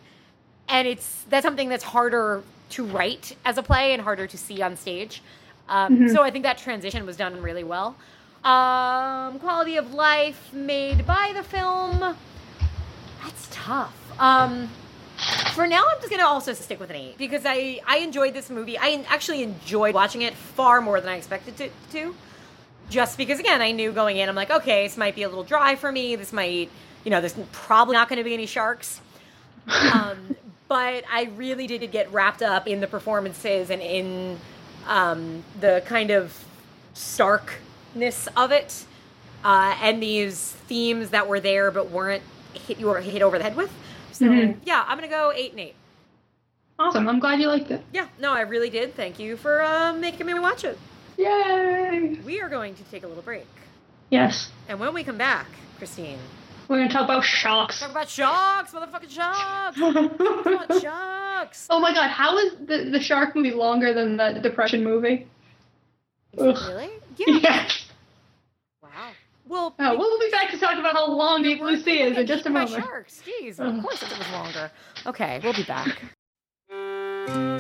and 0.69 0.89
it's 0.89 1.25
that's 1.29 1.45
something 1.45 1.69
that's 1.69 1.85
harder 1.85 2.43
to 2.71 2.85
write 2.85 3.37
as 3.45 3.59
a 3.59 3.63
play 3.63 3.93
and 3.93 4.01
harder 4.01 4.27
to 4.27 4.39
see 4.39 4.63
on 4.63 4.77
stage. 4.77 5.23
Um, 5.69 6.09
So 6.09 6.23
I 6.23 6.31
think 6.31 6.45
that 6.45 6.59
transition 6.59 7.05
was 7.07 7.17
done 7.17 7.43
really 7.43 7.65
well. 7.65 7.97
Um, 8.45 9.39
quality 9.39 9.77
of 9.77 9.95
life 9.95 10.53
made 10.53 11.07
by 11.07 11.33
the 11.35 11.43
film. 11.43 12.17
That's 13.23 13.49
tough. 13.51 13.95
Um, 14.19 14.69
for 15.55 15.67
now, 15.67 15.83
I'm 15.91 15.99
just 15.99 16.11
gonna 16.11 16.27
also 16.27 16.53
stick 16.53 16.79
with 16.81 16.91
an 16.91 16.97
eight 16.97 17.19
because 17.19 17.43
I 17.47 17.81
I 17.87 17.99
enjoyed 17.99 18.35
this 18.35 18.51
movie. 18.51 18.77
I 18.79 19.05
actually 19.09 19.43
enjoyed 19.43 19.95
watching 19.95 20.23
it 20.23 20.35
far 20.35 20.81
more 20.81 21.01
than 21.01 21.09
I 21.11 21.17
expected 21.17 21.57
to. 21.57 21.69
to. 21.93 22.15
Just 22.91 23.17
because, 23.19 23.41
again, 23.41 23.63
I 23.63 23.73
knew 23.73 23.93
going 23.93 24.19
in, 24.19 24.29
I'm 24.29 24.35
like, 24.35 24.51
okay, 24.51 24.87
this 24.87 24.97
might 24.97 25.15
be 25.15 25.23
a 25.23 25.29
little 25.29 25.45
dry 25.45 25.75
for 25.75 25.91
me. 25.91 26.17
This 26.17 26.33
might, 26.33 26.71
you 27.05 27.11
know, 27.11 27.21
there's 27.21 27.35
probably 27.53 27.95
not 27.95 28.09
going 28.09 28.19
to 28.19 28.25
be 28.25 28.35
any 28.35 28.47
sharks 28.47 29.01
um, 29.69 30.37
but 30.69 31.05
I 31.11 31.31
really 31.37 31.67
did 31.67 31.91
get 31.91 32.13
wrapped 32.13 32.43
up 32.43 32.67
in 32.67 32.81
the 32.81 32.87
performances 32.87 33.71
and 33.71 33.83
in 33.83 34.39
um, 34.87 35.45
the 35.61 35.83
kind 35.87 36.11
of 36.11 36.45
starkness 36.95 38.29
of 38.37 38.53
it, 38.53 38.85
uh, 39.45 39.77
and 39.83 40.03
these 40.03 40.53
themes 40.69 41.11
that 41.11 41.29
were 41.29 41.41
there 41.41 41.71
but 41.71 41.91
weren't 41.91 42.23
hit 42.53 42.79
you 42.79 42.89
or 42.89 43.01
hit 43.01 43.23
over 43.23 43.39
the 43.39 43.45
head 43.45 43.57
with. 43.57 43.73
So 44.13 44.27
Mhm. 44.27 44.57
yeah, 44.65 44.85
I'm 44.87 44.97
gonna 44.97 45.09
go 45.09 45.33
eight 45.35 45.53
and 45.53 45.61
eight. 45.61 45.75
Awesome. 46.79 47.09
I'm 47.09 47.21
glad 47.21 47.41
you 47.41 47.49
liked 47.49 47.71
it. 47.71 47.85
Yeah, 47.93 48.09
no, 48.21 48.33
I 48.33 48.41
really 48.41 48.71
did. 48.71 48.95
Thank 48.95 49.19
you 49.19 49.37
for 49.37 49.63
uh, 49.63 49.93
making 49.93 50.27
me 50.27 50.35
watch 50.35 50.65
it. 50.65 50.79
Yay! 51.17 52.19
We 52.25 52.41
are 52.41 52.49
going 52.49 52.75
to 52.75 52.83
take 52.85 53.03
a 53.05 53.07
little 53.07 53.23
break, 53.23 53.47
Yes. 54.11 54.51
and 54.69 54.79
when 54.81 54.93
we 54.95 55.05
come 55.05 55.17
back, 55.19 55.47
Christine, 55.79 56.19
We're 56.69 56.79
gonna 56.79 56.91
talk 56.93 57.05
about 57.05 57.25
sharks. 57.25 57.81
talk 57.81 57.91
about 57.91 58.09
sharks, 58.09 58.73
motherfucking 58.73 59.11
sharks, 59.11 59.79
Talk 60.19 60.47
about 60.47 60.81
sharks. 60.83 61.67
oh 61.71 61.79
my 61.81 61.93
god, 61.95 62.11
how 62.11 62.39
is 62.39 62.55
the, 62.67 62.91
the 62.91 63.01
shark 63.01 63.37
movie 63.37 63.53
longer 63.53 63.93
than 63.95 64.17
the 64.17 64.41
depression 64.43 64.83
movie? 64.85 65.27
Really? 66.37 66.91
Yeah. 67.17 67.27
Yes. 67.43 67.87
Wow. 68.83 68.91
Well, 69.47 69.75
Oh, 69.79 69.97
we'll 69.97 70.19
be 70.19 70.31
back 70.33 70.51
to 70.51 70.59
talk 70.59 70.77
about 70.81 70.95
how 70.95 71.09
long 71.09 71.45
Deep 71.45 71.61
Blue 71.61 71.77
Sea 71.77 72.01
is 72.03 72.19
in 72.19 72.27
just 72.27 72.45
a 72.47 72.51
moment. 72.51 72.71
Sharks. 72.83 73.23
Jeez, 73.25 73.61
of 73.61 73.81
course 73.85 74.03
it 74.03 74.19
was 74.19 74.29
longer. 74.33 74.69
Okay, 75.07 75.39
we'll 75.45 75.53
be 75.55 75.63
back. 75.63 75.97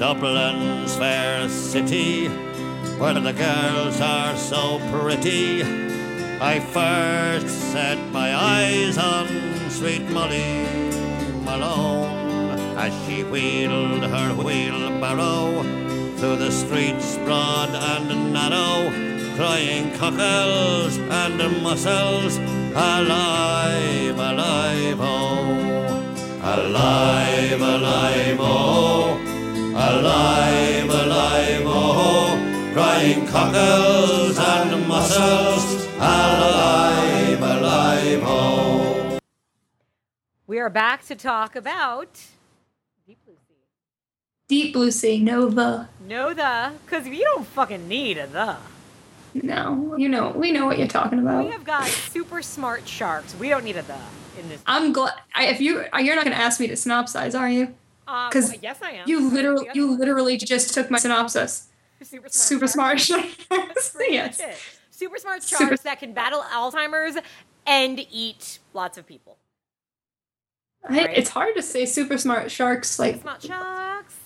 Dublin's 0.00 0.96
fair 0.96 1.46
city, 1.50 2.28
where 2.96 3.12
the 3.12 3.34
girls 3.34 4.00
are 4.00 4.34
so 4.34 4.80
pretty, 4.90 5.62
I 6.40 6.58
first 6.58 7.70
set 7.70 7.98
my 8.10 8.34
eyes 8.34 8.96
on 8.96 9.28
sweet 9.68 10.08
Molly 10.08 10.64
Malone 11.44 12.58
as 12.78 12.94
she 13.04 13.24
wheeled 13.24 14.02
her 14.04 14.32
wheelbarrow 14.42 15.62
through 16.16 16.36
the 16.36 16.50
streets 16.50 17.18
broad 17.18 17.68
and 17.68 18.32
narrow, 18.32 18.88
crying 19.36 19.92
cockles 19.98 20.96
and 20.96 21.62
mussels, 21.62 22.38
alive, 22.74 24.18
alive, 24.18 24.98
oh, 24.98 26.40
alive, 26.42 27.60
alive, 27.60 28.38
oh, 28.40 29.29
alive, 29.74 30.90
alive, 30.90 31.62
oh, 31.64 32.70
crying 32.72 33.26
cockles 33.26 34.38
and 34.38 34.88
mussels, 34.88 35.86
alive, 35.96 37.40
alive, 37.40 38.20
oh. 38.24 39.18
We 40.46 40.58
are 40.58 40.70
back 40.70 41.04
to 41.06 41.14
talk 41.14 41.54
about 41.54 42.20
Deep 43.06 43.18
Blue 43.24 43.36
Sea. 43.48 43.54
Deep 44.48 44.72
Blue 44.72 44.90
Sea, 44.90 45.20
no 45.20 45.48
the. 45.48 45.88
No 46.08 46.34
the, 46.34 46.72
because 46.84 47.06
you 47.06 47.22
don't 47.22 47.46
fucking 47.46 47.86
need 47.86 48.18
a 48.18 48.26
the. 48.26 48.56
No, 49.32 49.94
you 49.96 50.08
know, 50.08 50.30
we 50.30 50.50
know 50.50 50.66
what 50.66 50.78
you're 50.78 50.88
talking 50.88 51.20
about. 51.20 51.44
We 51.44 51.52
have 51.52 51.62
got 51.62 51.86
super 51.86 52.42
smart 52.42 52.88
sharks. 52.88 53.36
We 53.36 53.48
don't 53.48 53.64
need 53.64 53.76
a 53.76 53.82
the 53.82 53.96
in 54.40 54.48
this. 54.48 54.60
I'm 54.66 54.92
glad. 54.92 55.14
I, 55.32 55.46
if 55.46 55.60
you, 55.60 55.84
you're 56.00 56.16
not 56.16 56.24
going 56.24 56.36
to 56.36 56.42
ask 56.42 56.58
me 56.58 56.66
to 56.66 56.74
synopsize, 56.74 57.38
are 57.38 57.48
you? 57.48 57.72
Uh, 58.10 58.30
'cause 58.30 58.50
well, 58.50 58.58
yes, 58.60 58.78
I 58.82 58.90
am. 58.92 59.08
You 59.08 59.30
literally, 59.30 59.68
other 59.68 59.78
you 59.78 59.96
literally 59.96 60.36
just 60.36 60.74
took 60.74 60.90
my 60.90 60.98
synopsis. 60.98 61.68
super 62.02 62.28
smart. 62.28 62.32
Super 62.32 62.66
sharks. 62.68 63.04
smart. 63.04 64.06
Yes. 64.10 64.40
Super 64.90 65.18
smart 65.18 65.42
Super- 65.42 65.66
sharks 65.66 65.82
that 65.82 66.00
can 66.00 66.12
battle 66.12 66.42
Alzheimer's 66.42 67.16
and 67.66 68.00
eat 68.10 68.58
lots 68.74 68.98
of 68.98 69.06
people. 69.06 69.38
I, 70.88 70.96
Right. 71.04 71.16
it's 71.18 71.30
hard 71.30 71.54
to 71.56 71.62
say 71.62 71.84
super 71.86 72.16
smart 72.18 72.50
sharks 72.50 72.98
like 72.98 73.20
Smart 73.20 73.42
sharks. 73.42 74.16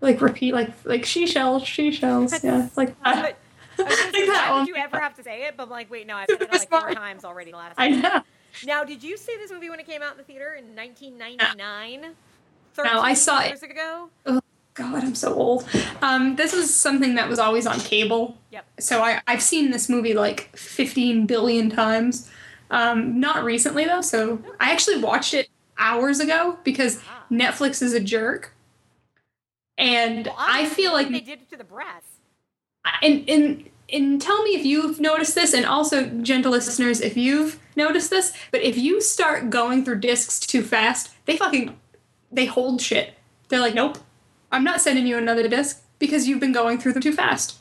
like 0.00 0.20
repeat 0.20 0.54
like 0.54 0.70
like 0.84 1.04
she 1.04 1.26
shells, 1.26 1.66
she 1.66 1.90
shells. 1.90 2.42
Yeah, 2.42 2.64
it's 2.66 2.76
like 2.76 3.00
that. 3.02 3.36
But 3.76 3.86
I 3.86 3.88
was 3.88 3.96
gonna 3.98 4.12
say, 4.12 4.18
Like 4.20 4.26
that 4.28 4.50
one. 4.52 4.64
did 4.64 4.74
you 4.76 4.82
ever 4.82 5.00
have 5.00 5.14
to 5.16 5.22
say 5.22 5.42
it? 5.46 5.56
But 5.56 5.64
I'm 5.64 5.70
like, 5.70 5.90
wait, 5.90 6.06
no, 6.06 6.16
I've 6.16 6.28
said 6.30 6.40
it 6.42 6.50
like 6.52 6.60
Super 6.62 6.80
four 6.80 6.94
times 6.94 7.24
already 7.24 7.52
last 7.52 7.74
I 7.78 7.90
time. 7.90 8.00
know. 8.00 8.22
Now, 8.64 8.84
did 8.84 9.02
you 9.02 9.16
see 9.16 9.36
this 9.38 9.50
movie 9.50 9.70
when 9.70 9.80
it 9.80 9.86
came 9.86 10.02
out 10.02 10.12
in 10.12 10.18
the 10.18 10.24
theater 10.24 10.52
in 10.54 10.76
1999? 10.76 12.14
No, 12.78 13.00
I 13.00 13.14
saw 13.14 13.40
it- 13.40 13.48
years 13.48 13.62
ago. 13.62 14.10
God, 14.74 15.04
I'm 15.04 15.14
so 15.14 15.34
old. 15.34 15.68
Um, 16.00 16.36
this 16.36 16.54
was 16.54 16.74
something 16.74 17.16
that 17.16 17.28
was 17.28 17.38
always 17.38 17.66
on 17.66 17.78
cable. 17.80 18.38
Yep. 18.52 18.64
So 18.80 19.02
I, 19.02 19.20
I've 19.26 19.42
seen 19.42 19.70
this 19.70 19.88
movie 19.90 20.14
like 20.14 20.48
15 20.56 21.26
billion 21.26 21.68
times. 21.68 22.30
Um, 22.70 23.20
not 23.20 23.44
recently 23.44 23.84
though. 23.84 24.00
So 24.00 24.42
I 24.60 24.72
actually 24.72 24.96
watched 25.02 25.34
it 25.34 25.50
hours 25.76 26.20
ago 26.20 26.58
because 26.64 27.00
Ah. 27.06 27.24
Netflix 27.30 27.82
is 27.82 27.92
a 27.92 28.00
jerk. 28.00 28.54
And 29.76 30.26
Well, 30.26 30.36
I 30.38 30.66
feel 30.66 30.92
like 30.92 31.08
they 31.10 31.20
did 31.20 31.40
it 31.42 31.50
to 31.50 31.56
the 31.58 31.64
Bratz. 31.64 32.20
and 33.02 33.28
and 33.28 33.68
and 33.92 34.22
tell 34.22 34.42
me 34.42 34.50
if 34.50 34.64
you've 34.64 35.00
noticed 35.00 35.34
this 35.34 35.52
and 35.52 35.66
also 35.66 36.06
gentle 36.22 36.50
listeners 36.52 37.00
if 37.02 37.16
you've 37.16 37.60
noticed 37.76 38.08
this 38.10 38.32
but 38.50 38.60
if 38.62 38.76
you 38.78 39.00
start 39.02 39.50
going 39.50 39.84
through 39.84 39.98
discs 39.98 40.40
too 40.40 40.62
fast 40.62 41.10
they 41.26 41.36
fucking 41.36 41.76
they 42.32 42.46
hold 42.46 42.80
shit. 42.80 43.14
They're 43.48 43.60
like 43.60 43.74
nope 43.74 43.98
i'm 44.50 44.64
not 44.64 44.80
sending 44.80 45.06
you 45.06 45.16
another 45.16 45.48
disc 45.48 45.82
because 46.02 46.26
you've 46.26 46.40
been 46.40 46.52
going 46.52 46.78
through 46.78 46.92
them 46.92 47.00
too 47.00 47.12
fast. 47.12 47.56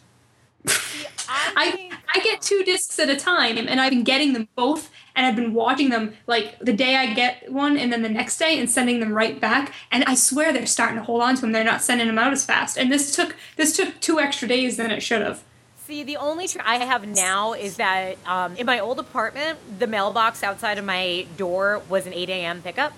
I, 0.68 1.54
I, 1.56 1.72
think, 1.72 1.94
I 2.16 2.20
get 2.22 2.42
two 2.42 2.64
discs 2.64 2.98
at 2.98 3.08
a 3.08 3.16
time 3.16 3.56
and 3.56 3.80
I've 3.80 3.92
been 3.92 4.04
getting 4.04 4.34
them 4.34 4.48
both 4.56 4.90
and 5.16 5.28
I've 5.28 5.36
been 5.36 5.54
watching 5.54 5.90
them 5.90 6.16
like 6.26 6.58
the 6.60 6.74
day 6.74 6.96
I 6.96 7.14
get 7.14 7.52
one 7.52 7.78
and 7.78 7.94
then 7.94 8.02
the 8.02 8.10
next 8.10 8.40
day 8.40 8.60
and 8.60 8.68
sending 8.68 9.00
them 9.00 9.14
right 9.14 9.40
back 9.40 9.74
and 9.92 10.04
I 10.06 10.16
swear 10.16 10.52
they're 10.52 10.66
starting 10.66 10.98
to 10.98 11.04
hold 11.04 11.22
on 11.22 11.36
to 11.36 11.42
them 11.42 11.52
they're 11.52 11.64
not 11.64 11.84
sending 11.84 12.08
them 12.08 12.18
out 12.18 12.34
as 12.34 12.44
fast. 12.44 12.78
And 12.78 12.92
this 12.92 13.16
took 13.16 13.36
this 13.58 13.78
took 13.78 14.00
two 14.00 14.20
extra 14.20 14.48
days 14.48 14.78
than 14.78 14.90
it 14.90 15.04
should 15.04 15.22
have. 15.22 15.44
See, 15.86 16.02
the 16.02 16.18
only 16.18 16.48
trick 16.48 16.66
I 16.66 16.78
have 16.78 17.08
now 17.08 17.54
is 17.54 17.78
that 17.78 18.18
um, 18.26 18.56
in 18.56 18.66
my 18.66 18.80
old 18.80 18.98
apartment, 18.98 19.60
the 19.78 19.88
mailbox 19.88 20.42
outside 20.42 20.80
of 20.80 20.86
my 20.86 21.28
door 21.38 21.84
was 21.90 22.08
an 22.08 22.14
8 22.14 22.30
a.m. 22.30 22.62
pickup, 22.62 22.94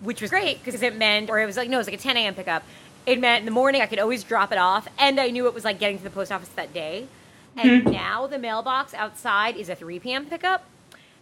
which 0.00 0.20
was 0.20 0.30
great 0.30 0.62
because 0.62 0.82
it 0.82 0.96
meant, 0.96 1.30
or 1.30 1.40
it 1.40 1.46
was 1.46 1.56
like, 1.56 1.68
no, 1.68 1.76
it 1.76 1.80
was 1.80 1.86
like 1.86 1.96
a 1.96 2.02
10 2.02 2.16
a.m. 2.16 2.34
pickup. 2.34 2.64
It 3.06 3.20
meant 3.20 3.40
in 3.40 3.44
the 3.44 3.52
morning 3.52 3.82
I 3.82 3.86
could 3.86 4.00
always 4.00 4.24
drop 4.24 4.52
it 4.52 4.58
off, 4.58 4.88
and 4.98 5.20
I 5.20 5.30
knew 5.30 5.46
it 5.46 5.54
was 5.54 5.64
like 5.64 5.78
getting 5.78 5.98
to 5.98 6.04
the 6.04 6.10
post 6.10 6.32
office 6.32 6.48
that 6.50 6.72
day. 6.72 7.06
And 7.56 7.82
mm-hmm. 7.82 7.90
now 7.90 8.26
the 8.26 8.38
mailbox 8.38 8.92
outside 8.92 9.56
is 9.56 9.68
a 9.68 9.74
3 9.74 9.98
p.m. 10.00 10.26
pickup, 10.26 10.66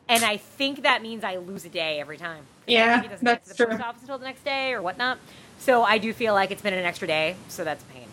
and 0.09 0.25
I 0.25 0.37
think 0.37 0.83
that 0.83 1.03
means 1.03 1.23
I 1.25 1.37
lose 1.37 1.65
a 1.65 1.69
day 1.69 2.01
every 2.01 2.17
time. 2.17 2.45
Yeah, 2.67 3.05
it 3.05 3.11
doesn't 3.11 3.25
that's 3.25 3.49
get 3.49 3.57
to 3.57 3.63
the 3.63 3.67
true. 3.67 3.77
post 3.77 3.89
office 3.89 4.03
until 4.03 4.19
the 4.19 4.25
next 4.25 4.45
day 4.45 4.73
or 4.73 4.83
whatnot. 4.83 5.19
So 5.59 5.83
I 5.83 5.99
do 5.99 6.13
feel 6.13 6.35
like 6.35 6.51
it's 6.51 6.63
been 6.63 6.75
an 6.75 6.85
extra 6.85 7.07
day, 7.07 7.37
so 7.49 7.65
that's 7.65 7.85
a 7.85 7.87
pain. 7.87 8.09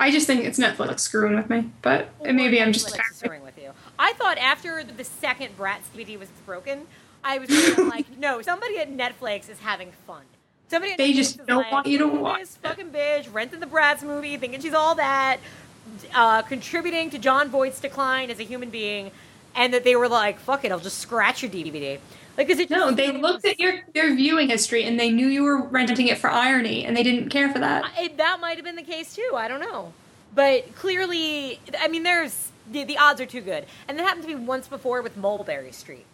I 0.00 0.12
just 0.12 0.26
think 0.26 0.44
it's 0.44 0.58
Netflix 0.58 1.00
screwing 1.00 1.34
with 1.34 1.50
me, 1.50 1.70
but 1.82 2.08
maybe 2.22 2.62
I'm 2.62 2.72
just 2.72 2.96
screwing 3.14 3.42
with 3.42 3.58
you. 3.58 3.72
I 3.98 4.12
thought 4.12 4.38
after 4.38 4.84
the 4.84 5.02
second 5.02 5.58
Bratz 5.58 5.90
DVD 5.94 6.18
was 6.18 6.28
broken, 6.46 6.86
I 7.24 7.38
was 7.38 7.50
really 7.50 7.84
like, 7.88 8.18
no, 8.18 8.42
somebody 8.42 8.78
at 8.78 8.90
Netflix 8.90 9.48
is 9.48 9.58
having 9.60 9.92
fun. 10.06 10.22
Somebody 10.68 10.96
They 10.96 11.12
Netflix 11.12 11.16
just 11.16 11.46
don't 11.46 11.62
like, 11.62 11.72
want 11.72 11.86
you 11.86 11.98
to 11.98 12.04
"Look 12.04 12.14
at 12.14 12.20
watch 12.20 12.40
This 12.40 12.56
fucking 12.56 12.90
bitch 12.90 13.32
renting 13.32 13.60
the 13.60 13.66
Bratz 13.66 14.02
movie, 14.02 14.36
thinking 14.36 14.60
she's 14.60 14.74
all 14.74 14.94
that, 14.96 15.38
uh, 16.14 16.42
contributing 16.42 17.10
to 17.10 17.18
Jon 17.18 17.48
Voight's 17.48 17.80
decline 17.80 18.30
as 18.30 18.38
a 18.38 18.44
human 18.44 18.70
being, 18.70 19.10
and 19.54 19.72
that 19.74 19.84
they 19.84 19.96
were 19.96 20.08
like, 20.08 20.38
fuck 20.38 20.64
it, 20.64 20.72
I'll 20.72 20.78
just 20.78 20.98
scratch 20.98 21.42
your 21.42 21.50
DVD. 21.50 21.98
Like, 22.36 22.50
is 22.50 22.60
it 22.60 22.70
no. 22.70 22.92
They 22.92 23.10
looked 23.10 23.44
at 23.44 23.58
your 23.58 23.80
your 23.94 24.14
viewing 24.14 24.48
history 24.48 24.84
and 24.84 24.98
they 24.98 25.10
knew 25.10 25.26
you 25.26 25.42
were 25.42 25.60
renting 25.62 26.06
it 26.06 26.18
for 26.18 26.30
irony, 26.30 26.84
and 26.84 26.96
they 26.96 27.02
didn't 27.02 27.30
care 27.30 27.52
for 27.52 27.58
that. 27.58 27.84
It, 27.98 28.16
that 28.18 28.38
might 28.40 28.56
have 28.56 28.64
been 28.64 28.76
the 28.76 28.82
case 28.84 29.14
too. 29.14 29.32
I 29.34 29.48
don't 29.48 29.60
know, 29.60 29.92
but 30.34 30.72
clearly, 30.76 31.58
I 31.80 31.88
mean, 31.88 32.04
there's 32.04 32.52
the, 32.70 32.84
the 32.84 32.96
odds 32.96 33.20
are 33.20 33.26
too 33.26 33.40
good, 33.40 33.66
and 33.88 33.98
that 33.98 34.04
happened 34.04 34.22
to 34.22 34.28
me 34.28 34.36
once 34.36 34.68
before 34.68 35.02
with 35.02 35.16
Mulberry 35.16 35.72
Street, 35.72 36.06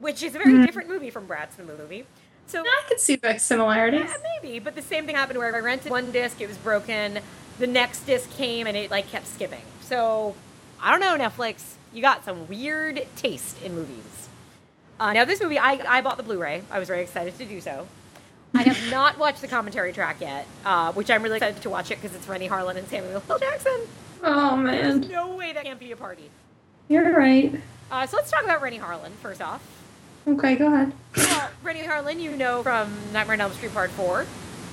which 0.00 0.22
is 0.22 0.34
a 0.34 0.38
very 0.38 0.64
different 0.66 0.88
movie 0.88 1.10
from 1.10 1.26
Bratz 1.28 1.56
the 1.56 1.62
movie. 1.64 2.04
So 2.46 2.62
I 2.62 2.82
could 2.88 2.98
see 2.98 3.14
the 3.16 3.38
similarities. 3.38 4.00
yeah, 4.00 4.16
maybe, 4.42 4.58
but 4.58 4.74
the 4.74 4.82
same 4.82 5.06
thing 5.06 5.14
happened 5.14 5.38
where 5.38 5.54
I 5.54 5.60
rented 5.60 5.90
one 5.90 6.10
disc, 6.10 6.40
it 6.40 6.48
was 6.48 6.56
broken. 6.58 7.20
The 7.60 7.66
next 7.68 8.00
disc 8.06 8.28
came 8.32 8.66
and 8.66 8.76
it 8.76 8.90
like 8.90 9.08
kept 9.08 9.28
skipping. 9.28 9.62
So 9.82 10.34
I 10.82 10.90
don't 10.90 11.00
know, 11.00 11.16
Netflix. 11.24 11.74
You 11.92 12.02
got 12.02 12.24
some 12.24 12.48
weird 12.48 13.06
taste 13.16 13.62
in 13.62 13.74
movies. 13.74 14.28
Uh, 14.98 15.12
now 15.12 15.24
this 15.24 15.40
movie, 15.40 15.58
I, 15.58 15.80
I 15.88 16.00
bought 16.00 16.16
the 16.16 16.22
Blu-ray. 16.22 16.62
I 16.70 16.78
was 16.78 16.88
very 16.88 17.02
excited 17.02 17.36
to 17.38 17.44
do 17.44 17.60
so. 17.60 17.86
I 18.54 18.62
have 18.64 18.78
not 18.90 19.18
watched 19.18 19.40
the 19.40 19.48
commentary 19.48 19.92
track 19.92 20.20
yet, 20.20 20.46
uh, 20.64 20.92
which 20.92 21.10
I'm 21.10 21.22
really 21.22 21.36
excited 21.36 21.62
to 21.62 21.70
watch 21.70 21.90
it 21.90 22.00
because 22.00 22.16
it's 22.16 22.26
Renny 22.28 22.48
Harlin 22.48 22.76
and 22.76 22.86
Samuel 22.88 23.22
L. 23.30 23.38
Jackson. 23.38 23.80
Oh 24.22 24.56
man, 24.56 25.00
No 25.02 25.34
way 25.36 25.52
that 25.52 25.64
can't 25.64 25.78
be 25.80 25.92
a 25.92 25.96
party. 25.96 26.30
you're 26.88 27.12
right. 27.16 27.54
Uh, 27.90 28.06
so 28.06 28.16
let's 28.16 28.30
talk 28.30 28.42
about 28.44 28.60
Renny 28.60 28.78
Harlin 28.78 29.12
first 29.22 29.40
off. 29.40 29.62
Okay, 30.28 30.54
go 30.56 30.66
ahead. 30.72 30.92
Well, 31.16 31.50
Renny 31.62 31.80
Harlin, 31.82 32.20
you 32.20 32.36
know 32.36 32.62
from 32.62 32.92
Nightmare 33.12 33.34
on 33.34 33.40
Elm 33.40 33.52
Street 33.52 33.72
Part 33.72 33.90
Four, 33.90 34.26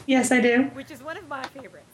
Yes, 0.05 0.31
I 0.31 0.39
do. 0.41 0.63
which 0.73 0.91
is 0.91 1.01
one 1.01 1.17
of 1.17 1.27
my 1.27 1.43
favorites. 1.43 1.85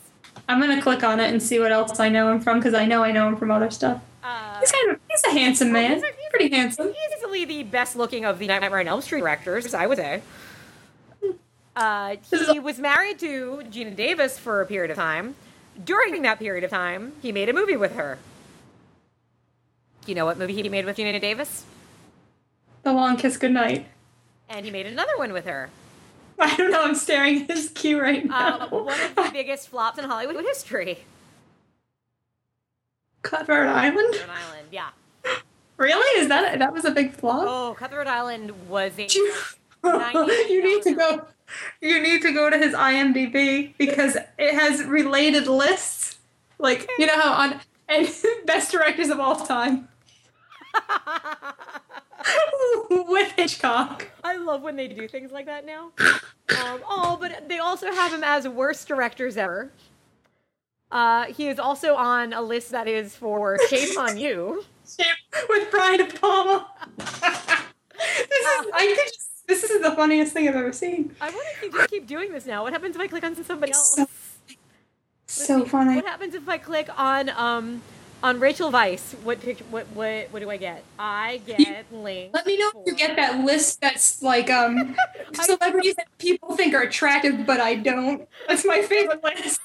I'm 0.50 0.60
gonna 0.60 0.82
click 0.82 1.04
on 1.04 1.20
it 1.20 1.30
and 1.32 1.42
see 1.42 1.60
what 1.60 1.72
else 1.72 2.00
I 2.00 2.10
know 2.10 2.32
him 2.32 2.42
from 2.42 2.60
because 2.60 2.74
I 2.74 2.86
know 2.86 3.04
I 3.04 3.12
know 3.12 3.28
him 3.28 3.38
from 3.38 3.52
other 3.52 3.70
stuff. 3.72 4.02
Uh, 4.24 4.60
He's 4.60 4.72
kind 4.72 4.92
of 4.92 5.00
he's 5.10 5.24
a 5.26 5.32
handsome 5.32 5.72
man. 5.72 5.94
he's 5.96 6.04
a- 6.04 6.08
he's 6.08 6.16
Pretty 6.30 6.50
handsome. 6.56 6.88
He's 6.88 7.18
easily 7.20 7.46
the 7.46 7.62
best 7.64 7.96
looking 7.96 8.26
of 8.26 8.40
the 8.40 8.48
Nightmare 8.48 8.80
on 8.80 8.88
Elm 8.88 9.02
Street 9.02 9.20
directors, 9.22 9.74
I 9.76 9.86
would 9.86 9.98
say. 10.00 10.22
Uh, 11.76 12.16
he 12.48 12.60
was 12.60 12.80
married 12.80 13.20
to 13.20 13.62
Geena 13.72 13.96
Davis 13.96 14.38
for 14.40 14.62
a 14.62 14.66
period 14.66 14.90
of 14.92 14.98
time. 14.98 15.36
During 15.84 16.22
that 16.24 16.40
period 16.40 16.64
of 16.64 16.70
time, 16.72 17.14
he 17.22 17.32
made 17.32 17.50
a 17.50 17.54
movie 17.54 17.76
with 17.78 17.96
her. 17.96 18.18
Do 20.06 20.12
you 20.12 20.16
know 20.16 20.26
what 20.26 20.38
movie 20.40 20.54
he 20.54 20.68
made 20.70 20.86
with 20.86 20.98
Geena 20.98 21.20
Davis? 21.22 21.66
The 22.84 22.94
long 22.94 23.18
kiss 23.18 23.38
goodnight. 23.38 23.88
And 24.50 24.66
he 24.66 24.72
made 24.72 24.86
another 24.86 25.18
one 25.18 25.34
with 25.34 25.46
her. 25.46 25.70
I 26.40 26.56
don't 26.58 26.72
know. 26.72 26.84
I'm 26.84 26.96
staring 26.96 27.44
at 27.44 27.50
his 27.50 27.70
cue 27.70 28.02
right 28.02 28.26
now. 28.26 28.60
Uh, 28.60 28.68
one 28.70 29.00
of 29.00 29.16
the 29.16 29.30
biggest 29.32 29.70
flops 29.70 29.98
in 29.98 30.06
Hollywood 30.06 30.36
history. 30.44 31.00
Cutthroat 33.22 33.68
Island. 33.68 34.16
Rhode 34.16 34.30
Island, 34.30 34.68
yeah. 34.72 34.90
Really? 35.78 36.22
Is 36.22 36.28
that 36.28 36.56
a, 36.56 36.60
that 36.60 36.74
was 36.74 36.86
a 36.86 36.92
big 36.92 37.14
flop? 37.14 37.46
Oh, 37.48 37.76
Cutthroat 37.78 38.08
Island 38.08 38.52
was 38.68 38.94
a. 39.00 39.08
you, 39.14 39.34
you 39.84 40.64
need 40.64 40.84
to 40.84 40.94
go. 40.94 41.26
You 41.82 42.02
need 42.02 42.22
to 42.22 42.32
go 42.34 42.50
to 42.50 42.58
his 42.58 42.74
IMDb 42.74 43.74
because 43.78 44.18
it 44.38 44.54
has 44.54 44.84
related 44.84 45.48
lists. 45.48 46.20
Like 46.60 46.90
you 46.98 47.06
know 47.06 47.20
how 47.20 47.34
on 47.34 47.60
and 47.90 48.10
best 48.46 48.72
directors 48.72 49.10
of 49.10 49.20
all 49.20 49.36
time 49.36 49.88
with 52.90 53.32
Hitchcock. 53.34 54.08
I 54.24 54.38
love 54.38 54.62
when 54.62 54.76
they 54.76 54.88
do 54.88 55.08
things 55.08 55.32
like 55.32 55.46
that 55.46 55.66
now. 55.66 55.92
Um, 56.00 56.82
oh, 56.88 57.18
but 57.20 57.48
they 57.50 57.60
also 57.60 57.92
have 57.92 58.14
him 58.14 58.24
as 58.24 58.48
worst 58.48 58.88
directors 58.88 59.38
ever. 59.38 59.72
Uh, 60.92 61.26
he 61.26 61.48
is 61.48 61.60
also 61.60 61.96
on 61.96 62.34
a 62.34 62.42
list 62.42 62.72
that 62.72 62.88
is 62.88 63.16
for 63.16 63.58
Shame 63.70 63.98
on 63.98 64.18
You. 64.18 64.64
with 65.50 65.72
Brian 65.72 65.98
De 65.98 66.06
Palma. 66.06 66.68
this 66.98 67.08
is 67.08 68.68
I 68.74 68.96
could 68.96 69.14
just 69.14 69.48
This 69.48 69.64
is 69.64 69.82
the 69.82 69.92
funniest 69.92 70.34
thing 70.34 70.48
I've 70.48 70.56
ever 70.56 70.72
seen. 70.72 71.16
I 71.20 71.30
want 71.30 71.48
to 71.62 71.72
just 71.72 71.90
keep 71.90 72.06
doing 72.06 72.32
this 72.32 72.46
now. 72.46 72.64
What 72.64 72.74
happens 72.74 72.96
if 72.96 73.02
I 73.02 73.08
click 73.08 73.24
on 73.24 73.36
somebody 73.44 73.72
else? 73.72 73.96
So, 73.96 74.08
so 75.26 75.66
funny. 75.66 75.96
What 75.96 76.06
happens 76.06 76.36
if 76.36 76.48
I 76.48 76.58
click 76.58 76.90
on 76.98 77.30
um 77.30 77.82
on 78.24 78.40
Rachel 78.40 78.72
Weisz? 78.72 79.14
What 79.24 79.42
picture? 79.42 79.66
What 79.66 79.86
what 79.94 80.28
what 80.32 80.40
do 80.40 80.50
I 80.50 80.58
get? 80.58 80.84
I 80.98 81.42
get 81.46 81.86
links. 81.92 82.34
Let 82.34 82.48
me 82.48 82.58
know 82.58 82.72
if 82.74 82.88
you 82.88 82.96
get 82.96 83.16
that 83.18 83.44
list 83.44 83.82
that's 83.82 84.24
like 84.24 84.50
um 84.50 84.96
celebrities 85.34 85.96
that 85.96 86.08
people 86.18 86.56
think 86.56 86.74
are 86.74 86.82
attractive 86.82 87.46
but 87.46 87.60
I 87.60 87.76
don't. 87.76 88.28
That's 88.48 88.66
my 88.66 88.82
favorite 88.82 89.24
list. 89.46 89.60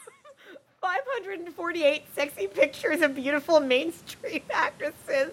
548 0.81 2.03
sexy 2.15 2.47
pictures 2.47 3.01
of 3.01 3.15
beautiful 3.15 3.61
mainstream 3.61 4.43
actresses. 4.53 5.33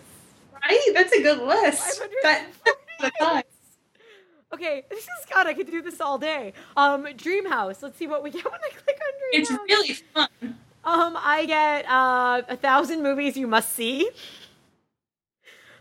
Right? 0.54 0.90
That's 0.94 1.14
a 1.14 1.22
good 1.22 1.40
list. 1.40 2.02
That. 2.24 2.46
Okay, 4.54 4.84
this 4.90 5.04
is 5.04 5.26
God. 5.32 5.48
I 5.48 5.54
could 5.54 5.70
do 5.70 5.82
this 5.82 6.00
all 6.00 6.18
day. 6.18 6.54
Um, 6.78 7.06
Dreamhouse. 7.06 7.82
Let's 7.84 7.98
see 7.98 8.08
what 8.08 8.24
we 8.24 8.32
get 8.32 8.46
when 8.46 8.54
I 8.54 8.70
click 8.70 9.00
on 9.02 9.42
Dreamhouse. 9.42 9.52
It's 9.52 9.52
really 9.52 9.94
fun. 9.94 10.58
Um, 10.86 11.18
I 11.20 11.46
get 11.46 11.86
uh, 11.90 12.42
a 12.48 12.56
thousand 12.56 13.02
movies 13.04 13.36
you 13.36 13.48
must 13.48 13.74
see. 13.74 14.10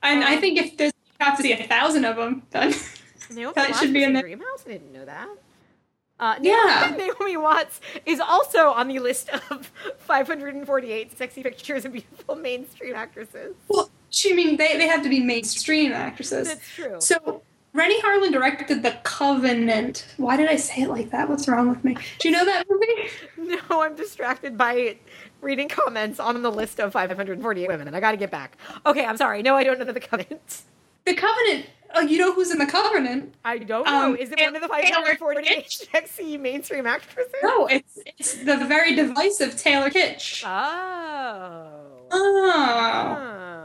And 0.02 0.22
Um, 0.22 0.28
I 0.28 0.36
think 0.36 0.58
if 0.58 0.76
there's 0.76 0.92
you 1.20 1.26
have 1.26 1.36
to 1.36 1.42
see 1.42 1.52
a 1.52 1.66
thousand 1.66 2.04
of 2.04 2.16
them, 2.16 2.42
then 2.50 2.74
Naomi 3.30 3.52
That 3.54 3.68
Watts 3.70 3.80
should 3.80 3.92
be 3.92 4.02
in 4.02 4.12
there. 4.14 4.22
Dreamhouse. 4.22 4.66
I 4.66 4.68
didn't 4.72 4.92
know 4.92 5.04
that. 5.04 5.28
Uh, 6.18 6.36
Yeah. 6.40 6.94
Naomi, 6.96 7.12
Naomi 7.20 7.36
Watts 7.36 7.80
is 8.06 8.20
also 8.20 8.70
on 8.70 8.88
the 8.88 8.98
list 8.98 9.28
of 9.50 9.70
548 9.98 11.16
sexy 11.18 11.42
pictures 11.42 11.84
of 11.84 11.92
beautiful 11.92 12.36
mainstream 12.36 12.94
actresses. 12.94 13.54
well, 13.68 13.90
she 14.10 14.32
mean 14.32 14.56
they, 14.56 14.76
they 14.78 14.86
have 14.86 15.02
to 15.02 15.08
be 15.08 15.20
mainstream 15.20 15.92
actresses. 15.92 16.48
That's 16.48 16.68
true. 16.74 16.96
So 17.00 17.42
Renny 17.74 18.00
Harlin 18.02 18.30
directed 18.32 18.82
The 18.84 18.92
Covenant. 19.02 20.06
Why 20.16 20.36
did 20.36 20.48
I 20.48 20.54
say 20.56 20.82
it 20.82 20.88
like 20.88 21.10
that? 21.10 21.28
What's 21.28 21.48
wrong 21.48 21.68
with 21.68 21.82
me? 21.84 21.96
Do 22.20 22.28
you 22.28 22.32
know 22.32 22.44
that 22.44 22.64
movie? 22.70 23.08
No, 23.68 23.82
I'm 23.82 23.94
distracted 23.94 24.56
by 24.56 24.96
reading 25.42 25.68
comments 25.68 26.18
on 26.18 26.40
the 26.40 26.50
list 26.50 26.80
of 26.80 26.92
548 26.94 27.68
women, 27.68 27.86
and 27.88 27.94
I 27.94 28.00
got 28.00 28.12
to 28.12 28.16
get 28.16 28.30
back. 28.30 28.56
Okay, 28.86 29.04
I'm 29.04 29.18
sorry. 29.18 29.42
No, 29.42 29.54
I 29.54 29.64
don't 29.64 29.78
know 29.78 29.84
the 29.84 30.00
Covenant. 30.00 30.62
The 31.04 31.12
Covenant. 31.14 31.66
Oh, 31.94 32.00
you 32.00 32.16
know 32.16 32.32
who's 32.32 32.50
in 32.50 32.56
The 32.58 32.64
Covenant? 32.66 33.34
I 33.44 33.58
don't 33.58 33.84
know. 33.84 33.92
Um, 34.12 34.16
Is 34.16 34.32
it 34.32 34.40
one 34.40 34.56
of 34.56 34.62
the 34.62 34.68
Taylor 34.68 35.04
548 35.16 35.46
Kitsch. 35.66 35.90
sexy 35.90 36.38
mainstream 36.38 36.86
actresses? 36.86 37.34
No, 37.42 37.66
it's 37.66 37.98
it's 38.18 38.34
the 38.44 38.56
very 38.56 38.94
divisive 38.94 39.56
Taylor 39.58 39.90
Kitsch. 39.90 40.42
Oh. 40.46 42.06
Oh. 42.10 43.16
Oh. 43.18 43.63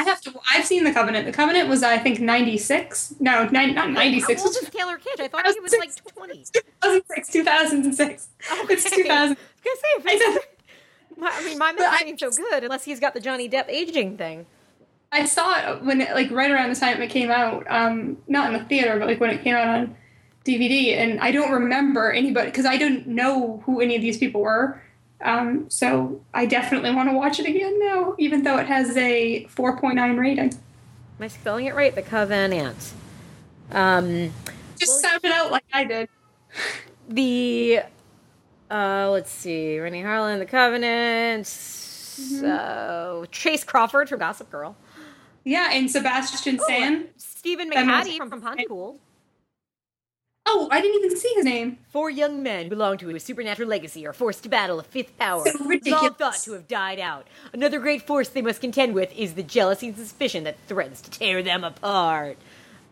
I 0.00 0.04
have 0.04 0.22
to. 0.22 0.32
I've 0.50 0.64
seen 0.64 0.84
The 0.84 0.92
Covenant. 0.92 1.26
The 1.26 1.32
Covenant 1.32 1.68
was, 1.68 1.82
I 1.82 1.98
think, 1.98 2.20
ninety 2.20 2.56
six. 2.56 3.14
No, 3.20 3.46
nine, 3.48 3.74
not 3.74 3.90
ninety 3.90 4.18
six. 4.18 4.40
How 4.40 4.46
old 4.46 4.56
is 4.56 4.70
Taylor 4.70 4.98
Kitsch? 4.98 5.20
I 5.20 5.28
thought 5.28 5.46
he 5.46 5.60
was 5.60 5.74
like 5.78 5.94
20. 6.14 6.44
2006, 6.80 7.28
2006. 7.28 8.28
It's 8.50 8.50
2000. 8.50 8.50
I 8.50 8.56
was 8.56 8.66
gonna 8.66 8.78
say, 8.80 8.88
if 9.02 10.06
I 10.06 10.38
my, 11.18 11.30
I 11.30 11.44
mean, 11.44 11.58
my 11.58 11.66
I 11.68 11.72
memory 11.72 12.08
ain't 12.08 12.20
so 12.20 12.30
good 12.30 12.64
unless 12.64 12.84
he's 12.84 12.98
got 12.98 13.12
the 13.12 13.20
Johnny 13.20 13.46
Depp 13.46 13.68
aging 13.68 14.16
thing. 14.16 14.46
I 15.12 15.26
saw 15.26 15.74
it 15.74 15.84
when, 15.84 16.00
it, 16.00 16.14
like, 16.14 16.30
right 16.30 16.50
around 16.50 16.70
the 16.70 16.80
time 16.80 17.02
it 17.02 17.10
came 17.10 17.30
out. 17.30 17.66
Um, 17.68 18.16
not 18.26 18.54
in 18.54 18.58
the 18.58 18.64
theater, 18.64 18.98
but 18.98 19.06
like 19.06 19.20
when 19.20 19.28
it 19.28 19.42
came 19.44 19.54
out 19.54 19.68
on 19.68 19.96
DVD. 20.46 20.96
And 20.96 21.20
I 21.20 21.30
don't 21.30 21.52
remember 21.52 22.10
anybody 22.10 22.46
because 22.46 22.64
I 22.64 22.78
didn't 22.78 23.06
know 23.06 23.62
who 23.66 23.82
any 23.82 23.96
of 23.96 24.00
these 24.00 24.16
people 24.16 24.40
were. 24.40 24.80
Um, 25.22 25.68
so 25.68 26.20
I 26.32 26.46
definitely 26.46 26.94
want 26.94 27.08
to 27.10 27.14
watch 27.14 27.38
it 27.40 27.46
again 27.46 27.78
now, 27.78 28.14
even 28.18 28.42
though 28.42 28.56
it 28.58 28.66
has 28.66 28.96
a 28.96 29.44
4.9 29.54 30.18
rating. 30.18 30.44
Am 30.54 30.58
I 31.20 31.28
spelling 31.28 31.66
it 31.66 31.74
right? 31.74 31.94
The 31.94 32.02
Covenant. 32.02 32.92
Um, 33.70 34.32
Just 34.78 35.02
Well- 35.02 35.12
sound 35.12 35.24
it 35.24 35.32
out 35.32 35.50
like 35.50 35.64
I 35.72 35.84
did. 35.84 36.08
the 37.08 37.80
uh, 38.70 39.08
let's 39.10 39.30
see, 39.30 39.78
Renny 39.78 40.02
Harlin, 40.02 40.38
The 40.38 40.46
Covenant. 40.46 41.44
Mm-hmm. 41.46 42.40
So 42.40 43.26
Chace 43.30 43.64
Crawford 43.64 44.08
from 44.08 44.20
Gossip 44.20 44.50
Girl. 44.50 44.76
Yeah, 45.44 45.70
and 45.72 45.90
Sebastian 45.90 46.58
Stan. 46.58 47.08
Stephen 47.16 47.70
McHattie 47.70 48.16
from, 48.16 48.28
from 48.30 48.42
Pontypool. 48.42 48.98
Oh, 50.52 50.66
I 50.70 50.80
didn't 50.80 51.04
even 51.04 51.16
see 51.16 51.32
his 51.36 51.44
name. 51.44 51.78
Four 51.90 52.10
young 52.10 52.42
men 52.42 52.64
who 52.64 52.70
belong 52.70 52.98
to 52.98 53.10
a 53.14 53.20
supernatural 53.20 53.68
legacy 53.68 54.04
are 54.06 54.12
forced 54.12 54.42
to 54.42 54.48
battle 54.48 54.80
a 54.80 54.82
fifth 54.82 55.16
power, 55.16 55.44
So 55.46 55.52
long 55.58 55.68
ridiculous. 55.68 56.16
thought 56.18 56.42
to 56.42 56.52
have 56.54 56.66
died 56.66 56.98
out. 56.98 57.28
Another 57.52 57.78
great 57.78 58.02
force 58.06 58.28
they 58.28 58.42
must 58.42 58.60
contend 58.60 58.94
with 58.94 59.12
is 59.16 59.34
the 59.34 59.44
jealousy 59.44 59.88
and 59.88 59.96
suspicion 59.96 60.42
that 60.44 60.56
threatens 60.66 61.00
to 61.02 61.10
tear 61.10 61.40
them 61.42 61.62
apart. 61.62 62.36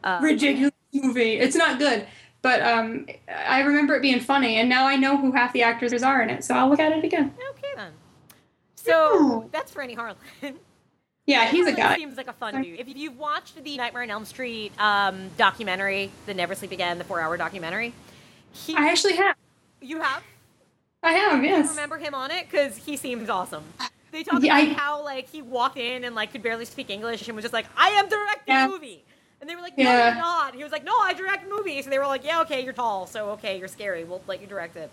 Uh, 0.05 0.21
ridiculous 0.23 0.73
movie. 0.95 1.33
It's 1.35 1.57
not 1.57 1.81
good, 1.81 2.07
but 2.43 2.63
um, 2.63 3.07
I 3.29 3.61
remember 3.63 3.97
it 3.97 4.03
being 4.03 4.21
funny, 4.21 4.57
and 4.57 4.69
now 4.69 4.87
I 4.87 4.95
know 4.95 5.17
who 5.17 5.33
half 5.33 5.53
the 5.53 5.63
actors 5.65 6.01
are 6.05 6.23
in 6.23 6.31
it, 6.31 6.45
so 6.45 6.55
I'll 6.55 6.69
look 6.71 6.79
at 6.81 6.93
it 6.93 7.03
again. 7.05 7.35
Okay 7.51 7.69
then. 7.75 7.93
So 8.77 9.43
Yeah. 9.43 9.49
that's 9.51 9.75
Renny 9.75 9.97
Harlin. 9.97 10.15
Yeah, 11.29 11.47
he's 11.51 11.67
a 11.67 11.73
guy. 11.73 11.97
Seems 11.97 12.17
like 12.17 12.27
a 12.29 12.33
fun 12.33 12.63
dude. 12.63 12.81
If 12.81 12.89
you've 12.97 13.19
watched 13.19 13.63
the 13.63 13.77
Nightmare 13.77 14.03
on 14.03 14.11
Elm 14.11 14.25
Street 14.25 14.73
um, 14.81 15.29
documentary, 15.37 16.11
the 16.25 16.33
Never 16.33 16.55
Sleep 16.55 16.73
Again, 16.73 16.97
the 16.97 17.05
four-hour 17.05 17.37
documentary, 17.37 17.93
he, 18.53 18.75
I 18.75 18.89
actually 18.89 19.17
have. 19.17 19.37
you 19.83 20.01
have 20.01 20.23
I 21.03 21.13
have, 21.13 21.45
yes. 21.45 21.69
remember 21.71 21.99
him 21.99 22.15
on 22.15 22.31
it 22.31 22.47
because 22.51 22.77
he 22.79 22.97
seems 22.97 23.29
awesome. 23.29 23.63
They 24.11 24.25
talk 24.25 24.43
Yeah, 24.43 24.59
about 24.59 24.71
I- 24.71 24.73
how 24.73 25.05
like 25.05 25.29
he 25.29 25.43
walked 25.43 25.77
in 25.77 26.03
and 26.05 26.15
like 26.15 26.33
could 26.33 26.43
barely 26.43 26.65
speak 26.65 26.89
English 26.89 27.29
and 27.29 27.37
was 27.37 27.43
just 27.45 27.53
like, 27.53 27.67
"I 27.77 27.91
am 27.91 28.09
directing 28.09 28.55
Yeah. 28.55 28.65
a 28.65 28.69
movie," 28.69 29.05
and 29.43 29.49
they 29.51 29.55
were 29.55 29.61
like, 29.61 29.77
"No, 29.77 29.85
Yeah. 29.85 30.07
you're 30.15 30.15
not." 30.23 30.55
He 30.55 30.63
was 30.63 30.73
like, 30.73 30.83
"No, 30.85 30.95
I 30.99 31.13
direct 31.13 31.47
movies," 31.49 31.85
and 31.85 31.93
they 31.93 31.99
were 31.99 32.07
like, 32.07 32.25
"Yeah, 32.25 32.41
okay, 32.41 32.65
you're 32.65 32.73
tall, 32.73 33.07
so 33.07 33.29
okay, 33.33 33.59
you're 33.59 33.69
scary. 33.69 34.05
We'll 34.05 34.23
let 34.27 34.41
you 34.41 34.47
direct 34.47 34.77
it." 34.77 34.91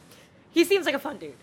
He 0.51 0.65
seems 0.65 0.85
like 0.85 0.95
a 0.95 0.99
fun 0.99 1.17
dude. 1.17 1.33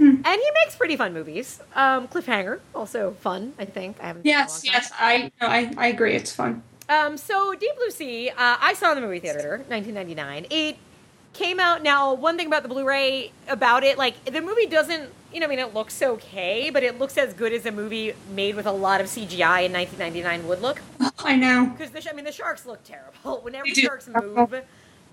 Hmm. 0.00 0.22
And 0.24 0.40
he 0.40 0.50
makes 0.64 0.76
pretty 0.76 0.96
fun 0.96 1.12
movies. 1.12 1.60
Um, 1.74 2.08
Cliffhanger, 2.08 2.60
also 2.74 3.10
fun, 3.20 3.52
I 3.58 3.66
think. 3.66 3.98
I 4.00 4.06
haven't 4.06 4.22
seen 4.22 4.30
it 4.30 4.34
in 4.34 4.40
a 4.40 4.42
Yes, 4.44 4.64
yes, 4.64 4.92
I, 4.98 5.30
no, 5.42 5.46
I, 5.46 5.70
I 5.76 5.86
agree. 5.88 6.14
It's 6.14 6.32
fun. 6.32 6.62
Um, 6.88 7.18
so 7.18 7.54
Deep 7.54 7.76
Blue 7.76 7.90
Sea, 7.90 8.30
uh, 8.30 8.34
I 8.38 8.72
saw 8.72 8.92
in 8.92 8.96
the 8.96 9.06
movie 9.06 9.20
theater, 9.20 9.62
1999. 9.68 10.46
It 10.48 10.78
came 11.34 11.60
out. 11.60 11.82
Now, 11.82 12.14
one 12.14 12.38
thing 12.38 12.46
about 12.46 12.62
the 12.62 12.70
Blu-ray 12.70 13.30
about 13.46 13.84
it, 13.84 13.98
like 13.98 14.24
the 14.24 14.40
movie 14.40 14.64
doesn't, 14.64 15.10
you 15.34 15.40
know, 15.40 15.46
I 15.46 15.50
mean, 15.50 15.58
it 15.58 15.74
looks 15.74 16.00
okay, 16.00 16.70
but 16.70 16.82
it 16.82 16.98
looks 16.98 17.18
as 17.18 17.34
good 17.34 17.52
as 17.52 17.66
a 17.66 17.70
movie 17.70 18.14
made 18.34 18.56
with 18.56 18.66
a 18.66 18.72
lot 18.72 19.02
of 19.02 19.06
CGI 19.06 19.66
in 19.66 19.72
1999 19.72 20.48
would 20.48 20.62
look. 20.62 20.80
I 21.18 21.36
know. 21.36 21.66
Because 21.76 21.90
the, 21.90 22.10
I 22.10 22.14
mean, 22.14 22.24
the 22.24 22.32
sharks 22.32 22.64
look 22.64 22.82
terrible 22.84 23.40
whenever 23.42 23.66
sharks 23.66 24.08
move, 24.08 24.62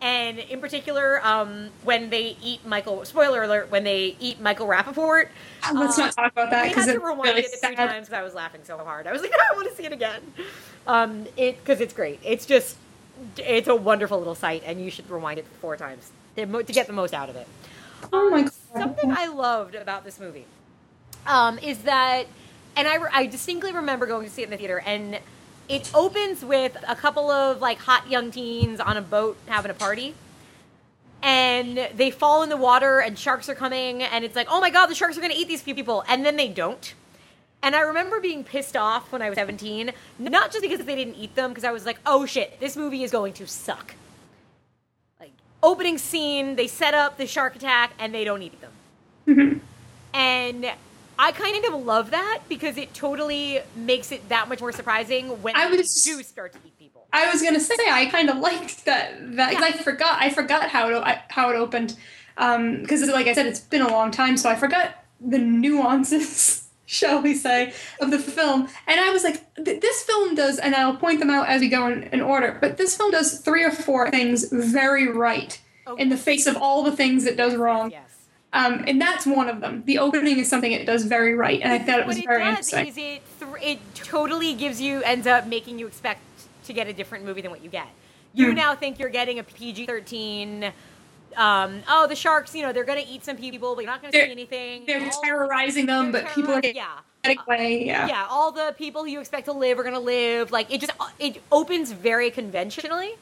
and 0.02 0.40
in 0.40 0.60
particular, 0.62 1.26
um, 1.26 1.70
when 1.84 2.10
they 2.10 2.38
eat 2.44 2.66
Michael. 2.66 3.04
Spoiler 3.06 3.44
alert: 3.44 3.72
when 3.72 3.84
they 3.84 4.16
eat 4.20 4.40
Michael 4.40 4.68
Rapaport. 4.68 5.30
Let's 5.74 5.98
uh, 5.98 6.04
not 6.04 6.16
talk 6.16 6.32
about 6.32 6.52
that 6.52 6.70
because 6.70 6.86
had 6.86 6.94
to 6.94 6.98
it's 6.98 7.04
rewind 7.06 7.24
really 7.24 7.42
it 7.42 7.54
a 7.54 7.68
few 7.68 7.76
times 7.76 8.08
because 8.08 8.14
I 8.14 8.24
was 8.24 8.34
laughing 8.36 8.62
so 8.64 8.78
hard. 8.78 9.08
I 9.08 9.12
was 9.12 9.22
like, 9.22 9.32
I 9.52 9.56
want 9.56 9.70
to 9.70 9.76
see 9.76 9.86
it 9.86 9.92
again. 9.92 10.22
Um, 10.86 11.26
it 11.36 11.58
because 11.60 11.82
it's 11.82 11.94
great. 11.94 12.20
It's 12.24 12.46
just 12.46 12.78
it's 13.38 13.68
a 13.68 13.76
wonderful 13.76 14.18
little 14.18 14.36
site, 14.36 14.64
and 14.66 14.84
you 14.84 14.92
should 14.92 15.10
rewind 15.10 15.40
it 15.40 15.46
four 15.62 15.76
times 15.78 16.12
to, 16.36 16.46
to 16.46 16.74
get 16.74 16.88
the 16.88 16.94
most 16.94 17.14
out 17.14 17.30
of 17.30 17.36
it. 17.36 17.48
Oh 18.14 18.30
my 18.30 18.40
Um, 18.40 18.44
God. 18.44 18.54
Something 18.74 19.12
I 19.12 19.28
loved 19.28 19.76
about 19.76 20.06
this 20.06 20.20
movie 20.20 20.46
um, 21.26 21.58
is 21.60 21.80
that, 21.80 22.28
and 22.76 22.88
I, 22.88 23.00
I 23.12 23.26
distinctly 23.26 23.72
remember 23.72 24.06
going 24.06 24.26
to 24.28 24.32
see 24.32 24.42
it 24.44 24.46
in 24.46 24.52
the 24.52 24.58
theater, 24.58 24.84
and 24.86 25.20
it 25.70 25.92
opens 25.94 26.44
with 26.44 26.78
a 26.88 26.96
couple 26.96 27.30
of 27.30 27.62
like 27.62 27.80
hot 27.80 28.10
young 28.10 28.32
teens 28.32 28.80
on 28.80 28.98
a 28.98 29.02
boat 29.02 29.38
having 29.48 29.72
a 29.72 29.74
party. 29.74 30.16
And 31.24 31.90
they 31.96 32.12
fall 32.12 32.44
in 32.44 32.50
the 32.50 32.58
water, 32.58 33.00
and 33.00 33.18
sharks 33.18 33.50
are 33.50 33.56
coming, 33.56 34.04
and 34.04 34.24
it's 34.24 34.36
like, 34.36 34.48
oh 34.52 34.62
my 34.62 34.70
god, 34.70 34.86
the 34.86 34.96
sharks 34.96 35.18
are 35.18 35.22
gonna 35.22 35.34
eat 35.36 35.48
these 35.48 35.64
few 35.64 35.74
people, 35.74 36.04
and 36.08 36.24
then 36.24 36.36
they 36.36 36.48
don't. 36.48 36.94
And 37.64 37.76
I 37.76 37.82
remember 37.82 38.20
being 38.20 38.44
pissed 38.44 38.78
off 38.78 39.12
when 39.12 39.24
I 39.24 39.30
was 39.30 39.36
17, 39.36 39.92
not 40.20 40.52
just 40.52 40.62
because 40.62 40.86
they 40.86 40.96
didn't 40.96 41.16
eat 41.16 41.34
them, 41.34 41.50
because 41.50 41.64
I 41.64 41.72
was 41.72 41.88
like, 41.88 41.98
oh 42.06 42.28
shit, 42.28 42.60
this 42.60 42.78
movie 42.78 43.04
is 43.04 43.12
going 43.12 43.34
to 43.34 43.48
suck. 43.48 43.96
Like, 45.20 45.34
opening 45.64 45.98
scene, 45.98 46.56
they 46.56 46.68
set 46.68 46.94
up 46.94 47.18
the 47.18 47.26
shark 47.26 47.56
attack, 47.56 47.94
and 47.98 48.14
they 48.14 48.24
don't 48.24 48.44
eat 48.44 48.62
them. 48.62 48.72
Mm-hmm. 49.28 49.58
And 50.14 50.72
I 51.20 51.32
kind 51.32 51.66
of 51.66 51.84
love 51.86 52.12
that 52.12 52.40
because 52.48 52.78
it 52.78 52.94
totally 52.94 53.60
makes 53.76 54.12
it 54.12 54.28
that 54.30 54.48
much 54.50 54.60
more 54.62 54.72
surprising 54.72 55.42
when 55.42 55.56
I 55.56 55.66
was- 55.68 56.04
do 56.04 56.22
start 56.24 56.54
to 56.54 56.60
eat 56.66 56.78
people. 56.78 57.08
I 57.12 57.32
was 57.32 57.42
gonna 57.42 57.60
say 57.60 57.76
I 57.90 58.06
kind 58.08 58.30
of 58.30 58.38
liked 58.38 58.86
that 58.86 59.36
that 59.38 59.54
Yeah. 59.54 59.62
I 59.64 59.72
forgot 59.72 60.22
I 60.22 60.30
forgot 60.30 60.70
how 60.70 60.90
it 60.90 61.18
how 61.30 61.50
it 61.50 61.56
opened 61.56 61.96
um, 62.38 62.82
because 62.82 63.02
like 63.10 63.28
I 63.28 63.34
said 63.34 63.46
it's 63.48 63.60
been 63.60 63.82
a 63.82 63.88
long 63.92 64.12
time 64.12 64.38
so 64.38 64.50
I 64.50 64.56
forgot 64.56 65.04
the 65.20 65.40
nuances 65.40 66.68
shall 66.86 67.22
we 67.22 67.34
say 67.34 67.74
of 68.00 68.12
the 68.12 68.20
film 68.20 68.68
and 68.88 69.00
I 69.00 69.10
was 69.10 69.24
like 69.24 69.42
this 69.56 70.04
film 70.04 70.36
does 70.36 70.60
and 70.60 70.76
I'll 70.76 70.96
point 70.98 71.20
them 71.20 71.30
out 71.30 71.48
as 71.48 71.62
we 71.62 71.70
go 71.70 71.88
in, 71.88 72.04
in 72.04 72.22
order 72.22 72.58
but 72.62 72.78
this 72.78 72.96
film 72.96 73.12
does 73.12 73.40
three 73.40 73.64
or 73.64 73.72
four 73.72 74.10
things 74.12 74.50
very 74.52 75.08
right 75.08 75.60
Oh, 75.90 75.96
in 75.96 76.10
the 76.10 76.18
face 76.18 76.46
of 76.48 76.58
all 76.58 76.84
the 76.84 76.92
things 76.92 77.26
it 77.26 77.38
does 77.38 77.56
wrong 77.56 77.92
Yes. 77.92 78.04
Um, 78.54 78.84
and 78.88 79.00
that's 79.02 79.26
one 79.26 79.50
of 79.50 79.60
them 79.60 79.84
the 79.86 80.00
opening 80.00 80.38
is 80.40 80.50
something 80.50 80.72
it 80.72 80.86
does 80.86 81.06
very 81.06 81.36
right 81.36 81.62
and 81.62 81.72
I 81.72 81.80
thought 81.80 82.00
it 82.00 82.08
was 82.08 82.18
what 82.18 82.24
it 82.24 82.28
very 82.28 82.44
does 82.44 82.74
interesting 82.74 82.88
is 82.88 82.98
it 82.98 83.22
th- 83.40 83.78
it 83.78 83.96
totally 83.96 84.54
gives 84.54 84.82
you 84.82 85.02
ends 85.04 85.28
up 85.28 85.48
making 85.48 85.80
you 85.80 85.88
expect 85.88 86.22
to 86.68 86.74
get 86.74 86.88
a 86.88 86.94
different 86.94 87.26
movie 87.26 87.42
than 87.42 87.52
what 87.52 87.64
you 87.64 87.70
get. 87.70 87.88
you 88.34 88.54
now 88.54 88.76
think 88.76 89.00
you're 89.00 89.10
getting 89.10 89.40
a 89.40 89.44
PG-13. 89.44 90.72
Um, 91.36 91.82
oh, 91.90 92.08
the 92.08 92.16
sharks, 92.16 92.56
you 92.56 92.62
know, 92.62 92.72
they're 92.72 92.84
going 92.84 93.04
to 93.04 93.10
eat 93.10 93.26
some 93.26 93.38
people, 93.38 93.76
but 93.76 93.82
you're 93.82 93.92
not 93.92 94.02
going 94.02 94.12
to 94.12 94.20
see 94.20 94.32
anything. 94.32 94.86
They're 94.86 95.04
All- 95.04 95.22
terrorizing 95.22 95.86
them, 95.86 96.12
they're 96.12 96.24
but 96.24 96.32
people 96.34 96.54
are 96.54 96.62
getting 96.62 96.78
yeah. 96.78 97.42
away. 97.48 97.86
Yeah. 97.86 98.08
yeah, 98.08 98.28
all 98.30 98.52
the 98.52 98.76
people 98.78 99.04
who 99.04 99.10
you 99.10 99.20
expect 99.20 99.46
to 99.46 99.54
live 99.54 99.80
are 99.80 99.84
going 99.84 99.96
to 99.96 100.00
live. 100.00 100.52
Like 100.52 100.72
it 100.72 100.82
just 100.82 100.94
it 101.20 101.42
opens 101.52 101.92
very 101.92 102.32
conventionally, 102.32 103.16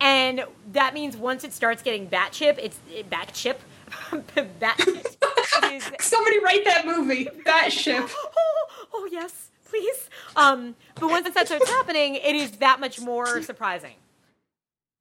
and 0.00 0.44
that 0.72 0.94
means 0.94 1.16
once 1.16 1.44
it 1.44 1.52
starts 1.52 1.82
getting 1.82 2.06
bat 2.06 2.32
chip, 2.32 2.58
it's 2.60 2.78
it, 2.90 3.10
batship, 3.10 3.56
batshit. 3.56 3.56
it 4.12 5.72
is, 5.72 5.90
Somebody 6.00 6.38
write 6.40 6.64
that 6.64 6.84
movie. 6.86 7.28
That 7.44 7.72
ship. 7.72 8.04
oh, 8.08 8.66
oh 8.94 9.08
yes, 9.10 9.50
please. 9.68 10.08
Um, 10.36 10.74
but 10.96 11.08
once 11.10 11.28
that 11.32 11.46
starts 11.46 11.68
happening, 11.70 12.16
it 12.16 12.34
is 12.36 12.52
that 12.58 12.80
much 12.80 13.00
more 13.00 13.42
surprising. 13.42 13.94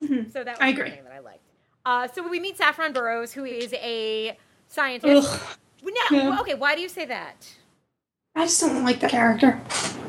So 0.02 0.08
that 0.08 0.26
was 0.28 0.34
Mm-hmm. 0.34 0.64
I 0.64 0.68
agree. 0.70 0.90
that 0.90 1.12
I 1.16 1.20
liked. 1.20 1.40
Uh, 1.86 2.08
so 2.08 2.28
we 2.28 2.40
meet 2.40 2.58
Saffron 2.58 2.94
Burrows, 2.94 3.32
who 3.34 3.46
is 3.46 3.74
a 3.74 4.38
scientist. 4.68 5.30
Ugh. 5.32 5.58
Now- 5.84 5.92
Yeah. 6.18 6.40
okay, 6.42 6.56
why 6.56 6.76
do 6.76 6.82
you 6.82 6.90
say 6.90 7.06
that? 7.06 7.48
I 8.36 8.46
just 8.46 8.60
don't 8.60 8.84
like 8.84 9.00
that 9.00 9.12
character 9.12 9.54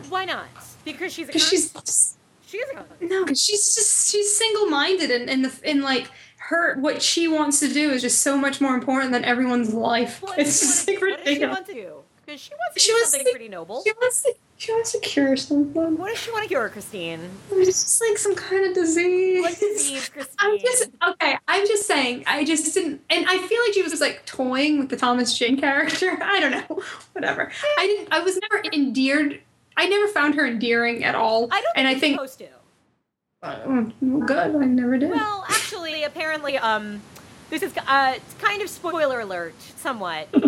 Why 0.09 0.25
not? 0.25 0.47
Because 0.85 1.13
she's 1.13 1.29
a 1.29 1.33
because 1.33 1.49
she's 1.49 2.17
she 2.47 2.57
is 2.59 2.71
a 2.71 2.75
cunt. 2.75 2.87
no, 3.09 3.25
because 3.25 3.41
she's 3.41 3.75
just 3.75 4.11
she's 4.11 4.37
single 4.37 4.67
minded 4.67 5.11
and 5.11 5.29
in 5.31 5.43
the 5.43 5.53
in 5.63 5.83
like 5.83 6.11
her 6.49 6.77
what 6.79 7.03
she 7.03 7.29
wants 7.29 7.61
to 7.61 7.73
do 7.73 7.91
is 7.91 8.03
just 8.03 8.21
so 8.21 8.37
much 8.37 8.61
more 8.61 8.75
important 8.75 9.13
than 9.13 9.25
everyone's 9.25 9.73
life. 9.75 10.23
What 10.23 10.39
it's 10.39 10.61
just 10.61 10.89
like 10.89 11.01
want- 11.01 11.11
what 11.13 11.25
does 11.25 11.35
she 11.39 11.47
want 11.47 11.67
to 11.67 11.73
do? 11.75 11.93
Because 12.25 12.41
she 12.41 12.51
wants 12.55 12.75
to 12.75 12.81
She 12.81 12.89
do 12.89 12.95
wants 12.95 13.11
something 13.11 13.25
to- 13.27 13.31
pretty 13.31 13.49
noble. 13.49 13.83
She 13.85 13.93
wants 13.93 14.23
to 14.23 14.35
she 14.59 14.73
wants 14.73 14.93
to 14.93 14.99
cure 15.01 15.37
something. 15.37 15.99
What 15.99 16.09
does 16.09 16.19
she 16.19 16.31
want 16.31 16.45
to 16.45 16.49
cure, 16.49 16.69
Christine? 16.71 17.21
It's 17.53 17.67
just 17.83 18.01
like 18.09 18.17
some 18.17 18.35
kind 18.35 18.65
of 18.67 18.75
disease. 18.75 19.43
What 19.43 19.59
disease, 19.59 20.09
Christine? 20.09 20.35
I'm 20.39 20.59
just 20.59 20.89
okay. 21.11 21.37
I'm 21.47 21.67
just 21.67 21.87
saying. 21.87 22.25
I 22.27 22.43
just 22.45 22.73
didn't, 22.75 23.03
and 23.11 23.27
I 23.29 23.37
feel 23.37 23.61
like 23.67 23.75
she 23.75 23.83
was 23.83 23.93
just 23.93 24.01
like 24.01 24.25
toying 24.25 24.79
with 24.79 24.89
the 24.89 24.97
Thomas 24.97 25.37
Jane 25.39 25.61
character. 25.61 26.17
I 26.23 26.41
don't 26.41 26.53
know. 26.53 26.83
Whatever. 27.13 27.51
I 27.79 27.87
didn't. 27.87 28.09
I 28.13 28.21
was 28.21 28.39
never 28.51 28.65
endeared. 28.73 29.41
I 29.77 29.89
never 29.89 30.09
found 30.09 30.37
her 30.37 30.47
endearing 30.47 31.05
at 31.05 31.15
all. 31.15 31.49
I 31.53 31.61
don't 31.61 31.63
think 31.65 31.73
and 31.77 31.87
I 31.89 31.95
think 31.97 32.15
supposed 32.15 32.39
to. 32.39 32.49
Uh, 33.47 33.85
well, 34.01 34.21
good. 34.27 34.57
I 34.57 34.65
never 34.65 34.99
did. 34.99 35.11
Well, 35.11 35.45
actually, 35.49 36.05
apparently, 36.05 36.59
um, 36.59 37.01
this 37.51 37.63
is 37.63 37.73
uh, 37.77 38.15
kind 38.41 38.63
of 38.63 38.69
spoiler 38.69 39.21
alert, 39.21 39.55
somewhat. 39.77 40.29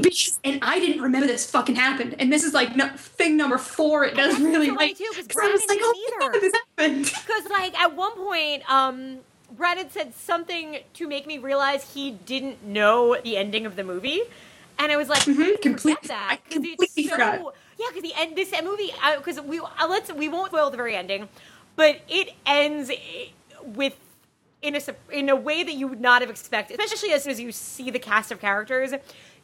And 0.44 0.58
I 0.62 0.78
didn't 0.80 1.02
remember 1.02 1.26
this 1.26 1.48
fucking 1.50 1.74
happened. 1.76 2.16
And 2.18 2.32
this 2.32 2.42
is 2.44 2.54
like 2.54 2.74
no, 2.74 2.88
thing 2.96 3.36
number 3.36 3.58
four. 3.58 4.04
It 4.04 4.14
does 4.14 4.40
really 4.40 4.66
so 4.68 4.74
like. 4.74 4.90
me 4.98 5.06
too, 5.06 5.10
'cause 5.14 5.26
'cause 5.26 5.36
I 5.42 5.50
was 5.52 5.60
like, 5.68 5.78
didn't 5.78 5.84
oh, 5.84 6.08
either. 6.22 6.32
God, 6.32 6.40
this 6.40 6.52
happened. 6.54 7.04
Because, 7.26 7.50
like, 7.50 7.78
at 7.78 7.94
one 7.94 8.12
point, 8.16 8.68
um, 8.70 9.18
Brad 9.56 9.78
had 9.78 9.92
said 9.92 10.14
something 10.14 10.78
to 10.94 11.06
make 11.08 11.26
me 11.26 11.38
realize 11.38 11.92
he 11.94 12.12
didn't 12.12 12.64
know 12.64 13.16
the 13.22 13.36
ending 13.36 13.66
of 13.66 13.76
the 13.76 13.84
movie, 13.84 14.22
and 14.78 14.90
I 14.90 14.96
was 14.96 15.08
like, 15.08 15.20
Mhm, 15.22 15.30
I 15.30 15.34
forget 15.46 15.62
complete- 15.62 16.02
that 16.04 16.28
I 16.30 16.36
'cause 16.36 16.52
completely 16.54 16.86
it's 16.96 17.08
so, 17.08 17.14
forgot. 17.16 17.54
Yeah, 17.78 17.86
because 17.88 18.02
the 18.02 18.14
end 18.20 18.34
this 18.36 18.52
movie 18.62 18.92
because 19.18 19.40
we 19.40 19.60
uh, 19.60 19.86
let's 19.88 20.12
we 20.12 20.28
won't 20.28 20.48
spoil 20.50 20.70
the 20.70 20.76
very 20.76 20.96
ending, 20.96 21.28
but 21.78 22.00
it 22.08 22.34
ends 22.44 22.90
with. 23.64 23.96
In 24.60 24.74
a, 24.74 24.80
in 25.12 25.28
a 25.28 25.36
way 25.36 25.62
that 25.62 25.74
you 25.74 25.86
would 25.86 26.00
not 26.00 26.20
have 26.20 26.30
expected, 26.30 26.80
especially 26.80 27.12
as 27.12 27.22
soon 27.22 27.30
as 27.30 27.38
you 27.38 27.52
see 27.52 27.92
the 27.92 28.00
cast 28.00 28.32
of 28.32 28.40
characters, 28.40 28.92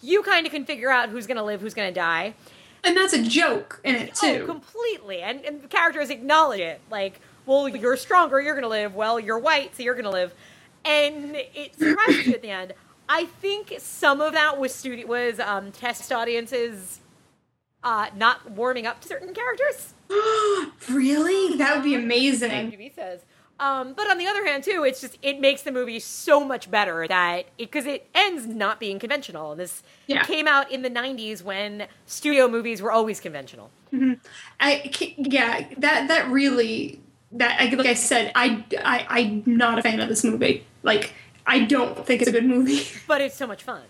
you 0.03 0.25
kind 0.25 0.45
of 0.45 0.51
can 0.51 0.65
figure 0.65 0.91
out 0.91 1.09
who's 1.09 1.29
going 1.29 1.37
to 1.37 1.43
live, 1.45 1.61
who's 1.61 1.73
going 1.73 1.89
to 1.89 1.95
die. 1.95 2.35
And 2.83 2.97
that's 2.97 3.13
a 3.13 3.23
joke 3.23 3.81
in 3.85 3.95
it 3.95 4.17
too. 4.17 4.41
Oh, 4.43 4.47
completely. 4.47 5.23
And, 5.23 5.45
and 5.45 5.63
the 5.63 5.69
characters 5.69 6.11
acknowledge 6.11 6.59
it. 6.59 6.81
Like, 6.91 7.21
well, 7.47 7.69
you're 7.69 7.97
stronger, 7.97 8.41
you're 8.41 8.55
going 8.55 8.65
to 8.65 8.69
live. 8.69 8.97
Well, 8.97 9.21
you're 9.21 9.39
white, 9.39 9.77
so 9.77 9.85
you're 9.85 9.95
going 9.95 10.05
to 10.05 10.11
live. 10.11 10.35
And 10.85 11.37
it 11.37 11.75
surprises 11.79 12.27
you 12.27 12.35
at 12.35 12.43
the 12.43 12.51
end. 12.51 12.73
I 13.09 13.27
think 13.27 13.73
some 13.79 14.21
of 14.21 14.33
that 14.33 14.59
was 14.59 14.75
studio 14.75 15.07
was 15.07 15.39
um, 15.39 15.71
test 15.71 16.11
audiences 16.11 16.99
uh, 17.85 18.09
not 18.17 18.51
warming 18.51 18.85
up 18.85 19.01
to 19.03 19.07
certain 19.07 19.33
characters. 19.33 19.94
really? 20.91 21.57
That 21.57 21.75
would 21.77 21.85
be 21.85 21.95
amazing. 21.95 22.51
IMDb 22.51 22.95
says. 22.95 23.21
Um, 23.61 23.93
but 23.95 24.11
on 24.11 24.19
the 24.19 24.27
other 24.27 24.45
hand, 24.45 24.65
too, 24.65 24.83
it's 24.85 25.01
just 25.01 25.17
it 25.23 25.39
makes 25.41 25.63
the 25.63 25.71
movie 25.71 26.01
so 26.01 26.45
much 26.45 26.71
better 26.71 27.07
that 27.07 27.47
because 27.57 27.87
it, 27.87 28.09
ends 28.15 28.47
not 28.47 28.81
being 28.81 28.99
conventional. 28.99 29.53
And 29.53 29.61
this 29.61 29.83
Yeah. 30.09 30.25
came 30.25 30.49
out 30.49 30.71
in 30.73 30.83
the 30.83 30.91
'90s 30.91 31.43
when 31.43 31.87
studio 32.07 32.49
movies 32.49 32.83
were 32.83 32.91
always 32.91 33.21
conventional. 33.21 33.71
I 34.61 34.91
yeah, 35.17 35.69
that 35.79 36.09
that 36.09 36.29
really 36.31 37.01
that 37.33 37.73
like 37.73 37.87
I 37.87 37.95
said, 37.95 38.33
I 38.35 38.65
I 38.85 39.07
I'm 39.09 39.43
not 39.47 39.79
a 39.79 39.83
fan 39.83 40.01
of 40.01 40.09
this 40.09 40.25
movie. 40.25 40.67
Like 40.83 41.13
I 41.47 41.61
don't 41.61 42.05
think 42.05 42.23
it's 42.23 42.31
a 42.31 42.33
good 42.33 42.47
movie. 42.47 42.83
But 43.07 43.21
it's 43.21 43.37
so 43.37 43.47
much 43.47 43.63
fun, 43.63 43.83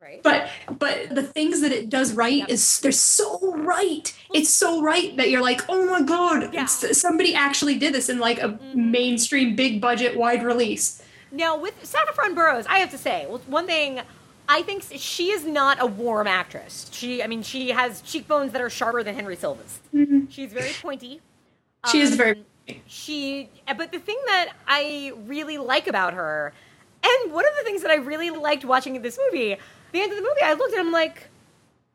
right? 0.00 0.22
But 0.22 0.48
but 0.78 1.14
the 1.14 1.22
things 1.22 1.60
that 1.60 1.72
it 1.72 1.88
does 1.88 2.12
right 2.12 2.38
Yep. 2.38 2.48
is 2.50 2.80
they're 2.80 2.92
so 2.92 3.38
right. 3.56 4.12
It's 4.32 4.50
so 4.50 4.80
right 4.82 5.16
that 5.16 5.30
you're 5.30 5.42
like, 5.42 5.62
oh 5.68 5.86
my 5.86 6.02
god, 6.02 6.52
Yeah. 6.54 6.66
somebody 6.66 7.34
actually 7.34 7.76
did 7.76 7.94
this 7.94 8.08
in 8.08 8.18
like 8.18 8.38
a 8.38 8.48
Mhm. 8.50 8.74
mainstream, 8.74 9.56
big 9.56 9.80
budget, 9.80 10.16
wide 10.16 10.42
release. 10.44 11.02
Now, 11.30 11.56
with 11.58 11.74
Saffron 11.84 12.34
Burrows, 12.34 12.64
I 12.68 12.78
have 12.78 12.90
to 12.90 12.98
say, 12.98 13.26
one 13.26 13.66
thing, 13.66 14.00
I 14.48 14.62
think 14.62 14.84
she 14.96 15.30
is 15.30 15.44
not 15.44 15.76
a 15.78 15.84
warm 15.86 16.26
actress. 16.26 16.86
She, 16.90 17.22
I 17.22 17.26
mean, 17.26 17.42
she 17.42 17.68
has 17.70 18.00
cheekbones 18.00 18.52
that 18.52 18.62
are 18.62 18.70
sharper 18.70 19.02
than 19.02 19.14
Henry 19.14 19.36
Silva's. 19.36 19.80
She's 20.30 20.52
very 20.54 20.72
pointy. 20.80 21.20
She 21.90 22.00
is 22.00 22.12
Um, 22.12 22.16
very. 22.16 22.44
She, 22.86 23.50
but 23.76 23.92
the 23.92 23.98
thing 23.98 24.18
that 24.26 24.52
I 24.66 25.12
really 25.26 25.58
like 25.58 25.86
about 25.86 26.14
her, 26.14 26.54
and 27.02 27.32
one 27.32 27.44
of 27.46 27.52
the 27.58 27.64
things 27.64 27.82
that 27.82 27.90
I 27.90 27.96
really 27.96 28.30
liked 28.30 28.64
watching 28.64 29.00
this 29.02 29.18
movie, 29.26 29.58
the 29.92 30.00
end 30.00 30.12
of 30.12 30.16
the 30.16 30.22
movie, 30.22 30.42
I 30.42 30.54
looked 30.54 30.74
at 30.74 30.80
him 30.80 30.92
like, 30.92 31.28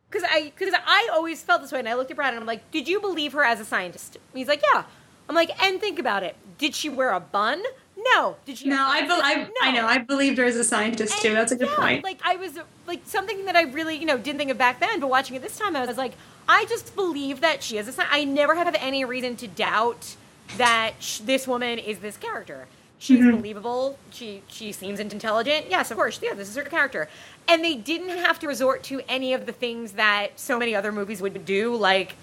because 0.10 0.28
I, 0.30 0.52
because 0.58 0.74
I 0.74 1.10
always 1.14 1.42
felt 1.42 1.62
this 1.62 1.72
way, 1.72 1.80
and 1.80 1.90
I 1.90 1.96
looked 1.96 2.12
at 2.12 2.18
Brad 2.18 2.34
and 2.34 2.40
I'm 2.40 2.48
like, 2.48 2.70
did 2.72 2.88
you 2.88 3.00
believe 3.00 3.34
her 3.34 3.44
as 3.44 3.60
a 3.60 3.66
scientist? 3.66 4.16
And 4.16 4.38
he's 4.38 4.48
like, 4.48 4.62
yeah. 4.74 4.84
I'm 5.30 5.36
like, 5.36 5.64
and 5.64 5.80
think 5.80 6.00
about 6.00 6.24
it. 6.24 6.36
Did 6.58 6.76
she 6.76 6.90
wear 6.90 7.12
a 7.12 7.20
bun? 7.20 7.64
No. 7.98 8.36
Did 8.46 8.58
she? 8.58 8.70
No, 8.70 8.84
I, 8.86 9.02
be- 9.02 9.08
I, 9.10 9.34
glasses? 9.36 9.54
I 9.62 9.72
know. 9.72 9.86
I 9.86 9.98
believed 10.00 10.38
her 10.38 10.46
as 10.46 10.56
a 10.56 10.64
scientist 10.64 11.22
too. 11.22 11.34
That's 11.34 11.52
a 11.52 11.56
good 11.56 11.70
yeah, 11.70 11.76
point. 11.76 12.04
Like 12.04 12.20
I 12.24 12.36
was 12.36 12.58
like 12.88 13.02
something 13.06 13.46
that 13.46 13.56
I 13.56 13.64
really 13.64 13.96
you 13.96 14.06
know 14.06 14.18
didn't 14.18 14.40
think 14.40 14.52
of 14.52 14.58
back 14.58 14.80
then, 14.80 15.00
but 15.00 15.10
watching 15.10 15.36
it 15.36 15.42
this 15.42 15.58
time, 15.58 15.76
I 15.76 15.86
was 15.86 15.98
like, 15.98 16.14
I 16.48 16.66
just 16.66 16.96
believe 16.96 17.42
that 17.42 17.64
she 17.64 17.78
is 17.78 17.88
a. 17.88 17.94
sci- 17.94 18.08
I 18.10 18.26
never 18.26 18.56
have 18.56 18.76
any 18.80 19.06
reason 19.06 19.36
to 19.38 19.48
doubt 19.48 20.16
that 20.58 20.94
sh- 21.00 21.20
this 21.20 21.48
woman 21.48 21.80
is 21.80 22.00
this 22.00 22.18
character. 22.18 22.68
She's 23.04 23.20
Mm-hmm. 23.20 23.36
believable. 23.36 23.98
She 24.12 24.44
she 24.48 24.72
seems 24.72 24.98
intelligent. 25.02 25.66
Yes, 25.70 25.92
of 25.92 25.98
course. 25.98 26.22
Yeah, 26.24 26.36
this 26.36 26.48
is 26.48 26.56
her 26.56 26.64
character. 26.64 27.10
And 27.50 27.62
they 27.62 27.76
didn't 27.76 28.18
have 28.20 28.40
to 28.40 28.48
resort 28.48 28.82
to 28.84 29.02
any 29.10 29.34
of 29.34 29.46
the 29.46 29.52
things 29.52 29.94
that 29.94 30.40
so 30.40 30.58
many 30.58 30.74
other 30.74 30.94
movies 30.94 31.22
would 31.22 31.44
do, 31.44 31.76
like 31.76 32.16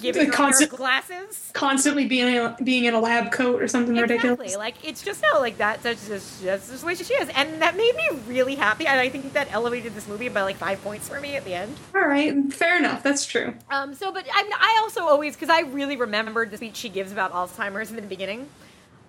giving 0.00 0.04
her 0.04 0.10
a 0.10 0.12
pair 0.12 0.28
of 0.30 0.36
constant- 0.36 0.70
glasses. 0.70 1.50
Constantly 1.54 2.06
being 2.06 2.28
in 2.28 2.36
a, 2.36 2.56
being 2.62 2.84
in 2.84 2.94
a 2.94 3.00
lab 3.00 3.32
coat 3.32 3.60
or 3.60 3.66
something 3.66 3.96
Exactly. 3.96 4.16
ridiculous. 4.18 4.56
Like 4.56 4.76
it's 4.84 5.02
just 5.02 5.24
no, 5.32 5.40
like 5.40 5.58
that. 5.58 5.82
That's 5.82 6.06
just 6.06 6.40
that's 6.44 6.68
just 6.68 6.82
the 6.82 6.86
way 6.86 6.94
she 6.94 7.14
is, 7.14 7.28
and 7.34 7.60
that 7.60 7.76
made 7.76 7.96
me 7.96 8.08
really 8.28 8.54
happy. 8.54 8.86
And 8.86 9.00
I 9.00 9.08
think 9.08 9.32
that 9.32 9.52
elevated 9.52 9.94
this 9.96 10.06
movie 10.06 10.28
by 10.28 10.42
like 10.42 10.54
five 10.56 10.80
points 10.84 11.08
for 11.08 11.18
me 11.20 11.34
at 11.34 11.44
the 11.44 11.54
end. 11.54 11.76
All 11.96 12.02
right, 12.02 12.52
fair 12.52 12.78
enough. 12.78 13.02
That's 13.02 13.26
true. 13.26 13.54
Um. 13.72 13.92
So, 13.94 14.12
but 14.12 14.24
I, 14.32 14.48
I 14.54 14.78
also 14.82 15.00
always 15.02 15.34
because 15.34 15.48
I 15.48 15.62
really 15.62 15.96
remembered 15.96 16.52
the 16.52 16.58
speech 16.58 16.76
she 16.76 16.88
gives 16.90 17.10
about 17.10 17.32
Alzheimer's 17.32 17.90
in 17.90 17.96
the 17.96 18.02
beginning, 18.02 18.48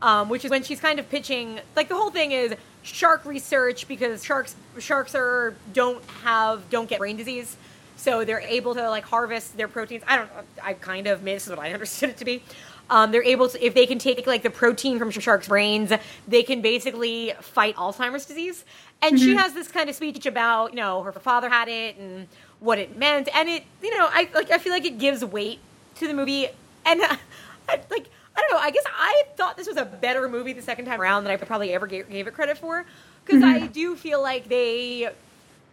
um, 0.01 0.29
which 0.29 0.45
is 0.45 0.51
when 0.51 0.63
she's 0.63 0.79
kind 0.79 0.99
of 0.99 1.09
pitching. 1.09 1.59
Like 1.75 1.89
the 1.89 1.95
whole 1.95 2.11
thing 2.11 2.31
is 2.31 2.55
shark 2.83 3.25
research 3.25 3.87
because 3.87 4.23
sharks 4.23 4.55
sharks 4.79 5.15
are 5.15 5.55
don't 5.73 6.03
have 6.23 6.69
don't 6.69 6.89
get 6.89 6.99
brain 6.99 7.17
disease. 7.17 7.57
So 7.97 8.25
they're 8.25 8.41
able 8.41 8.73
to 8.75 8.89
like 8.89 9.03
harvest 9.03 9.57
their 9.57 9.67
proteins. 9.67 10.03
I 10.07 10.17
don't. 10.17 10.29
I 10.63 10.73
kind 10.73 11.07
of 11.07 11.21
made 11.21 11.35
this 11.35 11.45
is 11.45 11.49
what 11.51 11.59
I 11.59 11.71
understood 11.73 12.09
it 12.09 12.17
to 12.17 12.25
be. 12.25 12.43
Um, 12.89 13.11
they're 13.11 13.23
able 13.23 13.47
to 13.47 13.65
if 13.65 13.73
they 13.73 13.85
can 13.85 13.99
take 13.99 14.27
like 14.27 14.43
the 14.43 14.49
protein 14.49 14.99
from 14.99 15.11
sharks' 15.11 15.47
brains, 15.47 15.93
they 16.27 16.43
can 16.43 16.61
basically 16.61 17.33
fight 17.39 17.75
Alzheimer's 17.75 18.25
disease. 18.25 18.65
And 19.03 19.19
she 19.19 19.35
has 19.35 19.53
this 19.53 19.67
kind 19.67 19.89
of 19.89 19.95
speech 19.95 20.25
about 20.25 20.71
you 20.71 20.77
know 20.77 21.01
her 21.03 21.11
father 21.13 21.49
had 21.49 21.67
it 21.67 21.97
and 21.97 22.27
what 22.59 22.77
it 22.79 22.97
meant, 22.97 23.29
and 23.33 23.49
it 23.49 23.63
you 23.81 23.97
know 23.97 24.07
I 24.11 24.29
like 24.33 24.51
I 24.51 24.57
feel 24.57 24.73
like 24.73 24.85
it 24.85 24.97
gives 24.97 25.23
weight 25.23 25.59
to 25.95 26.07
the 26.07 26.13
movie, 26.13 26.47
and 26.85 27.01
uh, 27.01 27.15
I, 27.69 27.81
like 27.89 28.07
I 28.35 28.41
don't 28.41 28.51
know. 28.51 28.57
I 28.57 28.71
guess 28.71 28.83
I 28.87 29.23
thought 29.35 29.57
this 29.57 29.67
was 29.67 29.77
a 29.77 29.85
better 29.85 30.29
movie 30.29 30.53
the 30.53 30.61
second 30.61 30.85
time 30.85 31.01
around 31.01 31.23
than 31.23 31.33
I 31.33 31.37
probably 31.37 31.73
ever 31.73 31.87
gave, 31.87 32.09
gave 32.09 32.27
it 32.27 32.33
credit 32.33 32.57
for, 32.57 32.85
because 33.25 33.43
I 33.43 33.67
do 33.67 33.95
feel 33.95 34.21
like 34.21 34.47
they 34.47 35.09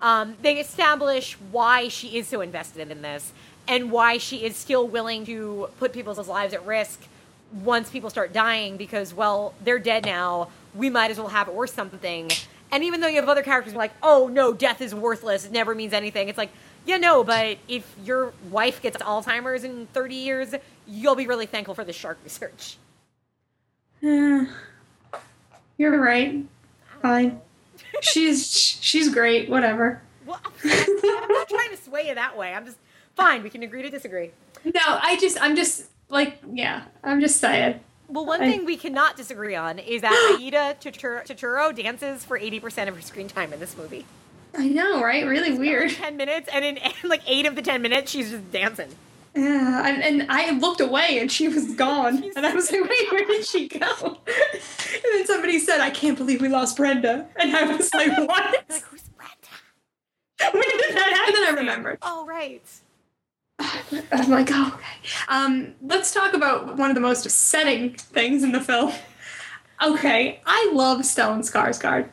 um, 0.01 0.37
they 0.43 0.59
establish 0.59 1.35
why 1.51 1.89
she 1.89 2.19
is 2.19 2.29
so 2.29 2.41
invested 2.41 2.91
in 2.91 3.03
this 3.03 3.33
and 3.67 3.91
why 3.91 4.19
she 4.19 4.45
is 4.45 4.57
still 4.57 4.87
willing 4.87 5.27
to 5.27 5.69
put 5.79 5.93
people's 5.93 6.27
lives 6.29 6.55
at 6.55 6.65
risk 6.65 7.01
once 7.65 7.91
people 7.91 8.11
start 8.11 8.33
dying 8.33 8.77
because 8.77 9.13
well 9.15 9.55
they're 9.65 9.79
dead 9.79 10.05
now. 10.05 10.49
We 10.75 10.91
might 10.91 11.11
as 11.11 11.19
well 11.19 11.29
have 11.29 11.49
it 11.49 11.55
worth 11.55 11.71
something. 11.75 12.31
And 12.71 12.85
even 12.85 13.01
though 13.01 13.09
you 13.09 13.17
have 13.17 13.29
other 13.29 13.43
characters 13.43 13.75
like 13.75 13.93
oh 14.03 14.29
no 14.29 14.53
death 14.53 14.81
is 14.81 14.95
worthless. 14.95 15.47
It 15.47 15.53
never 15.53 15.75
means 15.75 15.93
anything. 15.93 16.29
It's 16.29 16.39
like 16.39 16.51
yeah 16.89 16.97
no 16.97 17.23
but 17.23 17.59
if 17.69 17.95
your 18.05 18.33
wife 18.51 18.83
gets 18.83 18.97
alzheimer's 18.99 19.63
in 19.63 19.87
30 19.93 20.15
years 20.17 20.55
you'll 20.87 21.15
be 21.15 21.27
really 21.29 21.47
thankful 21.47 21.75
for 21.75 21.85
the 21.85 21.93
shark 21.93 22.19
research 22.25 22.77
Eh, 24.03 24.47
you're 25.79 26.01
right. 26.01 26.45
Fine. 27.03 27.41
She's 28.01 28.47
she's 28.49 29.13
great. 29.13 29.49
Whatever. 29.49 30.01
Well, 30.27 30.41
I'm 30.65 31.29
not 31.29 31.49
trying 31.49 31.71
to 31.71 31.77
sway 31.77 32.07
you 32.09 32.15
that 32.15 32.37
way. 32.37 32.53
I'm 32.55 32.65
just 32.65 32.77
fine. 33.17 33.43
We 33.43 33.51
can 33.51 33.63
agree 33.65 33.83
to 33.83 33.91
disagree. 33.91 34.31
No, 34.65 34.81
I 34.85 35.17
just 35.17 35.41
I'm 35.43 35.57
just 35.57 35.87
like 36.09 36.39
yeah. 36.53 36.85
I'm 37.03 37.21
just 37.21 37.39
saying. 37.41 37.81
Well, 38.09 38.25
one 38.25 38.41
I- 38.41 38.51
thing 38.51 38.65
we 38.65 38.77
cannot 38.77 39.17
disagree 39.17 39.55
on 39.57 39.79
is 39.81 40.03
that 40.03 40.39
Aida 40.41 40.77
Turturro 40.81 41.75
dances 41.75 42.25
for 42.25 42.39
80% 42.39 42.89
of 42.89 42.95
her 42.97 43.03
screen 43.03 43.27
time 43.29 43.53
in 43.53 43.59
this 43.61 43.77
movie. 43.77 44.07
I 44.57 44.69
know, 44.69 45.03
right? 45.03 45.25
Really 45.27 45.57
weird. 45.57 45.91
10 45.91 46.17
minutes, 46.17 46.49
and 46.53 46.65
in 46.65 46.79
like 47.05 47.23
8 47.27 47.47
of 47.47 47.55
the 47.57 47.63
10 47.63 47.83
minutes, 47.83 48.11
she's 48.11 48.31
just 48.31 48.51
dancing. 48.53 48.95
Yeah, 49.35 49.87
and, 49.87 50.03
and 50.03 50.31
I 50.31 50.51
looked 50.53 50.81
away 50.81 51.19
and 51.21 51.31
she 51.31 51.49
was 51.49 51.75
gone, 51.75 52.25
and 52.35 52.45
I 52.45 52.55
was 52.55 52.73
like, 52.73 52.83
"Wait, 52.83 53.13
where 53.13 53.25
did 53.25 53.47
she 53.47 53.69
go?" 53.69 54.19
And 54.91 55.03
then 55.13 55.27
somebody 55.27 55.59
said, 55.59 55.81
"I 55.81 55.91
can't 55.91 56.17
believe 56.17 56.41
we 56.41 56.49
lost 56.49 56.77
Brenda," 56.77 57.29
and 57.37 57.55
I 57.55 57.77
was 57.77 57.93
like, 57.95 58.09
"What? 58.19 58.65
Like, 58.69 58.83
who's 58.85 59.03
Brenda? 59.03 60.59
when 60.59 60.79
did 60.79 60.97
that 60.97 61.13
happen?" 61.13 61.35
And 61.35 61.37
then 61.37 61.55
I 61.55 61.61
remembered. 61.61 61.99
Oh, 62.03 62.27
right. 62.27 62.63
I'm 63.61 64.31
like, 64.31 64.49
"Oh, 64.51 64.73
okay." 64.75 65.15
Um, 65.29 65.75
let's 65.83 66.13
talk 66.13 66.33
about 66.35 66.77
one 66.77 66.91
of 66.91 66.95
the 66.95 67.01
most 67.03 67.25
upsetting 67.27 67.95
things 67.95 68.43
in 68.43 68.53
the 68.53 68.61
film. 68.61 68.93
Okay, 69.81 70.41
I 70.47 70.71
love 70.73 71.01
Stellan 71.01 71.41
Skarsgård. 71.49 72.09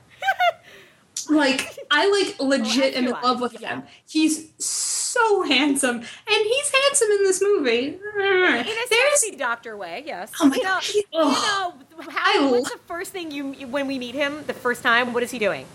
Like, 1.30 1.78
I 1.92 2.10
like 2.10 2.40
legit 2.40 2.96
am 2.96 3.06
in 3.08 3.12
love 3.12 3.42
with 3.42 3.60
Yeah. 3.60 3.76
him. 3.76 3.84
He's 4.08 4.50
so 4.64 5.44
handsome, 5.44 5.98
and 5.98 6.06
he's 6.28 6.72
handsome 6.84 7.10
in 7.12 7.24
this 7.24 7.42
movie. 7.42 7.88
In 8.18 8.66
a 8.68 8.88
There's 8.90 9.24
doctor 9.38 9.78
way, 9.78 10.04
yes. 10.06 10.32
Oh 10.42 10.46
my 10.48 10.56
you 10.56 10.64
know, 10.64 10.70
God, 10.70 10.84
he- 10.84 10.98
you 11.00 11.20
know 11.20 11.30
how, 11.30 11.74
I 12.10 12.50
what's 12.52 12.72
the 12.72 12.80
first 12.88 13.12
thing 13.12 13.32
you 13.32 13.54
when 13.68 13.88
we 13.88 13.98
meet 14.00 14.16
him 14.16 14.44
the 14.48 14.54
first 14.54 14.84
time? 14.84 15.14
What 15.14 15.24
is 15.24 15.32
he 15.32 15.40
doing? 15.40 15.66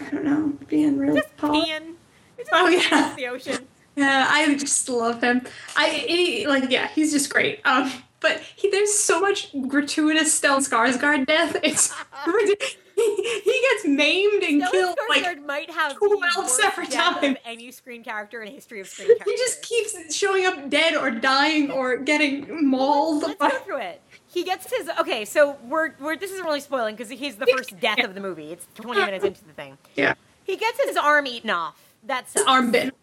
I 0.00 0.10
don't 0.10 0.24
know, 0.24 0.52
being 0.68 0.98
really 0.98 1.20
Just 1.20 1.36
peeing. 1.36 1.94
Just 2.38 2.50
Oh, 2.52 2.68
yeah. 2.68 3.14
the 3.14 3.26
ocean. 3.28 3.66
Yeah, 3.94 4.26
I 4.30 4.54
just 4.54 4.88
love 4.88 5.22
him. 5.22 5.42
I 5.76 5.88
he, 5.90 6.46
like 6.46 6.70
yeah, 6.70 6.88
he's 6.88 7.12
just 7.12 7.30
great. 7.30 7.60
Um, 7.66 7.92
but 8.20 8.40
he, 8.56 8.70
there's 8.70 8.92
so 8.94 9.20
much 9.20 9.50
gratuitous 9.68 10.40
Stellan 10.40 10.66
Skarsgård 10.66 11.26
death. 11.26 11.56
It's 11.62 11.92
ridiculous. 12.26 12.76
He, 12.96 13.40
he 13.44 13.62
gets 13.70 13.86
maimed 13.86 14.42
and 14.42 14.62
Stellan 14.62 14.70
killed 14.70 14.98
Skarsgård 15.10 15.22
like 15.24 15.46
might 15.46 15.70
have 15.70 15.96
12 15.96 16.12
the 16.12 16.28
worst 16.38 16.56
separate 16.56 16.90
times. 16.90 17.36
any 17.44 17.70
screen 17.70 18.02
character 18.04 18.42
in 18.42 18.52
history 18.52 18.80
of 18.80 18.88
screen 18.88 19.08
characters. 19.08 19.26
he 19.32 19.36
just 19.36 19.62
keeps 19.62 20.14
showing 20.14 20.46
up 20.46 20.68
dead 20.70 20.94
or 20.96 21.10
dying 21.10 21.70
or 21.70 21.96
getting 21.96 22.66
mauled. 22.68 23.22
Let's 23.22 23.34
by- 23.36 23.50
go 23.50 23.58
through 23.60 23.78
it. 23.78 24.00
He 24.26 24.44
gets 24.44 24.70
his 24.74 24.88
okay. 25.00 25.24
So 25.24 25.58
we're, 25.68 25.94
we're 26.00 26.16
this 26.16 26.30
isn't 26.32 26.44
really 26.44 26.60
spoiling 26.60 26.94
because 26.96 27.10
he's 27.10 27.36
the 27.36 27.46
first 27.46 27.78
death 27.80 28.02
of 28.02 28.14
the 28.14 28.20
movie. 28.20 28.52
It's 28.52 28.66
20 28.74 29.00
minutes 29.04 29.24
into 29.24 29.44
the 29.44 29.52
thing. 29.52 29.76
yeah, 29.94 30.14
He 30.44 30.56
gets 30.56 30.82
his 30.82 30.96
arm 30.96 31.26
eaten 31.26 31.50
off. 31.50 31.78
That's 32.04 32.32
his 32.32 32.42
arm 32.46 32.70
bit. 32.72 32.94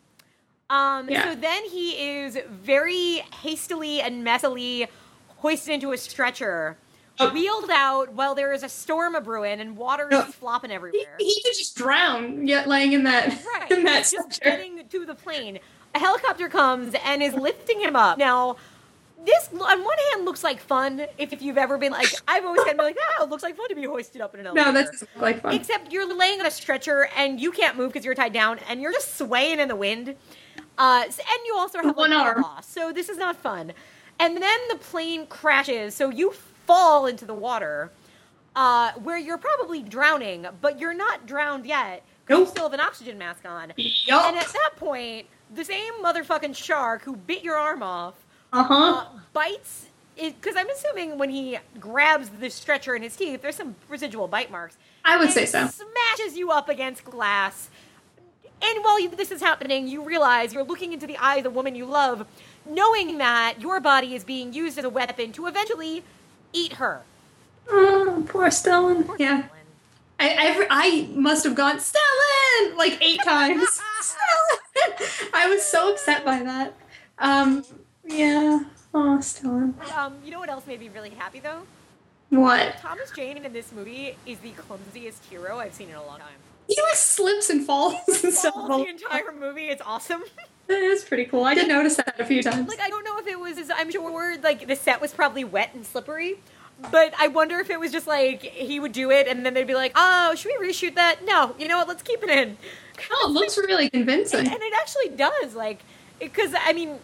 Um, 0.72 1.10
Yeah. 1.10 1.24
So 1.26 1.36
then 1.40 1.66
he 1.66 1.92
is 2.20 2.38
very 2.50 3.24
hastily 3.42 4.02
and 4.02 4.26
messily 4.26 4.88
hoisted 5.38 5.74
into 5.76 5.92
a 5.92 5.98
stretcher. 5.98 6.78
Wheeled 7.28 7.70
out 7.72 8.14
while 8.14 8.36
there 8.36 8.54
is 8.54 8.64
a 8.64 8.70
storm 8.70 9.16
a 9.16 9.22
brewing 9.22 9.60
and 9.60 9.76
water 9.78 10.08
is 10.12 10.24
flopping 10.36 10.72
everywhere. 10.72 11.16
he 11.20 11.42
could 11.44 11.54
just 11.54 11.76
drown 11.76 12.48
yet 12.48 12.68
laying 12.68 12.94
in 12.94 13.04
that 13.04 13.28
right. 13.60 13.72
in 13.72 13.84
that 13.84 14.10
Just 14.10 14.42
getting 14.42 14.88
to 14.88 15.06
the 15.06 15.16
plane. 15.16 15.60
A 15.96 16.00
helicopter 16.00 16.48
comes 16.50 16.96
and 17.06 17.22
is 17.24 17.34
lifting 17.34 17.80
him 17.82 17.96
up. 17.96 18.18
Now, 18.18 18.58
this 19.26 19.50
on 19.52 19.84
one 19.84 19.98
hand 20.14 20.24
looks 20.26 20.44
like 20.44 20.60
fun. 20.62 21.02
If, 21.18 21.34
if 21.34 21.42
you've 21.42 21.58
ever 21.58 21.78
been 21.78 21.92
like, 21.92 22.08
I've 22.28 22.46
always 22.46 22.60
kind 22.60 22.72
of 22.72 22.78
been 22.78 22.86
like, 22.86 22.98
oh, 23.20 23.24
it 23.26 23.30
looks 23.30 23.44
like 23.44 23.58
fun 23.58 23.68
to 23.70 23.76
be 23.76 23.84
hoisted 23.86 24.22
up 24.22 24.34
in 24.34 24.40
an 24.42 24.48
elevator. 24.48 24.72
No, 24.72 24.82
that's 24.82 25.04
like 25.18 25.42
fun. 25.42 25.54
Except 25.54 25.92
you're 25.92 26.14
laying 26.16 26.40
on 26.40 26.46
a 26.46 26.52
stretcher 26.52 27.10
and 27.18 27.40
you 27.40 27.52
can't 27.52 27.76
move 27.76 27.92
because 27.92 28.06
you're 28.06 28.16
tied 28.16 28.34
down 28.34 28.60
and 28.70 28.82
you're 28.82 28.94
just 28.94 29.18
swaying 29.18 29.60
in 29.60 29.68
the 29.68 29.76
wind. 29.76 30.16
Uh, 30.78 31.04
and 31.04 31.14
you 31.46 31.56
also 31.58 31.80
have 31.80 31.98
One 31.98 32.12
like, 32.12 32.20
arm. 32.26 32.42
loss, 32.44 32.66
so 32.70 32.94
this 32.94 33.10
is 33.10 33.18
not 33.18 33.36
fun. 33.36 33.74
And 34.20 34.38
then 34.38 34.60
the 34.70 34.76
plane 34.78 35.26
crashes, 35.28 35.94
so 35.96 36.10
you 36.10 36.34
fall 36.70 37.08
into 37.08 37.26
the 37.26 37.34
water, 37.34 37.90
uh, 38.56 38.92
where 39.02 39.18
you're 39.18 39.40
probably 39.40 39.82
drowning, 39.82 40.46
but 40.62 40.80
you're 40.80 40.94
not 40.94 41.26
drowned 41.26 41.66
yet. 41.66 42.04
'cause 42.28 42.38
You 42.38 42.44
Nope. 42.44 42.48
still 42.50 42.64
have 42.66 42.74
an 42.74 42.80
oxygen 42.80 43.18
mask 43.18 43.44
on. 43.44 43.74
Yup. 44.06 44.26
And 44.26 44.38
at 44.38 44.46
that 44.50 44.72
point, 44.76 45.26
the 45.52 45.66
same 45.66 45.94
motherfucking 46.04 46.56
shark 46.56 47.02
who 47.02 47.16
bit 47.16 47.42
your 47.44 47.56
arm 47.56 47.82
off 47.82 48.14
Uh 48.54 48.62
huh. 48.64 48.76
uh, 48.76 49.06
bites 49.34 49.88
because 50.16 50.56
I'm 50.56 50.70
assuming 50.70 51.18
when 51.18 51.32
he 51.32 51.58
grabs 51.80 52.30
the 52.30 52.50
stretcher 52.52 52.96
in 52.96 53.02
his 53.02 53.16
teeth, 53.16 53.42
there's 53.42 53.56
some 53.56 53.76
residual 53.88 54.28
bite 54.28 54.52
marks. 54.52 54.78
I 55.04 55.18
would 55.18 55.32
say 55.32 55.48
so. 55.48 55.66
Smashes 55.68 56.38
you 56.38 56.52
up 56.52 56.70
against 56.70 57.04
glass, 57.04 57.70
and 58.62 58.84
while 58.84 59.00
you, 59.00 59.10
this 59.10 59.32
is 59.32 59.42
happening, 59.42 59.88
you 59.88 60.04
realize 60.04 60.54
you're 60.54 60.64
looking 60.64 60.94
into 60.94 61.08
the 61.08 61.18
eye 61.18 61.38
of 61.38 61.44
the 61.46 61.50
woman 61.50 61.74
you 61.74 61.86
love, 61.86 62.28
knowing 62.64 63.18
that 63.18 63.56
your 63.60 63.80
body 63.80 64.14
is 64.14 64.24
being 64.24 64.54
used 64.54 64.78
as 64.78 64.84
a 64.86 64.90
weapon 64.90 65.32
to 65.32 65.48
eventually 65.48 66.04
eat 66.54 66.74
her. 66.74 67.02
Oh, 67.70 68.26
poor 68.28 68.48
Stellan. 68.48 69.06
Poor 69.06 69.16
Yeah. 69.20 69.44
Stellan. 69.44 69.50
I, 70.22 70.28
every, 70.30 70.68
I 70.70 71.08
must 71.14 71.44
have 71.46 71.56
gone 71.56 71.78
Stellan 71.78 72.76
like 72.76 72.98
eight 73.02 73.22
times. 73.24 73.64
Stellan! 74.02 75.30
I 75.34 75.48
was 75.48 75.64
so 75.64 75.94
upset 75.94 76.26
by 76.26 76.44
that. 76.44 76.74
Um, 77.20 77.64
yeah. 78.06 78.62
Oh, 78.94 79.18
Stellan. 79.22 79.80
Um, 79.96 80.16
you 80.26 80.32
know 80.32 80.40
what 80.40 80.50
else 80.50 80.66
made 80.68 80.80
me 80.80 80.90
really 80.90 81.12
happy 81.12 81.40
though? 81.40 81.62
What? 82.30 82.78
Thomas 82.80 83.12
Jane 83.12 83.38
in 83.38 83.54
this 83.54 83.72
movie 83.72 84.16
is 84.26 84.40
the 84.40 84.52
clumsiest 84.52 85.24
hero 85.26 85.58
I've 85.60 85.74
seen 85.74 85.90
in 85.90 85.96
a 85.96 86.06
long 86.06 86.20
time. 86.20 86.28
He 86.68 86.80
like 86.82 86.96
slips 86.96 87.50
and 87.50 87.66
falls 87.66 87.96
and 88.24 88.34
stuff. 88.34 88.54
The 88.56 88.86
entire 88.88 89.32
movie, 89.32 89.70
it's 89.70 89.82
awesome. 89.86 90.24
That 90.70 90.84
is 90.84 91.04
pretty 91.04 91.26
cool. 91.26 91.46
I 91.46 91.56
did 91.56 91.68
notice 91.68 91.96
that 91.96 92.20
a 92.20 92.26
few 92.26 92.44
times. 92.44 92.70
Like 92.70 92.80
I 92.80 92.90
don't 92.90 93.04
know 93.04 93.18
if 93.18 93.26
it 93.26 93.40
was. 93.40 93.58
I'm 93.76 93.92
sure 93.92 94.38
like 94.38 94.68
the 94.68 94.76
set 94.76 95.02
was 95.02 95.12
probably 95.12 95.44
wet 95.44 95.72
and 95.74 95.84
slippery, 95.84 96.36
but 96.92 97.12
I 97.20 97.28
wonder 97.28 97.58
if 97.58 97.72
it 97.72 97.80
was 97.80 97.92
just 97.92 98.06
like 98.06 98.44
he 98.44 98.80
would 98.80 98.92
do 98.92 99.10
it 99.10 99.28
and 99.28 99.44
then 99.44 99.56
they'd 99.56 99.66
be 99.66 99.74
like, 99.74 99.94
"Oh, 99.96 100.36
should 100.36 100.52
we 100.60 100.68
reshoot 100.68 100.94
that?" 100.94 101.26
No, 101.26 101.56
you 101.58 101.68
know 101.68 101.80
what? 101.80 101.88
Let's 101.88 102.04
keep 102.04 102.22
it 102.22 102.30
in. 102.30 102.56
Oh, 103.12 103.30
it 103.30 103.34
looks 103.34 103.58
really 103.58 103.90
convincing. 103.90 104.42
And 104.42 104.62
it 104.62 104.74
actually 104.80 105.10
does, 105.10 105.56
like, 105.56 105.80
because 106.20 106.54
I 106.56 106.74
mean, 106.74 107.00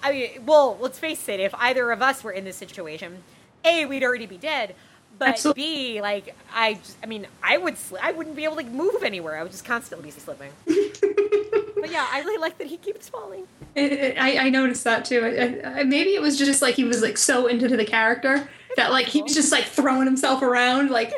I 0.00 0.12
mean, 0.12 0.30
well, 0.46 0.78
let's 0.80 1.00
face 1.00 1.28
it. 1.28 1.40
If 1.40 1.52
either 1.56 1.90
of 1.90 2.02
us 2.02 2.22
were 2.22 2.30
in 2.30 2.44
this 2.44 2.56
situation, 2.56 3.24
a 3.64 3.84
we'd 3.84 4.04
already 4.04 4.26
be 4.26 4.38
dead. 4.38 4.76
But 5.22 5.28
Absolutely. 5.28 5.62
B, 5.62 6.00
like 6.00 6.34
I, 6.52 6.74
just, 6.74 6.96
I 7.00 7.06
mean, 7.06 7.28
I 7.44 7.56
would, 7.56 7.74
sli- 7.76 8.00
I 8.02 8.10
wouldn't 8.10 8.34
be 8.34 8.42
able 8.42 8.56
to 8.56 8.64
move 8.64 9.04
anywhere. 9.04 9.36
I 9.36 9.44
would 9.44 9.52
just 9.52 9.64
constantly 9.64 10.06
be 10.06 10.10
slipping. 10.10 10.50
but 10.66 11.90
yeah, 11.92 12.08
I 12.10 12.22
really 12.24 12.40
like 12.40 12.58
that 12.58 12.66
he 12.66 12.76
keeps 12.76 13.08
falling. 13.08 13.46
It- 13.76 13.92
it- 13.92 14.18
I, 14.18 14.46
I 14.46 14.48
noticed 14.50 14.82
that 14.82 15.04
too. 15.04 15.24
I, 15.24 15.80
I, 15.80 15.82
maybe 15.84 16.16
it 16.16 16.20
was 16.20 16.36
just 16.36 16.60
like 16.60 16.74
he 16.74 16.82
was 16.82 17.02
like 17.02 17.16
so 17.16 17.46
into 17.46 17.68
the 17.68 17.84
character 17.84 18.48
that 18.76 18.90
like 18.90 19.06
he 19.06 19.22
was 19.22 19.32
just 19.32 19.52
like 19.52 19.62
throwing 19.64 20.06
himself 20.06 20.42
around, 20.42 20.90
like 20.90 21.12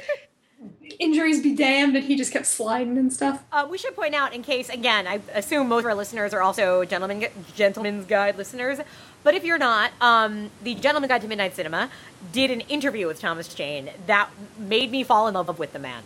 injuries 0.98 1.43
be 1.43 1.55
damned, 1.55 1.97
and 1.97 2.05
he 2.05 2.14
just 2.14 2.31
kept 2.31 2.44
sliding 2.47 2.98
and 2.98 3.10
stuff. 3.10 3.43
Uh, 3.52 3.66
we 3.70 3.78
should 3.78 3.97
point 3.97 4.14
out, 4.14 4.35
in 4.35 4.43
case 4.43 4.68
again, 4.68 5.06
I 5.06 5.20
assume 5.32 5.68
most 5.68 5.81
of 5.81 5.86
our 5.86 5.94
listeners 5.94 6.35
are 6.35 6.43
also 6.43 6.85
gentlemen, 6.85 7.26
gentlemen's 7.55 8.05
guide 8.05 8.36
listeners. 8.36 8.81
But 9.24 9.34
if 9.34 9.42
you're 9.42 9.59
not, 9.59 9.90
um, 10.01 10.51
the 10.62 10.74
Gentleman 10.74 11.09
Guide 11.09 11.22
to 11.22 11.28
Midnight 11.28 11.56
Cinema 11.56 11.90
did 12.30 12.51
an 12.51 12.60
interview 12.62 13.06
with 13.06 13.18
Thomas 13.18 13.52
Jane 13.52 13.90
that 14.06 14.28
made 14.59 14.90
me 14.92 15.02
fall 15.02 15.26
in 15.26 15.34
love 15.34 15.59
with 15.59 15.72
the 15.72 15.78
man. 15.78 16.02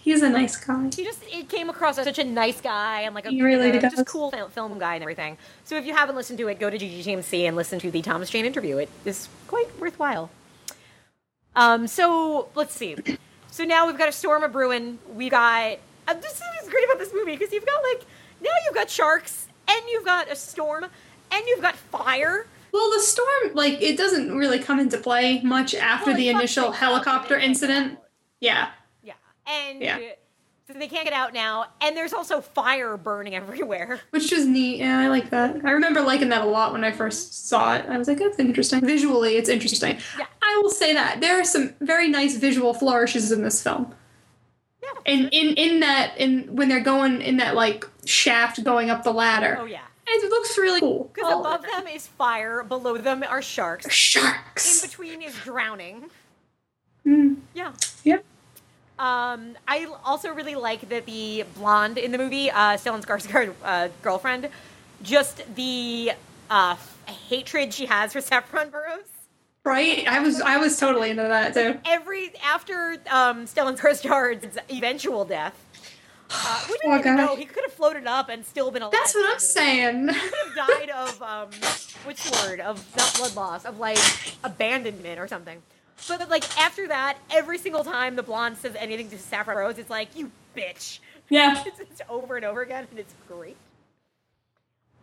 He's 0.00 0.22
a 0.22 0.30
nice 0.30 0.56
guy. 0.56 0.84
He 0.94 1.02
just 1.02 1.24
it 1.26 1.48
came 1.48 1.68
across 1.68 1.98
as 1.98 2.04
such 2.04 2.20
a 2.20 2.24
nice 2.24 2.60
guy 2.60 3.00
and 3.00 3.12
like 3.12 3.26
a 3.26 3.30
He 3.30 3.42
really 3.42 3.72
uh, 3.72 3.80
does. 3.80 3.94
just 3.94 4.06
cool 4.06 4.30
film 4.30 4.78
guy 4.78 4.94
and 4.94 5.02
everything. 5.02 5.36
So 5.64 5.76
if 5.76 5.84
you 5.84 5.94
haven't 5.96 6.14
listened 6.14 6.38
to 6.38 6.46
it, 6.46 6.60
go 6.60 6.70
to 6.70 6.78
GGTMC 6.78 7.40
and 7.42 7.56
listen 7.56 7.80
to 7.80 7.90
the 7.90 8.00
Thomas 8.02 8.30
Jane 8.30 8.44
interview. 8.44 8.78
It 8.78 8.88
is 9.04 9.28
quite 9.48 9.66
worthwhile. 9.80 10.30
Um, 11.56 11.88
so 11.88 12.48
let's 12.54 12.72
see. 12.72 12.94
So 13.50 13.64
now 13.64 13.88
we've 13.88 13.98
got 13.98 14.08
a 14.08 14.12
storm 14.12 14.44
of 14.44 14.52
brewing. 14.52 15.00
We 15.12 15.28
got 15.28 15.78
uh, 16.06 16.14
this 16.14 16.40
is 16.62 16.68
great 16.68 16.84
about 16.84 17.00
this 17.00 17.12
movie 17.12 17.32
because 17.36 17.52
you've 17.52 17.66
got 17.66 17.82
like 17.82 18.06
now 18.40 18.50
you've 18.64 18.76
got 18.76 18.88
sharks 18.88 19.48
and 19.68 19.80
you've 19.88 20.04
got 20.04 20.30
a 20.30 20.36
storm 20.36 20.86
and 21.30 21.42
you've 21.46 21.62
got 21.62 21.76
fire. 21.76 22.46
Well, 22.72 22.90
the 22.92 23.00
storm, 23.00 23.54
like, 23.54 23.80
it 23.80 23.96
doesn't 23.96 24.36
really 24.36 24.58
come 24.58 24.78
into 24.78 24.98
play 24.98 25.40
much 25.42 25.74
after 25.74 26.10
Well, 26.10 26.16
the 26.18 26.28
initial 26.28 26.72
helicopter 26.72 27.34
when 27.34 27.40
they 27.40 27.46
can't 27.46 27.60
get 27.60 27.68
incident. 27.70 27.98
Yeah. 28.40 28.68
Yeah, 29.02 29.14
and 29.46 29.80
Yeah. 29.80 29.98
so 30.66 30.74
they 30.74 30.88
can't 30.88 31.04
get 31.04 31.14
out 31.14 31.32
now, 31.32 31.66
and 31.80 31.96
there's 31.96 32.12
also 32.12 32.40
fire 32.42 32.96
burning 32.98 33.34
everywhere. 33.42 34.00
Which 34.10 34.30
is 34.30 34.46
neat. 34.46 34.80
Yeah, 34.80 34.98
I 34.98 35.08
like 35.08 35.30
that. 35.30 35.56
I 35.64 35.70
remember 35.70 36.02
liking 36.02 36.28
that 36.30 36.42
a 36.42 36.46
lot 36.46 36.72
when 36.72 36.84
I 36.84 36.92
first 36.92 37.48
saw 37.48 37.74
it. 37.76 37.86
I 37.88 37.96
was 37.96 38.08
like, 38.08 38.18
that's 38.18 38.38
interesting. 38.38 38.84
Visually, 38.84 39.36
it's 39.36 39.48
interesting. 39.48 39.98
Yeah. 40.18 40.26
I 40.42 40.60
will 40.62 40.70
say 40.70 40.92
that. 40.92 41.20
There 41.22 41.40
are 41.40 41.44
some 41.44 41.74
very 41.80 42.08
nice 42.08 42.36
visual 42.36 42.74
flourishes 42.74 43.32
in 43.32 43.42
this 43.42 43.62
film. 43.62 43.94
Yeah. 44.82 44.88
And 45.06 45.28
in, 45.32 45.54
in 45.56 45.80
that 45.80 46.16
in 46.18 46.54
when 46.54 46.68
they're 46.68 46.80
going 46.80 47.20
in 47.22 47.38
that 47.38 47.54
like 47.56 47.84
shaft 48.04 48.62
going 48.62 48.90
up 48.90 49.02
the 49.02 49.12
ladder. 49.12 49.56
Oh 49.60 49.64
yeah. 49.64 49.80
It 50.08 50.30
looks 50.30 50.56
really 50.56 50.80
cool. 50.80 51.10
Because 51.12 51.32
Oh, 51.34 51.40
above 51.40 51.62
them 51.62 51.86
is 51.88 52.06
fire, 52.06 52.62
below 52.62 52.96
them 52.96 53.24
are 53.28 53.42
sharks, 53.42 53.90
Sharks. 53.92 54.82
in 54.84 54.88
between 54.88 55.22
is 55.22 55.34
drowning. 55.44 56.10
Yeah. 57.04 57.72
Yep. 58.04 58.24
Um, 58.98 59.56
I 59.68 59.86
also 60.04 60.32
really 60.32 60.54
like 60.54 60.88
that 60.88 61.06
the 61.06 61.44
blonde 61.56 61.98
in 61.98 62.12
the 62.12 62.18
movie, 62.18 62.50
uh, 62.50 62.76
Stellan 62.76 63.04
Skarsgård, 63.04 63.54
uh, 63.62 63.88
girlfriend, 64.02 64.48
just 65.02 65.42
the 65.54 66.12
uh, 66.50 66.76
hatred 67.06 67.74
she 67.74 67.86
has 67.86 68.12
for 68.12 68.20
Saffron 68.20 68.70
Burrows. 68.70 69.04
Right? 69.64 70.06
I 70.06 70.20
was 70.20 70.40
I 70.40 70.56
was 70.58 70.78
totally 70.78 71.10
into 71.10 71.24
that 71.24 71.52
too. 71.52 71.78
Every 71.84 72.32
after 72.42 72.96
um, 73.10 73.46
Stellan 73.46 73.76
Skarsgård's 73.76 74.56
eventual 74.70 75.24
death, 75.24 75.54
uh, 76.30 76.60
which 76.68 76.80
Oh, 76.84 76.90
I 76.92 76.96
didn't 76.98 77.16
gosh. 77.16 77.26
know 77.30 77.36
he 77.36 77.44
could 77.44 77.64
have 77.64 77.72
floated 77.72 78.06
up 78.06 78.28
and 78.28 78.44
still 78.44 78.70
been 78.70 78.82
alive. 78.82 78.92
That's 78.92 79.14
what 79.14 79.26
I'm 79.26 79.36
at 79.36 79.40
the 79.40 79.60
end 79.60 80.10
of 80.10 80.14
the 80.14 80.20
saying. 80.20 80.24
He 80.24 80.30
could 80.30 80.56
have 80.56 80.68
died 80.68 80.90
of 80.90 81.22
um, 81.22 81.48
which 82.04 82.30
word 82.44 82.60
of 82.60 82.84
not 82.96 83.14
blood 83.16 83.36
loss 83.36 83.64
of 83.64 83.78
like 83.78 83.98
abandonment 84.44 85.18
or 85.18 85.28
something. 85.28 85.62
But 86.08 86.28
like 86.28 86.44
after 86.58 86.86
that, 86.88 87.18
every 87.30 87.58
single 87.58 87.82
time 87.84 88.16
the 88.16 88.22
blonde 88.22 88.58
says 88.58 88.74
anything 88.78 89.08
to 89.10 89.18
Saffron 89.18 89.56
Rose, 89.56 89.78
it's 89.78 89.90
like 89.90 90.14
you 90.16 90.30
bitch. 90.56 90.98
Yeah. 91.28 91.62
It's, 91.66 91.80
it's 91.80 92.02
over 92.08 92.36
and 92.36 92.44
over 92.44 92.62
again, 92.62 92.86
and 92.90 92.98
it's 93.00 93.14
great. 93.28 93.56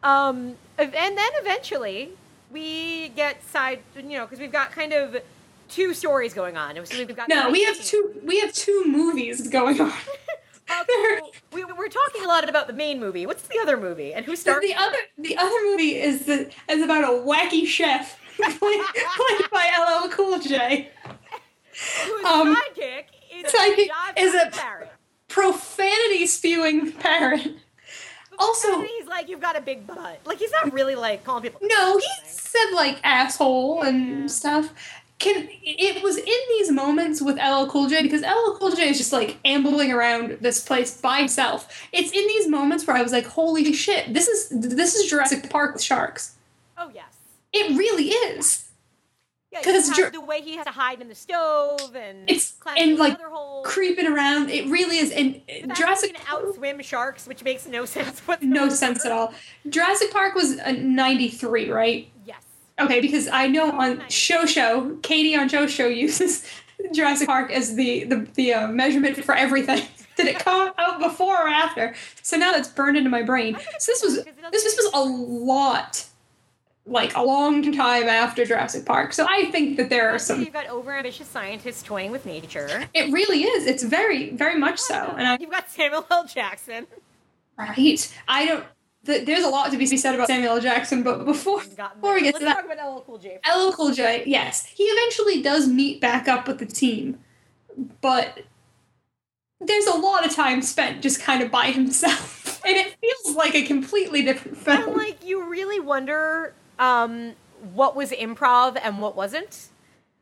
Um, 0.03 0.55
and 0.77 0.91
then 0.93 1.17
eventually 1.41 2.11
we 2.51 3.09
get 3.09 3.43
side, 3.43 3.79
you 3.95 4.03
know, 4.17 4.25
because 4.25 4.39
we've 4.39 4.51
got 4.51 4.71
kind 4.71 4.93
of 4.93 5.17
two 5.69 5.93
stories 5.93 6.33
going 6.33 6.57
on. 6.57 6.75
So 6.85 6.97
we've 7.05 7.15
got 7.15 7.29
No, 7.29 7.49
we 7.49 7.63
have 7.63 7.81
two 7.83 8.13
we 8.23 8.39
have 8.41 8.53
two 8.53 8.83
movies 8.85 9.47
going 9.47 9.79
on. 9.81 9.91
Uh, 10.79 11.27
we, 11.53 11.63
we're 11.65 11.87
talking 11.87 12.23
a 12.23 12.27
lot 12.27 12.47
about 12.47 12.67
the 12.67 12.73
main 12.73 12.99
movie. 12.99 13.25
What's 13.25 13.43
the 13.43 13.59
other 13.59 13.77
movie, 13.77 14.13
and 14.13 14.25
who 14.25 14.35
So 14.35 14.51
stars? 14.53 14.61
the 14.61 14.73
other 14.75 14.97
the 15.17 15.37
other 15.37 15.55
movie 15.65 15.99
is 15.99 16.25
the 16.25 16.51
is 16.69 16.81
about 16.81 17.03
a 17.03 17.07
wacky 17.07 17.65
chef 17.65 18.19
played, 18.37 18.57
played 18.59 19.49
by 19.51 19.69
LL 20.03 20.09
Cool 20.09 20.39
J. 20.39 20.89
Whose 22.05 22.25
um, 22.25 22.55
sidekick 22.55 23.05
is 23.35 23.51
sidekick 23.51 23.87
John 23.87 24.13
is 24.17 24.33
a- 24.35 24.51
Barrett. 24.51 24.91
Profanity 25.27 26.27
spewing 26.27 26.91
parrot. 26.91 27.55
Also, 28.39 28.81
he's 28.81 29.05
like, 29.07 29.29
"You've 29.29 29.39
got 29.41 29.55
a 29.57 29.61
big 29.61 29.85
butt." 29.87 30.19
Like 30.25 30.37
he's 30.39 30.51
not 30.51 30.71
really 30.73 30.95
like 30.95 31.23
calling 31.23 31.43
people. 31.43 31.59
no, 31.63 31.97
he 31.97 32.07
said 32.27 32.71
like 32.73 32.99
asshole 33.03 33.81
and 33.83 34.29
stuff. 34.29 34.73
Can 35.23 35.47
it 35.63 36.03
was 36.03 36.17
in 36.17 36.25
these 36.49 36.69
moments 36.71 37.21
with 37.21 37.37
LL 37.37 37.65
Cool 37.67 37.87
J 37.87 38.01
because 38.03 38.21
LL 38.21 38.57
Cool 38.59 38.71
J 38.71 38.89
is 38.89 38.97
just 38.97 39.13
like 39.13 39.37
ambling 39.45 39.91
around 39.91 40.37
this 40.41 40.59
place 40.63 40.99
by 40.99 41.19
himself. 41.19 41.67
It's 41.91 42.11
in 42.11 42.27
these 42.27 42.47
moments 42.47 42.85
where 42.85 42.95
I 42.97 43.01
was 43.01 43.11
like, 43.13 43.25
"Holy 43.25 43.71
shit! 43.73 44.13
This 44.13 44.27
is 44.27 44.49
this 44.51 44.95
is 44.95 45.09
Jurassic 45.09 45.49
Park 45.49 45.73
with 45.73 45.81
sharks." 45.83 46.35
Oh 46.77 46.91
yes. 46.93 47.05
It 47.53 47.77
really 47.77 48.09
is. 48.09 48.65
Yeah, 49.51 49.61
'Cause 49.61 49.73
he 49.73 49.77
it's 49.79 49.95
Jur- 49.95 50.09
the 50.09 50.19
way 50.19 50.41
he 50.41 50.55
has 50.57 50.65
to 50.65 50.71
hide 50.71 50.99
in 50.99 51.07
the 51.09 51.15
stove 51.15 51.95
and 51.95 52.27
It's 52.29 52.55
and 52.75 52.97
like 52.97 53.17
creeping 53.63 54.07
around. 54.07 54.49
It 54.49 54.65
really 54.67 54.97
is. 54.97 55.11
And 55.11 55.35
uh, 55.35 55.39
The 55.47 55.53
fact 55.53 55.67
that 55.67 55.77
Jurassic 55.77 56.15
can 56.15 56.25
outswim 56.25 56.83
sharks, 56.83 57.27
which 57.27 57.43
makes 57.43 57.67
no 57.67 57.85
sense 57.95 58.19
whatsoever. 58.21 58.53
no 58.53 58.69
sense 58.69 59.05
at 59.05 59.11
all. 59.11 59.31
Jurassic 59.69 60.11
Park 60.11 60.33
was 60.33 60.53
a 60.57 60.73
93, 60.73 61.69
right? 61.69 62.09
Yes. 62.25 62.41
Okay, 62.79 63.01
because 63.01 63.27
I 63.27 63.47
know 63.47 63.71
on 63.71 64.07
Show 64.09 64.45
Show, 64.45 64.97
Katie 65.03 65.35
on 65.35 65.47
Show 65.47 65.67
Show 65.67 65.87
uses 65.87 66.45
Jurassic 66.93 67.27
Park 67.27 67.51
as 67.51 67.75
the 67.75 68.03
the, 68.05 68.27
the 68.33 68.53
uh, 68.53 68.67
measurement 68.67 69.23
for 69.23 69.35
everything. 69.35 69.85
Did 70.15 70.27
it 70.27 70.39
come 70.39 70.71
out 70.77 70.99
before 70.99 71.35
or 71.35 71.47
after? 71.47 71.95
So 72.21 72.37
now 72.37 72.51
that's 72.51 72.67
burned 72.69 72.97
into 72.97 73.09
my 73.09 73.23
brain. 73.23 73.57
So 73.79 73.91
this 73.91 74.03
was 74.03 74.23
this, 74.23 74.63
this 74.63 74.77
was 74.77 74.91
a 74.93 75.03
lot, 75.03 76.05
like 76.85 77.15
a 77.15 77.23
long 77.23 77.71
time 77.71 78.03
after 78.03 78.45
Jurassic 78.45 78.85
Park. 78.85 79.13
So 79.13 79.25
I 79.27 79.45
think 79.45 79.77
that 79.77 79.89
there 79.89 80.09
are 80.09 80.19
some. 80.19 80.41
you've 80.41 80.53
got 80.53 80.67
overambitious 80.67 81.25
scientists 81.25 81.81
toying 81.81 82.11
with 82.11 82.27
nature. 82.27 82.87
It 82.93 83.11
really 83.11 83.43
is. 83.43 83.65
It's 83.65 83.83
very 83.83 84.31
very 84.31 84.59
much 84.59 84.79
so. 84.79 85.15
And 85.17 85.27
I 85.27 85.37
You've 85.39 85.49
got 85.49 85.69
Samuel 85.69 86.05
L. 86.11 86.25
Jackson. 86.25 86.85
right. 87.57 88.15
I 88.27 88.45
don't. 88.45 88.65
Th- 89.05 89.25
there's 89.25 89.43
a 89.43 89.49
lot 89.49 89.71
to 89.71 89.77
be 89.77 89.85
said 89.85 90.15
about 90.15 90.27
Samuel 90.27 90.53
L. 90.55 90.61
Jackson, 90.61 91.03
but 91.03 91.25
before 91.25 91.59
before 91.61 92.13
we 92.15 92.21
get 92.21 92.33
Let's 92.35 92.39
to 92.39 92.45
that, 92.45 92.55
talk 92.55 92.65
about 92.65 92.95
LL 92.95 93.01
Cool 93.01 93.17
J. 93.17 93.39
LL 93.53 93.71
Cool 93.71 93.91
J, 93.91 94.23
yes, 94.25 94.65
he 94.65 94.83
eventually 94.83 95.41
does 95.41 95.67
meet 95.67 95.99
back 95.99 96.27
up 96.27 96.47
with 96.47 96.59
the 96.59 96.65
team, 96.65 97.19
but 98.01 98.43
there's 99.59 99.85
a 99.87 99.93
lot 99.97 100.25
of 100.25 100.33
time 100.33 100.61
spent 100.61 101.01
just 101.01 101.21
kind 101.21 101.41
of 101.43 101.51
by 101.51 101.65
himself, 101.71 102.61
and 102.65 102.75
it 102.77 102.95
feels 103.01 103.35
like 103.35 103.55
a 103.55 103.63
completely 103.63 104.21
different 104.23 104.57
And 104.67 104.83
film. 104.83 104.97
like 104.97 105.23
you 105.23 105.43
really 105.49 105.79
wonder 105.79 106.53
um, 106.79 107.33
what 107.73 107.95
was 107.95 108.11
improv 108.11 108.79
and 108.81 108.99
what 108.99 109.15
wasn't. 109.15 109.67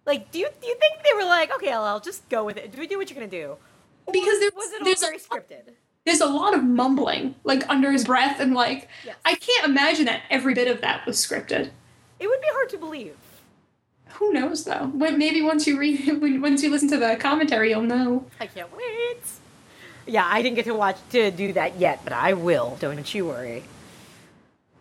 Like, 0.06 0.32
do 0.32 0.40
you 0.40 0.50
do 0.60 0.68
you 0.68 0.76
think 0.80 1.04
they 1.04 1.14
were 1.16 1.26
like, 1.30 1.54
okay, 1.56 1.78
LL, 1.78 2.00
just 2.00 2.28
go 2.30 2.44
with 2.44 2.58
it. 2.58 2.72
Do 2.72 2.80
we 2.80 2.88
do 2.88 2.98
what 2.98 3.10
you're 3.12 3.16
gonna 3.20 3.30
do? 3.30 3.58
Or 4.08 4.12
Because 4.12 4.40
there- 4.40 4.50
was 4.56 4.72
it 4.74 4.82
all 4.82 4.86
there's 4.86 5.04
a- 5.04 5.06
very 5.06 5.20
scripted? 5.20 5.74
There's 6.06 6.22
a 6.22 6.26
lot 6.26 6.56
of 6.56 6.64
mumbling, 6.64 7.36
like 7.44 7.68
under 7.70 7.92
his 7.92 8.06
breath, 8.06 8.40
and 8.40 8.54
like 8.54 8.90
Yes. 9.06 9.16
I 9.24 9.36
can't 9.36 9.68
imagine 9.68 10.06
that 10.06 10.22
every 10.30 10.54
bit 10.54 10.68
of 10.68 10.82
that 10.82 11.06
was 11.06 11.18
scripted. 11.18 11.70
It 12.20 12.28
would 12.28 12.42
be 12.42 12.48
hard 12.52 12.70
to 12.70 12.78
believe. 12.78 13.16
Who 14.14 14.34
knows 14.34 14.64
though? 14.66 14.88
When, 14.94 15.18
maybe 15.18 15.42
once 15.42 15.68
you 15.68 15.78
read, 15.80 16.06
when, 16.22 16.42
once 16.42 16.64
you 16.64 16.70
listen 16.70 16.90
to 16.90 16.98
the 16.98 17.16
commentary, 17.20 17.70
you'll 17.70 17.82
know. 17.84 18.26
I 18.40 18.48
can't 18.48 18.76
wait. 18.76 19.18
Yeah, 20.08 20.28
I 20.28 20.42
didn't 20.42 20.56
get 20.56 20.66
to 20.66 20.74
watch 20.74 20.98
to 21.12 21.30
do 21.32 21.54
that 21.54 21.78
yet, 21.78 22.02
but 22.04 22.14
I 22.14 22.34
will. 22.34 22.78
Don't 22.80 23.14
you 23.14 23.28
worry. 23.28 23.64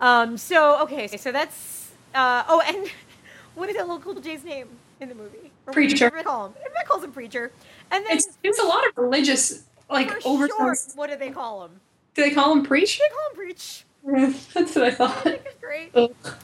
Um. 0.01 0.39
So 0.39 0.83
okay. 0.83 1.07
So 1.07 1.31
that's. 1.31 1.93
Uh. 2.15 2.45
Oh, 2.49 2.63
and 2.67 2.89
what 3.55 3.69
is 3.69 3.77
LL 3.77 3.99
Cool 3.99 4.19
J's 4.21 4.45
name 4.45 4.69
in 5.01 5.11
the 5.11 5.15
movie? 5.15 5.51
Or 5.67 5.73
Preacher. 5.73 6.11
Call 6.11 6.47
him? 6.47 6.55
Calls 6.87 7.05
him 7.05 7.13
preacher. 7.13 7.53
And 7.93 8.05
then 8.05 8.17
It's 8.17 8.39
there's 8.43 8.59
a 8.59 8.67
lot 8.67 8.85
of 8.89 8.97
religious 8.97 9.63
like 9.91 10.11
for 10.23 10.49
short, 10.49 10.79
what 10.95 11.11
do 11.11 11.17
they 11.17 11.31
call 11.31 11.61
them? 11.61 11.81
Do 12.15 12.23
they 12.23 12.31
call 12.31 12.55
them 12.55 12.65
preach? 12.65 12.99
They 12.99 13.09
call 13.09 13.29
them 13.29 13.37
preach. 13.37 13.85
That's 14.55 14.75
what 14.75 14.85
I 14.85 14.91
thought. 14.91 15.41
great. 15.61 15.91
Ugh. 15.95 16.35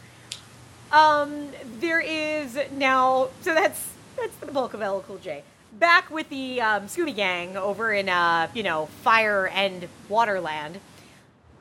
Um, 0.92 1.48
there 1.80 2.00
is 2.00 2.58
now, 2.72 3.28
so 3.42 3.54
that's 3.54 3.92
that's 4.16 4.36
the 4.36 4.46
bulk 4.46 4.72
of 4.72 4.80
LL 4.80 5.00
Cool 5.00 5.18
J. 5.18 5.42
Back 5.72 6.10
with 6.10 6.28
the 6.30 6.60
um, 6.60 6.82
Scooby 6.84 7.14
Gang 7.14 7.56
over 7.56 7.92
in 7.92 8.08
uh, 8.08 8.48
you 8.54 8.62
know, 8.62 8.86
Fire 9.02 9.48
and 9.48 9.88
Waterland. 10.08 10.76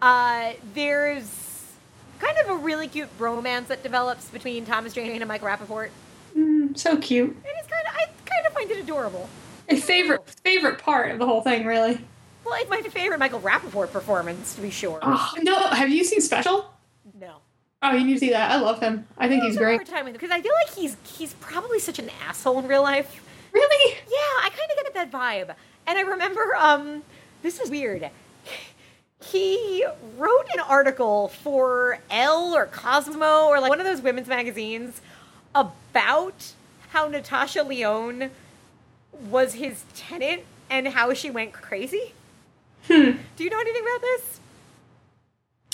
Uh, 0.01 0.53
there's 0.73 1.73
kind 2.19 2.37
of 2.37 2.49
a 2.49 2.55
really 2.55 2.87
cute 2.87 3.09
romance 3.17 3.67
that 3.69 3.83
develops 3.83 4.29
between 4.29 4.65
Thomas 4.65 4.93
Jane 4.93 5.21
and 5.21 5.27
Mike 5.27 5.41
Rapaport. 5.41 5.89
Mm, 6.37 6.77
so 6.77 6.97
cute. 6.97 7.35
It 7.43 7.55
is 7.61 7.67
kind 7.67 7.87
of, 7.87 7.95
I 7.95 8.05
kind 8.25 8.47
of 8.47 8.53
find 8.53 8.71
it 8.71 8.77
adorable. 8.77 9.27
My 9.69 9.77
favorite 9.79 10.29
favorite 10.43 10.79
part 10.79 11.11
of 11.11 11.19
the 11.19 11.25
whole 11.25 11.41
thing, 11.41 11.65
really. 11.65 11.99
Well, 12.45 12.55
it's 12.59 12.69
my 12.69 12.81
favorite 12.81 13.19
Michael 13.19 13.39
Rapaport 13.39 13.91
performance, 13.91 14.53
to 14.55 14.61
be 14.61 14.69
sure. 14.69 14.99
Oh, 15.01 15.33
no, 15.41 15.55
have 15.67 15.89
you 15.89 16.03
seen 16.03 16.21
Special? 16.21 16.71
No. 17.19 17.37
Oh, 17.81 17.91
you 17.91 18.05
need 18.05 18.13
to 18.13 18.19
see 18.19 18.29
that. 18.29 18.51
I 18.51 18.57
love 18.57 18.79
him. 18.79 19.07
I 19.17 19.27
think 19.27 19.43
I 19.43 19.47
he's 19.47 19.57
great. 19.57 19.85
time 19.85 20.05
with 20.05 20.13
because 20.13 20.31
I 20.31 20.41
feel 20.41 20.53
like 20.53 20.75
he's 20.75 20.97
he's 21.03 21.33
probably 21.35 21.79
such 21.79 21.99
an 21.99 22.09
asshole 22.27 22.59
in 22.59 22.67
real 22.67 22.83
life. 22.83 23.23
Really? 23.51 23.95
Yeah, 24.07 24.43
I 24.43 24.49
kind 24.49 24.71
of 24.71 24.83
get 24.83 24.93
that 24.93 25.11
vibe. 25.11 25.55
And 25.87 25.97
I 25.97 26.01
remember, 26.01 26.55
um, 26.57 27.03
this 27.41 27.59
is 27.59 27.69
weird. 27.69 28.09
He 29.23 29.85
wrote 30.17 30.45
an 30.53 30.59
article 30.59 31.29
for 31.29 31.99
Elle 32.09 32.53
or 32.55 32.65
Cosmo 32.67 33.45
or 33.47 33.59
like 33.59 33.69
one 33.69 33.79
of 33.79 33.85
those 33.85 34.01
women's 34.01 34.27
magazines 34.27 35.01
about 35.53 36.53
how 36.89 37.07
Natasha 37.07 37.63
Lyonne 37.63 38.29
was 39.21 39.55
his 39.55 39.83
tenant 39.95 40.43
and 40.69 40.87
how 40.89 41.13
she 41.13 41.29
went 41.29 41.53
crazy. 41.53 42.13
Hmm. 42.87 43.11
Do 43.35 43.43
you 43.43 43.49
know 43.49 43.59
anything 43.59 43.81
about 43.83 44.01
this? 44.01 44.39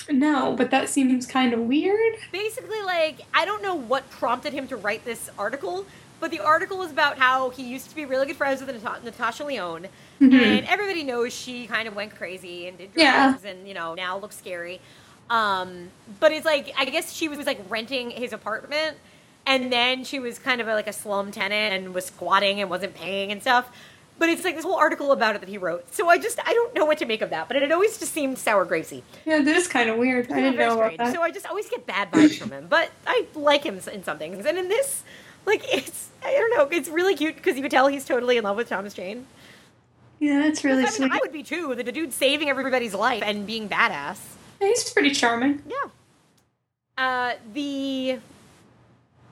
No, 0.10 0.56
but 0.56 0.72
that 0.72 0.90
seems 0.90 1.26
kind 1.26 1.54
of 1.54 1.60
weird. 1.62 2.16
basically 2.32 2.82
like 2.82 3.22
I 3.34 3.46
don't 3.46 3.62
know 3.62 3.76
what 3.76 4.10
prompted 4.10 4.52
him 4.54 4.68
to 4.70 4.76
write 4.76 5.06
this 5.06 5.30
article, 5.38 5.86
but 6.20 6.32
the 6.32 6.40
article 6.40 6.82
is 6.82 6.92
about 6.92 7.18
how 7.20 7.50
he 7.52 7.64
used 7.64 7.90
to 7.90 7.96
be 7.96 8.06
really 8.06 8.26
good 8.26 8.36
friends 8.36 8.62
with 8.64 8.84
Nat- 8.84 9.04
Natasha 9.04 9.44
Lyonne, 9.44 9.88
and 10.20 10.66
everybody 10.66 11.04
knows 11.04 11.34
she 11.34 11.68
kind 11.68 11.88
of 11.88 11.96
went 11.96 12.16
crazy 12.16 12.68
and 12.68 12.78
did 12.78 12.94
drugs, 12.94 13.44
Yeah. 13.44 13.50
and 13.52 13.68
you 13.68 13.74
know 13.74 13.94
now 13.94 14.18
looks 14.18 14.38
scary. 14.38 14.82
Um, 15.30 15.90
but 16.20 16.32
it's 16.32 16.46
like 16.46 16.74
I 16.78 16.86
guess 16.86 17.14
she 17.14 17.28
was, 17.30 17.38
was 17.38 17.48
like 17.48 17.62
renting 17.70 18.10
his 18.10 18.34
apartment, 18.34 18.98
and 19.46 19.72
then 19.72 20.04
she 20.04 20.20
was 20.20 20.40
kind 20.40 20.62
of 20.62 20.68
a, 20.68 20.74
like 20.74 20.88
a 20.88 20.94
slum 20.94 21.32
tenant 21.32 21.74
and 21.74 21.94
was 21.94 22.06
squatting 22.06 22.62
and 22.62 22.70
wasn't 22.70 22.94
paying 22.94 23.32
and 23.32 23.42
stuff. 23.42 23.70
But 24.20 24.30
it's 24.30 24.44
like 24.44 24.56
this 24.56 24.64
whole 24.64 24.76
article 24.76 25.12
about 25.12 25.36
it 25.36 25.42
that 25.42 25.50
he 25.50 25.58
wrote. 25.58 25.94
So 25.96 26.08
I 26.08 26.20
just 26.20 26.40
I 26.46 26.54
don't 26.54 26.76
know 26.76 26.86
what 26.86 27.00
to 27.00 27.06
make 27.06 27.22
of 27.24 27.32
that. 27.32 27.48
But 27.48 27.58
it 27.58 27.64
had 27.64 27.72
always 27.72 27.98
just 27.98 28.14
seemed 28.14 28.38
sour 28.38 28.66
grapesy. 28.68 29.02
Yeah, 29.26 29.42
that 29.42 29.56
is 29.56 29.68
kind 29.68 29.90
of 29.90 29.98
weird. 29.98 30.32
I 30.32 30.42
didn't 30.42 30.58
know 30.58 30.80
about 30.80 30.98
that. 30.98 31.14
So 31.14 31.22
I 31.24 31.32
just 31.32 31.48
always 31.48 31.68
get 31.70 31.88
bad 31.88 32.12
vibes 32.12 32.38
from 32.38 32.52
him, 32.52 32.68
but 32.70 32.92
I 33.08 33.26
like 33.34 33.64
him 33.64 33.80
in 33.92 34.04
some 34.04 34.20
things. 34.20 34.46
And 34.46 34.60
in 34.60 34.68
this, 34.68 35.04
like 35.48 35.64
it's 35.74 36.10
I 36.24 36.34
don't 36.34 36.56
know, 36.56 36.78
it's 36.78 36.88
really 36.88 37.16
cute 37.16 37.36
because 37.36 37.56
you 37.56 37.64
could 37.64 37.72
tell 37.72 37.88
he's 37.88 38.06
totally 38.06 38.38
in 38.38 38.44
love 38.44 38.58
with 38.58 38.70
Thomas 38.70 38.94
Jane. 38.94 39.26
yeah, 40.20 40.38
that's 40.40 40.64
really 40.64 40.82
I 40.84 40.86
mean, 40.86 40.92
sweet. 40.92 41.12
I 41.12 41.18
would 41.20 41.32
be 41.34 41.42
too. 41.42 41.74
The 41.74 41.84
dude 41.92 42.14
saving 42.14 42.48
everybody's 42.48 42.94
life 42.94 43.24
and 43.26 43.48
being 43.48 43.68
badass. 43.68 44.20
Yeah, 44.62 44.68
he's 44.68 44.88
pretty 44.92 45.10
charming. 45.12 45.64
Yeah. 45.68 45.90
Uh, 46.96 47.34
the 47.54 48.20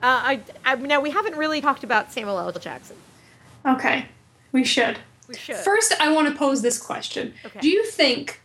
uh, 0.02 0.20
I, 0.22 0.40
I 0.64 0.74
now 0.76 1.00
we 1.00 1.10
haven't 1.10 1.36
really 1.36 1.60
talked 1.60 1.84
about 1.84 2.12
Samuel 2.12 2.38
L. 2.38 2.52
Jackson. 2.52 2.96
Okay, 3.66 4.06
we 4.52 4.64
should. 4.64 4.98
We 5.28 5.36
should. 5.36 5.56
First, 5.56 5.94
I 6.00 6.12
want 6.12 6.28
to 6.28 6.34
pose 6.34 6.62
this 6.62 6.78
question. 6.78 7.34
Okay. 7.44 7.60
Do 7.60 7.68
you 7.68 7.84
think 7.84 8.40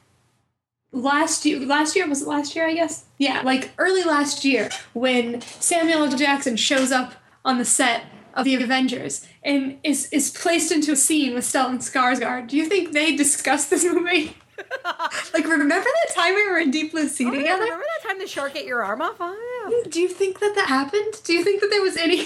last 0.91 1.45
year, 1.45 1.59
last 1.59 1.95
year 1.95 2.07
was 2.07 2.21
it 2.21 2.27
last 2.27 2.55
year? 2.55 2.67
I 2.67 2.73
guess. 2.73 3.05
Yeah, 3.17 3.41
like 3.43 3.71
early 3.77 4.03
last 4.03 4.43
year 4.45 4.69
when 4.93 5.41
Samuel 5.41 6.03
L. 6.03 6.17
Jackson 6.17 6.57
shows 6.57 6.91
up 6.91 7.13
on 7.43 7.57
the 7.57 7.65
set 7.65 8.05
of 8.33 8.43
the 8.43 8.55
Avengers 8.55 9.25
and 9.43 9.77
is 9.83 10.09
is 10.11 10.29
placed 10.29 10.71
into 10.71 10.91
a 10.91 10.95
scene 10.95 11.33
with 11.33 11.45
Stellan 11.45 11.77
Skarsgård. 11.77 12.47
Do 12.47 12.57
you 12.57 12.65
think 12.65 12.91
they 12.91 13.15
discussed 13.15 13.69
this 13.69 13.83
movie? 13.91 14.35
like, 15.33 15.45
remember 15.47 15.73
that 15.85 16.13
time 16.15 16.33
we 16.35 16.49
were 16.49 16.57
in 16.57 16.71
Deep 16.71 16.91
Blue 16.91 17.07
Sea 17.07 17.25
Oh, 17.25 17.31
yeah, 17.31 17.39
together? 17.39 17.63
remember 17.63 17.85
that 18.01 18.07
time 18.07 18.19
the 18.19 18.27
shark 18.27 18.55
ate 18.55 18.65
your 18.65 18.83
arm 18.83 19.01
off? 19.01 19.15
Oh, 19.19 19.71
yeah. 19.83 19.89
Do 19.89 19.99
you 20.01 20.07
think 20.07 20.39
that 20.39 20.55
that 20.55 20.67
happened? 20.67 21.21
Do 21.23 21.33
you 21.33 21.43
think 21.43 21.61
that 21.61 21.69
there 21.69 21.81
was 21.81 21.97
any? 21.97 22.25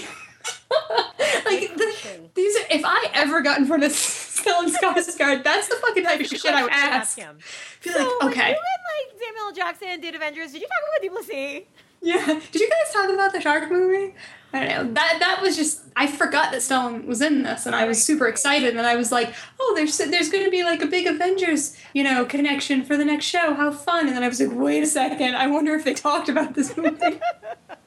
like 1.44 1.74
the, 1.76 2.30
these 2.34 2.56
are. 2.56 2.64
If 2.70 2.82
I 2.84 3.10
ever 3.14 3.40
got 3.42 3.58
in 3.58 3.66
front 3.66 3.84
of 3.84 3.92
Stellan 3.92 4.68
Skarsgård, 4.74 5.44
that's 5.44 5.68
the 5.68 5.76
fucking 5.76 6.04
type 6.04 6.20
of 6.20 6.26
shit 6.26 6.44
I 6.46 6.62
would 6.62 6.72
ask. 6.72 7.18
him. 7.18 7.38
Be 7.82 7.90
So, 7.90 7.98
like, 7.98 8.20
when 8.22 8.32
okay, 8.32 8.48
you 8.50 8.56
and 8.56 9.12
like 9.12 9.20
Samuel 9.22 9.52
Jackson 9.52 10.00
did 10.00 10.14
Avengers, 10.14 10.52
did 10.52 10.62
you 10.62 10.68
talk 10.68 10.78
about 10.88 11.02
Deep 11.02 11.12
Blue 11.12 11.22
Sea? 11.22 11.66
Yeah. 12.02 12.40
Did 12.52 12.60
you 12.60 12.68
guys 12.68 12.92
talk 12.92 13.10
about 13.10 13.32
the 13.32 13.40
shark 13.40 13.70
movie? 13.70 14.14
I 14.52 14.64
don't 14.64 14.68
know. 14.68 14.94
That 14.94 15.16
that 15.20 15.42
was 15.42 15.56
just. 15.56 15.82
I 15.96 16.06
forgot 16.06 16.50
that 16.52 16.60
Stellan 16.60 17.06
was 17.06 17.20
in 17.20 17.42
this, 17.42 17.66
and 17.66 17.74
I 17.74 17.84
was 17.84 18.02
super 18.02 18.26
excited. 18.26 18.76
And 18.76 18.86
I 18.86 18.96
was 18.96 19.12
like, 19.12 19.32
oh, 19.60 19.72
there's 19.76 19.96
there's 19.98 20.28
going 20.28 20.44
to 20.44 20.50
be 20.50 20.64
like 20.64 20.82
a 20.82 20.86
big 20.86 21.06
Avengers, 21.06 21.76
you 21.94 22.02
know, 22.02 22.24
connection 22.24 22.84
for 22.84 22.96
the 22.96 23.04
next 23.04 23.26
show. 23.26 23.54
How 23.54 23.70
fun! 23.70 24.08
And 24.08 24.16
then 24.16 24.24
I 24.24 24.28
was 24.28 24.40
like, 24.40 24.50
wait 24.52 24.82
a 24.82 24.86
second. 24.86 25.36
I 25.36 25.46
wonder 25.46 25.74
if 25.74 25.84
they 25.84 25.94
talked 25.94 26.28
about 26.28 26.54
this 26.54 26.76
movie. 26.76 27.20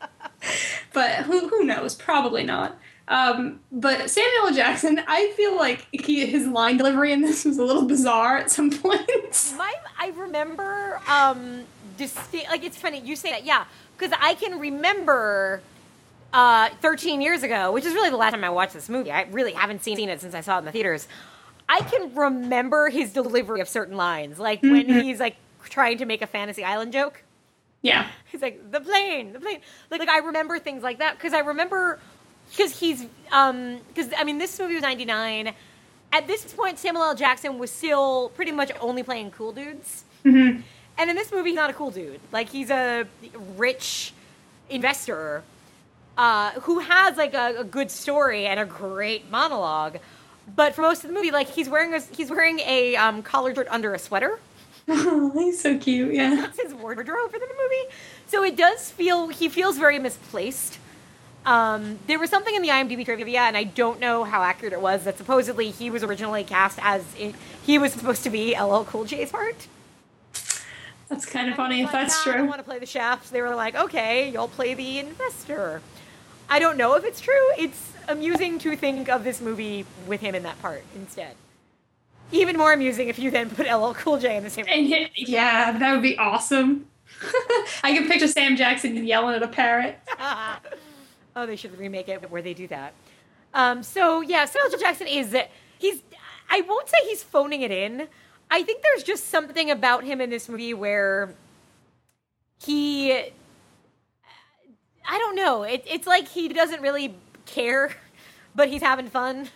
but 0.94 1.12
who 1.24 1.50
who 1.50 1.66
knows? 1.66 1.96
Probably 1.96 2.44
not. 2.44 2.78
Um, 3.08 3.60
but 3.72 4.10
Samuel 4.10 4.54
Jackson, 4.54 5.02
I 5.08 5.34
feel 5.36 5.58
like 5.58 5.88
he, 5.92 6.26
his 6.26 6.48
line 6.48 6.78
delivery 6.78 7.12
in 7.12 7.22
this 7.22 7.44
was 7.44 7.58
a 7.58 7.64
little 7.64 7.86
bizarre 7.86 8.38
at 8.38 8.50
some 8.50 8.72
points. 8.82 9.54
My, 9.58 9.74
I 10.00 10.10
remember, 10.16 11.02
um, 11.08 11.64
distinct, 11.98 12.50
like 12.50 12.64
it's 12.64 12.78
funny 12.78 13.02
you 13.02 13.16
say 13.18 13.32
that, 13.32 13.46
yeah, 13.46 13.66
because 14.04 14.18
I 14.22 14.34
can 14.34 14.60
remember 14.60 15.62
uh, 16.34 16.70
13 16.82 17.22
years 17.22 17.44
ago, 17.44 17.72
which 17.72 17.86
is 17.86 17.94
really 17.94 18.10
the 18.10 18.18
last 18.18 18.34
time 18.34 18.44
I 18.44 18.50
watched 18.50 18.74
this 18.74 18.90
movie. 18.90 19.12
I 19.12 19.24
really 19.32 19.54
haven't 19.54 19.84
seen 19.84 20.10
it 20.10 20.20
since 20.20 20.36
I 20.36 20.42
saw 20.42 20.56
it 20.56 20.60
in 20.60 20.66
the 20.66 20.72
theaters. 20.72 21.08
I 21.70 21.80
can 21.80 22.14
remember 22.14 22.90
his 22.90 23.14
delivery 23.14 23.62
of 23.62 23.70
certain 23.70 23.96
lines, 23.96 24.40
like 24.40 24.62
when 24.62 24.90
he's 24.90 25.20
like 25.20 25.38
trying 25.64 26.00
to 26.00 26.06
make 26.06 26.22
a 26.22 26.28
fantasy 26.28 26.64
island 26.64 26.92
joke. 26.92 27.24
Yeah. 27.82 28.08
He's 28.32 28.42
like 28.42 28.72
the 28.72 28.80
plane, 28.80 29.34
the 29.34 29.40
plane. 29.40 29.60
Like, 29.92 30.00
like 30.00 30.10
I 30.10 30.20
remember 30.20 30.58
things 30.58 30.84
like 30.84 31.00
that 31.00 31.18
because 31.18 31.34
I 31.34 31.40
remember 31.40 32.00
because 32.50 32.80
he's 32.80 33.06
um 33.32 33.80
because 33.90 34.12
I 34.18 34.24
mean 34.24 34.38
this 34.38 34.58
movie 34.58 34.74
was 34.76 34.84
ninety 34.84 35.06
nine. 35.06 35.54
At 36.12 36.28
this 36.28 36.54
point, 36.54 36.80
Samuel 36.80 37.04
L. 37.04 37.16
Jackson 37.16 37.58
was 37.60 37.72
still 37.72 38.30
pretty 38.30 38.52
much 38.52 38.72
only 38.80 39.04
playing 39.04 39.32
cool 39.32 39.52
dudes. 39.52 40.06
And 40.98 41.10
in 41.10 41.16
this 41.16 41.32
movie, 41.32 41.50
he's 41.50 41.56
not 41.56 41.70
a 41.70 41.74
cool 41.74 41.92
dude. 41.92 42.20
Like 42.32 42.50
he's 42.50 42.70
a 42.70 43.08
rich 43.58 44.14
investor 44.70 45.44
uh, 46.18 46.52
who 46.62 46.80
has 46.80 47.18
like 47.18 47.34
a, 47.34 47.56
a 47.60 47.64
good 47.64 47.90
story 47.90 48.46
and 48.46 48.60
a 48.60 48.66
great 48.66 49.30
monologue. 49.32 49.98
But 50.56 50.76
for 50.76 50.82
most 50.82 51.04
of 51.04 51.10
the 51.10 51.14
movie, 51.14 51.32
like 51.32 51.50
he's 51.50 51.70
wearing 51.70 51.94
a 51.94 52.00
he's 52.00 52.30
wearing 52.30 52.60
a 52.60 52.96
um, 52.96 53.24
collared 53.24 53.56
shirt 53.56 53.68
under 53.70 53.94
a 53.94 54.00
sweater 54.00 54.40
Oh, 54.88 55.32
he's 55.34 55.62
so 55.62 55.78
cute. 55.78 56.14
Yeah. 56.14 56.36
that's 56.36 56.62
his 56.62 56.74
wardrobe 56.74 57.32
for 57.32 57.40
the 57.40 57.48
movie. 57.48 57.96
So 58.28 58.44
it 58.44 58.56
does 58.56 58.92
feel 58.92 59.28
he 59.28 59.50
feels 59.50 59.78
very 59.78 60.00
misplaced. 60.00 60.80
Um, 61.46 62.00
there 62.08 62.20
was 62.20 62.30
something 62.30 62.56
in 62.56 62.62
the 62.62 62.70
IMDb 62.70 63.04
trivia, 63.04 63.42
and 63.42 63.58
I 63.58 63.66
don't 63.66 64.00
know 64.00 64.24
how 64.24 64.42
accurate 64.44 64.72
it 64.74 64.82
was. 64.82 65.04
That 65.04 65.18
supposedly 65.18 65.72
he 65.72 65.90
was 65.90 66.02
originally 66.04 66.44
cast 66.44 66.80
as 66.82 67.04
in, 67.16 67.34
he 67.66 67.78
was 67.78 67.92
supposed 67.92 68.24
to 68.24 68.30
be 68.30 68.58
LL 68.60 68.84
Cool 68.84 69.06
J's 69.06 69.32
part. 69.32 69.68
That's 71.10 71.26
kind 71.26 71.50
of 71.50 71.56
funny 71.56 71.82
if 71.82 71.86
Like, 71.94 72.08
that's 72.08 72.26
"Nah, 72.26 72.34
I 72.34 72.38
don't 72.38 72.48
want 72.48 72.60
to 72.60 72.64
play 72.64 72.80
the 72.80 72.86
shaft. 72.86 73.32
They 73.32 73.42
were 73.42 73.56
like, 73.56 73.76
okay, 73.76 74.30
you'll 74.32 74.48
play 74.48 74.74
the 74.74 75.00
investor. 75.00 75.82
I 76.50 76.60
don't 76.60 76.78
know 76.78 76.96
if 76.96 77.04
it's 77.04 77.22
true. 77.22 77.50
It's 77.58 77.92
amusing 78.08 78.60
to 78.60 78.76
think 78.76 79.10
of 79.10 79.24
this 79.24 79.40
movie 79.42 79.86
with 80.08 80.22
him 80.22 80.36
in 80.36 80.44
that 80.44 80.60
part 80.62 80.84
instead. 80.96 81.36
Even 82.32 82.58
more 82.58 82.74
amusing 82.74 83.10
if 83.10 83.20
you 83.20 83.30
then 83.32 83.50
put 83.50 83.68
LL 83.72 83.94
Cool 83.94 84.18
J 84.18 84.38
in 84.38 84.44
the 84.44 84.50
same. 84.50 84.66
And 84.68 84.86
he- 84.88 85.10
yeah, 85.16 85.78
that 85.78 85.92
would 85.94 86.02
be 86.02 86.18
awesome. 86.18 86.88
I 87.84 87.94
can 87.94 88.08
picture 88.08 88.28
Sam 88.28 88.56
Jackson 88.56 89.06
yelling 89.06 89.36
at 89.36 89.44
a 89.44 89.48
parrot. 89.48 90.00
Oh, 91.36 91.48
they 91.48 91.56
should 91.56 91.76
remake 91.80 92.10
it 92.10 92.30
where 92.30 92.44
they 92.44 92.54
do 92.54 92.68
that. 92.68 92.94
Um, 93.56 93.82
so 93.82 94.22
yeah, 94.22 94.46
Samuel 94.46 94.72
L. 94.74 94.80
Jackson 94.80 95.08
is 95.08 95.36
he's. 95.80 96.02
I 96.48 96.62
won't 96.62 96.88
say 96.88 96.98
he's 97.06 97.24
phoning 97.24 97.64
it 97.64 97.72
in. 97.72 98.08
I 98.54 98.62
think 98.62 98.84
there's 98.84 99.02
just 99.02 99.30
something 99.30 99.72
about 99.72 100.04
him 100.04 100.22
in 100.22 100.30
this 100.30 100.48
movie 100.48 100.76
where 100.76 101.34
he. 102.64 103.12
I 103.12 105.18
don't 105.18 105.36
know. 105.36 105.64
It, 105.64 105.84
it's 105.88 106.06
like 106.06 106.28
he 106.28 106.50
doesn't 106.50 106.80
really 106.80 107.16
care, 107.48 107.96
but 108.56 108.70
he's 108.70 108.84
having 108.84 109.08
fun. 109.08 109.50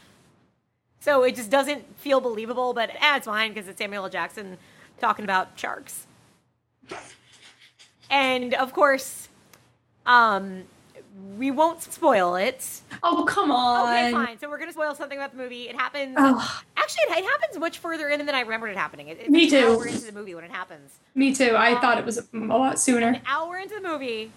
So 0.99 1.22
it 1.22 1.36
just 1.36 1.52
doesn't 1.52 1.99
feel 1.99 2.19
believable. 2.19 2.74
But 2.74 2.90
eh, 2.90 3.18
it's 3.18 3.28
fine 3.28 3.53
because 3.53 3.68
it's 3.68 3.78
Samuel 3.78 4.06
L. 4.06 4.10
Jackson 4.10 4.57
talking 4.99 5.24
about 5.24 5.49
sharks. 5.56 6.07
And 8.10 8.56
of 8.56 8.74
course, 8.74 9.30
um, 10.07 10.64
we 11.38 11.52
won't 11.52 11.81
spoil 11.81 12.35
it. 12.35 12.81
Oh, 13.03 13.26
come 13.27 13.52
on. 13.52 13.88
Okay, 13.89 14.11
fine. 14.11 14.39
So 14.39 14.49
we're 14.49 14.57
gonna 14.57 14.73
spoil 14.73 14.95
something 14.95 15.18
about 15.18 15.31
the 15.31 15.38
movie. 15.38 15.69
It 15.69 15.76
happens. 15.76 16.15
Ugh. 16.18 16.64
Actually, 16.76 17.02
it, 17.10 17.19
it 17.19 17.26
happens 17.26 17.60
much 17.60 17.80
further 17.80 18.07
in 18.10 18.26
than 18.26 18.35
I 18.35 18.41
remembered 18.41 18.69
it 18.69 18.77
happening. 18.77 19.07
It, 19.10 19.18
it's 19.22 19.30
Me 19.30 19.45
an 19.45 19.49
too. 19.49 19.57
hour 19.68 19.88
into 19.88 20.06
the 20.06 20.11
movie 20.11 20.35
when 20.35 20.44
it 20.44 20.52
happens. 20.52 20.98
Me 21.15 21.34
too. 21.34 21.56
I 21.56 21.80
thought 21.80 21.98
it 21.98 22.06
was 22.06 22.18
a 22.18 22.38
lot 22.38 22.80
sooner. 22.80 23.07
An 23.07 23.22
hour 23.26 23.57
into 23.57 23.76
the 23.76 23.81
movie, 23.88 24.31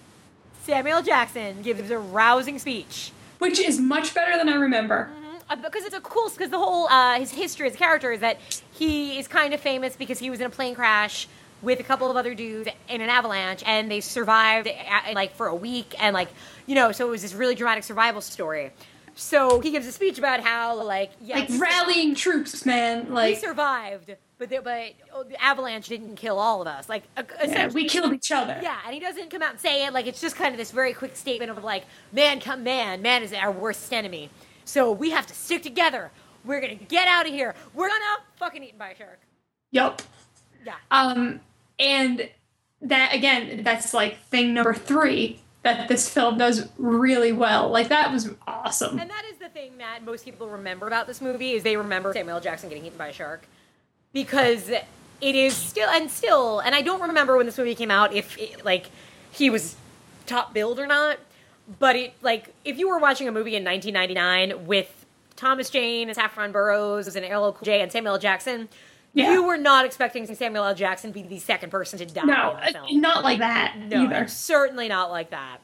Samuel 0.62 1.02
Jackson 1.02 1.62
gives 1.62 1.90
a 1.90 1.98
rousing 1.98 2.58
speech. 2.58 3.12
Which 3.38 3.58
is 3.58 3.78
much 3.80 4.14
better 4.14 4.36
than 4.36 4.48
I 4.48 4.56
remember. 4.56 5.10
Uh, 5.48 5.56
because 5.56 5.84
it's 5.84 5.94
a 5.94 6.00
cool 6.00 6.30
because 6.30 6.50
the 6.50 6.58
whole 6.58 6.86
uh, 6.88 7.18
his 7.18 7.32
history 7.32 7.66
as 7.66 7.74
a 7.74 7.78
character 7.78 8.12
is 8.12 8.20
that 8.20 8.38
he 8.72 9.18
is 9.18 9.26
kind 9.26 9.52
of 9.52 9.60
famous 9.60 9.96
because 9.96 10.18
he 10.18 10.30
was 10.30 10.38
in 10.40 10.46
a 10.46 10.50
plane 10.50 10.74
crash 10.74 11.26
with 11.62 11.80
a 11.80 11.82
couple 11.82 12.10
of 12.10 12.16
other 12.16 12.34
dudes 12.34 12.68
in 12.88 13.00
an 13.00 13.10
avalanche 13.10 13.62
and 13.66 13.90
they 13.90 14.00
survived 14.00 14.68
uh, 14.68 15.12
like 15.14 15.34
for 15.34 15.48
a 15.48 15.54
week 15.54 15.94
and 15.98 16.14
like 16.14 16.28
you 16.70 16.76
know 16.76 16.92
so 16.92 17.06
it 17.08 17.10
was 17.10 17.22
this 17.22 17.34
really 17.34 17.56
dramatic 17.56 17.82
survival 17.82 18.20
story 18.20 18.70
so 19.16 19.60
he 19.60 19.70
gives 19.70 19.86
a 19.86 19.92
speech 19.92 20.18
about 20.18 20.40
how 20.40 20.82
like 20.82 21.10
yeah 21.20 21.40
Like 21.40 21.50
rallying 21.58 22.14
troops, 22.14 22.64
man. 22.64 23.12
Like 23.12 23.34
we 23.34 23.40
survived 23.40 24.14
but 24.38 24.48
the, 24.48 24.60
but 24.62 24.92
oh, 25.12 25.24
the 25.24 25.42
avalanche 25.42 25.88
didn't 25.88 26.16
kill 26.16 26.38
all 26.38 26.62
of 26.62 26.68
us 26.68 26.88
like 26.88 27.02
yeah, 27.44 27.68
we 27.68 27.86
killed 27.86 28.14
each 28.14 28.32
other. 28.32 28.58
yeah, 28.62 28.78
and 28.86 28.94
he 28.94 29.00
doesn't 29.00 29.30
come 29.30 29.42
out 29.42 29.50
and 29.50 29.60
say 29.60 29.84
it. 29.84 29.92
Like 29.92 30.06
it's 30.06 30.20
just 30.20 30.36
kind 30.36 30.54
of 30.54 30.58
this 30.58 30.70
very 30.70 30.94
quick 30.94 31.16
statement 31.16 31.50
of 31.50 31.62
like, 31.62 31.84
man, 32.12 32.40
come 32.40 32.64
man, 32.64 33.02
man 33.02 33.22
is 33.22 33.32
our 33.32 33.52
worst 33.52 33.92
enemy. 33.92 34.30
So 34.64 34.92
we 34.92 35.10
have 35.10 35.26
to 35.26 35.34
stick 35.34 35.62
together. 35.62 36.10
We're 36.44 36.60
gonna 36.60 36.76
get 36.76 37.06
out 37.06 37.26
of 37.26 37.32
here. 37.32 37.54
We're 37.74 37.88
gonna 37.88 38.22
fucking 38.36 38.62
eaten 38.62 38.78
by 38.78 38.90
a 38.90 38.96
shark. 38.96 39.20
Yup. 39.72 40.00
Yeah. 40.64 40.76
Um, 40.90 41.40
and 41.78 42.30
that 42.80 43.14
again, 43.14 43.62
that's 43.64 43.92
like 43.92 44.22
thing 44.28 44.54
number 44.54 44.72
three 44.72 45.40
that 45.62 45.88
this 45.88 46.08
film 46.08 46.38
does 46.38 46.68
really 46.78 47.32
well. 47.32 47.68
Like 47.68 47.88
that 47.88 48.12
was 48.12 48.30
awesome. 48.46 48.98
And 48.98 49.10
that 49.10 49.24
is 49.30 49.38
the 49.38 49.48
thing 49.48 49.78
that 49.78 50.04
most 50.04 50.24
people 50.24 50.48
remember 50.48 50.86
about 50.86 51.06
this 51.06 51.20
movie 51.20 51.52
is 51.52 51.62
they 51.62 51.76
remember 51.76 52.12
Samuel. 52.12 52.40
Jackson 52.40 52.68
getting 52.68 52.86
eaten 52.86 52.98
by 52.98 53.08
a 53.08 53.12
shark 53.12 53.46
because 54.12 54.68
it 54.68 54.84
is 55.20 55.54
still 55.54 55.88
and 55.90 56.10
still. 56.10 56.60
And 56.60 56.74
I 56.74 56.82
don't 56.82 57.02
remember 57.02 57.36
when 57.36 57.46
this 57.46 57.58
movie 57.58 57.74
came 57.74 57.90
out 57.90 58.14
if 58.14 58.38
it, 58.38 58.64
like 58.64 58.86
he 59.30 59.50
was 59.50 59.76
top 60.26 60.54
billed 60.54 60.78
or 60.78 60.86
not. 60.86 61.18
But 61.78 61.96
it 61.96 62.14
like 62.22 62.54
if 62.64 62.78
you 62.78 62.88
were 62.88 62.98
watching 62.98 63.28
a 63.28 63.32
movie 63.32 63.54
in 63.54 63.64
1999 63.64 64.66
with 64.66 65.04
Thomas 65.36 65.70
Jane 65.70 66.12
Saffron 66.12 66.52
Burrows 66.52 67.14
and 67.14 67.24
LL 67.24 67.52
Cool 67.52 67.64
J 67.64 67.82
and 67.82 67.92
Samuel. 67.92 68.18
Jackson. 68.18 68.68
Yeah. 69.12 69.32
You 69.32 69.42
were 69.44 69.56
not 69.56 69.84
expecting 69.84 70.32
Samuel 70.34 70.64
L. 70.64 70.74
Jackson 70.74 71.12
to 71.12 71.14
be 71.20 71.26
the 71.26 71.38
second 71.40 71.70
person 71.70 71.98
to 71.98 72.06
die. 72.06 72.22
No, 72.24 72.50
in 72.50 72.56
the 72.72 72.78
uh, 72.80 72.86
film. 72.86 73.00
not 73.00 73.24
like 73.24 73.40
that 73.40 73.76
No, 73.76 74.04
either. 74.04 74.28
certainly 74.28 74.86
not 74.88 75.10
like 75.10 75.30
that. 75.30 75.58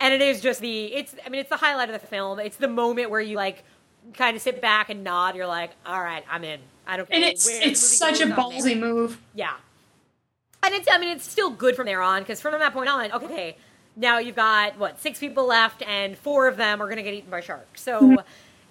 And 0.00 0.12
it 0.12 0.20
is 0.20 0.40
just 0.40 0.60
the 0.60 0.86
it's 0.92 1.14
I 1.24 1.28
mean 1.28 1.40
it's 1.40 1.50
the 1.50 1.56
highlight 1.56 1.90
of 1.90 2.00
the 2.00 2.04
film. 2.06 2.40
It's 2.40 2.56
the 2.56 2.66
moment 2.68 3.08
where 3.10 3.20
you 3.20 3.36
like 3.36 3.62
kind 4.14 4.34
of 4.36 4.42
sit 4.42 4.60
back 4.60 4.90
and 4.90 5.04
nod. 5.04 5.36
You're 5.36 5.46
like, 5.46 5.70
all 5.86 6.02
right, 6.02 6.24
I'm 6.28 6.42
in. 6.42 6.58
I 6.86 6.96
don't 6.96 7.08
care. 7.08 7.14
And 7.16 7.24
it's 7.24 7.46
where 7.46 7.62
it's 7.62 7.78
such 7.80 8.20
a 8.20 8.26
goes, 8.26 8.32
I'm 8.32 8.36
ballsy 8.36 8.76
move. 8.78 9.20
Yeah. 9.34 9.52
And 10.64 10.74
it's 10.74 10.88
I 10.90 10.98
mean 10.98 11.10
it's 11.10 11.28
still 11.30 11.50
good 11.50 11.76
from 11.76 11.86
there 11.86 12.02
on 12.02 12.22
because 12.22 12.40
from 12.40 12.58
that 12.58 12.72
point 12.72 12.88
on, 12.88 13.12
okay, 13.12 13.56
now 13.94 14.18
you've 14.18 14.34
got 14.36 14.76
what 14.76 14.98
six 15.00 15.20
people 15.20 15.46
left 15.46 15.82
and 15.82 16.18
four 16.18 16.48
of 16.48 16.56
them 16.56 16.82
are 16.82 16.88
gonna 16.88 17.02
get 17.04 17.14
eaten 17.14 17.30
by 17.30 17.40
sharks. 17.40 17.80
So 17.80 18.00
Mm-hmm. 18.00 18.14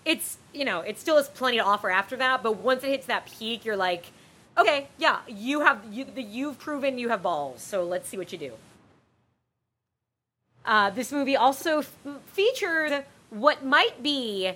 It's 0.06 0.38
you 0.54 0.66
know 0.66 0.82
it 0.82 1.00
still 1.00 1.18
has 1.18 1.30
plenty 1.30 1.58
to 1.58 1.64
offer 1.64 1.90
after 1.90 2.16
that. 2.18 2.44
But 2.44 2.58
once 2.58 2.84
it 2.84 2.90
hits 2.90 3.06
that 3.08 3.26
peak, 3.26 3.66
you're 3.66 3.78
like, 3.78 4.12
okay, 4.58 4.88
yeah, 4.98 5.20
you 5.28 5.62
have 5.62 5.82
you 5.92 6.06
you've 6.16 6.60
proven 6.60 6.98
you 6.98 7.10
have 7.10 7.24
balls. 7.24 7.62
So 7.62 7.84
let's 7.84 8.10
see 8.10 8.18
what 8.18 8.32
you 8.32 8.38
do. 8.38 8.52
Uh, 10.66 10.90
this 10.92 11.12
movie 11.12 11.36
also 11.36 11.80
f- 11.80 11.98
featured 12.28 13.04
what 13.32 13.66
might 13.66 14.04
be 14.04 14.52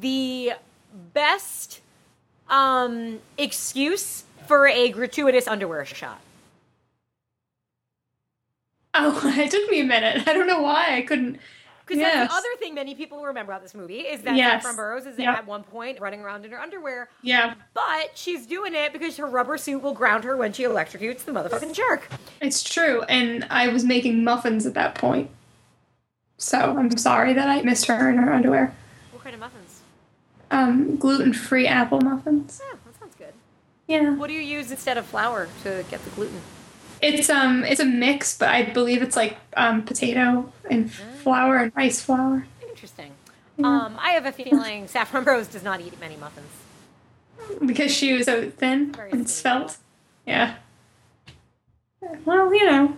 the 0.00 0.52
best 1.14 1.80
um, 2.48 3.20
excuse 3.38 4.24
for 4.46 4.66
a 4.66 4.88
gratuitous 4.88 5.46
underwear 5.46 5.84
shot. 5.84 6.20
Oh, 8.94 9.20
it 9.38 9.50
took 9.50 9.70
me 9.70 9.80
a 9.80 9.84
minute. 9.84 10.26
I 10.26 10.32
don't 10.32 10.46
know 10.46 10.62
why 10.62 10.96
I 10.96 11.02
couldn't. 11.02 11.38
Because 11.86 12.00
Yes. 12.00 12.14
that's 12.14 12.32
the 12.32 12.36
other 12.38 12.56
thing 12.58 12.74
many 12.74 12.94
people 12.96 13.22
remember 13.24 13.52
about 13.52 13.62
this 13.62 13.74
movie 13.74 14.00
is 14.00 14.22
that 14.22 14.34
Yes. 14.34 14.62
Saffron 14.62 14.74
Burrows 14.76 15.06
is 15.06 15.16
Yep. 15.18 15.38
at 15.38 15.46
one 15.46 15.62
point 15.62 16.00
running 16.00 16.20
around 16.20 16.44
in 16.44 16.50
her 16.50 16.60
underwear, 16.60 17.08
Yeah, 17.22 17.54
but 17.74 18.10
she's 18.14 18.44
doing 18.46 18.74
it 18.74 18.92
because 18.92 19.16
her 19.18 19.26
rubber 19.26 19.56
suit 19.56 19.78
will 19.82 19.94
ground 19.94 20.24
her 20.24 20.36
when 20.36 20.52
she 20.52 20.64
electrocutes 20.64 21.24
the 21.24 21.30
motherfucking 21.32 21.76
shark. 21.76 22.08
it's 22.40 22.62
true. 22.64 23.02
And 23.02 23.46
I 23.50 23.68
was 23.68 23.84
making 23.84 24.24
muffins 24.24 24.66
at 24.66 24.74
that 24.74 24.96
point. 24.96 25.30
So 26.38 26.58
I'm 26.76 26.96
sorry 26.98 27.32
that 27.34 27.48
I 27.48 27.62
missed 27.62 27.86
her 27.86 28.10
in 28.10 28.18
her 28.18 28.32
underwear. 28.32 28.74
What 29.12 29.22
kind 29.22 29.34
of 29.34 29.40
muffins? 29.40 29.80
Um, 30.50 30.96
gluten 30.96 31.32
free 31.32 31.66
apple 31.68 32.00
muffins. 32.00 32.60
Yeah, 32.68 32.78
that 32.84 32.98
sounds 32.98 33.14
good. 33.14 33.32
Yeah. 33.86 34.10
What 34.16 34.26
do 34.26 34.32
you 34.34 34.42
use 34.42 34.70
instead 34.72 34.98
of 34.98 35.06
flour 35.06 35.48
to 35.62 35.84
get 35.88 36.04
the 36.04 36.10
gluten? 36.10 36.40
It's 37.02 37.28
um 37.30 37.64
it's 37.64 37.80
a 37.80 37.84
mix, 37.84 38.36
but 38.36 38.48
I 38.48 38.62
believe 38.62 39.02
it's 39.02 39.16
like 39.16 39.36
um 39.56 39.82
potato 39.82 40.52
and 40.70 40.90
flour 40.92 41.56
and 41.58 41.72
rice 41.76 42.00
flour. 42.00 42.46
Interesting. 42.68 43.12
Um, 43.62 43.96
I 43.98 44.10
have 44.10 44.26
a 44.26 44.32
feeling 44.32 44.86
Saffron 44.88 45.24
Burrows 45.24 45.48
does 45.48 45.62
not 45.62 45.80
eat 45.80 45.98
many 46.00 46.16
muffins. 46.16 46.48
Because 47.64 47.94
she 47.94 48.12
was 48.12 48.26
so 48.26 48.50
thin 48.50 48.92
Very 48.92 49.10
and 49.12 49.28
svelte. 49.28 49.76
Yeah. 50.26 50.56
Well, 52.24 52.52
you 52.54 52.64
know. 52.64 52.96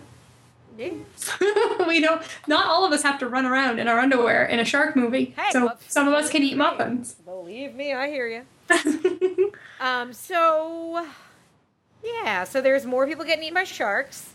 Yeah. 0.77 0.91
we 1.87 1.99
don't 1.99 2.21
not 2.47 2.67
all 2.67 2.85
of 2.85 2.93
us 2.93 3.03
have 3.03 3.19
to 3.19 3.27
run 3.27 3.45
around 3.45 3.79
in 3.79 3.87
our 3.87 3.99
underwear 3.99 4.45
in 4.45 4.59
a 4.59 4.65
shark 4.65 4.95
movie. 4.95 5.33
Hey, 5.37 5.51
so 5.51 5.65
well, 5.65 5.79
some 5.87 6.07
of 6.07 6.13
us 6.13 6.29
can 6.29 6.41
eat 6.41 6.55
muffins. 6.55 7.15
Believe 7.25 7.75
me, 7.75 7.93
I 7.93 8.07
hear 8.09 8.27
you. 8.27 9.51
Um, 9.79 10.11
so 10.11 11.07
yeah, 12.03 12.43
so 12.43 12.61
there's 12.61 12.85
more 12.85 13.07
people 13.07 13.25
getting 13.25 13.43
eaten 13.43 13.55
by 13.55 13.63
sharks. 13.63 14.33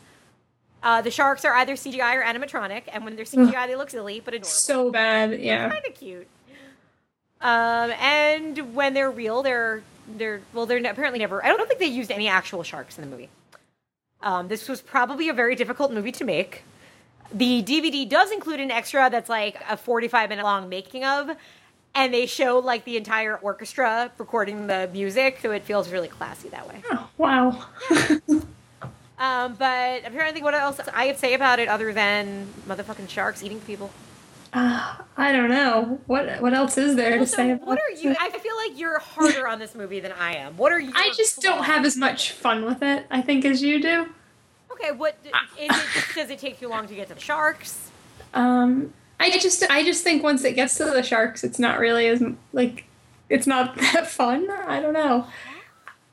Uh, 0.82 1.00
the 1.00 1.10
sharks 1.10 1.44
are 1.44 1.54
either 1.54 1.74
CGI 1.74 2.16
or 2.16 2.22
animatronic, 2.22 2.82
and 2.92 3.04
when 3.04 3.16
they're 3.16 3.24
CGI, 3.24 3.66
they 3.66 3.74
look 3.74 3.88
silly 3.88 4.20
but 4.20 4.34
adorable. 4.34 4.48
so 4.48 4.90
bad, 4.90 5.40
yeah. 5.40 5.70
kind 5.70 5.84
of 5.86 5.94
cute. 5.94 6.26
Um, 7.40 7.90
and 8.00 8.74
when 8.74 8.94
they're 8.94 9.10
real, 9.10 9.42
they're 9.42 9.82
they're 10.16 10.42
well, 10.52 10.66
they're 10.66 10.78
apparently 10.78 11.18
never. 11.18 11.44
I 11.44 11.48
don't 11.48 11.66
think 11.66 11.80
they 11.80 11.86
used 11.86 12.10
any 12.10 12.28
actual 12.28 12.62
sharks 12.62 12.98
in 12.98 13.04
the 13.04 13.10
movie. 13.10 13.28
Um, 14.22 14.48
this 14.48 14.68
was 14.68 14.80
probably 14.80 15.28
a 15.28 15.34
very 15.34 15.54
difficult 15.54 15.92
movie 15.92 16.12
to 16.12 16.24
make. 16.24 16.64
The 17.32 17.62
DVD 17.62 18.08
does 18.08 18.30
include 18.30 18.60
an 18.60 18.70
extra 18.70 19.08
that's 19.10 19.28
like 19.28 19.62
a 19.68 19.76
45 19.76 20.28
minute 20.30 20.44
long 20.44 20.68
making 20.68 21.04
of, 21.04 21.30
and 21.94 22.12
they 22.12 22.26
show 22.26 22.58
like 22.58 22.84
the 22.84 22.96
entire 22.96 23.36
orchestra 23.36 24.10
recording 24.18 24.66
the 24.66 24.88
music, 24.92 25.38
so 25.42 25.50
it 25.52 25.62
feels 25.62 25.90
really 25.90 26.08
classy 26.08 26.48
that 26.50 26.68
way. 26.68 26.82
Oh, 26.90 27.08
wow. 27.18 27.66
Um, 29.16 29.54
but 29.54 30.04
I'm 30.04 30.12
trying 30.12 30.28
to 30.28 30.32
think 30.32 30.44
what 30.44 30.54
else 30.54 30.80
I 30.92 31.08
could 31.08 31.18
say 31.18 31.34
about 31.34 31.58
it 31.58 31.68
other 31.68 31.92
than 31.92 32.52
motherfucking 32.68 33.08
sharks 33.08 33.42
eating 33.42 33.60
people. 33.60 33.90
Uh, 34.52 34.96
I 35.16 35.32
don't 35.32 35.50
know. 35.50 36.00
What 36.06 36.40
what 36.40 36.52
else 36.52 36.76
is 36.78 36.96
there 36.96 37.18
to 37.18 37.26
say 37.26 37.52
about 37.52 37.66
what 37.66 37.78
are 37.78 37.90
you? 37.90 38.14
I 38.20 38.30
feel 38.30 38.56
like 38.56 38.78
you're 38.78 38.98
harder 38.98 39.48
on 39.48 39.58
this 39.58 39.74
movie 39.74 40.00
than 40.00 40.12
I 40.12 40.34
am. 40.34 40.56
What 40.56 40.72
are 40.72 40.80
you? 40.80 40.92
I 40.94 41.12
just 41.16 41.40
don't 41.40 41.64
have 41.64 41.84
as 41.84 41.96
much 41.96 42.32
fun 42.32 42.64
with 42.64 42.82
it, 42.82 43.06
I 43.10 43.20
think, 43.22 43.44
as 43.44 43.62
you 43.62 43.80
do. 43.80 44.08
Okay, 44.72 44.92
what 44.92 45.16
is 45.24 45.32
it? 45.58 46.14
Does 46.14 46.30
it 46.30 46.38
take 46.38 46.58
too 46.58 46.68
long 46.68 46.86
to 46.86 46.94
get 46.94 47.08
to 47.08 47.14
the 47.14 47.20
sharks? 47.20 47.90
Um, 48.32 48.92
I 49.20 49.30
just 49.38 49.64
I 49.70 49.84
just 49.84 50.02
think 50.04 50.22
once 50.22 50.44
it 50.44 50.54
gets 50.54 50.76
to 50.78 50.84
the 50.84 51.02
sharks, 51.02 51.44
it's 51.44 51.58
not 51.58 51.78
really 51.78 52.06
as 52.08 52.22
like 52.52 52.84
it's 53.28 53.46
not 53.46 53.76
that 53.92 54.06
fun. 54.08 54.50
I 54.50 54.80
don't 54.80 54.92
know. 54.94 55.26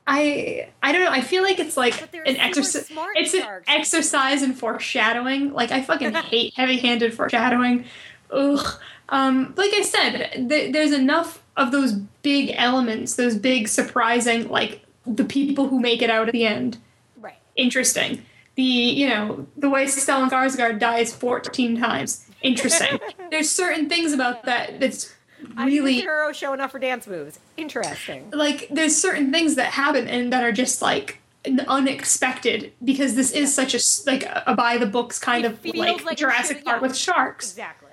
I 0.06 0.68
I 0.82 0.92
don't 0.92 1.02
know. 1.04 1.10
I 1.10 1.20
feel 1.20 1.42
like 1.42 1.60
it's 1.60 1.76
like 1.76 2.00
an 2.26 2.36
exercise. 2.36 2.90
It's 3.14 3.34
an 3.34 3.42
sharks. 3.42 3.64
exercise 3.68 4.42
in 4.42 4.52
foreshadowing. 4.54 5.52
Like 5.52 5.70
I 5.70 5.82
fucking 5.82 6.12
hate 6.14 6.54
heavy-handed 6.54 7.14
foreshadowing. 7.14 7.84
Ugh. 8.30 8.66
Um, 9.10 9.52
like 9.56 9.72
I 9.74 9.82
said, 9.82 10.48
th- 10.48 10.72
there's 10.72 10.92
enough 10.92 11.42
of 11.56 11.70
those 11.70 11.92
big 11.92 12.54
elements, 12.56 13.14
those 13.16 13.36
big 13.36 13.68
surprising, 13.68 14.48
like 14.48 14.82
the 15.06 15.24
people 15.24 15.68
who 15.68 15.80
make 15.80 16.00
it 16.02 16.08
out 16.10 16.28
at 16.28 16.32
the 16.32 16.46
end 16.46 16.78
Right. 17.20 17.36
interesting. 17.56 18.24
The 18.54 18.62
you 18.62 19.08
know 19.08 19.46
the 19.56 19.70
way 19.70 19.84
Stellan 19.84 20.30
Skarsgård 20.30 20.78
dies 20.80 21.14
fourteen 21.14 21.78
times, 21.78 22.26
interesting. 22.42 22.98
There's 23.30 23.50
certain 23.50 23.88
things 23.88 24.12
about 24.12 24.44
that 24.44 24.80
that's 24.80 25.12
really 25.56 25.94
hero 25.94 26.32
showing 26.32 26.60
off 26.60 26.72
for 26.72 26.78
dance 26.78 27.06
moves. 27.06 27.38
Interesting. 27.56 28.30
like 28.30 28.68
there's 28.70 28.96
certain 28.96 29.32
things 29.32 29.56
that 29.56 29.72
happen 29.72 30.08
and 30.08 30.32
that 30.32 30.44
are 30.44 30.52
just 30.52 30.80
like 30.82 31.18
unexpected 31.66 32.72
because 32.84 33.14
this 33.14 33.32
is 33.32 33.52
such 33.52 33.74
a 33.74 33.80
like 34.10 34.24
a, 34.24 34.44
a 34.46 34.54
by 34.54 34.78
the 34.78 34.86
books 34.86 35.18
kind 35.18 35.44
It 35.44 35.52
of 35.52 35.64
like, 35.74 36.04
like 36.04 36.18
Jurassic 36.18 36.64
Park 36.64 36.80
yeah. 36.80 36.86
with 36.86 36.96
sharks. 36.96 37.50
Exactly. 37.50 37.88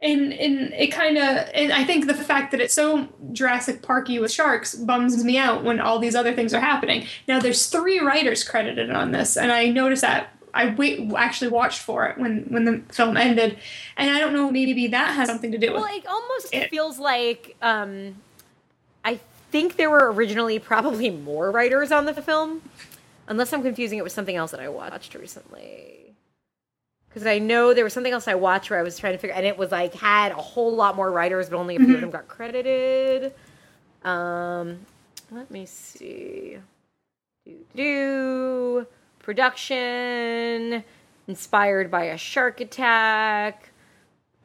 And 0.00 0.32
and 0.32 0.72
it 0.74 0.92
kind 0.92 1.18
of 1.18 1.48
and 1.52 1.72
I 1.72 1.84
think 1.84 2.06
the 2.06 2.14
fact 2.14 2.52
that 2.52 2.60
it's 2.60 2.74
so 2.74 3.08
Jurassic 3.32 3.82
Parky 3.82 4.18
with 4.18 4.30
sharks 4.30 4.74
bums 4.74 5.22
me 5.24 5.36
out 5.36 5.64
when 5.64 5.80
all 5.80 5.98
these 5.98 6.14
other 6.14 6.32
things 6.32 6.54
are 6.54 6.60
happening. 6.60 7.06
Now 7.26 7.40
there's 7.40 7.66
three 7.66 7.98
writers 7.98 8.44
credited 8.44 8.90
on 8.90 9.10
this, 9.10 9.36
and 9.36 9.50
I 9.50 9.68
noticed 9.68 10.02
that 10.02 10.37
I 10.54 10.74
wait 10.74 11.12
actually 11.16 11.50
watched 11.50 11.80
for 11.80 12.06
it 12.06 12.18
when 12.18 12.44
when 12.48 12.64
the 12.64 12.82
film 12.92 13.16
ended, 13.16 13.58
and 13.96 14.10
I 14.10 14.18
don't 14.20 14.32
know 14.32 14.50
maybe 14.50 14.86
that 14.88 15.14
has 15.14 15.28
something 15.28 15.52
to 15.52 15.58
do 15.58 15.68
with. 15.72 15.76
It. 15.76 15.80
Well, 15.82 15.96
it 15.96 16.06
almost 16.06 16.54
It- 16.54 16.70
feels 16.70 16.98
like 16.98 17.56
um, 17.62 18.16
I 19.04 19.20
think 19.50 19.76
there 19.76 19.90
were 19.90 20.12
originally 20.12 20.58
probably 20.58 21.10
more 21.10 21.50
writers 21.50 21.90
on 21.92 22.04
the 22.04 22.14
film, 22.14 22.62
unless 23.26 23.52
I'm 23.52 23.62
confusing 23.62 23.98
it 23.98 24.02
with 24.02 24.12
something 24.12 24.36
else 24.36 24.50
that 24.50 24.60
I 24.60 24.68
watched 24.68 25.14
recently. 25.14 25.94
Because 27.08 27.26
I 27.26 27.38
know 27.38 27.72
there 27.72 27.84
was 27.84 27.94
something 27.94 28.12
else 28.12 28.28
I 28.28 28.34
watched 28.34 28.68
where 28.70 28.78
I 28.78 28.82
was 28.82 28.98
trying 28.98 29.14
to 29.14 29.18
figure, 29.18 29.34
and 29.34 29.46
it 29.46 29.56
was 29.56 29.70
like 29.72 29.94
had 29.94 30.32
a 30.32 30.36
whole 30.36 30.74
lot 30.74 30.94
more 30.94 31.10
writers, 31.10 31.48
but 31.48 31.56
only 31.56 31.76
a 31.76 31.78
few 31.78 31.94
of 31.94 32.00
them 32.02 32.10
got 32.10 32.28
credited. 32.28 33.32
Um, 34.04 34.80
let 35.30 35.50
me 35.50 35.64
see. 35.66 36.58
Do 37.46 37.56
do 37.74 38.86
production 39.28 40.82
inspired 41.26 41.90
by 41.90 42.04
a 42.04 42.16
shark 42.16 42.62
attack 42.62 43.68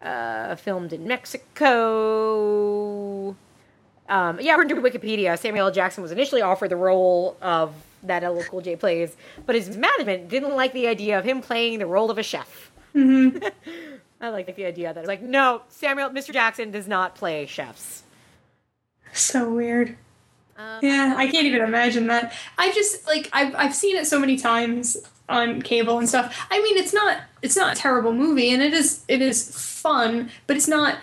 uh, 0.01 0.55
filmed 0.55 0.91
in 0.91 1.07
Mexico. 1.07 1.69
Um, 4.09 4.41
yeah, 4.41 4.51
according 4.51 4.75
to 4.75 4.81
Wikipedia, 4.81 5.39
Samuel 5.39 5.67
L. 5.67 5.71
Jackson 5.71 6.01
was 6.03 6.11
initially 6.11 6.41
offered 6.41 6.67
the 6.67 6.75
role 6.75 7.37
of 7.41 7.73
that 8.03 8.29
LL 8.29 8.41
Cool 8.41 8.59
J 8.59 8.75
plays, 8.75 9.15
but 9.45 9.55
his 9.55 9.77
management 9.77 10.27
didn't 10.27 10.53
like 10.53 10.73
the 10.73 10.89
idea 10.89 11.17
of 11.17 11.23
him 11.23 11.41
playing 11.41 11.79
the 11.79 11.87
role 11.87 12.11
of 12.11 12.17
a 12.17 12.23
chef. 12.23 12.69
I 12.93 13.39
like 14.19 14.53
the 14.53 14.65
idea 14.65 14.93
that 14.93 14.99
it's 14.99 15.07
like, 15.07 15.21
no, 15.21 15.61
Samuel, 15.69 16.09
Mr. 16.09 16.33
Jackson 16.33 16.71
does 16.71 16.89
not 16.89 17.15
play 17.15 17.45
chefs. 17.45 18.03
So 19.13 19.49
weird. 19.49 19.95
Um, 20.57 20.79
Yeah, 20.81 21.15
I 21.17 21.27
can't 21.27 21.45
even 21.45 21.61
imagine 21.61 22.07
that. 22.07 22.33
I 22.57 22.71
just 22.73 23.07
like 23.07 23.29
I've 23.33 23.55
I've 23.55 23.75
seen 23.75 23.95
it 23.97 24.05
so 24.07 24.19
many 24.19 24.37
times 24.37 24.97
on 25.29 25.61
cable 25.61 25.97
and 25.99 26.07
stuff. 26.07 26.45
I 26.51 26.61
mean, 26.61 26.77
it's 26.77 26.93
not 26.93 27.21
it's 27.41 27.55
not 27.55 27.73
a 27.75 27.79
terrible 27.79 28.13
movie, 28.13 28.51
and 28.53 28.61
it 28.61 28.73
is 28.73 29.03
it 29.07 29.21
is 29.21 29.49
fun, 29.81 30.29
but 30.47 30.55
it's 30.57 30.67
not 30.67 30.97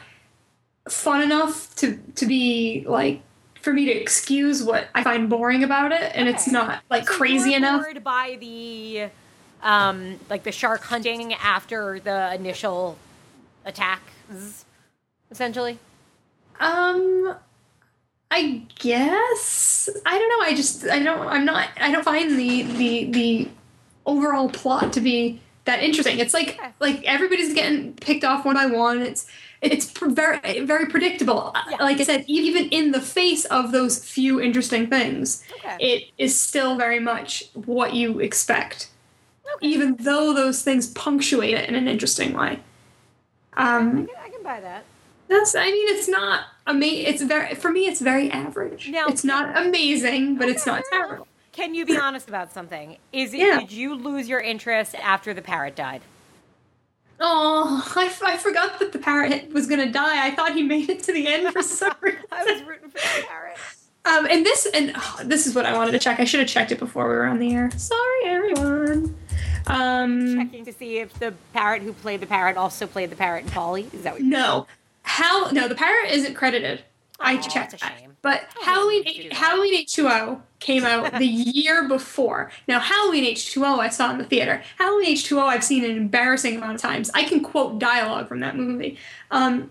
fun 0.89 1.22
enough 1.22 1.74
to 1.77 1.98
to 2.16 2.27
be 2.27 2.85
like 2.86 3.22
for 3.60 3.72
me 3.72 3.85
to 3.86 3.93
excuse 3.93 4.62
what 4.62 4.89
I 4.94 5.02
find 5.05 5.28
boring 5.28 5.62
about 5.64 5.93
it, 5.93 6.12
and 6.14 6.28
it's 6.28 6.47
not 6.47 6.82
like 6.90 7.06
So 7.06 7.14
crazy 7.14 7.55
enough. 7.55 7.82
bored 7.82 8.02
by 8.02 8.36
the, 8.40 9.10
um, 9.62 10.18
like 10.31 10.44
the 10.44 10.52
shark 10.52 10.82
hunting 10.85 11.35
after 11.35 12.01
the 12.01 12.35
initial 12.35 12.97
attacks, 13.66 14.64
essentially. 15.31 15.78
Um, 16.59 17.36
I 18.31 18.62
guess 18.78 19.89
I 20.07 20.19
don't 20.19 20.28
know. 20.28 20.47
I 20.47 20.55
just 20.55 20.86
I 20.86 21.01
don't 21.02 21.27
I'm 21.27 21.44
not 21.44 21.69
I 21.81 21.90
don't 21.90 22.05
find 22.05 22.39
the 22.39 22.62
the 22.62 23.05
the 23.11 23.48
overall 24.07 24.48
plot 24.51 24.93
to 24.94 25.01
be 25.01 25.40
that 25.65 25.82
interesting. 25.82 26.19
It's 26.19 26.35
like 26.35 26.61
Okay. 26.61 26.73
like 26.81 27.02
everybody's 27.05 27.55
getting 27.55 27.94
picked 27.94 28.24
off 28.24 28.44
one 28.44 28.55
by 28.55 28.66
one. 28.66 29.02
It's 29.02 29.27
it's 29.62 29.90
very 30.01 30.61
very 30.61 30.86
predictable. 30.86 31.52
Uh, 31.55 31.62
Yeah. 31.65 31.78
Like 31.81 32.01
I 32.01 32.05
said, 32.05 32.24
even 32.28 32.69
in 32.70 32.93
the 32.93 33.01
face 33.01 33.44
of 33.47 33.73
those 33.73 34.05
few 34.05 34.40
interesting 34.40 34.89
things, 34.89 35.43
Okay. 35.51 35.81
it 35.81 36.05
is 36.19 36.40
still 36.40 36.77
very 36.77 37.01
much 37.01 37.44
what 37.55 37.94
you 37.94 38.20
expect, 38.20 38.90
Okay. 39.57 39.61
even 39.62 39.97
though 40.01 40.35
those 40.35 40.62
things 40.62 40.89
punctuate 40.93 41.55
it 41.55 41.69
in 41.69 41.74
an 41.77 41.89
interesting 41.89 42.35
way. 42.35 42.61
I 43.94 44.02
Um, 44.02 44.07
can, 44.07 44.16
I 44.19 44.28
can 44.31 44.43
buy 44.43 44.61
that. 44.61 44.90
That's. 45.31 45.55
I 45.55 45.65
mean, 45.70 45.89
it's 45.97 46.09
not 46.09 46.44
amazing. 46.66 47.07
It's 47.07 47.23
very 47.23 47.55
for 47.55 47.70
me. 47.70 47.86
It's 47.86 48.01
very 48.01 48.31
average. 48.31 48.89
Now- 48.90 49.07
it's 49.07 49.24
not 49.24 49.57
amazing, 49.57 50.36
but 50.36 50.48
it's 50.51 50.66
not 50.66 50.82
terrible. 50.93 51.27
Can 51.52 51.74
you 51.74 51.86
be 51.86 51.97
honest 51.97 52.28
about 52.28 52.52
something? 52.52 52.97
Is 53.12 53.32
it 53.32 53.39
Yeah. 53.40 53.61
did 53.61 53.73
you 53.73 53.94
lose 53.94 54.28
your 54.28 54.40
interest 54.40 54.94
after 54.97 55.32
the 55.32 55.43
parrot 55.43 55.74
died? 55.77 56.02
Oh, 57.23 57.85
I, 57.97 58.07
f- 58.07 58.23
I 58.23 58.36
forgot 58.39 58.78
that 58.78 58.93
the 58.93 58.98
parrot 58.98 59.52
was 59.52 59.66
gonna 59.66 59.90
die. 59.93 60.27
I 60.27 60.31
thought 60.35 60.55
he 60.55 60.62
made 60.62 60.89
it 60.89 61.02
to 61.05 61.12
the 61.12 61.27
end 61.27 61.52
for 61.52 61.62
some 61.62 61.94
reason. 62.01 62.20
I 62.32 62.44
was 62.44 62.62
rooting 62.62 62.89
for 62.90 62.98
the 62.98 63.27
parrot. 63.27 63.57
Um, 64.07 64.27
and 64.31 64.47
this 64.47 64.66
and 64.73 64.93
oh, 64.97 65.20
this 65.24 65.47
is 65.47 65.55
what 65.55 65.66
I 65.66 65.74
wanted 65.77 65.93
to 65.93 65.98
check. 65.98 66.19
I 66.19 66.24
should 66.24 66.40
have 66.40 66.48
checked 66.48 66.73
it 66.73 66.78
before 66.78 67.07
we 67.09 67.15
were 67.15 67.27
on 67.27 67.39
the 67.39 67.52
air. 67.55 67.70
Sorry, 67.77 68.24
everyone. 68.24 69.15
Um, 69.66 70.36
Checking 70.39 70.65
to 70.65 70.73
see 70.73 70.98
if 70.98 71.12
the 71.15 71.35
parrot 71.52 71.82
who 71.82 71.93
played 71.93 72.20
the 72.20 72.27
parrot 72.27 72.57
also 72.57 72.86
played 72.86 73.11
the 73.11 73.16
parrot 73.16 73.44
in 73.44 73.51
Paulie. 73.51 73.93
Is 73.93 74.02
that 74.05 74.15
what 74.15 74.23
You're 74.23 74.31
no, 74.31 74.66
how? 75.02 75.51
No, 75.51 75.68
the 75.68 75.74
pirate 75.74 76.10
isn't 76.12 76.35
credited. 76.35 76.85
I 77.18 77.36
checked 77.36 77.72
that's 77.72 77.74
a 77.74 77.86
that. 77.86 77.98
shame. 77.98 78.16
But 78.22 78.43
I 78.60 78.64
Halloween 78.64 79.02
didn't 79.02 79.22
do 79.22 79.28
that. 79.31 79.35
Halloween 79.39 79.74
H 79.74 79.93
two 79.93 80.09
O 80.09 80.43
came 80.59 80.85
out 80.85 81.12
the 81.18 81.27
year 81.27 81.86
before. 81.89 82.51
Now 82.68 82.81
Halloween 82.81 83.24
H 83.24 83.52
two 83.52 83.64
O 83.64 83.78
I 83.81 83.89
saw 83.89 84.10
in 84.10 84.18
the 84.18 84.24
theater. 84.24 84.62
Halloween 84.78 85.09
H 85.09 85.24
two 85.24 85.39
O 85.39 85.47
I've 85.47 85.64
seen 85.64 85.85
an 85.85 85.97
embarrassing 85.97 86.56
amount 86.56 86.77
of 86.77 86.81
times. 86.81 87.10
I 87.14 87.24
can 87.24 87.43
quote 87.43 87.78
dialogue 87.78 88.28
from 88.28 88.40
that 88.40 88.56
movie. 88.56 88.98
Um, 89.31 89.70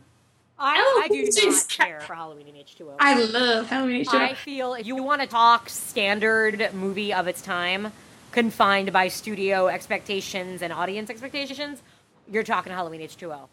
I, 0.61 0.75
Oh, 0.77 1.01
I 1.05 1.07
do 1.07 1.23
not 1.49 1.67
care 1.69 2.01
for 2.01 2.15
Halloween 2.15 2.47
in 2.47 2.55
H2O. 2.55 2.95
I 2.99 3.23
love 3.23 3.67
Halloween 3.67 4.01
H 4.01 4.09
two 4.09 4.17
O. 4.17 4.19
I 4.19 4.33
feel 4.33 4.73
if 4.73 4.85
you 4.85 5.01
want 5.01 5.21
to 5.21 5.27
talk 5.27 5.69
standard 5.69 6.69
movie 6.73 7.13
of 7.13 7.27
its 7.27 7.41
time, 7.41 7.93
confined 8.31 8.91
by 8.91 9.07
studio 9.07 9.67
expectations 9.69 10.61
and 10.61 10.73
audience 10.73 11.09
expectations, 11.09 11.81
you're 12.29 12.43
talking 12.43 12.73
Halloween 12.73 13.01
H2O. 13.01 13.47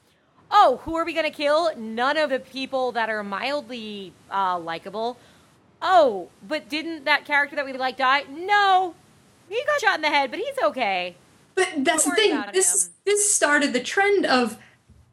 Oh, 0.51 0.81
who 0.85 0.95
are 0.97 1.05
we 1.05 1.13
going 1.13 1.31
to 1.31 1.37
kill? 1.37 1.77
None 1.77 2.17
of 2.17 2.31
the 2.31 2.39
people 2.39 2.93
that 2.93 3.11
are 3.11 3.23
mildly 3.25 4.13
uh, 4.31 4.59
likable. 4.59 5.19
Oh, 5.83 6.29
but 6.47 6.69
didn't 6.69 7.05
that 7.05 7.25
character 7.25 7.57
that 7.57 7.65
we 7.65 7.73
like 7.73 7.97
die? 7.97 8.25
No. 8.31 8.95
He 9.49 9.63
got 9.67 9.81
shot 9.81 9.97
in 9.97 10.03
the 10.03 10.09
head, 10.09 10.31
but 10.31 10.41
he's 10.41 10.59
okay. 10.63 11.17
But 11.55 11.69
that's 11.79 12.05
the 12.05 12.11
thing. 12.13 12.43
This 12.53 12.87
him. 12.87 12.93
this 13.05 13.33
started 13.33 13.73
the 13.73 13.81
trend 13.81 14.27
of 14.27 14.59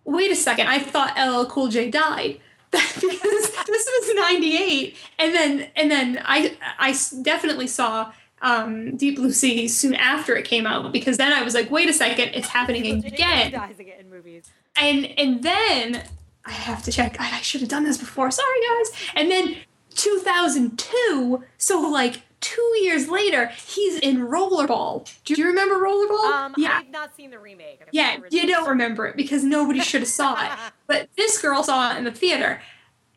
wait 0.03 0.31
a 0.31 0.35
second. 0.35 0.67
I 0.67 0.79
thought 0.79 1.17
LL 1.17 1.49
Cool 1.49 1.69
J 1.69 1.89
died 1.89 2.39
because 2.71 3.03
this 3.03 3.65
was 3.65 4.15
'98, 4.15 4.95
and 5.19 5.33
then 5.33 5.69
and 5.75 5.89
then 5.89 6.21
I 6.25 6.57
I 6.77 6.95
definitely 7.21 7.67
saw 7.67 8.11
um, 8.41 8.97
Deep 8.97 9.15
Blue 9.15 9.31
Sea 9.31 9.67
soon 9.69 9.95
after 9.95 10.35
it 10.35 10.43
came 10.43 10.67
out 10.67 10.91
because 10.91 11.17
then 11.17 11.31
I 11.31 11.43
was 11.43 11.53
like, 11.53 11.71
wait 11.71 11.89
a 11.89 11.93
second, 11.93 12.31
it's 12.33 12.49
happening 12.49 13.05
again, 13.05 13.51
dies 13.51 13.79
again 13.79 14.01
in 14.01 14.09
movies. 14.09 14.51
And 14.75 15.05
and 15.17 15.43
then 15.43 16.03
I 16.45 16.51
have 16.51 16.83
to 16.83 16.91
check. 16.91 17.19
I, 17.19 17.37
I 17.37 17.41
should 17.41 17.61
have 17.61 17.69
done 17.69 17.83
this 17.83 17.97
before. 17.97 18.31
Sorry 18.31 18.57
guys. 18.69 18.91
And 19.15 19.31
then 19.31 19.55
2002. 19.95 21.43
So 21.57 21.79
like. 21.79 22.21
Two 22.39 22.77
years 22.81 23.07
later, 23.07 23.47
he's 23.55 23.97
in 23.99 24.17
Rollerball. 24.17 25.09
Do 25.23 25.33
you 25.35 25.47
remember 25.47 25.75
Rollerball? 25.75 26.25
Um, 26.25 26.55
I've 26.67 26.89
not 26.89 27.15
seen 27.15 27.29
the 27.29 27.39
remake. 27.39 27.79
I've 27.81 27.87
Yeah, 27.93 28.17
you 28.31 28.45
don't 28.45 28.67
remember 28.67 29.05
it 29.05 29.15
because 29.15 29.45
nobody 29.45 29.79
should 29.89 30.01
have 30.01 30.09
saw 30.09 30.43
it. 30.43 30.51
But 30.85 31.07
this 31.15 31.41
girl 31.41 31.63
saw 31.63 31.93
it 31.93 31.97
in 31.99 32.03
the 32.03 32.11
theater. 32.11 32.61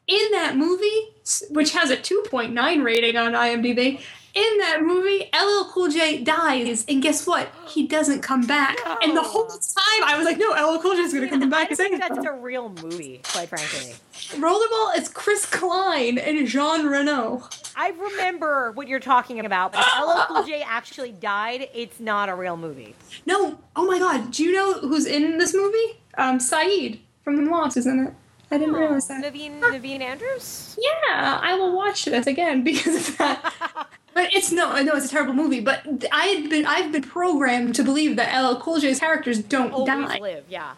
In 0.07 0.31
that 0.31 0.57
movie, 0.57 1.09
which 1.51 1.73
has 1.73 1.91
a 1.91 1.97
2.9 1.97 2.85
rating 2.85 3.17
on 3.17 3.33
IMDb, 3.33 4.01
in 4.37 4.59
that 4.59 4.83
movie, 4.83 5.31
LL 5.35 5.71
Cool 5.71 5.89
J 5.89 6.23
dies, 6.23 6.85
and 6.89 7.03
guess 7.03 7.27
what? 7.27 7.49
He 7.69 7.87
doesn't 7.87 8.21
come 8.21 8.47
back. 8.47 8.77
And 9.03 9.17
the 9.17 9.23
whole 9.23 9.47
time, 9.49 10.05
I 10.05 10.15
was 10.19 10.27
like, 10.27 10.37
no, 10.37 10.51
LL 10.51 10.79
Cool 10.81 10.95
J 10.95 11.01
is 11.01 11.15
going 11.15 11.25
to 11.25 11.31
come 11.31 11.43
I 11.45 11.47
back 11.47 11.71
and 11.71 11.79
think 11.79 11.99
that's 11.99 12.19
a 12.19 12.33
real 12.33 12.69
movie, 12.69 13.23
quite 13.25 13.49
frankly. 13.49 13.95
Rollerball 14.39 14.99
is 14.99 15.09
Chris 15.09 15.47
Klein 15.47 16.19
and 16.19 16.47
Jean 16.47 16.87
Reno. 16.87 17.49
I 17.75 17.91
remember 17.91 18.73
what 18.73 18.89
you're 18.89 19.01
talking 19.01 19.41
about, 19.41 19.73
but 19.73 19.81
if 19.81 20.03
LL 20.07 20.27
Cool 20.27 20.45
J 20.45 20.63
actually 20.63 21.13
died, 21.13 21.69
it's 21.75 21.99
not 21.99 22.29
a 22.29 22.35
real 22.35 22.59
movie. 22.59 22.95
No, 23.25 23.59
oh 23.75 23.87
my 23.87 23.99
god, 23.99 24.33
do 24.33 24.45
you 24.45 24.53
know 24.53 24.75
who's 24.81 25.07
in 25.07 25.39
this 25.39 25.55
movie? 25.55 25.99
Um, 26.19 26.39
Sayid 26.39 27.01
from 27.25 27.43
The 27.43 27.51
Lost 27.51 27.79
is 27.79 27.87
in 27.87 28.07
it. 28.07 28.15
I 28.51 28.59
didn't 28.59 28.75
realize 28.75 29.09
that. 29.09 29.25
Naveen, 29.25 29.61
Naveen 29.61 30.01
Andrews? 30.01 30.79
Yeah, 30.79 31.41
I 31.43 31.55
will 31.55 31.75
watch 31.75 32.05
this 32.05 32.27
again 32.27 32.63
because 32.65 33.09
of 33.09 33.17
that. 33.17 33.89
but 34.17 34.33
it's 34.33 34.51
no, 34.51 34.71
I 34.73 34.83
know 34.83 34.95
it's 34.95 35.05
a 35.05 35.11
terrible 35.11 35.35
movie. 35.35 35.61
But 35.61 36.07
I 36.11 36.25
had 36.29 36.49
been, 36.49 36.65
I've 36.65 36.91
been 36.91 37.03
programmed 37.03 37.75
to 37.75 37.85
believe 37.85 38.17
that 38.17 38.33
LL 38.35 38.59
Cool 38.59 38.81
J's 38.81 38.99
characters 38.99 39.39
don't 39.43 39.73
Always 39.73 39.87
die. 40.09 40.19
live, 40.19 40.45
yeah. 40.49 40.73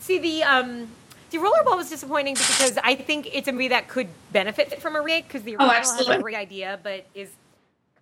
See, 0.00 0.18
the, 0.18 0.42
um, 0.42 0.88
see, 1.30 1.38
Rollerball 1.38 1.76
was 1.76 1.88
disappointing 1.88 2.34
because 2.34 2.76
I 2.82 2.96
think 2.96 3.30
it's 3.32 3.46
a 3.46 3.52
movie 3.52 3.68
that 3.68 3.86
could 3.86 4.08
benefit 4.32 4.82
from 4.82 4.96
a 4.96 5.00
remake 5.00 5.28
because 5.28 5.42
the 5.44 5.56
Oh, 5.56 5.70
original 5.70 5.98
has 5.98 6.08
a 6.08 6.18
great 6.20 6.34
idea, 6.36 6.80
but 6.82 7.06
is 7.14 7.30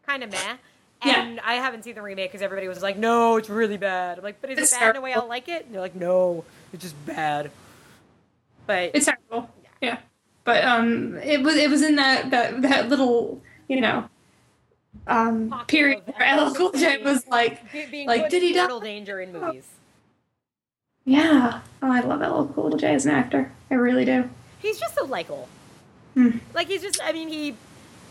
kind 0.06 0.22
of 0.22 0.32
meh. 0.32 0.56
Yeah. 1.04 1.20
And 1.22 1.38
I 1.40 1.54
haven't 1.56 1.84
seen 1.84 1.94
the 1.94 2.00
remake 2.00 2.30
because 2.32 2.40
everybody 2.40 2.66
was 2.66 2.80
like, 2.82 2.96
no, 2.96 3.36
it's 3.36 3.50
really 3.50 3.76
bad. 3.76 4.16
I'm 4.16 4.24
like, 4.24 4.40
but 4.40 4.48
is 4.52 4.58
It's 4.58 4.72
it 4.72 4.80
bad 4.80 4.90
in 4.90 4.96
a 4.96 5.00
way. 5.02 5.12
I'll 5.12 5.28
like 5.28 5.48
it? 5.50 5.66
And 5.66 5.74
they're 5.74 5.82
like, 5.82 5.94
no, 5.96 6.44
it's 6.72 6.82
just 6.82 7.04
bad. 7.04 7.50
But 8.66 8.92
It's 8.94 9.04
terrible. 9.04 9.50
Yeah, 9.82 9.98
but 10.44 10.64
um, 10.64 11.18
it 11.18 11.42
was 11.42 11.56
it 11.56 11.68
was 11.68 11.82
in 11.82 11.96
that 11.96 12.30
that 12.30 12.62
that 12.62 12.88
little 12.88 13.42
you 13.68 13.80
know 13.82 14.08
um 15.06 15.52
period 15.66 16.02
where 16.06 16.36
LL 16.36 16.54
Cool 16.54 16.72
J 16.72 17.02
was 17.02 17.26
like, 17.26 17.60
being 17.90 18.06
like 18.06 18.28
did 18.30 18.42
he 18.42 18.52
die? 18.52 18.78
danger 18.80 19.20
in 19.20 19.32
movies. 19.32 19.66
Yeah. 21.04 21.60
Oh, 21.82 21.90
I 21.90 22.00
love 22.00 22.20
LL 22.20 22.52
Cool 22.54 22.76
J 22.76 22.94
as 22.94 23.06
an 23.06 23.12
actor. 23.12 23.50
I 23.70 23.74
really 23.74 24.04
do. 24.04 24.28
He's 24.60 24.78
just 24.78 24.94
so 24.94 25.04
likable. 25.04 25.48
Hmm. 26.14 26.38
Like 26.54 26.68
he's 26.68 26.82
just, 26.82 27.00
I 27.02 27.12
mean, 27.12 27.28
he, 27.28 27.54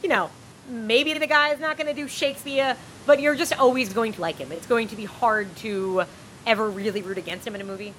you 0.04 0.10
know, 0.10 0.30
maybe 0.70 1.14
the 1.14 1.28
guy 1.28 1.54
is 1.54 1.60
not 1.60 1.78
going 1.78 1.88
to 1.88 1.94
do 1.94 2.08
Shakespeare, 2.08 2.76
but 3.06 3.22
you're 3.22 3.36
just 3.36 3.58
always 3.58 3.94
going 3.94 4.12
to 4.14 4.22
like 4.22 4.38
him. 4.38 4.52
It's 4.52 4.66
going 4.68 4.88
to 4.90 4.96
be 4.96 5.06
hard 5.06 5.56
to 5.58 6.04
ever 6.46 6.70
really 6.70 7.02
root 7.02 7.18
against 7.18 7.48
him 7.48 7.56
in 7.56 7.62
a 7.62 7.64
movie. 7.64 7.94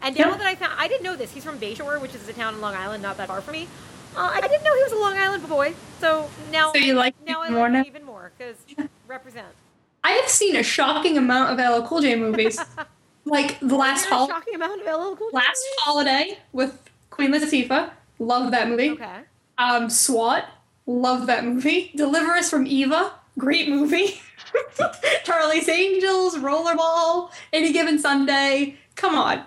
And 0.00 0.16
now 0.16 0.30
Yeah. 0.30 0.36
that 0.38 0.46
I 0.46 0.54
found, 0.54 0.72
I 0.78 0.88
didn't 0.88 1.02
know 1.02 1.16
this. 1.16 1.32
He's 1.32 1.44
from 1.44 1.58
Bay 1.58 1.74
Shore, 1.74 1.98
which 1.98 2.14
is 2.14 2.26
a 2.28 2.32
town 2.32 2.54
in 2.54 2.60
Long 2.60 2.74
Island, 2.74 3.02
not 3.02 3.16
that 3.18 3.28
far 3.28 3.40
from 3.40 3.52
me. 3.52 3.68
Uh, 4.16 4.30
I 4.32 4.40
didn't 4.40 4.62
know 4.64 4.74
he 4.74 4.82
was 4.84 4.92
a 4.92 4.96
Long 4.96 5.16
Island 5.16 5.46
boy. 5.48 5.74
So 6.00 6.30
now, 6.50 6.72
So 6.72 6.78
you 6.78 6.94
like 6.94 7.14
now 7.26 7.42
I 7.42 7.48
him 7.48 7.54
more 7.54 7.64
like 7.64 7.72
now? 7.72 7.78
him 7.80 7.86
even 7.86 8.06
because 8.36 8.56
represent. 9.06 9.46
I 10.04 10.12
have 10.12 10.28
seen 10.28 10.56
a 10.56 10.62
shocking 10.62 11.18
amount 11.18 11.58
of 11.58 11.58
LL 11.58 11.86
Cool 11.86 12.00
J 12.00 12.16
movies, 12.16 12.60
like 13.24 13.58
the 13.60 13.76
last 13.76 14.06
a 14.06 14.08
shocking 14.08 14.54
amount 14.54 14.80
of 14.82 14.86
LL 14.86 15.16
Cool 15.16 15.30
J 15.30 15.36
last 15.36 15.46
movies? 15.48 15.76
holiday 15.80 16.38
with 16.52 16.80
Queen 17.10 17.32
Latifah. 17.32 17.90
Love 18.18 18.50
that 18.50 18.68
movie. 18.68 18.90
Okay. 18.90 19.20
Um, 19.58 19.90
SWAT. 19.90 20.44
Love 20.86 21.26
that 21.26 21.44
movie. 21.44 21.92
Deliver 21.96 22.32
Us 22.32 22.48
from 22.48 22.66
Eva. 22.66 23.12
Great 23.38 23.68
movie. 23.68 24.20
Charlie's 25.24 25.68
Angels, 25.68 26.36
Rollerball, 26.36 27.30
Any 27.52 27.72
Given 27.72 27.98
Sunday. 27.98 28.76
Come 28.94 29.14
on. 29.14 29.44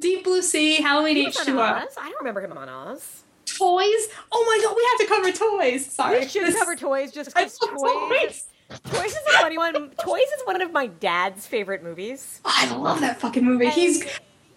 Deep 0.00 0.24
Blue 0.24 0.40
Sea, 0.42 0.76
Halloween 0.80 1.16
He 1.16 1.24
was 1.26 1.36
on 1.36 1.46
H2O. 1.46 1.58
I 1.60 2.08
don't 2.08 2.18
remember 2.20 2.40
him 2.40 2.52
on 2.56 2.68
Oz. 2.68 3.19
Toys. 3.58 4.08
Oh 4.32 4.44
my 4.46 4.60
god, 4.64 4.74
we 4.76 4.86
have 4.90 4.98
to 5.00 5.06
cover 5.06 5.32
toys. 5.32 5.86
Sorry. 5.86 6.20
We 6.20 6.28
should 6.28 6.46
This- 6.46 6.56
cover 6.58 6.76
toys 6.76 7.12
just 7.12 7.34
because 7.34 7.58
toys. 7.58 7.70
toys. 7.80 8.44
Toys 8.92 9.10
is 9.10 9.18
a 9.34 9.38
funny 9.40 9.58
one. 9.58 9.90
Toys 10.04 10.22
is 10.22 10.42
one 10.44 10.60
of 10.62 10.72
my 10.72 10.86
dad's 10.86 11.46
favorite 11.46 11.82
movies. 11.82 12.40
I 12.44 12.72
love 12.74 13.00
that 13.00 13.20
fucking 13.20 13.44
movie. 13.44 13.64
And, 13.66 13.74
He's 13.74 14.04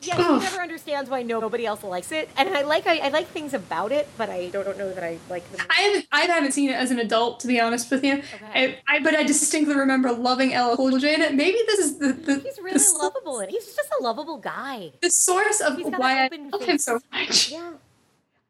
yeah, 0.02 0.18
he 0.18 0.40
never 0.44 0.62
understands 0.62 1.10
why 1.10 1.24
nobody 1.24 1.66
else 1.66 1.82
likes 1.82 2.12
it, 2.12 2.28
and 2.36 2.50
I 2.50 2.64
like 2.64 2.86
I, 2.88 2.98
I 2.98 3.08
like 3.08 3.28
things 3.30 3.54
about 3.54 3.94
it, 3.94 4.06
but 4.18 4.30
I 4.30 4.50
don't, 4.50 4.66
don't 4.66 4.78
know 4.78 4.92
that 4.94 5.02
I 5.04 5.18
like 5.30 5.50
the 5.50 5.58
movie. 5.60 5.70
I 5.70 5.82
haven't 5.82 6.08
I 6.12 6.22
haven't 6.24 6.52
seen 6.52 6.70
it 6.70 6.74
as 6.74 6.92
an 6.92 7.00
adult 7.00 7.40
to 7.40 7.48
be 7.48 7.58
honest 7.60 7.90
with 7.90 8.04
you. 8.04 8.16
Okay. 8.16 8.82
I, 8.88 8.96
I 8.98 9.00
but 9.02 9.16
I 9.16 9.24
distinctly 9.24 9.76
remember 9.76 10.12
loving 10.12 10.50
LL 10.52 10.76
Cool 10.76 10.98
J 11.00 11.16
in 11.16 11.22
it. 11.22 11.34
Maybe 11.36 11.58
this 11.68 11.80
is 11.80 12.00
the 12.00 12.12
the, 12.12 12.40
He's 12.40 12.58
really 12.60 12.78
the, 12.78 12.96
lovable, 13.02 13.40
and 13.40 13.50
he's 13.50 13.74
just 13.74 13.90
a 13.98 14.04
lovable 14.04 14.38
guy. 14.38 14.92
the 15.02 15.10
source 15.10 15.62
of 15.62 15.80
why 15.98 16.26
I 16.26 16.30
love 16.52 16.64
him 16.66 16.78
so 16.80 17.00
much. 17.14 17.50
Yeah, 17.52 17.72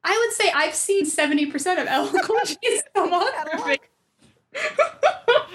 I 0.03 0.17
would 0.25 0.33
say 0.35 0.51
I've 0.53 0.75
seen 0.75 1.05
seventy 1.05 1.45
percent 1.45 1.79
of 1.79 1.85
LL 1.87 2.17
Cool 2.19 2.39
J's 2.45 2.83
filmography. 2.95 3.77
oh, 5.27 5.47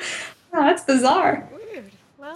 that's 0.52 0.84
bizarre. 0.84 1.48
weird. 1.52 1.90
Well. 2.16 2.34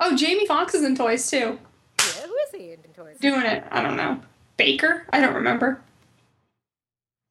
Oh, 0.00 0.16
Jamie 0.16 0.46
Foxx 0.46 0.74
is 0.74 0.84
in 0.84 0.94
Toys 0.96 1.28
too. 1.30 1.58
yeah, 1.98 2.26
who 2.26 2.34
is 2.46 2.50
he 2.54 2.72
in 2.72 2.78
Toys? 2.94 3.16
Doing 3.20 3.42
it. 3.46 3.64
I 3.70 3.82
don't 3.82 3.96
know. 3.96 4.20
Baker? 4.56 5.06
I 5.12 5.20
don't 5.20 5.34
remember. 5.34 5.80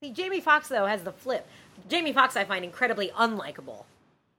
See, 0.04 0.12
Jamie 0.12 0.42
Foxx 0.42 0.68
though 0.68 0.86
has 0.86 1.04
the 1.04 1.12
flip. 1.12 1.48
Jamie 1.90 2.14
Foxx 2.14 2.36
I 2.36 2.44
find 2.44 2.66
incredibly 2.66 3.10
unlikable 3.10 3.86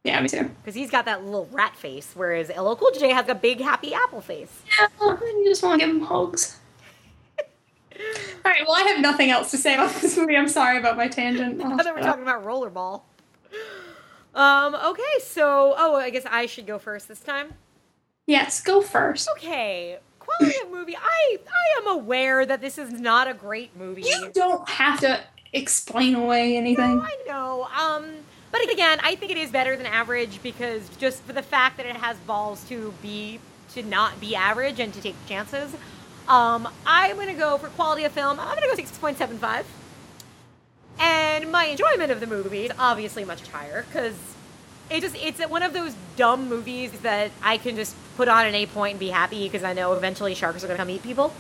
Yeah, 0.05 0.20
me 0.20 0.28
too. 0.28 0.50
because 0.62 0.74
he's 0.74 0.90
got 0.90 1.05
that 1.06 1.24
little 1.24 1.48
rat 1.52 1.76
face, 1.76 2.12
whereas 2.14 2.48
LL 2.50 2.74
Cool 2.74 2.90
J 2.98 3.10
has 3.12 3.28
a 3.28 3.34
big 3.34 3.60
happy 3.60 3.94
apple 3.94 4.20
face. 4.20 4.62
Yeah, 4.78 4.88
you 5.00 5.44
just 5.46 5.62
want 5.62 5.80
to 5.80 5.86
give 5.86 5.94
him 5.96 6.02
hugs. 6.02 6.59
All 7.98 8.52
right. 8.52 8.62
Well, 8.66 8.76
I 8.76 8.82
have 8.88 9.00
nothing 9.00 9.30
else 9.30 9.50
to 9.50 9.56
say 9.56 9.74
about 9.74 9.94
this 9.96 10.16
movie. 10.16 10.36
I'm 10.36 10.48
sorry 10.48 10.78
about 10.78 10.96
my 10.96 11.08
tangent. 11.08 11.60
I 11.64 11.76
thought 11.76 11.84
we 11.84 11.92
were 11.92 11.98
up. 11.98 12.04
talking 12.04 12.22
about 12.22 12.44
rollerball. 12.44 13.02
Um, 14.34 14.74
okay, 14.74 15.02
so 15.22 15.74
oh, 15.76 15.96
I 15.96 16.10
guess 16.10 16.24
I 16.30 16.46
should 16.46 16.66
go 16.66 16.78
first 16.78 17.08
this 17.08 17.20
time. 17.20 17.54
Yes, 18.26 18.60
go 18.60 18.80
first. 18.80 19.28
Okay, 19.36 19.98
quality 20.18 20.56
of 20.62 20.70
movie. 20.70 20.96
I 20.96 21.38
I 21.46 21.80
am 21.80 21.88
aware 21.88 22.46
that 22.46 22.60
this 22.60 22.78
is 22.78 22.92
not 22.92 23.26
a 23.26 23.34
great 23.34 23.76
movie. 23.76 24.02
You 24.02 24.30
don't 24.32 24.68
have 24.68 25.00
to 25.00 25.20
explain 25.52 26.14
away 26.14 26.56
anything. 26.56 26.98
No, 26.98 27.02
I 27.02 27.18
know. 27.26 27.68
Um, 27.76 28.16
but 28.52 28.70
again, 28.70 28.98
I 29.02 29.14
think 29.14 29.32
it 29.32 29.38
is 29.38 29.50
better 29.50 29.76
than 29.76 29.86
average 29.86 30.42
because 30.42 30.88
just 30.98 31.22
for 31.22 31.32
the 31.32 31.42
fact 31.42 31.76
that 31.78 31.86
it 31.86 31.96
has 31.96 32.16
balls 32.18 32.64
to 32.68 32.94
be 33.02 33.40
to 33.74 33.82
not 33.82 34.20
be 34.20 34.36
average 34.36 34.78
and 34.78 34.92
to 34.94 35.00
take 35.00 35.16
chances. 35.26 35.74
Um, 36.28 36.68
I'm 36.86 37.16
gonna 37.16 37.34
go 37.34 37.56
for 37.59 37.68
quality 37.68 38.05
of 38.05 38.12
film. 38.12 38.38
I'm 38.38 38.55
gonna 38.55 38.66
go 38.66 38.74
six 38.74 38.96
point 38.98 39.16
seven 39.16 39.38
five. 39.38 39.66
And 41.00 41.50
my 41.50 41.64
enjoyment 41.66 42.10
of 42.10 42.20
the 42.20 42.26
movie 42.26 42.66
is 42.66 42.72
obviously 42.78 43.24
much 43.24 43.46
higher 43.48 43.84
because 43.84 44.14
it 44.90 45.00
just 45.00 45.16
it's 45.16 45.40
one 45.48 45.62
of 45.62 45.72
those 45.72 45.94
dumb 46.16 46.48
movies 46.48 46.92
that 47.00 47.30
I 47.42 47.56
can 47.56 47.76
just 47.76 47.94
put 48.16 48.28
on 48.28 48.46
an 48.46 48.55
A 48.55 48.66
point 48.66 48.92
and 48.92 49.00
be 49.00 49.09
happy 49.09 49.44
because 49.44 49.62
I 49.62 49.72
know 49.72 49.92
eventually 49.94 50.34
sharks 50.34 50.62
are 50.62 50.66
gonna 50.66 50.76
come 50.76 50.90
eat 50.90 51.02
people. 51.02 51.32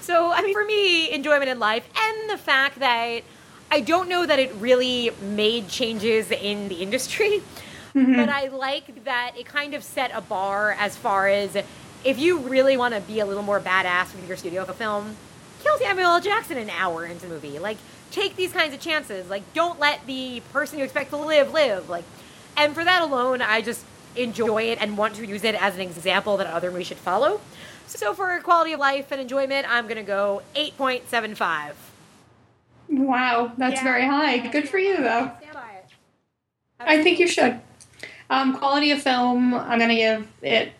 So 0.00 0.30
I 0.30 0.42
mean, 0.42 0.54
for 0.54 0.64
me, 0.64 1.10
enjoyment 1.10 1.50
in 1.50 1.58
life 1.58 1.88
and 1.96 2.30
the 2.30 2.38
fact 2.38 2.78
that 2.78 3.22
I 3.70 3.80
don't 3.80 4.08
know 4.08 4.26
that 4.26 4.38
it 4.38 4.52
really 4.56 5.10
made 5.22 5.68
changes 5.68 6.30
in 6.30 6.68
the 6.68 6.76
industry, 6.76 7.42
but 7.94 8.28
I 8.28 8.48
like 8.48 9.04
that 9.04 9.32
it 9.38 9.46
kind 9.46 9.74
of 9.74 9.82
set 9.82 10.10
a 10.14 10.20
bar 10.20 10.76
as 10.78 10.96
far 10.96 11.28
as 11.28 11.56
if 12.04 12.18
you 12.18 12.38
really 12.38 12.76
want 12.76 12.94
to 12.94 13.00
be 13.00 13.20
a 13.20 13.26
little 13.26 13.42
more 13.42 13.60
badass 13.60 14.14
with 14.14 14.26
your 14.26 14.36
studio 14.36 14.62
of 14.62 14.68
a 14.68 14.72
film, 14.74 15.16
kill 15.62 15.76
Samuel 15.78 16.08
L. 16.10 16.20
Jackson 16.20 16.58
an 16.58 16.70
hour 16.70 17.04
into 17.04 17.26
the 17.26 17.34
movie. 17.34 17.58
Like, 17.58 17.76
take 18.10 18.36
these 18.36 18.52
kinds 18.52 18.74
of 18.74 18.80
chances. 18.80 19.28
Like, 19.28 19.42
don't 19.54 19.78
let 19.78 20.06
the 20.06 20.42
person 20.52 20.78
you 20.78 20.84
expect 20.84 21.10
to 21.10 21.16
live 21.16 21.52
live. 21.52 21.88
Like, 21.88 22.04
and 22.56 22.74
for 22.74 22.84
that 22.84 23.02
alone, 23.02 23.42
I 23.42 23.60
just 23.60 23.84
enjoy 24.16 24.64
it 24.64 24.78
and 24.80 24.98
want 24.98 25.14
to 25.16 25.26
use 25.26 25.44
it 25.44 25.54
as 25.54 25.74
an 25.74 25.80
example 25.82 26.36
that 26.38 26.46
other 26.46 26.70
movies 26.70 26.88
should 26.88 26.96
follow. 26.96 27.40
So 27.86 28.14
for 28.14 28.38
quality 28.40 28.72
of 28.72 28.80
life 28.80 29.10
and 29.12 29.20
enjoyment, 29.20 29.66
I'm 29.68 29.86
gonna 29.86 30.02
go 30.02 30.42
8.75. 30.54 31.74
Wow, 32.88 33.52
that's 33.56 33.76
Yeah. 33.76 33.84
very 33.84 34.04
high. 34.06 34.38
Good 34.38 34.68
for 34.68 34.78
you, 34.78 34.96
though. 34.96 35.30
Stand 35.40 35.54
by 35.54 35.70
it. 35.76 35.84
I 36.80 37.02
think 37.02 37.18
you 37.18 37.28
should. 37.28 37.60
Um, 38.28 38.56
quality 38.56 38.90
of 38.92 39.02
film, 39.02 39.54
I'm 39.54 39.78
gonna 39.78 39.94
give 39.94 40.26
it. 40.42 40.72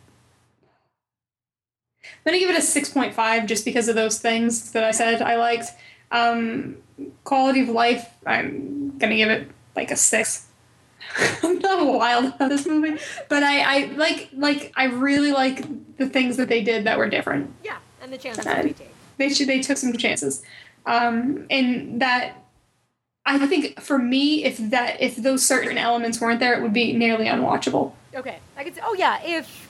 I'm 2.31 2.35
gonna 2.37 2.47
give 2.47 2.55
it 2.55 2.59
a 2.61 2.65
six 2.65 2.89
point 2.91 3.13
five 3.13 3.47
just 3.47 3.65
because 3.65 3.89
of 3.89 3.97
those 3.97 4.21
things 4.21 4.71
that 4.71 4.85
I 4.85 4.93
said 4.93 5.21
I 5.21 5.35
liked. 5.35 5.67
Um, 6.13 6.77
quality 7.25 7.63
of 7.63 7.69
life, 7.69 8.07
I'm 8.25 8.97
gonna 8.99 9.17
give 9.17 9.29
it 9.31 9.51
like 9.75 9.91
a 9.91 9.97
six. 9.97 10.47
I'm 11.43 11.59
not 11.59 11.85
wild 11.85 12.27
about 12.27 12.49
this 12.51 12.69
movie, 12.69 13.03
but 13.29 13.43
I, 13.43 13.63
I 13.63 13.85
like 13.97 14.29
like 14.33 14.73
I 14.77 14.85
really 14.85 15.33
like 15.33 15.97
the 15.97 16.09
things 16.09 16.37
that 16.37 16.49
they 16.49 16.63
did 16.63 16.85
that 16.85 16.99
were 16.99 17.09
different 17.09 17.53
Yeah, 17.65 17.79
and 18.01 18.13
the 18.13 18.19
chances 18.19 18.45
that 18.45 18.63
we 18.65 18.75
take. 18.75 18.95
they 19.17 19.31
should 19.31 19.49
they 19.49 19.61
took 19.61 19.77
some 19.77 19.93
chances 19.97 20.43
um 20.87 21.47
and 21.51 22.01
that 22.01 22.37
i 23.27 23.45
think 23.47 23.79
for 23.81 23.99
me 23.99 24.45
if 24.45 24.57
that 24.71 25.03
if 25.03 25.17
those 25.17 25.45
certain 25.45 25.77
elements 25.77 26.21
weren't 26.21 26.41
there 26.41 26.55
it 26.55 26.63
would 26.63 26.73
be 26.73 26.95
nearly 26.95 27.27
unwatchable 27.27 27.93
Okay, 28.15 28.39
I 28.57 28.65
could 28.65 28.75
say. 28.75 28.81
Oh 28.85 28.95
yeah, 28.95 29.21
if 29.23 29.70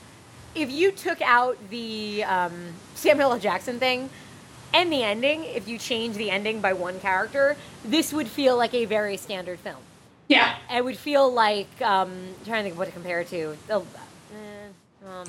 if 0.54 0.70
you 0.70 0.92
took 0.92 1.20
out 1.22 1.56
the 1.70 2.24
um, 2.24 2.74
Samuel 2.94 3.32
L. 3.32 3.38
Jackson 3.38 3.78
thing 3.78 4.10
and 4.74 4.92
the 4.92 5.02
ending, 5.02 5.44
if 5.44 5.68
you 5.68 5.78
change 5.78 6.16
the 6.16 6.30
ending 6.30 6.60
by 6.60 6.72
one 6.72 7.00
character, 7.00 7.56
this 7.84 8.12
would 8.12 8.28
feel 8.28 8.56
like 8.56 8.74
a 8.74 8.84
very 8.84 9.16
standard 9.16 9.58
film. 9.58 9.82
yeah 10.28 10.56
It 10.72 10.84
would 10.84 10.96
feel 10.98 11.32
like 11.32 11.68
um, 11.82 12.10
I'm 12.10 12.44
trying 12.44 12.58
to 12.58 12.62
think 12.64 12.72
of 12.74 12.78
what 12.78 12.86
to 12.86 12.92
compare 12.92 13.20
it 13.20 13.28
to. 13.28 13.56
Eh, 13.70 13.78
um, 15.08 15.28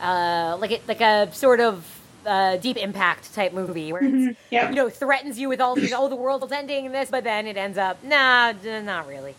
uh, 0.00 0.56
like 0.60 0.70
it, 0.70 0.86
like 0.86 1.00
a 1.00 1.32
sort 1.32 1.60
of 1.60 1.84
uh, 2.26 2.56
deep 2.56 2.76
impact 2.76 3.32
type 3.34 3.52
movie 3.52 3.92
where 3.92 4.02
it's 4.04 4.36
yeah 4.50 4.68
you 4.68 4.74
know 4.74 4.90
threatens 4.90 5.38
you 5.38 5.48
with 5.48 5.60
all 5.60 5.76
these 5.76 5.92
oh 5.92 6.08
the 6.08 6.16
world's 6.16 6.52
ending 6.52 6.86
and 6.86 6.94
this, 6.94 7.10
but 7.10 7.24
then 7.24 7.46
it 7.46 7.56
ends 7.56 7.78
up 7.78 8.02
nah, 8.04 8.52
not 8.82 9.06
really. 9.08 9.34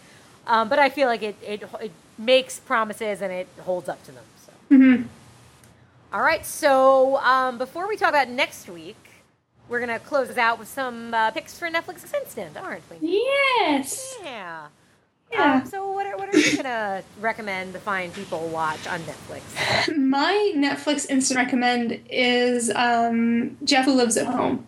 Um, 0.47 0.69
but 0.69 0.79
I 0.79 0.89
feel 0.89 1.07
like 1.07 1.21
it, 1.21 1.35
it 1.45 1.63
it 1.81 1.91
makes 2.17 2.59
promises 2.59 3.21
and 3.21 3.31
it 3.31 3.47
holds 3.61 3.89
up 3.89 4.03
to 4.05 4.11
them. 4.11 4.23
So. 4.45 5.03
All 6.13 6.21
right, 6.21 6.45
so 6.45 7.17
um, 7.17 7.57
before 7.57 7.87
we 7.87 7.97
talk 7.97 8.09
about 8.09 8.29
next 8.29 8.69
week, 8.69 8.95
we're 9.69 9.79
gonna 9.79 9.99
close 9.99 10.29
this 10.29 10.37
out 10.37 10.59
with 10.59 10.67
some 10.67 11.13
uh, 11.13 11.31
picks 11.31 11.59
for 11.59 11.69
Netflix 11.69 12.11
Instant, 12.13 12.57
aren't 12.57 12.83
we? 12.89 12.97
yes 13.01 14.17
Yeah. 14.23 14.67
Yeah. 15.31 15.55
Um, 15.55 15.65
so 15.65 15.91
what 15.91 16.07
are, 16.07 16.15
what 16.15 16.33
are 16.33 16.37
you 16.37 16.55
gonna 16.55 17.03
recommend 17.19 17.73
the 17.73 17.79
fine 17.79 18.11
people 18.11 18.47
watch 18.47 18.87
on 18.87 19.01
Netflix? 19.01 19.97
my 19.97 20.53
netflix 20.55 21.09
instant 21.09 21.37
recommend 21.37 21.99
is 22.09 22.71
um 22.73 23.57
jeff 23.65 23.83
who 23.83 23.93
lives 23.93 24.15
at 24.15 24.25
home 24.27 24.65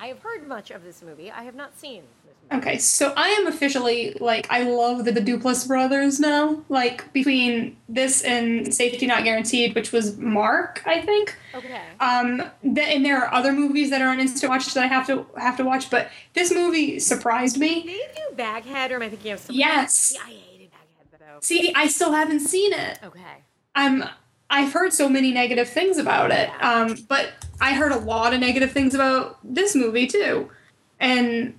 I 0.00 0.06
have 0.06 0.20
heard 0.20 0.48
much 0.48 0.70
of 0.70 0.82
this 0.82 1.02
movie. 1.02 1.30
I 1.30 1.42
have 1.42 1.54
not 1.54 1.78
seen. 1.78 2.04
Okay, 2.52 2.78
so 2.78 3.12
I 3.16 3.28
am 3.28 3.46
officially 3.46 4.16
like 4.20 4.46
I 4.50 4.64
love 4.64 5.04
the, 5.04 5.12
the 5.12 5.20
Duplass 5.20 5.68
brothers 5.68 6.18
now. 6.18 6.62
Like 6.68 7.12
between 7.12 7.76
this 7.88 8.22
and 8.22 8.74
Safety 8.74 9.06
Not 9.06 9.22
Guaranteed, 9.22 9.74
which 9.76 9.92
was 9.92 10.16
Mark, 10.18 10.82
I 10.84 11.00
think. 11.00 11.36
Okay. 11.54 11.80
Um, 12.00 12.42
th- 12.62 12.78
and 12.96 13.04
there 13.04 13.22
are 13.24 13.32
other 13.32 13.52
movies 13.52 13.90
that 13.90 14.02
are 14.02 14.08
on 14.08 14.18
Instant 14.18 14.50
Watch 14.50 14.72
that 14.74 14.82
I 14.82 14.88
have 14.88 15.06
to 15.06 15.26
have 15.36 15.56
to 15.58 15.64
watch, 15.64 15.90
but 15.90 16.10
this 16.34 16.52
movie 16.52 16.98
surprised 16.98 17.54
Did 17.54 17.60
me. 17.60 17.82
they 17.86 18.20
do 18.20 18.36
Baghead, 18.36 18.90
or 18.90 18.96
am 18.96 19.02
I 19.02 19.08
thinking 19.10 19.32
of 19.32 19.38
something? 19.38 19.56
Yes. 19.56 20.12
Yeah, 20.14 20.20
I 20.26 20.30
hated 20.30 20.70
Baghead 20.72 21.20
though. 21.20 21.38
See, 21.42 21.72
I 21.76 21.86
still 21.86 22.12
haven't 22.12 22.40
seen 22.40 22.72
it. 22.72 22.98
Okay. 23.04 23.44
I'm 23.76 24.04
I've 24.50 24.72
heard 24.72 24.92
so 24.92 25.08
many 25.08 25.32
negative 25.32 25.68
things 25.68 25.98
about 25.98 26.32
it. 26.32 26.50
Um, 26.60 26.96
but 27.08 27.30
I 27.60 27.74
heard 27.74 27.92
a 27.92 27.98
lot 27.98 28.34
of 28.34 28.40
negative 28.40 28.72
things 28.72 28.94
about 28.94 29.38
this 29.44 29.76
movie 29.76 30.08
too. 30.08 30.50
And 30.98 31.54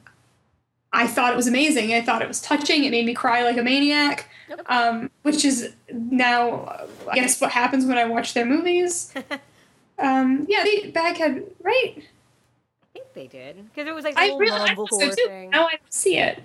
I 0.93 1.07
thought 1.07 1.31
it 1.31 1.37
was 1.37 1.47
amazing. 1.47 1.93
I 1.93 2.01
thought 2.01 2.21
it 2.21 2.27
was 2.27 2.41
touching. 2.41 2.83
It 2.83 2.91
made 2.91 3.05
me 3.05 3.13
cry 3.13 3.43
like 3.43 3.57
a 3.57 3.63
maniac. 3.63 4.29
Um, 4.65 5.09
which 5.21 5.45
is 5.45 5.73
now, 5.93 6.85
I 7.09 7.15
guess, 7.15 7.39
what 7.39 7.51
happens 7.51 7.85
when 7.85 7.97
I 7.97 8.05
watch 8.05 8.33
their 8.33 8.45
movies. 8.45 9.13
um, 9.99 10.45
yeah, 10.49 10.63
the 10.63 10.91
Baghead, 10.91 11.43
right? 11.61 11.93
I 11.97 12.87
think 12.93 13.13
they 13.13 13.27
did 13.27 13.69
because 13.69 13.87
it 13.87 13.95
was 13.95 14.03
like 14.03 14.15
the 14.15 14.21
I 14.21 14.27
whole 14.29 14.39
really 14.39 14.69
I 14.69 14.75
so 14.75 14.87
too. 14.87 15.15
thing. 15.27 15.49
Now 15.51 15.67
I 15.67 15.71
don't 15.71 15.93
see 15.93 16.17
it. 16.17 16.43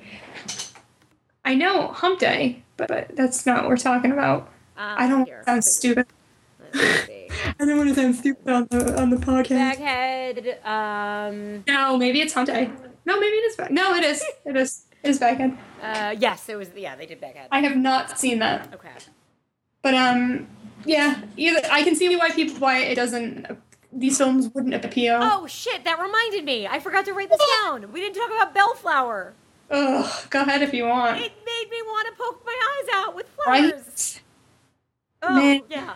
I 1.45 1.55
know 1.55 1.89
Hump 1.89 2.21
Day, 2.21 2.63
but, 2.77 2.89
but 2.89 3.17
that's 3.17 3.47
not 3.47 3.63
what 3.63 3.71
we're 3.71 3.77
talking 3.77 4.13
about. 4.13 4.43
Um, 4.77 4.95
I 4.99 5.09
don't 5.09 5.27
here, 5.27 5.43
sound 5.45 5.65
stupid. 5.65 6.07
I 6.75 7.25
don't 7.59 7.77
want 7.77 7.89
to 7.89 7.95
sound 7.95 8.17
stupid 8.17 8.49
on 8.49 8.69
the 8.71 9.01
on 9.01 9.11
the 9.11 9.17
podcast. 9.17 9.79
Baghead. 9.79 10.59
Um. 10.65 11.65
No, 11.67 11.97
maybe 11.97 12.21
it's 12.21 12.35
Hump 12.35 12.47
Day. 12.49 12.71
No, 13.07 13.19
maybe 13.19 13.37
it 13.37 13.45
is 13.45 13.57
back. 13.57 13.71
No, 13.71 13.95
it 13.95 14.05
is. 14.05 14.23
It 14.45 14.57
is. 14.57 14.85
It 15.03 15.11
is 15.11 15.19
Baghead. 15.19 15.57
Uh. 15.83 16.15
Yes, 16.19 16.49
it 16.49 16.57
was. 16.57 16.69
Yeah, 16.77 16.97
they 16.97 17.07
did 17.07 17.21
Baghead. 17.21 17.49
I 17.53 17.61
have 17.61 17.77
not 17.77 18.19
seen 18.19 18.41
that, 18.41 18.75
Okay. 18.75 18.91
but 19.83 19.95
um, 19.95 20.49
yeah. 20.85 21.23
Either 21.37 21.61
I 21.71 21.83
can 21.83 21.95
see 21.97 22.15
why 22.17 22.31
people 22.31 22.57
why 22.57 22.79
it 22.81 22.97
doesn't. 22.97 23.47
These 23.93 24.19
films 24.19 24.53
wouldn't 24.53 24.75
appeal. 24.75 25.21
Oh 25.23 25.47
shit! 25.47 25.85
That 25.85 25.99
reminded 26.01 26.45
me. 26.45 26.67
I 26.67 26.81
forgot 26.81 27.05
to 27.07 27.15
write 27.15 27.31
this 27.31 27.41
down. 27.65 27.93
We 27.93 28.01
didn't 28.01 28.17
talk 28.17 28.31
about 28.31 28.53
Bellflower. 28.55 29.33
Ugh, 29.71 30.31
go 30.31 30.43
ahead 30.43 30.63
if 30.63 30.73
you 30.75 30.85
want. 30.87 31.17
It 31.19 31.33
made 31.45 31.71
me 31.71 31.83
want 31.83 32.09
to 32.09 32.15
poke 32.23 32.43
my 32.45 32.53
eyes 32.83 32.89
out 32.95 33.15
with 33.17 33.29
flowers. 33.31 34.21
Right? 35.23 35.31
Oh 35.31 35.35
Man. 35.35 35.63
yeah. 35.71 35.95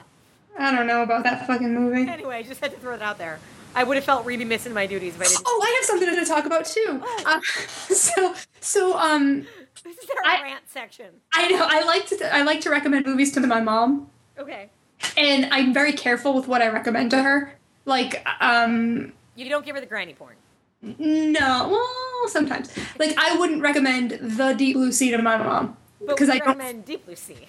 I 0.59 0.74
don't 0.74 0.87
know 0.87 1.03
about 1.03 1.23
that 1.24 1.47
fucking 1.47 1.73
movie. 1.74 2.11
Anyway, 2.11 2.43
just 2.43 2.61
had 2.61 2.73
to 2.73 2.78
throw 2.78 2.95
it 2.95 3.03
out 3.03 3.19
there. 3.19 3.39
I 3.74 3.84
would 3.84 3.97
have 3.97 4.05
felt 4.05 4.24
really 4.26 4.44
missing 4.44 4.72
my 4.74 4.86
duties 4.86 5.14
if 5.14 5.20
I 5.20 5.24
didn't. 5.24 5.42
Oh, 5.47 5.60
I 5.64 5.74
have 5.76 5.84
something 5.84 6.14
to 6.14 6.24
talk 6.24 6.44
about 6.47 6.64
too. 6.66 7.01
Oh. 7.02 7.22
Uh, 7.26 7.40
so, 7.94 8.34
so 8.60 8.98
um, 8.98 9.47
This 9.84 9.97
is 9.98 10.10
our 10.10 10.30
I- 10.32 10.42
rant 10.42 10.68
section. 10.68 11.06
I 11.32 11.48
know 11.48 11.64
I 11.68 11.82
like 11.84 12.06
to 12.09 12.34
I 12.34 12.42
like 12.42 12.60
to 12.62 12.70
recommend 12.70 13.06
movies 13.06 13.32
to 13.32 13.40
my 13.40 13.60
mom. 13.60 14.10
Okay. 14.38 14.70
and 15.16 15.47
I'm 15.52 15.72
very 15.72 15.92
careful 15.92 16.34
with 16.34 16.47
what 16.48 16.62
I 16.62 16.68
recommend 16.68 17.10
to 17.12 17.22
her. 17.22 17.55
Like, 17.86 18.26
um, 18.40 19.12
You 19.36 19.48
don't 19.48 19.64
give 19.64 19.74
her 19.74 19.80
the 19.80 19.86
granny 19.86 20.14
porn. 20.14 20.36
no, 20.82 21.68
well, 21.70 22.28
sometimes. 22.28 22.70
Like, 22.98 23.14
I 23.18 23.36
wouldn't 23.36 23.62
recommend 23.62 24.12
The 24.12 24.52
Deep 24.55 24.76
Blue 24.76 24.92
Sea 24.92 25.10
to 25.12 25.18
my 25.18 25.36
mom 25.36 25.76
because 26.06 26.28
I 26.30 26.38
don't. 26.38 26.48
recommend 26.48 26.84
Deep 26.84 27.05
Blue 27.06 27.16
Sea. 27.16 27.47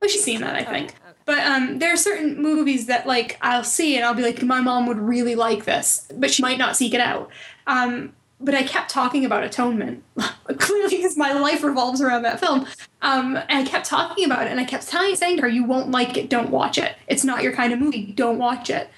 Well, 0.00 0.08
she's 0.10 0.22
seen 0.24 0.40
that, 0.40 0.54
I 0.54 0.64
think. 0.64 0.94
But 1.24 1.38
um, 1.38 1.78
there 1.78 1.92
are 1.92 1.96
certain 1.96 2.40
movies 2.40 2.86
that 2.86 3.06
like 3.06 3.38
I'll 3.42 3.64
see 3.64 3.96
and 3.96 4.04
I'll 4.04 4.14
be 4.14 4.22
like, 4.22 4.42
my 4.42 4.60
mom 4.60 4.86
would 4.86 4.98
really 4.98 5.34
like 5.34 5.64
this, 5.64 6.06
but 6.14 6.30
she 6.30 6.42
might 6.42 6.58
not 6.58 6.76
seek 6.76 6.94
it 6.94 7.00
out. 7.00 7.30
Um, 7.66 8.12
but 8.42 8.54
I 8.54 8.64
kept 8.64 8.90
talking 8.90 9.24
about 9.24 9.44
Atonement, 9.44 10.02
clearly 10.58 10.96
because 10.96 11.16
my 11.16 11.32
life 11.32 11.62
revolves 11.62 12.00
around 12.00 12.22
that 12.22 12.40
film. 12.40 12.66
Um, 13.00 13.36
and 13.36 13.58
I 13.58 13.64
kept 13.64 13.86
talking 13.86 14.24
about 14.24 14.46
it, 14.46 14.50
and 14.50 14.60
I 14.60 14.64
kept 14.64 14.88
telling, 14.88 15.14
saying 15.14 15.36
to 15.36 15.42
her, 15.42 15.48
"You 15.48 15.64
won't 15.64 15.90
like 15.90 16.16
it. 16.16 16.28
Don't 16.28 16.50
watch 16.50 16.76
it. 16.78 16.96
It's 17.06 17.24
not 17.24 17.42
your 17.42 17.52
kind 17.52 17.72
of 17.72 17.78
movie. 17.78 18.12
Don't 18.12 18.38
watch 18.38 18.68
it." 18.68 18.90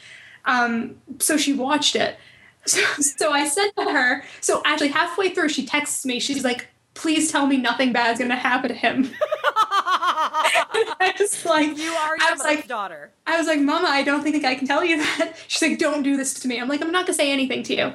Um, 0.47 0.97
so 1.19 1.37
she 1.37 1.53
watched 1.53 1.97
it. 1.97 2.17
So, 2.67 2.81
so 3.03 3.31
I 3.31 3.47
said 3.47 3.73
to 3.77 3.91
her, 3.91 4.25
so 4.41 4.63
actually 4.65 4.89
halfway 4.89 5.35
through, 5.35 5.51
she 5.51 5.67
texts 5.67 6.07
me. 6.07 6.19
She's 6.19 6.45
like, 6.45 6.69
"Please 6.95 7.31
tell 7.31 7.47
me 7.47 7.59
nothing 7.59 7.93
bad 7.93 8.13
is 8.15 8.19
gonna 8.19 8.37
happen 8.37 8.71
to 8.71 8.75
him." 8.75 9.11
I 10.16 11.15
was 11.19 11.45
like, 11.45 11.77
You 11.77 11.91
are 11.93 12.16
I 12.20 12.32
was 12.32 12.41
like, 12.41 12.66
daughter. 12.69 13.11
I 13.27 13.36
was 13.36 13.47
like, 13.47 13.61
Mama, 13.61 13.89
I 13.89 14.03
don't 14.03 14.23
think 14.23 14.45
I 14.45 14.55
can 14.55 14.66
tell 14.66 14.85
you 14.85 14.97
that. 15.19 15.36
She's 15.49 15.62
like, 15.62 15.78
Don't 15.78 16.03
do 16.03 16.16
this 16.16 16.35
to 16.41 16.49
me. 16.49 16.61
I'm 16.61 16.69
like, 16.69 16.82
I'm 16.82 16.93
not 16.93 17.07
gonna 17.07 17.15
say 17.15 17.32
anything 17.32 17.62
to 17.65 17.74
you. 17.77 17.95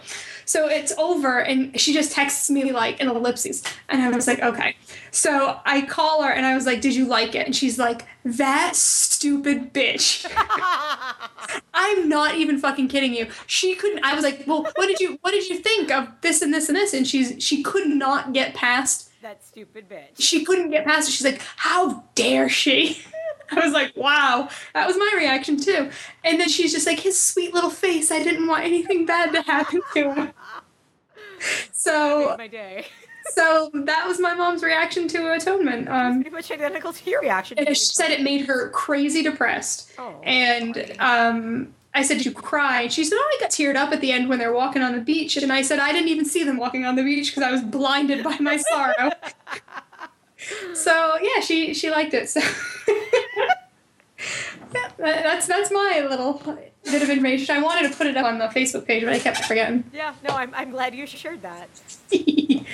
So 0.49 0.67
it's 0.67 0.91
over, 0.97 1.41
and 1.41 1.79
she 1.79 1.93
just 1.93 2.11
texts 2.11 2.49
me 2.49 2.71
like 2.71 2.99
an 2.99 3.07
ellipses, 3.07 3.61
and 3.87 4.01
I 4.01 4.09
was 4.09 4.25
like, 4.25 4.39
okay. 4.39 4.75
So 5.11 5.59
I 5.63 5.81
call 5.81 6.23
her, 6.23 6.31
and 6.31 6.43
I 6.43 6.55
was 6.55 6.65
like, 6.65 6.81
Did 6.81 6.95
you 6.95 7.05
like 7.05 7.35
it? 7.35 7.45
And 7.45 7.55
she's 7.55 7.77
like, 7.77 8.07
That 8.25 8.75
stupid 8.75 9.73
bitch. 9.75 10.25
I'm 11.75 12.09
not 12.09 12.33
even 12.33 12.57
fucking 12.57 12.87
kidding 12.87 13.13
you. 13.13 13.27
She 13.45 13.75
couldn't. 13.75 14.03
I 14.03 14.15
was 14.15 14.23
like, 14.23 14.43
Well, 14.47 14.63
what 14.75 14.87
did 14.87 14.99
you 14.99 15.19
what 15.21 15.31
did 15.31 15.47
you 15.49 15.59
think 15.59 15.91
of 15.91 16.07
this 16.21 16.41
and 16.41 16.51
this 16.51 16.67
and 16.67 16.75
this? 16.75 16.95
And 16.95 17.07
she's 17.07 17.35
she 17.37 17.61
could 17.61 17.87
not 17.87 18.33
get 18.33 18.55
past 18.55 19.08
That 19.21 19.43
stupid 19.43 19.89
bitch. 19.89 20.19
she 20.19 20.45
couldn't 20.45 20.69
get 20.71 20.85
past 20.85 21.09
it. 21.09 21.11
She's 21.11 21.25
like, 21.25 21.41
How 21.57 22.03
dare 22.15 22.47
she? 22.49 23.01
I 23.51 23.59
was 23.65 23.73
like, 23.73 23.95
Wow. 23.97 24.49
That 24.73 24.87
was 24.87 24.97
my 24.97 25.11
reaction 25.17 25.59
too. 25.59 25.89
And 26.23 26.39
then 26.39 26.47
she's 26.49 26.71
just 26.71 26.87
like, 26.87 26.99
His 26.99 27.21
sweet 27.21 27.53
little 27.53 27.69
face. 27.69 28.11
I 28.11 28.23
didn't 28.23 28.47
want 28.47 28.63
anything 28.63 29.05
bad 29.05 29.31
to 29.33 29.41
happen 29.41 29.81
to 29.93 30.13
him. 30.13 30.31
So, 31.71 32.35
my 32.37 32.47
day. 32.47 32.85
so 33.33 33.71
that 33.73 34.05
was 34.05 34.19
my 34.19 34.33
mom's 34.35 34.61
reaction 34.61 35.07
to 35.07 35.31
atonement. 35.33 35.87
Um, 35.87 36.15
Pretty 36.21 36.35
much 36.35 36.51
identical 36.51 36.91
to 36.91 37.09
your 37.09 37.21
reaction. 37.21 37.57
and 37.57 37.69
she 37.69 37.75
said 37.75 38.11
it 38.11 38.21
made 38.21 38.45
her 38.45 38.69
crazy 38.71 39.23
depressed. 39.23 39.89
Oh, 39.97 40.19
and 40.23 40.93
um, 40.99 41.73
I 41.93 42.03
said, 42.03 42.17
Did 42.17 42.25
you 42.25 42.31
cry? 42.31 42.83
And 42.83 42.93
she 42.93 43.03
said, 43.03 43.15
Oh, 43.19 43.37
I 43.37 43.37
got 43.41 43.49
teared 43.49 43.75
up 43.75 43.91
at 43.91 44.01
the 44.01 44.11
end 44.11 44.29
when 44.29 44.39
they're 44.39 44.53
walking 44.53 44.81
on 44.81 44.93
the 44.93 45.01
beach. 45.01 45.37
And 45.37 45.51
I 45.51 45.61
said, 45.61 45.79
I 45.79 45.91
didn't 45.91 46.09
even 46.09 46.25
see 46.25 46.43
them 46.43 46.57
walking 46.57 46.85
on 46.85 46.95
the 46.95 47.03
beach 47.03 47.31
because 47.31 47.43
I 47.43 47.51
was 47.51 47.61
blinded 47.61 48.23
by 48.23 48.37
my 48.39 48.57
sorrow. 48.57 49.11
so 50.73 51.17
yeah, 51.21 51.41
she 51.41 51.73
she 51.73 51.89
liked 51.89 52.13
it. 52.13 52.29
So 52.29 52.39
yeah, 54.73 54.89
that's 54.97 55.47
that's 55.47 55.71
my 55.71 56.05
little 56.09 56.41
bit 56.83 57.01
of 57.01 57.09
information. 57.09 57.55
I 57.55 57.61
wanted 57.61 57.91
to 57.91 57.97
put 57.97 58.07
it 58.07 58.17
up 58.17 58.25
on 58.25 58.37
the 58.37 58.47
Facebook 58.47 58.85
page, 58.85 59.03
but 59.03 59.13
I 59.13 59.19
kept 59.19 59.45
forgetting. 59.45 59.83
Yeah, 59.93 60.13
no, 60.27 60.35
I'm, 60.35 60.53
I'm 60.53 60.71
glad 60.71 60.95
you 60.95 61.05
shared 61.05 61.41
that. 61.41 61.69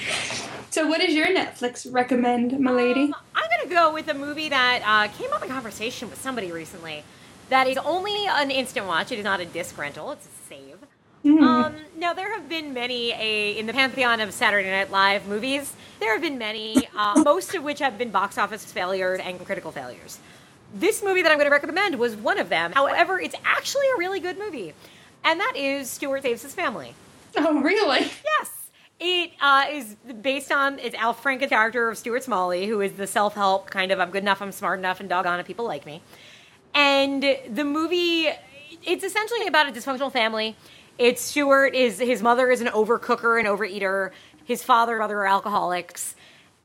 so 0.69 0.87
what 0.87 1.01
is 1.01 1.13
your 1.13 1.27
Netflix 1.27 1.91
recommend, 1.91 2.59
my 2.59 2.71
lady? 2.71 3.05
Um, 3.05 3.15
I'm 3.35 3.49
gonna 3.57 3.73
go 3.73 3.93
with 3.93 4.07
a 4.07 4.13
movie 4.13 4.49
that 4.49 4.81
uh, 4.85 5.11
came 5.17 5.31
up 5.33 5.43
in 5.43 5.49
conversation 5.49 6.09
with 6.09 6.21
somebody 6.21 6.51
recently. 6.51 7.03
That 7.49 7.67
is 7.67 7.77
only 7.77 8.26
an 8.27 8.51
instant 8.51 8.88
watch. 8.88 9.11
It 9.11 9.19
is 9.19 9.23
not 9.23 9.39
a 9.39 9.45
disc 9.45 9.77
rental. 9.77 10.11
It's 10.11 10.26
a 10.26 10.49
save. 10.49 10.77
Um, 11.26 11.76
now 11.97 12.13
there 12.13 12.31
have 12.35 12.47
been 12.47 12.73
many 12.73 13.11
a 13.13 13.57
in 13.57 13.65
the 13.65 13.73
pantheon 13.73 14.22
of 14.22 14.31
Saturday 14.31 14.69
Night 14.69 14.91
Live 14.91 15.27
movies. 15.27 15.73
There 15.99 16.13
have 16.13 16.22
been 16.22 16.38
many, 16.38 16.88
uh, 16.95 17.19
most 17.26 17.55
of 17.55 17.63
which 17.63 17.80
have 17.80 17.97
been 17.97 18.11
box 18.11 18.38
office 18.38 18.72
failures 18.72 19.19
and 19.23 19.43
critical 19.43 19.72
failures. 19.72 20.19
This 20.73 21.03
movie 21.03 21.23
that 21.23 21.31
I'm 21.31 21.38
going 21.39 21.49
to 21.49 21.51
recommend 21.51 21.97
was 21.97 22.15
one 22.15 22.38
of 22.38 22.49
them. 22.49 22.73
However, 22.73 23.19
it's 23.19 23.35
actually 23.43 23.88
a 23.95 23.97
really 23.97 24.19
good 24.19 24.38
movie, 24.38 24.73
and 25.23 25.39
that 25.39 25.53
is 25.55 25.89
Stuart 25.89 26.22
Saves 26.22 26.43
His 26.43 26.53
Family. 26.53 26.93
Oh, 27.38 27.59
really? 27.59 28.01
Yes. 28.39 28.51
It 28.99 29.31
uh, 29.41 29.65
is 29.72 29.95
based 30.22 30.51
on 30.51 30.80
it's 30.80 30.95
Al 30.95 31.13
Franken's 31.13 31.49
character 31.49 31.89
of 31.89 31.97
Stuart 31.97 32.23
Smalley, 32.23 32.67
who 32.67 32.81
is 32.81 32.93
the 32.93 33.07
self-help 33.07 33.69
kind 33.69 33.91
of 33.91 33.99
I'm 33.99 34.11
good 34.11 34.23
enough, 34.23 34.41
I'm 34.41 34.51
smart 34.51 34.80
enough, 34.80 34.99
and 34.99 35.09
doggone 35.09 35.39
it, 35.39 35.45
people 35.45 35.65
like 35.65 35.85
me. 35.85 36.01
And 36.76 37.23
the 37.49 37.64
movie, 37.64 38.27
it's 38.84 39.03
essentially 39.03 39.47
about 39.47 39.69
a 39.69 39.72
dysfunctional 39.72 40.11
family. 40.11 40.57
It's 40.97 41.22
Stuart 41.22 41.73
is 41.73 41.99
his 41.99 42.22
mother 42.22 42.52
is 42.52 42.61
an 42.61 42.68
overcooker 42.68 43.39
and 43.39 43.47
overeater. 43.47 44.11
His 44.43 44.61
father 44.61 44.93
and 44.93 44.99
mother 44.99 45.18
are 45.19 45.27
alcoholics, 45.27 46.15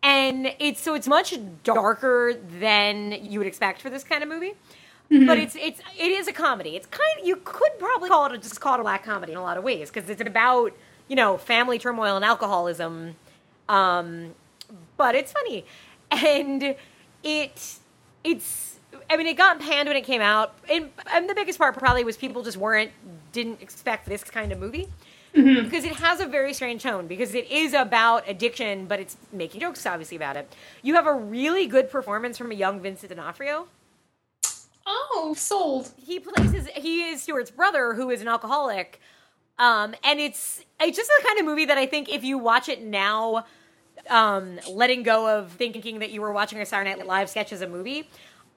and 0.03 0.53
it's 0.59 0.81
so 0.81 0.95
it's 0.95 1.09
much 1.09 1.39
darker 1.65 2.35
than 2.59 3.13
you 3.25 3.39
would 3.39 3.47
expect 3.47 3.81
for 3.81 3.89
this 3.89 4.05
kind 4.05 4.23
of 4.23 4.29
movie. 4.29 4.55
But 5.27 5.39
it's 5.39 5.57
it's 5.57 5.81
it 5.99 6.13
is 6.13 6.29
a 6.29 6.33
comedy. 6.33 6.77
It's 6.77 6.87
kind 6.87 7.27
you 7.27 7.37
could 7.37 7.79
probably 7.79 8.09
call 8.09 8.27
it 8.27 8.33
a, 8.33 8.39
just 8.39 8.61
call 8.61 8.75
it 8.75 8.81
a 8.81 8.83
black 8.83 9.05
comedy 9.05 9.33
in 9.33 9.39
a 9.39 9.43
lot 9.43 9.57
of 9.57 9.65
ways 9.65 9.91
because 9.91 10.09
it's 10.09 10.21
about 10.21 10.73
you 11.09 11.17
know 11.17 11.37
family 11.37 11.79
turmoil 11.79 12.15
and 12.15 12.25
alcoholism, 12.25 13.17
um, 13.69 14.35
but 14.97 15.15
it's 15.15 15.33
funny, 15.33 15.65
and 16.11 16.77
it 17.25 17.79
it's 18.23 18.79
I 19.11 19.17
mean 19.17 19.27
it 19.27 19.37
got 19.37 19.59
panned 19.61 19.89
when 19.89 19.97
it 19.97 20.05
came 20.05 20.23
out, 20.23 20.55
and, 20.73 20.89
and 21.13 21.29
the 21.29 21.35
biggest 21.35 21.59
part 21.59 21.77
probably 21.77 22.05
was 22.05 22.17
people 22.17 22.43
just 22.43 22.57
weren't 22.57 22.93
didn't 23.33 23.61
expect 23.61 24.07
this 24.07 24.25
kind 24.25 24.53
of 24.53 24.59
movie 24.59 24.89
because 25.33 25.85
it 25.85 25.93
has 25.97 26.19
a 26.21 26.27
very 26.27 26.53
strange 26.55 26.83
tone 26.83 27.07
because 27.07 27.35
it 27.35 27.51
is 27.51 27.75
about 27.75 28.29
addiction, 28.29 28.87
but 28.87 28.99
it's 29.01 29.17
making 29.33 29.61
jokes 29.61 29.85
obviously 29.87 30.17
about 30.17 30.37
it. 30.37 30.53
You 30.83 30.95
have 30.95 31.07
a 31.07 31.15
really 31.15 31.67
good 31.67 31.91
performance 31.91 32.39
from 32.39 32.51
a 32.51 32.55
young 32.55 32.81
Vincent 32.81 33.11
D'Onofrio 33.11 33.67
Oh, 34.87 35.35
sold. 35.37 35.91
he 35.97 36.19
plays 36.19 36.51
his 36.53 36.67
he 36.69 37.03
is 37.11 37.23
Stuart's 37.23 37.51
brother 37.51 37.95
who 37.95 38.11
is 38.11 38.23
an 38.23 38.29
alcoholic. 38.29 39.01
Um, 39.59 39.95
and 40.03 40.19
it's 40.19 40.65
it's 40.81 40.97
just 40.97 41.11
the 41.19 41.25
kind 41.27 41.39
of 41.39 41.45
movie 41.45 41.67
that 41.67 41.79
I 41.79 41.87
think 41.87 42.09
if 42.09 42.25
you 42.25 42.39
watch 42.39 42.69
it 42.69 42.83
now, 42.83 43.45
um, 44.09 44.59
letting 44.71 45.03
go 45.03 45.39
of 45.39 45.53
thinking 45.53 45.99
that 46.01 46.11
you 46.11 46.21
were 46.23 46.33
watching 46.33 46.61
a 46.61 46.67
Saturday 46.67 46.95
Night 46.97 47.07
Live 47.07 47.29
sketch 47.29 47.53
as 47.53 47.61
a 47.61 47.69
movie, 47.69 48.09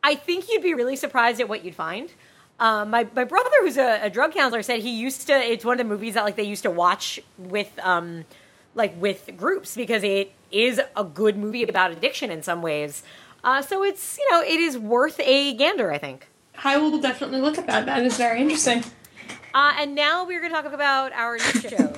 I 0.03 0.15
think 0.15 0.49
you'd 0.49 0.61
be 0.61 0.73
really 0.73 0.95
surprised 0.95 1.39
at 1.39 1.47
what 1.47 1.63
you'd 1.63 1.75
find. 1.75 2.11
Um, 2.59 2.91
my 2.91 3.07
my 3.15 3.23
brother, 3.23 3.49
who's 3.61 3.77
a, 3.77 4.01
a 4.03 4.09
drug 4.09 4.33
counselor, 4.33 4.61
said 4.61 4.81
he 4.81 4.91
used 4.91 5.27
to. 5.27 5.33
It's 5.33 5.65
one 5.65 5.79
of 5.79 5.85
the 5.85 5.91
movies 5.91 6.13
that 6.13 6.23
like 6.23 6.35
they 6.35 6.43
used 6.43 6.63
to 6.63 6.71
watch 6.71 7.19
with 7.37 7.71
um, 7.81 8.25
like 8.75 8.99
with 9.01 9.31
groups 9.35 9.75
because 9.75 10.03
it 10.03 10.31
is 10.51 10.79
a 10.95 11.03
good 11.03 11.37
movie 11.37 11.63
about 11.63 11.91
addiction 11.91 12.29
in 12.29 12.43
some 12.43 12.61
ways. 12.61 13.03
Uh, 13.43 13.61
so 13.61 13.83
it's 13.83 14.17
you 14.17 14.31
know 14.31 14.41
it 14.41 14.59
is 14.59 14.77
worth 14.77 15.19
a 15.19 15.53
gander, 15.55 15.91
I 15.91 15.97
think. 15.97 16.27
I 16.63 16.77
will 16.77 16.99
definitely 16.99 17.41
look 17.41 17.57
at 17.57 17.65
that. 17.67 17.85
That 17.87 18.03
is 18.03 18.17
very 18.17 18.41
interesting. 18.41 18.83
Uh, 19.53 19.73
and 19.77 19.93
now 19.95 20.25
we're 20.25 20.39
going 20.39 20.51
to 20.51 20.61
talk 20.61 20.71
about 20.73 21.11
our 21.13 21.37
next 21.37 21.69
show. 21.69 21.93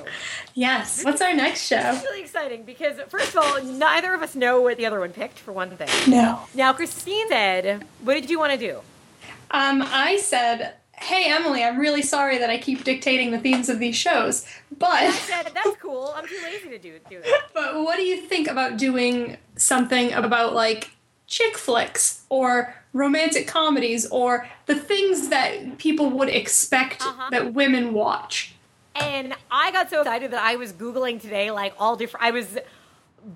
Yes. 0.54 1.04
What's 1.04 1.22
our 1.22 1.34
next 1.34 1.66
show? 1.66 1.78
It's 1.94 2.04
really 2.04 2.20
exciting 2.20 2.64
because, 2.64 2.98
first 3.08 3.34
of 3.34 3.42
all, 3.42 3.62
neither 3.62 4.12
of 4.14 4.22
us 4.22 4.34
know 4.34 4.60
what 4.60 4.76
the 4.76 4.86
other 4.86 5.00
one 5.00 5.12
picked, 5.12 5.38
for 5.38 5.52
one 5.52 5.70
thing. 5.76 5.88
No. 6.10 6.40
Now, 6.54 6.72
Christine 6.72 7.28
said, 7.28 7.84
What 8.02 8.14
did 8.14 8.28
you 8.28 8.38
want 8.38 8.52
to 8.52 8.58
do? 8.58 8.80
Um, 9.50 9.82
I 9.86 10.16
said, 10.16 10.74
"Hey 10.92 11.30
Emily, 11.30 11.62
I'm 11.62 11.78
really 11.78 12.02
sorry 12.02 12.38
that 12.38 12.50
I 12.50 12.58
keep 12.58 12.82
dictating 12.84 13.30
the 13.30 13.38
themes 13.38 13.68
of 13.68 13.78
these 13.78 13.94
shows, 13.96 14.44
I 14.44 14.74
but 14.78 15.12
said, 15.12 15.52
That's 15.54 15.76
cool. 15.80 16.12
I'm 16.16 16.26
too 16.26 16.38
lazy 16.42 16.68
to 16.70 16.78
do, 16.78 16.98
do 17.08 17.20
that. 17.22 17.42
but 17.54 17.76
what 17.82 17.96
do 17.96 18.02
you 18.02 18.22
think 18.22 18.48
about 18.48 18.76
doing 18.76 19.36
something 19.56 20.12
about 20.12 20.52
like 20.54 20.90
chick 21.26 21.56
flicks 21.58 22.24
or 22.28 22.74
romantic 22.92 23.46
comedies 23.46 24.06
or 24.06 24.48
the 24.66 24.74
things 24.74 25.28
that 25.28 25.78
people 25.78 26.08
would 26.10 26.28
expect 26.28 27.02
Uh-huh. 27.02 27.28
that 27.30 27.52
women 27.52 27.92
watch?" 27.92 28.54
And 28.94 29.34
I 29.50 29.70
got 29.72 29.90
so 29.90 30.00
excited 30.00 30.30
that 30.30 30.42
I 30.42 30.56
was 30.56 30.72
Googling 30.72 31.20
today, 31.20 31.50
like, 31.50 31.74
all 31.78 31.96
different. 31.96 32.24
I 32.24 32.30
was 32.30 32.58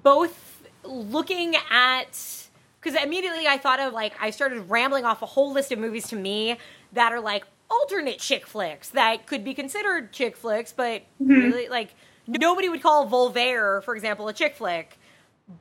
both 0.02 0.62
looking 0.84 1.56
at. 1.70 2.36
Because 2.82 2.98
immediately 3.02 3.46
I 3.46 3.58
thought 3.58 3.78
of, 3.78 3.92
like, 3.92 4.14
I 4.18 4.30
started 4.30 4.70
rambling 4.70 5.04
off 5.04 5.20
a 5.20 5.26
whole 5.26 5.52
list 5.52 5.70
of 5.70 5.78
movies 5.78 6.08
to 6.08 6.16
me 6.16 6.56
that 6.94 7.12
are, 7.12 7.20
like, 7.20 7.44
alternate 7.70 8.18
chick 8.18 8.46
flicks 8.46 8.88
that 8.88 9.26
could 9.26 9.44
be 9.44 9.52
considered 9.52 10.12
chick 10.14 10.34
flicks, 10.34 10.72
but 10.72 11.02
really, 11.18 11.68
like, 11.68 11.90
nobody 12.26 12.70
would 12.70 12.80
call 12.82 13.04
Voltaire, 13.04 13.82
for 13.82 13.94
example, 13.94 14.28
a 14.28 14.32
chick 14.32 14.56
flick. 14.56 14.98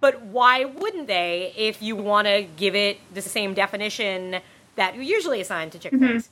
But 0.02 0.22
why 0.22 0.66
wouldn't 0.66 1.08
they 1.08 1.54
if 1.58 1.82
you 1.82 1.96
want 1.96 2.28
to 2.28 2.44
give 2.58 2.76
it 2.76 3.00
the 3.14 3.22
same 3.22 3.54
definition 3.54 4.40
that 4.76 4.96
you 4.96 5.02
usually 5.02 5.42
assign 5.42 5.72
to 5.72 5.80
chick 5.80 5.94
flicks? 5.94 6.30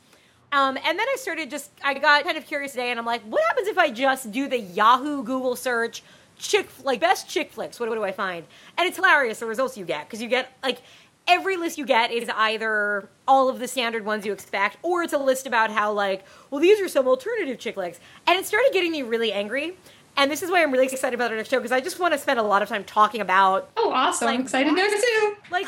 Um, 0.51 0.77
and 0.77 0.97
then 0.97 1.07
I 1.09 1.15
started 1.17 1.49
just, 1.49 1.71
I 1.83 1.93
got 1.95 2.23
kind 2.23 2.37
of 2.37 2.45
curious 2.45 2.71
today, 2.71 2.89
and 2.89 2.99
I'm 2.99 3.05
like, 3.05 3.21
what 3.23 3.43
happens 3.47 3.67
if 3.67 3.77
I 3.77 3.89
just 3.91 4.31
do 4.31 4.47
the 4.47 4.59
Yahoo 4.59 5.23
Google 5.23 5.55
search, 5.55 6.03
chick, 6.37 6.69
like 6.83 6.99
best 6.99 7.27
chick 7.27 7.51
flicks? 7.51 7.79
What, 7.79 7.89
what 7.89 7.95
do 7.95 8.03
I 8.03 8.11
find? 8.11 8.45
And 8.77 8.87
it's 8.87 8.95
hilarious 8.95 9.39
the 9.39 9.45
results 9.45 9.77
you 9.77 9.85
get 9.85 10.07
because 10.07 10.21
you 10.21 10.29
get 10.29 10.51
like 10.63 10.81
every 11.27 11.57
list 11.57 11.77
you 11.77 11.85
get 11.85 12.11
is 12.11 12.29
either 12.29 13.09
all 13.27 13.49
of 13.49 13.59
the 13.59 13.67
standard 13.67 14.05
ones 14.05 14.25
you 14.25 14.31
expect, 14.31 14.77
or 14.83 15.03
it's 15.03 15.13
a 15.13 15.17
list 15.17 15.45
about 15.45 15.69
how 15.69 15.91
like, 15.91 16.25
well, 16.49 16.61
these 16.61 16.79
are 16.79 16.87
some 16.87 17.07
alternative 17.07 17.59
chick 17.59 17.73
flicks, 17.73 17.99
and 18.25 18.39
it 18.39 18.45
started 18.45 18.69
getting 18.71 18.91
me 18.91 19.01
really 19.01 19.33
angry. 19.33 19.77
And 20.17 20.31
this 20.31 20.41
is 20.41 20.49
why 20.49 20.63
I'm 20.63 20.71
really 20.71 20.87
excited 20.87 21.13
about 21.13 21.29
our 21.29 21.37
next 21.37 21.49
show 21.49 21.59
because 21.59 21.71
I 21.71 21.79
just 21.79 21.99
want 21.99 22.13
to 22.13 22.17
spend 22.17 22.39
a 22.39 22.43
lot 22.43 22.63
of 22.63 22.69
time 22.69 22.83
talking 22.83 23.21
about 23.21 23.69
Oh, 23.77 23.91
awesome! 23.91 24.27
I'm 24.27 24.41
excited 24.41 24.73
now 24.73 24.87
too. 24.87 25.35
like 25.51 25.67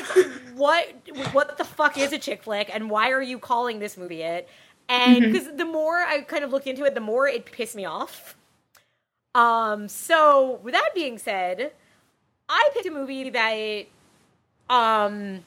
what 0.55 0.87
what 1.33 1.57
the 1.59 1.63
fuck 1.63 1.97
is 1.99 2.11
a 2.13 2.17
chick 2.17 2.41
flick 2.43 2.69
and 2.73 2.89
why 2.89 3.11
are 3.11 3.21
you 3.21 3.37
calling 3.37 3.77
this 3.79 3.95
movie 3.95 4.23
it? 4.23 4.49
And 4.89 5.21
because 5.31 5.55
the 5.55 5.65
more 5.65 5.97
i 5.97 6.21
kind 6.21 6.43
of 6.43 6.51
looked 6.51 6.65
into 6.65 6.83
it 6.83 6.95
the 6.95 6.99
more 7.01 7.27
it 7.27 7.45
pissed 7.45 7.75
me 7.75 7.85
off. 7.85 8.35
Um 9.35 9.87
so 9.87 10.59
with 10.63 10.73
that 10.73 10.89
being 10.95 11.17
said 11.19 11.71
i 12.49 12.69
picked 12.73 12.87
a 12.87 12.91
movie 12.91 13.29
that 13.29 13.85
um 14.69 15.43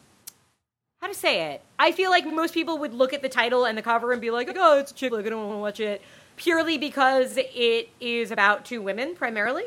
how 1.00 1.08
to 1.08 1.14
say 1.14 1.52
it? 1.52 1.62
I 1.80 1.90
feel 1.90 2.10
like 2.10 2.24
most 2.24 2.54
people 2.54 2.78
would 2.78 2.94
look 2.94 3.12
at 3.12 3.22
the 3.22 3.28
title 3.28 3.64
and 3.64 3.76
the 3.76 3.82
cover 3.82 4.12
and 4.12 4.20
be 4.20 4.30
like 4.30 4.48
oh 4.56 4.78
it's 4.78 4.92
a 4.92 4.94
chick 4.94 5.10
flick. 5.10 5.26
I 5.26 5.30
don't 5.30 5.44
want 5.48 5.56
to 5.56 5.60
watch 5.60 5.80
it 5.80 6.00
purely 6.42 6.76
because 6.76 7.36
it 7.36 7.88
is 8.00 8.32
about 8.32 8.64
two 8.64 8.82
women 8.82 9.14
primarily 9.14 9.64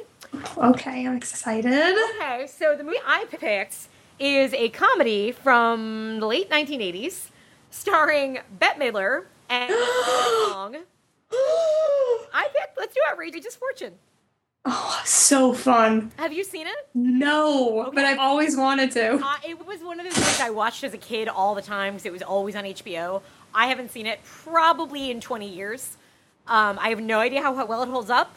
Okay, 0.57 1.07
I'm 1.07 1.15
excited. 1.15 1.97
Okay, 2.17 2.47
so 2.47 2.75
the 2.75 2.83
movie 2.83 2.97
I 3.05 3.25
picked 3.25 3.87
is 4.19 4.53
a 4.53 4.69
comedy 4.69 5.31
from 5.31 6.19
the 6.19 6.25
late 6.25 6.49
1980s, 6.49 7.29
starring 7.69 8.39
Bette 8.59 8.79
Midler 8.79 9.25
and 9.49 9.69
Long. 10.49 10.75
I 11.31 12.47
picked. 12.53 12.77
Let's 12.77 12.93
do 12.93 13.01
Outrageous 13.09 13.55
Fortune. 13.55 13.93
Oh, 14.65 15.01
so 15.05 15.53
fun. 15.53 16.11
Have 16.17 16.33
you 16.33 16.43
seen 16.43 16.67
it? 16.67 16.89
No, 16.93 17.91
but 17.93 18.03
I've 18.03 18.19
always 18.19 18.57
wanted 18.57 18.91
to. 18.91 19.15
Uh, 19.23 19.35
it 19.47 19.65
was 19.65 19.81
one 19.81 19.99
of 19.99 20.05
those 20.05 20.15
things 20.15 20.39
I 20.41 20.49
watched 20.49 20.83
as 20.83 20.93
a 20.93 20.97
kid 20.97 21.27
all 21.27 21.53
the 21.53 21.61
time 21.61 21.93
because 21.93 22.05
it 22.05 22.11
was 22.11 22.23
always 22.23 22.55
on 22.55 22.63
HBO. 22.63 23.21
I 23.53 23.67
haven't 23.67 23.91
seen 23.91 24.05
it 24.05 24.19
probably 24.23 25.11
in 25.11 25.21
20 25.21 25.47
years. 25.47 25.97
Um, 26.47 26.77
I 26.79 26.89
have 26.89 26.99
no 27.01 27.19
idea 27.19 27.41
how, 27.41 27.55
how 27.55 27.65
well 27.65 27.81
it 27.83 27.89
holds 27.89 28.09
up, 28.09 28.35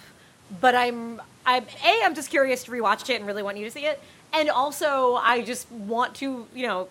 but 0.60 0.74
I'm, 0.74 1.20
I'm 1.44 1.64
a 1.84 2.02
I'm 2.04 2.14
just 2.14 2.30
curious 2.30 2.64
to 2.64 2.70
rewatch 2.70 3.08
it 3.10 3.16
and 3.16 3.26
really 3.26 3.42
want 3.42 3.58
you 3.58 3.64
to 3.64 3.70
see 3.70 3.84
it, 3.86 4.00
and 4.32 4.48
also 4.48 5.14
I 5.16 5.42
just 5.42 5.70
want 5.70 6.14
to, 6.16 6.46
you 6.54 6.66
know, 6.66 6.88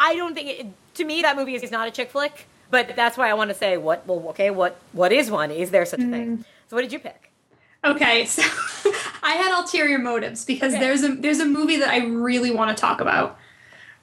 I 0.00 0.14
don't 0.14 0.34
think 0.34 0.48
it, 0.48 0.66
to 0.94 1.04
me 1.04 1.22
that 1.22 1.36
movie 1.36 1.54
is 1.54 1.70
not 1.70 1.86
a 1.86 1.90
chick 1.90 2.10
flick, 2.10 2.46
but 2.70 2.96
that's 2.96 3.18
why 3.18 3.28
I 3.28 3.34
want 3.34 3.50
to 3.50 3.54
say 3.54 3.76
what 3.76 4.06
well 4.06 4.28
okay 4.30 4.50
what 4.50 4.78
what 4.92 5.12
is 5.12 5.30
one? 5.30 5.50
Is 5.50 5.70
there 5.70 5.84
such 5.84 6.00
a 6.00 6.10
thing? 6.10 6.44
So 6.68 6.76
what 6.76 6.82
did 6.82 6.92
you 6.92 6.98
pick? 6.98 7.30
Okay, 7.84 8.24
so 8.26 8.42
I 9.22 9.32
had 9.32 9.56
ulterior 9.58 9.98
motives 9.98 10.44
because 10.46 10.72
Okay. 10.72 10.80
there's 10.80 11.02
a 11.04 11.08
there's 11.14 11.40
a 11.40 11.46
movie 11.46 11.76
that 11.76 11.90
I 11.90 12.06
really 12.06 12.50
want 12.50 12.74
to 12.74 12.80
talk 12.80 13.00
about. 13.02 13.38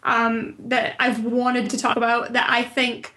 Um, 0.04 0.54
that 0.60 0.96
I've 1.00 1.24
wanted 1.24 1.72
to 1.72 1.78
talk 1.80 1.98
about 1.98 2.34
that 2.34 2.48
I 2.48 2.62
think 2.62 3.15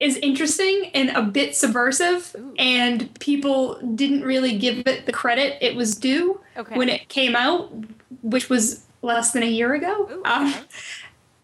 is 0.00 0.16
interesting 0.18 0.90
and 0.94 1.10
a 1.10 1.22
bit 1.22 1.54
subversive, 1.54 2.34
Ooh. 2.38 2.54
and 2.58 3.12
people 3.20 3.78
didn't 3.94 4.22
really 4.22 4.58
give 4.58 4.86
it 4.86 5.06
the 5.06 5.12
credit 5.12 5.56
it 5.60 5.76
was 5.76 5.94
due 5.94 6.40
Okay. 6.56 6.76
when 6.76 6.88
it 6.88 7.08
came 7.08 7.34
out, 7.36 7.72
which 8.22 8.48
was 8.50 8.84
less 9.02 9.32
than 9.32 9.42
a 9.42 9.46
year 9.46 9.74
ago. 9.74 10.08
Ooh, 10.12 10.22
Um, 10.24 10.48
okay. 10.48 10.62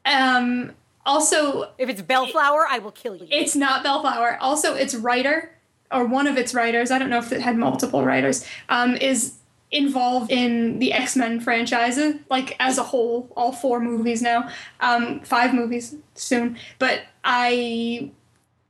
um, 0.06 0.72
also, 1.06 1.70
If 1.78 1.88
it's 1.88 2.02
Bellflower, 2.02 2.66
I 2.68 2.78
will 2.78 2.90
kill 2.92 3.16
you. 3.16 3.26
it's 3.30 3.56
not 3.56 3.82
Bellflower. 3.82 4.36
Also, 4.40 4.74
its 4.74 4.94
writer, 4.94 5.52
or 5.92 6.04
one 6.06 6.26
of 6.26 6.36
its 6.36 6.52
writers, 6.54 6.90
I 6.90 6.98
don't 6.98 7.10
know 7.10 7.18
if 7.18 7.32
it 7.32 7.40
had 7.40 7.56
multiple 7.56 8.04
writers, 8.04 8.44
um, 8.68 8.96
is 8.96 9.34
involved 9.72 10.30
in 10.32 10.78
the 10.80 10.92
X 10.92 11.16
Men 11.16 11.38
franchises, 11.40 12.16
like 12.28 12.56
as 12.60 12.76
a 12.78 12.82
whole, 12.82 13.30
all 13.36 13.52
four 13.52 13.78
movies 13.80 14.20
now, 14.20 14.48
um, 14.80 15.20
five 15.20 15.54
movies 15.54 15.94
soon. 16.14 16.56
But 16.80 17.02
I 17.24 18.10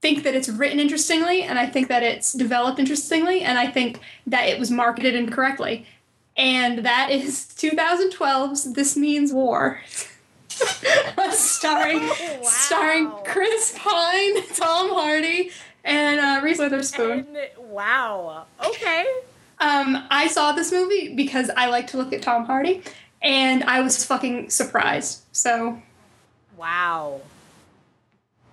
think 0.01 0.23
that 0.25 0.35
it's 0.35 0.49
written 0.49 0.81
interestingly, 0.81 1.43
and 1.43 1.59
I 1.59 1.67
think 1.67 1.89
that 1.89 2.03
it's 2.03 2.33
developed 2.33 2.79
interestingly, 2.79 3.43
and 3.43 3.59
I 3.59 3.67
think 3.67 4.01
that 4.27 4.49
it 4.49 4.59
was 4.59 4.71
marketed 4.71 5.15
incorrectly. 5.15 5.87
And 6.37 6.85
that 6.87 7.11
is 7.11 7.47
2012's 7.57 8.73
This 8.73 8.97
Means 8.97 9.33
War. 9.33 9.81
starring 11.31 12.01
Wow. 12.09 12.41
starring 12.43 13.11
Chris 13.25 13.75
Pine, 13.79 14.43
Tom 14.55 14.91
Hardy, 14.91 15.51
and 15.85 16.21
uh, 16.21 16.41
Reese 16.43 16.59
Witherspoon. 16.59 17.27
And- 17.37 17.39
wow. 17.71 18.45
Okay. 18.65 19.07
Um, 19.59 20.07
I 20.11 20.29
saw 20.29 20.53
this 20.53 20.73
movie 20.73 21.15
because 21.15 21.51
I 21.55 21.67
like 21.67 21.87
to 21.89 21.99
look 21.99 22.13
at 22.15 22.23
Tom 22.23 22.47
Hardy, 22.47 22.83
and 23.21 23.63
I 23.65 23.81
was 23.83 24.05
fucking 24.05 24.49
surprised. 24.51 25.23
So, 25.33 25.81
Wow. 26.57 27.21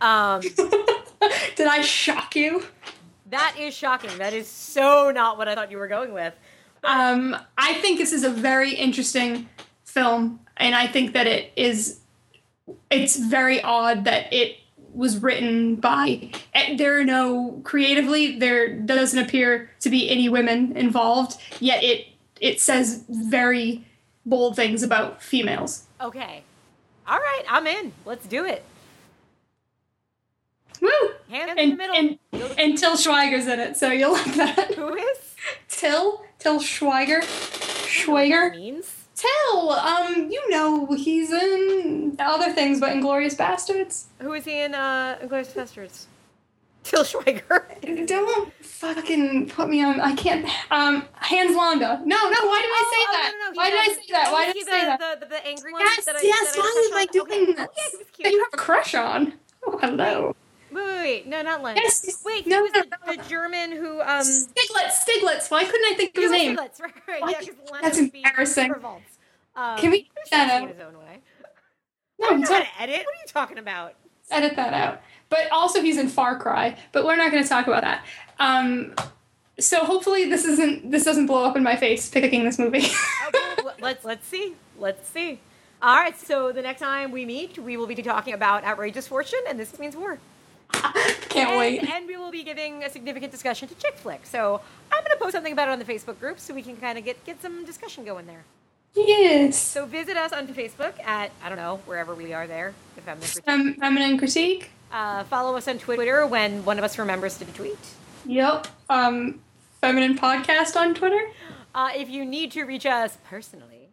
Um, 0.01 0.41
did 1.55 1.67
I 1.67 1.81
shock 1.81 2.35
you? 2.35 2.63
that 3.29 3.55
is 3.59 3.73
shocking. 3.73 4.17
That 4.19 4.33
is 4.33 4.47
so 4.47 5.11
not 5.11 5.37
what 5.37 5.47
I 5.49 5.55
thought 5.55 5.69
you 5.69 5.77
were 5.77 5.87
going 5.89 6.13
with. 6.13 6.33
Um, 6.83 7.35
I 7.57 7.73
think 7.75 7.97
this 7.97 8.13
is 8.13 8.23
a 8.23 8.29
very 8.29 8.73
interesting 8.73 9.49
film, 9.83 10.39
and 10.55 10.73
I 10.75 10.87
think 10.87 11.13
that 11.13 11.27
it 11.27 11.51
is. 11.57 11.99
It's 12.89 13.17
very 13.17 13.61
odd 13.61 14.05
that 14.05 14.31
it 14.33 14.57
was 14.93 15.17
written 15.17 15.75
by. 15.75 16.31
eh, 16.53 16.75
There 16.77 16.99
are 16.99 17.03
no 17.03 17.59
creatively. 17.63 18.37
There 18.39 18.73
doesn't 18.79 19.19
appear 19.19 19.69
to 19.81 19.89
be 19.89 20.09
any 20.09 20.29
women 20.29 20.75
involved. 20.77 21.37
Yet 21.59 21.83
it 21.83 22.07
it 22.39 22.61
says 22.61 23.03
very 23.09 23.85
bold 24.25 24.55
things 24.55 24.83
about 24.83 25.21
females. 25.21 25.83
Okay. 25.99 26.43
All 27.07 27.17
right, 27.17 27.43
I'm 27.49 27.65
in. 27.67 27.91
Let's 28.05 28.25
do 28.27 28.45
it. 28.45 28.63
Woo! 30.81 30.89
Hands 31.29 31.53
in 31.57 31.69
the 31.71 31.75
middle. 31.75 31.95
and 31.95 32.19
and 32.59 32.77
Til 32.77 32.91
Schweiger's 32.95 33.47
in 33.47 33.59
it, 33.59 33.77
so 33.77 33.91
you'll 33.91 34.13
like 34.13 34.33
that. 34.35 34.73
Who 34.75 34.93
is? 34.93 35.17
Til 35.67 36.19
Til 36.39 36.59
Schweiger, 36.59 37.21
Schweiger. 37.87 38.51
Means. 38.55 38.93
Til, 39.15 39.69
um, 39.69 40.29
you 40.29 40.41
know 40.51 40.85
he's 40.95 41.31
in 41.31 42.15
other 42.19 42.51
things, 42.53 42.79
but 42.79 42.91
Inglourious 42.91 43.35
Basterds. 43.35 44.05
Who 44.21 44.33
is 44.33 44.45
he 44.45 44.61
in 44.61 44.75
uh, 44.75 45.17
Inglourious 45.23 45.53
Basterds? 45.53 46.05
Til 46.83 46.99
Schweiger. 47.03 47.65
Don't 48.07 48.53
fucking 48.61 49.49
put 49.49 49.69
me 49.69 49.83
on. 49.83 49.99
I 49.99 50.15
can't. 50.15 50.45
Um, 50.71 51.03
Hans 51.15 51.55
Landa. 51.57 51.99
No, 52.05 52.15
no. 52.15 52.39
Why 52.47 52.61
did 52.61 52.71
I 52.71 52.83
say 52.93 53.03
Oh, 53.03 53.11
that? 53.11 53.33
no, 53.33 53.45
no, 53.45 53.51
no, 53.51 53.57
why 53.57 53.69
did 53.71 53.79
I 53.79 53.93
say 53.93 54.11
that? 54.11 54.31
Why 54.31 54.45
did 54.45 54.55
I 54.55 54.71
say 54.71 54.85
that? 54.85 54.99
The, 54.99 55.25
the, 55.25 55.29
the 55.31 55.47
angry 55.47 55.73
one 55.73 55.81
Yes, 55.81 56.05
that 56.05 56.15
I, 56.15 56.19
yes. 56.21 56.55
I 56.55 56.59
Why 56.59 56.89
am 56.91 56.97
I 56.97 57.05
doing 57.11 57.31
okay. 57.31 57.45
this? 57.53 57.67
Oh, 57.67 57.99
yeah, 58.19 58.23
That 58.23 58.31
you 58.33 58.39
have 58.43 58.53
a 58.53 58.57
crush 58.57 58.93
on? 58.95 59.33
Oh, 59.65 59.77
hello. 59.81 60.35
Wait, 60.71 60.85
wait, 60.85 60.97
wait. 60.97 61.27
No, 61.27 61.41
not 61.41 61.61
Len. 61.63 61.75
Yes. 61.77 62.21
Wait, 62.25 62.45
No, 62.47 62.61
was 62.61 62.71
no, 62.73 62.81
the, 62.83 62.87
no. 63.07 63.15
the 63.15 63.29
German 63.29 63.71
who, 63.71 64.01
um... 64.01 64.21
Stiglitz. 64.21 65.03
Stiglitz. 65.05 65.49
Why 65.49 65.63
couldn't 65.63 65.85
I 65.85 65.95
think 65.95 66.15
of 66.17 66.23
his 66.23 66.31
name? 66.31 66.55
Stiglitz, 66.57 66.79
right, 66.81 66.93
right. 67.07 67.21
Why 67.21 67.29
Yeah, 67.31 67.39
can't- 67.41 67.59
'cause 67.59 67.71
Len 67.71 67.81
that's 67.83 67.97
embarrassing. 67.97 68.71
Revolts. 68.71 69.03
Um, 69.55 69.77
Can 69.79 69.91
we 69.91 70.09
that 70.31 70.61
out? 70.61 70.69
his 70.69 70.79
own 70.79 70.97
way. 70.99 71.19
No, 72.19 72.27
I'm 72.29 72.41
not 72.41 72.65
edit. 72.79 72.95
What 72.97 73.15
are 73.15 73.21
you 73.21 73.27
talking 73.27 73.57
about? 73.57 73.93
edit 74.29 74.55
that 74.57 74.73
out. 74.73 75.01
But 75.29 75.49
also, 75.51 75.81
he's 75.81 75.97
in 75.97 76.09
Far 76.09 76.37
Cry. 76.37 76.77
But 76.91 77.05
we're 77.05 77.15
not 77.15 77.31
going 77.31 77.41
to 77.43 77.47
talk 77.49 77.65
about 77.67 77.81
that. 77.83 78.05
Um, 78.39 78.93
so 79.59 79.79
hopefully, 79.85 80.29
this 80.29 80.45
isn't 80.45 80.91
this 80.91 81.03
doesn't 81.05 81.25
blow 81.27 81.45
up 81.45 81.55
in 81.57 81.63
my 81.63 81.75
face 81.75 82.09
picking 82.09 82.43
this 82.43 82.59
movie. 82.59 82.87
Okay, 83.27 83.69
let's 83.81 84.05
let's 84.05 84.25
see. 84.27 84.53
Let's 84.79 85.07
see. 85.09 85.39
All 85.81 85.95
right. 85.95 86.17
So 86.19 86.51
the 86.51 86.61
next 86.61 86.79
time 86.79 87.11
we 87.11 87.25
meet, 87.25 87.57
we 87.57 87.75
will 87.77 87.87
be 87.87 87.95
talking 87.95 88.33
about 88.33 88.63
outrageous 88.63 89.07
fortune, 89.07 89.39
and 89.47 89.59
this 89.59 89.77
means 89.79 89.95
war. 89.95 90.17
Can't 91.29 91.49
and, 91.49 91.57
wait. 91.59 91.89
And 91.89 92.07
we 92.07 92.17
will 92.17 92.31
be 92.31 92.43
giving 92.43 92.83
a 92.83 92.89
significant 92.89 93.31
discussion 93.31 93.67
to 93.67 93.75
chick 93.75 93.95
flick. 93.95 94.25
So 94.25 94.61
I'm 94.91 95.03
going 95.03 95.17
to 95.17 95.23
post 95.23 95.33
something 95.33 95.53
about 95.53 95.67
it 95.69 95.71
on 95.71 95.79
the 95.79 95.85
Facebook 95.85 96.19
group 96.19 96.39
so 96.39 96.53
we 96.53 96.61
can 96.61 96.77
kind 96.77 96.97
of 96.97 97.05
get 97.05 97.23
get 97.25 97.41
some 97.41 97.65
discussion 97.65 98.05
going 98.05 98.25
there. 98.25 98.43
Yes. 98.95 99.57
So 99.57 99.85
visit 99.85 100.17
us 100.17 100.33
on 100.33 100.47
Facebook 100.47 100.99
at 101.05 101.31
I 101.43 101.49
don't 101.49 101.57
know 101.57 101.81
wherever 101.85 102.15
we 102.15 102.33
are 102.33 102.47
there. 102.47 102.73
If 102.97 103.07
I'm 103.07 103.19
there. 103.19 103.53
Um, 103.53 103.73
feminine 103.75 104.17
critique. 104.17 104.71
Uh, 104.91 105.23
follow 105.25 105.55
us 105.57 105.67
on 105.67 105.77
Twitter 105.77 106.25
when 106.25 106.63
one 106.65 106.77
of 106.77 106.83
us 106.83 106.97
remembers 106.97 107.37
to 107.37 107.45
tweet. 107.45 107.77
Yep. 108.25 108.67
Um, 108.89 109.39
feminine 109.81 110.17
podcast 110.17 110.75
on 110.75 110.93
Twitter. 110.95 111.29
Uh, 111.75 111.91
if 111.95 112.09
you 112.09 112.25
need 112.25 112.51
to 112.53 112.63
reach 112.63 112.85
us 112.85 113.17
personally, 113.25 113.89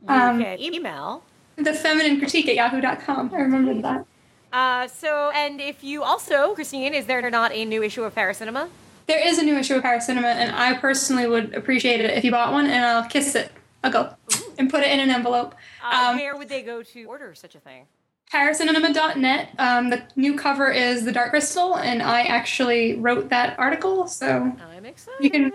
you 0.00 0.08
Um, 0.08 0.40
can 0.42 0.60
email. 0.60 1.24
The 1.56 1.74
feminine 1.74 2.18
critique 2.18 2.48
at 2.48 2.54
yahoo.com. 2.54 3.32
I 3.34 3.38
remembered 3.40 3.82
that. 3.82 4.06
Uh, 4.52 4.86
so, 4.88 5.30
and 5.34 5.60
if 5.60 5.84
you 5.84 6.02
also, 6.02 6.54
Christine, 6.54 6.94
is 6.94 7.06
there 7.06 7.24
or 7.24 7.30
not 7.30 7.52
a 7.52 7.64
new 7.64 7.82
issue 7.82 8.02
of 8.04 8.14
Paracinema? 8.14 8.68
There 9.06 9.26
is 9.26 9.38
a 9.38 9.42
new 9.42 9.56
issue 9.56 9.74
of 9.74 9.82
Paracinema, 9.82 10.24
and 10.24 10.54
I 10.54 10.74
personally 10.74 11.26
would 11.26 11.54
appreciate 11.54 12.00
it 12.00 12.10
if 12.16 12.24
you 12.24 12.30
bought 12.30 12.52
one, 12.52 12.66
and 12.66 12.84
I'll 12.84 13.04
kiss 13.08 13.34
it. 13.34 13.50
I'll 13.84 13.90
go 13.92 14.14
and 14.58 14.68
put 14.70 14.82
it 14.82 14.90
in 14.90 15.00
an 15.00 15.10
envelope. 15.10 15.54
Uh, 15.82 16.08
Um, 16.10 16.16
where 16.16 16.36
would 16.36 16.48
they 16.48 16.62
go 16.62 16.82
to 16.82 17.04
order 17.04 17.34
such 17.34 17.54
a 17.54 17.60
thing? 17.60 17.86
Paracinema.net. 18.32 19.50
Um, 19.58 19.88
the 19.90 20.02
new 20.16 20.36
cover 20.36 20.70
is 20.70 21.04
the 21.04 21.12
Dark 21.12 21.30
Crystal, 21.30 21.76
and 21.76 22.02
I 22.02 22.22
actually 22.22 22.96
wrote 22.96 23.30
that 23.30 23.58
article, 23.58 24.06
so 24.06 24.52
I'm 24.72 24.84
excited. 24.84 25.22
you 25.24 25.30
can 25.30 25.52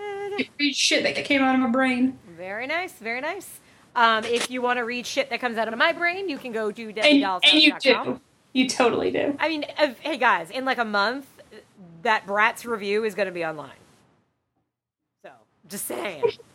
read 0.58 0.74
shit 0.74 1.04
that 1.04 1.14
came 1.24 1.42
out 1.42 1.54
of 1.54 1.60
my 1.60 1.68
brain. 1.68 2.18
Very 2.36 2.66
nice, 2.66 2.92
very 2.94 3.20
nice. 3.20 3.60
Um, 3.94 4.24
if 4.24 4.50
you 4.50 4.60
want 4.60 4.78
to 4.78 4.84
read 4.84 5.06
shit 5.06 5.30
that 5.30 5.40
comes 5.40 5.56
out 5.56 5.68
of 5.68 5.78
my 5.78 5.92
brain, 5.92 6.28
you 6.28 6.36
can 6.36 6.50
go 6.50 6.72
to 6.72 6.88
And, 6.88 7.22
and 7.44 7.62
you 7.62 7.74
do. 7.78 8.20
You 8.54 8.68
totally 8.68 9.10
do. 9.10 9.36
I 9.38 9.48
mean, 9.48 9.66
if, 9.78 9.98
hey 10.00 10.16
guys, 10.16 10.48
in 10.50 10.64
like 10.64 10.78
a 10.78 10.84
month, 10.84 11.26
that 12.02 12.26
Bratz 12.26 12.64
review 12.64 13.04
is 13.04 13.14
going 13.14 13.26
to 13.26 13.32
be 13.32 13.44
online. 13.44 13.70
So, 15.22 15.30
just 15.68 15.86
saying. 15.86 16.22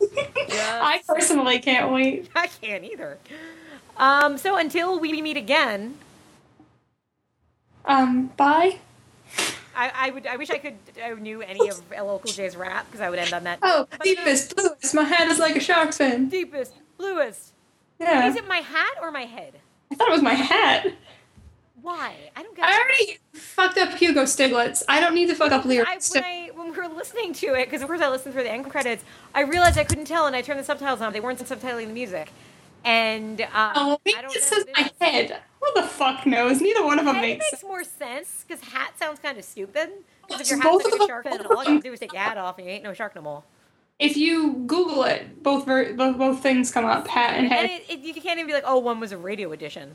I 0.58 1.02
personally 1.06 1.58
can't 1.60 1.92
wait. 1.92 2.28
I 2.34 2.46
can't 2.48 2.82
either. 2.84 3.18
Um, 3.98 4.38
so 4.38 4.56
until 4.56 4.98
we 4.98 5.20
meet 5.22 5.36
again, 5.36 5.96
Um, 7.84 8.28
bye. 8.36 8.78
I, 9.76 9.92
I 9.94 10.10
would. 10.10 10.26
I 10.26 10.36
wish 10.36 10.50
I 10.50 10.58
could. 10.58 10.74
I 11.02 11.12
knew 11.14 11.42
any 11.42 11.68
of 11.68 11.78
LL 11.90 12.18
Cool 12.18 12.32
J's 12.32 12.56
rap 12.56 12.86
because 12.86 13.00
I 13.00 13.08
would 13.08 13.18
end 13.18 13.32
on 13.32 13.44
that. 13.44 13.58
Oh, 13.62 13.86
But 13.90 14.00
no, 14.00 14.04
deepest, 14.04 14.56
bluest, 14.56 14.94
my 14.94 15.04
head 15.04 15.30
is 15.30 15.38
like 15.38 15.56
a 15.56 15.60
shark's 15.60 15.96
fin. 15.98 16.28
deepest, 16.28 16.72
bluest. 16.98 17.52
Yeah. 17.98 18.26
Is 18.28 18.36
it 18.36 18.46
my 18.48 18.58
hat 18.58 18.94
or 19.00 19.10
my 19.10 19.24
head? 19.26 19.54
I 19.92 19.94
thought 19.94 20.08
it 20.08 20.12
was 20.12 20.22
my 20.22 20.34
hat. 20.34 20.86
Why? 21.82 22.14
I 22.36 22.42
don't 22.42 22.54
get. 22.56 22.64
I 22.66 22.78
already 22.80 23.18
fucked 23.32 23.78
up 23.78 23.90
Hugo 23.98 24.24
Stiglitz. 24.24 24.82
I 24.88 25.00
don't 25.00 25.14
need 25.14 25.28
to 25.28 25.34
fuck 25.34 25.52
up 25.52 25.64
I, 25.64 25.68
lyrics. 25.68 26.12
when, 26.14 26.24
I, 26.24 26.50
when 26.54 26.70
we 26.72 26.76
were 26.76 26.88
listening 26.88 27.32
to 27.34 27.54
it, 27.54 27.66
because 27.66 27.82
of 27.82 27.88
course 27.88 28.00
I 28.00 28.08
listened 28.08 28.34
through 28.34 28.42
the 28.44 28.50
end 28.52 28.68
credits, 28.70 29.04
I 29.34 29.42
realized 29.42 29.78
I 29.78 29.84
couldn't 29.84 30.06
tell, 30.06 30.26
and 30.26 30.34
I 30.36 30.42
turned 30.42 30.58
the 30.60 30.64
subtitles 30.64 31.00
on. 31.00 31.12
They 31.12 31.20
weren't 31.20 31.38
subtitling 31.38 31.86
the 31.88 31.92
music, 31.92 32.30
And 32.84 33.40
uh, 33.40 33.72
Oh, 33.74 33.98
maybe 34.04 34.16
I 34.18 34.22
don't 34.22 34.32
this 34.34 34.50
is 34.52 34.64
my 34.74 34.90
head. 35.00 35.36
Who 35.60 35.80
the 35.80 35.86
fuck 35.86 36.26
knows? 36.26 36.60
Neither 36.60 36.84
one 36.84 36.98
of 36.98 37.04
them 37.04 37.16
It 37.16 37.20
makes 37.20 37.38
makes 37.38 37.50
sense. 37.50 37.62
more 37.62 37.84
sense 37.84 38.44
because 38.46 38.64
hat 38.64 38.98
sounds 38.98 39.18
kind 39.20 39.38
of 39.38 39.44
stupid. 39.44 39.90
Because 40.26 40.40
if 40.42 40.50
your 40.50 40.60
hat's 40.62 40.84
like 40.84 40.94
a 41.02 41.06
shark 41.06 41.24
fin, 41.28 41.46
all 41.46 41.64
you 41.64 41.70
have 41.72 41.82
to 41.82 41.88
do 41.88 41.92
is 41.92 42.00
take 42.00 42.12
your 42.12 42.22
hat 42.22 42.38
off 42.38 42.58
and 42.58 42.66
you 42.66 42.72
ain't 42.72 42.84
no 42.84 42.94
shark 42.94 43.14
no 43.14 43.20
more. 43.22 43.42
If 43.98 44.16
you 44.16 44.54
Google 44.66 45.02
it, 45.04 45.42
both 45.42 45.66
ver- 45.66 45.92
both, 45.92 46.16
both 46.16 46.42
things 46.42 46.70
come 46.70 46.86
up, 46.86 47.06
hat 47.06 47.34
and 47.34 47.44
And 47.52 47.52
head. 47.52 47.82
it, 47.88 47.90
it, 47.90 47.98
you 48.00 48.14
can't 48.14 48.38
even 48.38 48.46
be 48.46 48.54
like, 48.54 48.64
oh, 48.66 48.78
one 48.78 48.98
was 49.00 49.12
a 49.12 49.18
radio 49.18 49.52
edition. 49.52 49.94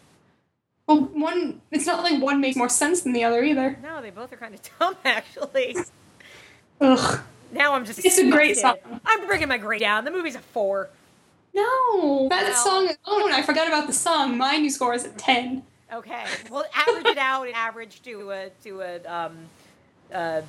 Well, 0.88 1.02
one, 1.02 1.62
it's 1.72 1.86
not 1.88 2.04
like 2.04 2.22
one 2.22 2.40
makes 2.42 2.56
more 2.56 2.70
sense 2.70 3.02
than 3.02 3.14
the 3.14 3.24
other 3.24 3.44
either. 3.44 3.78
No, 3.82 4.02
they 4.02 4.12
both 4.12 4.32
are 4.34 4.38
kind 4.38 4.54
of 4.54 4.62
dumb, 4.80 4.96
actually. 5.04 5.76
Ugh. 6.82 7.20
Now 7.52 7.74
I'm 7.74 7.86
just. 7.86 8.04
It's 8.06 8.18
a 8.18 8.30
great 8.30 8.58
song. 8.58 8.78
I'm 9.06 9.26
bringing 9.28 9.48
my 9.48 9.58
grade 9.58 9.82
down. 9.82 10.04
The 10.06 10.12
movie's 10.12 10.36
a 10.36 10.40
four. 10.40 10.90
No, 11.54 12.28
that 12.30 12.44
Well- 12.44 12.54
song. 12.56 12.90
Oh, 13.06 13.26
and 13.26 13.34
I 13.34 13.42
forgot 13.42 13.68
about 13.68 13.88
the 13.88 13.94
song. 13.94 14.38
My 14.38 14.58
new 14.58 14.70
score 14.70 14.94
is 14.94 15.06
a 15.06 15.10
ten. 15.10 15.64
Okay, 15.94 16.26
well, 16.50 16.66
average 16.74 17.06
it 17.06 17.18
out 17.18 17.46
and 17.46 17.56
average 17.56 18.02
to 18.02 18.32
a 18.32 18.50
to 18.64 18.82
a 18.82 19.00
um, 19.06 19.38
uh, 20.14 20.42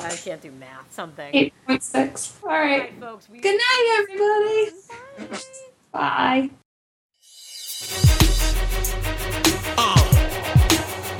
I 0.00 0.10
can't 0.16 0.42
do 0.42 0.50
math. 0.52 0.92
Something. 0.92 1.30
Eight 1.34 1.54
point 1.66 1.82
six. 1.82 2.36
All 2.42 2.50
All 2.50 2.56
right. 2.56 2.80
right, 2.80 3.00
folks. 3.00 3.28
We, 3.30 3.40
Good 3.40 3.56
night, 3.56 4.06
everybody. 5.22 5.50
Bye. 5.92 6.50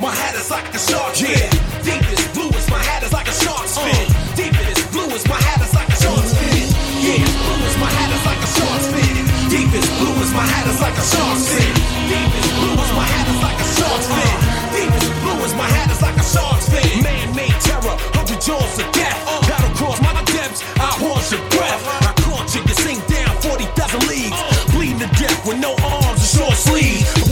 My 0.05 0.13
hat 0.13 0.37
is 0.37 0.51
like 0.53 0.69
a 0.69 0.77
shark's 0.77 1.17
fin. 1.17 1.49
Deep 1.81 2.05
as 2.13 2.21
blue 2.37 2.53
as 2.53 2.69
my 2.69 2.77
hat 2.77 3.01
is 3.01 3.09
like 3.09 3.25
a 3.25 3.33
shark's 3.41 3.73
fin. 3.73 4.05
Deep 4.37 4.53
as 4.53 4.77
blue 4.93 5.09
as 5.09 5.25
my 5.25 5.33
hat 5.33 5.57
is 5.65 5.73
like 5.73 5.89
a 5.89 5.97
shark's 5.97 6.29
fin. 6.29 6.61
Yeah, 7.01 7.25
blue 7.25 7.65
as 7.65 7.73
my 7.81 7.89
hat 7.89 8.13
is 8.13 8.21
like 8.21 8.37
a 8.37 8.49
shark's 8.53 8.85
fin. 8.93 9.17
Deep 9.49 9.73
as 9.73 9.89
blue 9.97 10.13
as 10.21 10.29
my 10.29 10.45
hat 10.45 10.69
is 10.69 10.77
like 10.77 10.93
a 10.93 11.05
shark's 11.09 11.49
fin. 11.49 11.73
Deep 12.05 12.21
as 12.37 12.49
blue 12.53 12.77
as 12.85 12.91
my 12.93 13.05
hat 13.17 13.25
is 13.33 13.41
like 13.41 13.57
a 13.57 13.67
shark's 13.81 14.07
fin. 14.13 14.37
Deep 14.77 14.93
as 14.93 15.09
blue 15.25 15.39
as 15.41 15.53
my 15.57 15.69
hat 15.73 15.89
is 15.89 16.01
like 16.05 16.17
a 16.21 16.25
shark's 16.29 16.69
fin. 16.69 17.01
Man-made 17.01 17.57
terror, 17.65 17.97
hundred 18.13 18.45
jaws 18.45 18.77
of 18.77 18.85
death. 18.93 19.17
Uh, 19.25 19.41
Battle 19.49 19.73
cross 19.73 19.97
my 20.05 20.13
depths, 20.29 20.61
I 20.77 20.93
haunt 21.01 21.25
your 21.33 21.41
breath. 21.49 21.81
I 22.05 22.13
caught 22.21 22.53
you, 22.53 22.61
you 22.61 22.77
sink 22.77 23.01
down 23.09 23.33
40,000 23.41 24.05
leagues. 24.05 24.37
Uh. 24.37 24.69
Bleeding 24.69 25.01
to 25.01 25.09
death 25.17 25.41
with 25.49 25.57
no 25.57 25.73
arms 25.81 26.21
and 26.21 26.29
short 26.29 26.53
sleeves. 26.53 27.24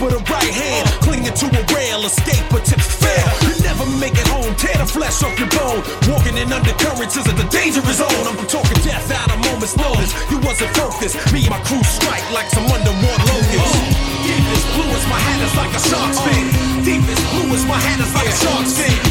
With 0.00 0.16
a 0.16 0.22
right 0.32 0.52
hand. 0.52 0.88
Clinging 1.04 1.36
to 1.36 1.46
a 1.52 1.62
rail, 1.76 2.00
escape, 2.04 2.42
but 2.50 2.64
tips 2.64 2.88
fail. 2.96 3.28
You 3.44 3.54
never 3.62 3.84
make 4.00 4.16
it 4.16 4.26
home, 4.32 4.56
tear 4.56 4.74
the 4.80 4.88
flesh 4.88 5.22
off 5.22 5.36
your 5.38 5.52
bone. 5.52 5.84
Walking 6.08 6.36
in 6.40 6.48
undercurrents 6.52 7.16
is 7.16 7.28
at 7.28 7.36
the 7.36 7.46
dangerous 7.52 8.00
zone. 8.00 8.24
I'm 8.26 8.36
talking 8.48 8.80
death 8.80 9.12
out 9.12 9.30
of 9.30 9.38
moment's 9.44 9.76
notice. 9.76 10.16
You 10.32 10.40
wasn't 10.40 10.72
focused, 10.74 11.16
me 11.32 11.44
and 11.44 11.52
my 11.52 11.60
crew 11.68 11.84
strike 11.84 12.24
like 12.32 12.48
some 12.48 12.64
underwater 12.64 13.24
locusts. 13.28 13.76
Deep 14.24 14.46
as 14.56 14.64
blue 14.74 14.90
as 14.96 15.04
my 15.06 15.20
hat 15.20 15.40
is 15.44 15.54
like 15.54 15.72
a 15.76 15.82
shark's 15.84 16.18
fin. 16.24 16.44
Deep 16.82 17.04
as 17.04 17.20
blue 17.30 17.52
as 17.52 17.64
my 17.68 17.78
hat 17.78 18.00
is 18.00 18.12
like 18.16 18.28
a 18.28 18.36
shark's 18.40 18.74
fin. 18.80 19.09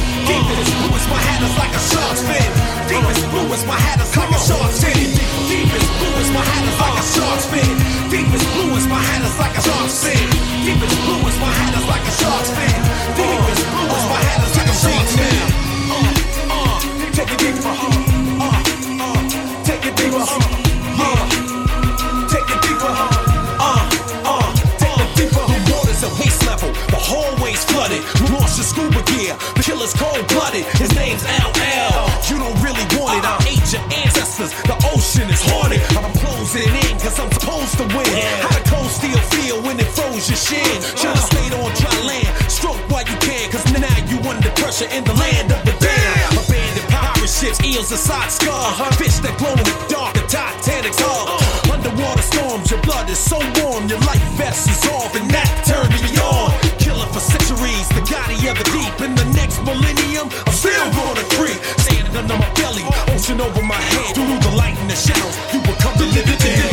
Ships, 47.79 47.91
eels 47.91 47.91
aside 47.91 48.31
scar. 48.31 48.91
Fish 48.93 49.19
that 49.19 49.37
glow 49.37 49.51
in 49.51 49.63
the 49.63 49.75
dark, 49.87 50.13
the 50.13 50.23
Titanic's 50.27 50.99
hull. 50.99 51.39
Underwater 51.71 52.21
storms, 52.21 52.71
your 52.71 52.81
blood 52.81 53.09
is 53.09 53.19
so 53.19 53.37
warm. 53.61 53.87
Your 53.87 53.99
life 54.01 54.21
vest 54.35 54.69
is 54.69 54.83
off 54.91 55.15
and 55.15 55.29
that 55.31 55.49
turned 55.65 55.93
me 56.01 56.11
on. 56.19 56.51
Killer 56.79 57.07
for 57.07 57.19
centuries, 57.19 57.87
the 57.95 58.03
guardian 58.03 58.51
of 58.51 58.57
the 58.57 58.67
deep. 58.71 58.95
In 59.01 59.15
the 59.15 59.27
next 59.35 59.61
millennium, 59.63 60.29
I'm 60.47 60.53
still 60.53 60.89
gonna 60.91 61.25
creep. 61.35 61.59
Standing 61.79 62.15
under 62.15 62.37
my 62.37 62.49
belly, 62.55 62.83
ocean 63.15 63.39
over 63.41 63.63
my 63.63 63.79
head. 63.79 64.15
Through 64.15 64.39
the 64.39 64.53
light 64.55 64.77
and 64.79 64.89
the 64.89 64.97
shadows, 64.97 65.35
you 65.53 65.59
become 65.63 65.95
the 65.97 66.07
living 66.11 66.39
dead. 66.39 66.67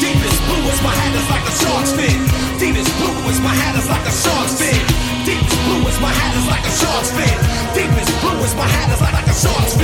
Deep 0.00 0.20
as 0.24 0.38
blue 0.48 0.64
as 0.72 0.80
my 0.82 0.94
hat 0.94 1.12
is 1.16 1.28
like 1.28 1.44
a 1.44 1.54
shark's 1.60 1.92
fin. 1.92 2.18
Deep 2.58 2.76
as 2.76 2.88
blue 2.96 3.28
as 3.28 3.40
my 3.40 3.52
hat 3.52 3.74
is 3.76 3.88
like 3.88 4.06
a 4.06 4.14
shark's 4.14 4.54
fin. 4.56 4.80
Deep 5.26 5.42
as 5.44 5.58
blue 5.68 5.84
as 5.84 5.98
my 6.00 6.08
hat 6.08 6.32
is 6.36 6.46
like 6.48 6.64
a 6.64 6.72
shark's 6.80 7.10
fin. 7.12 7.36
Deep 7.76 7.92
as 8.00 8.10
blue 8.20 8.40
as 8.40 8.54
my 8.56 8.64
hat 8.64 8.88
is 8.88 9.00
like 9.00 9.28
a 9.28 9.36
shark's 9.36 9.74
fin. 9.74 9.79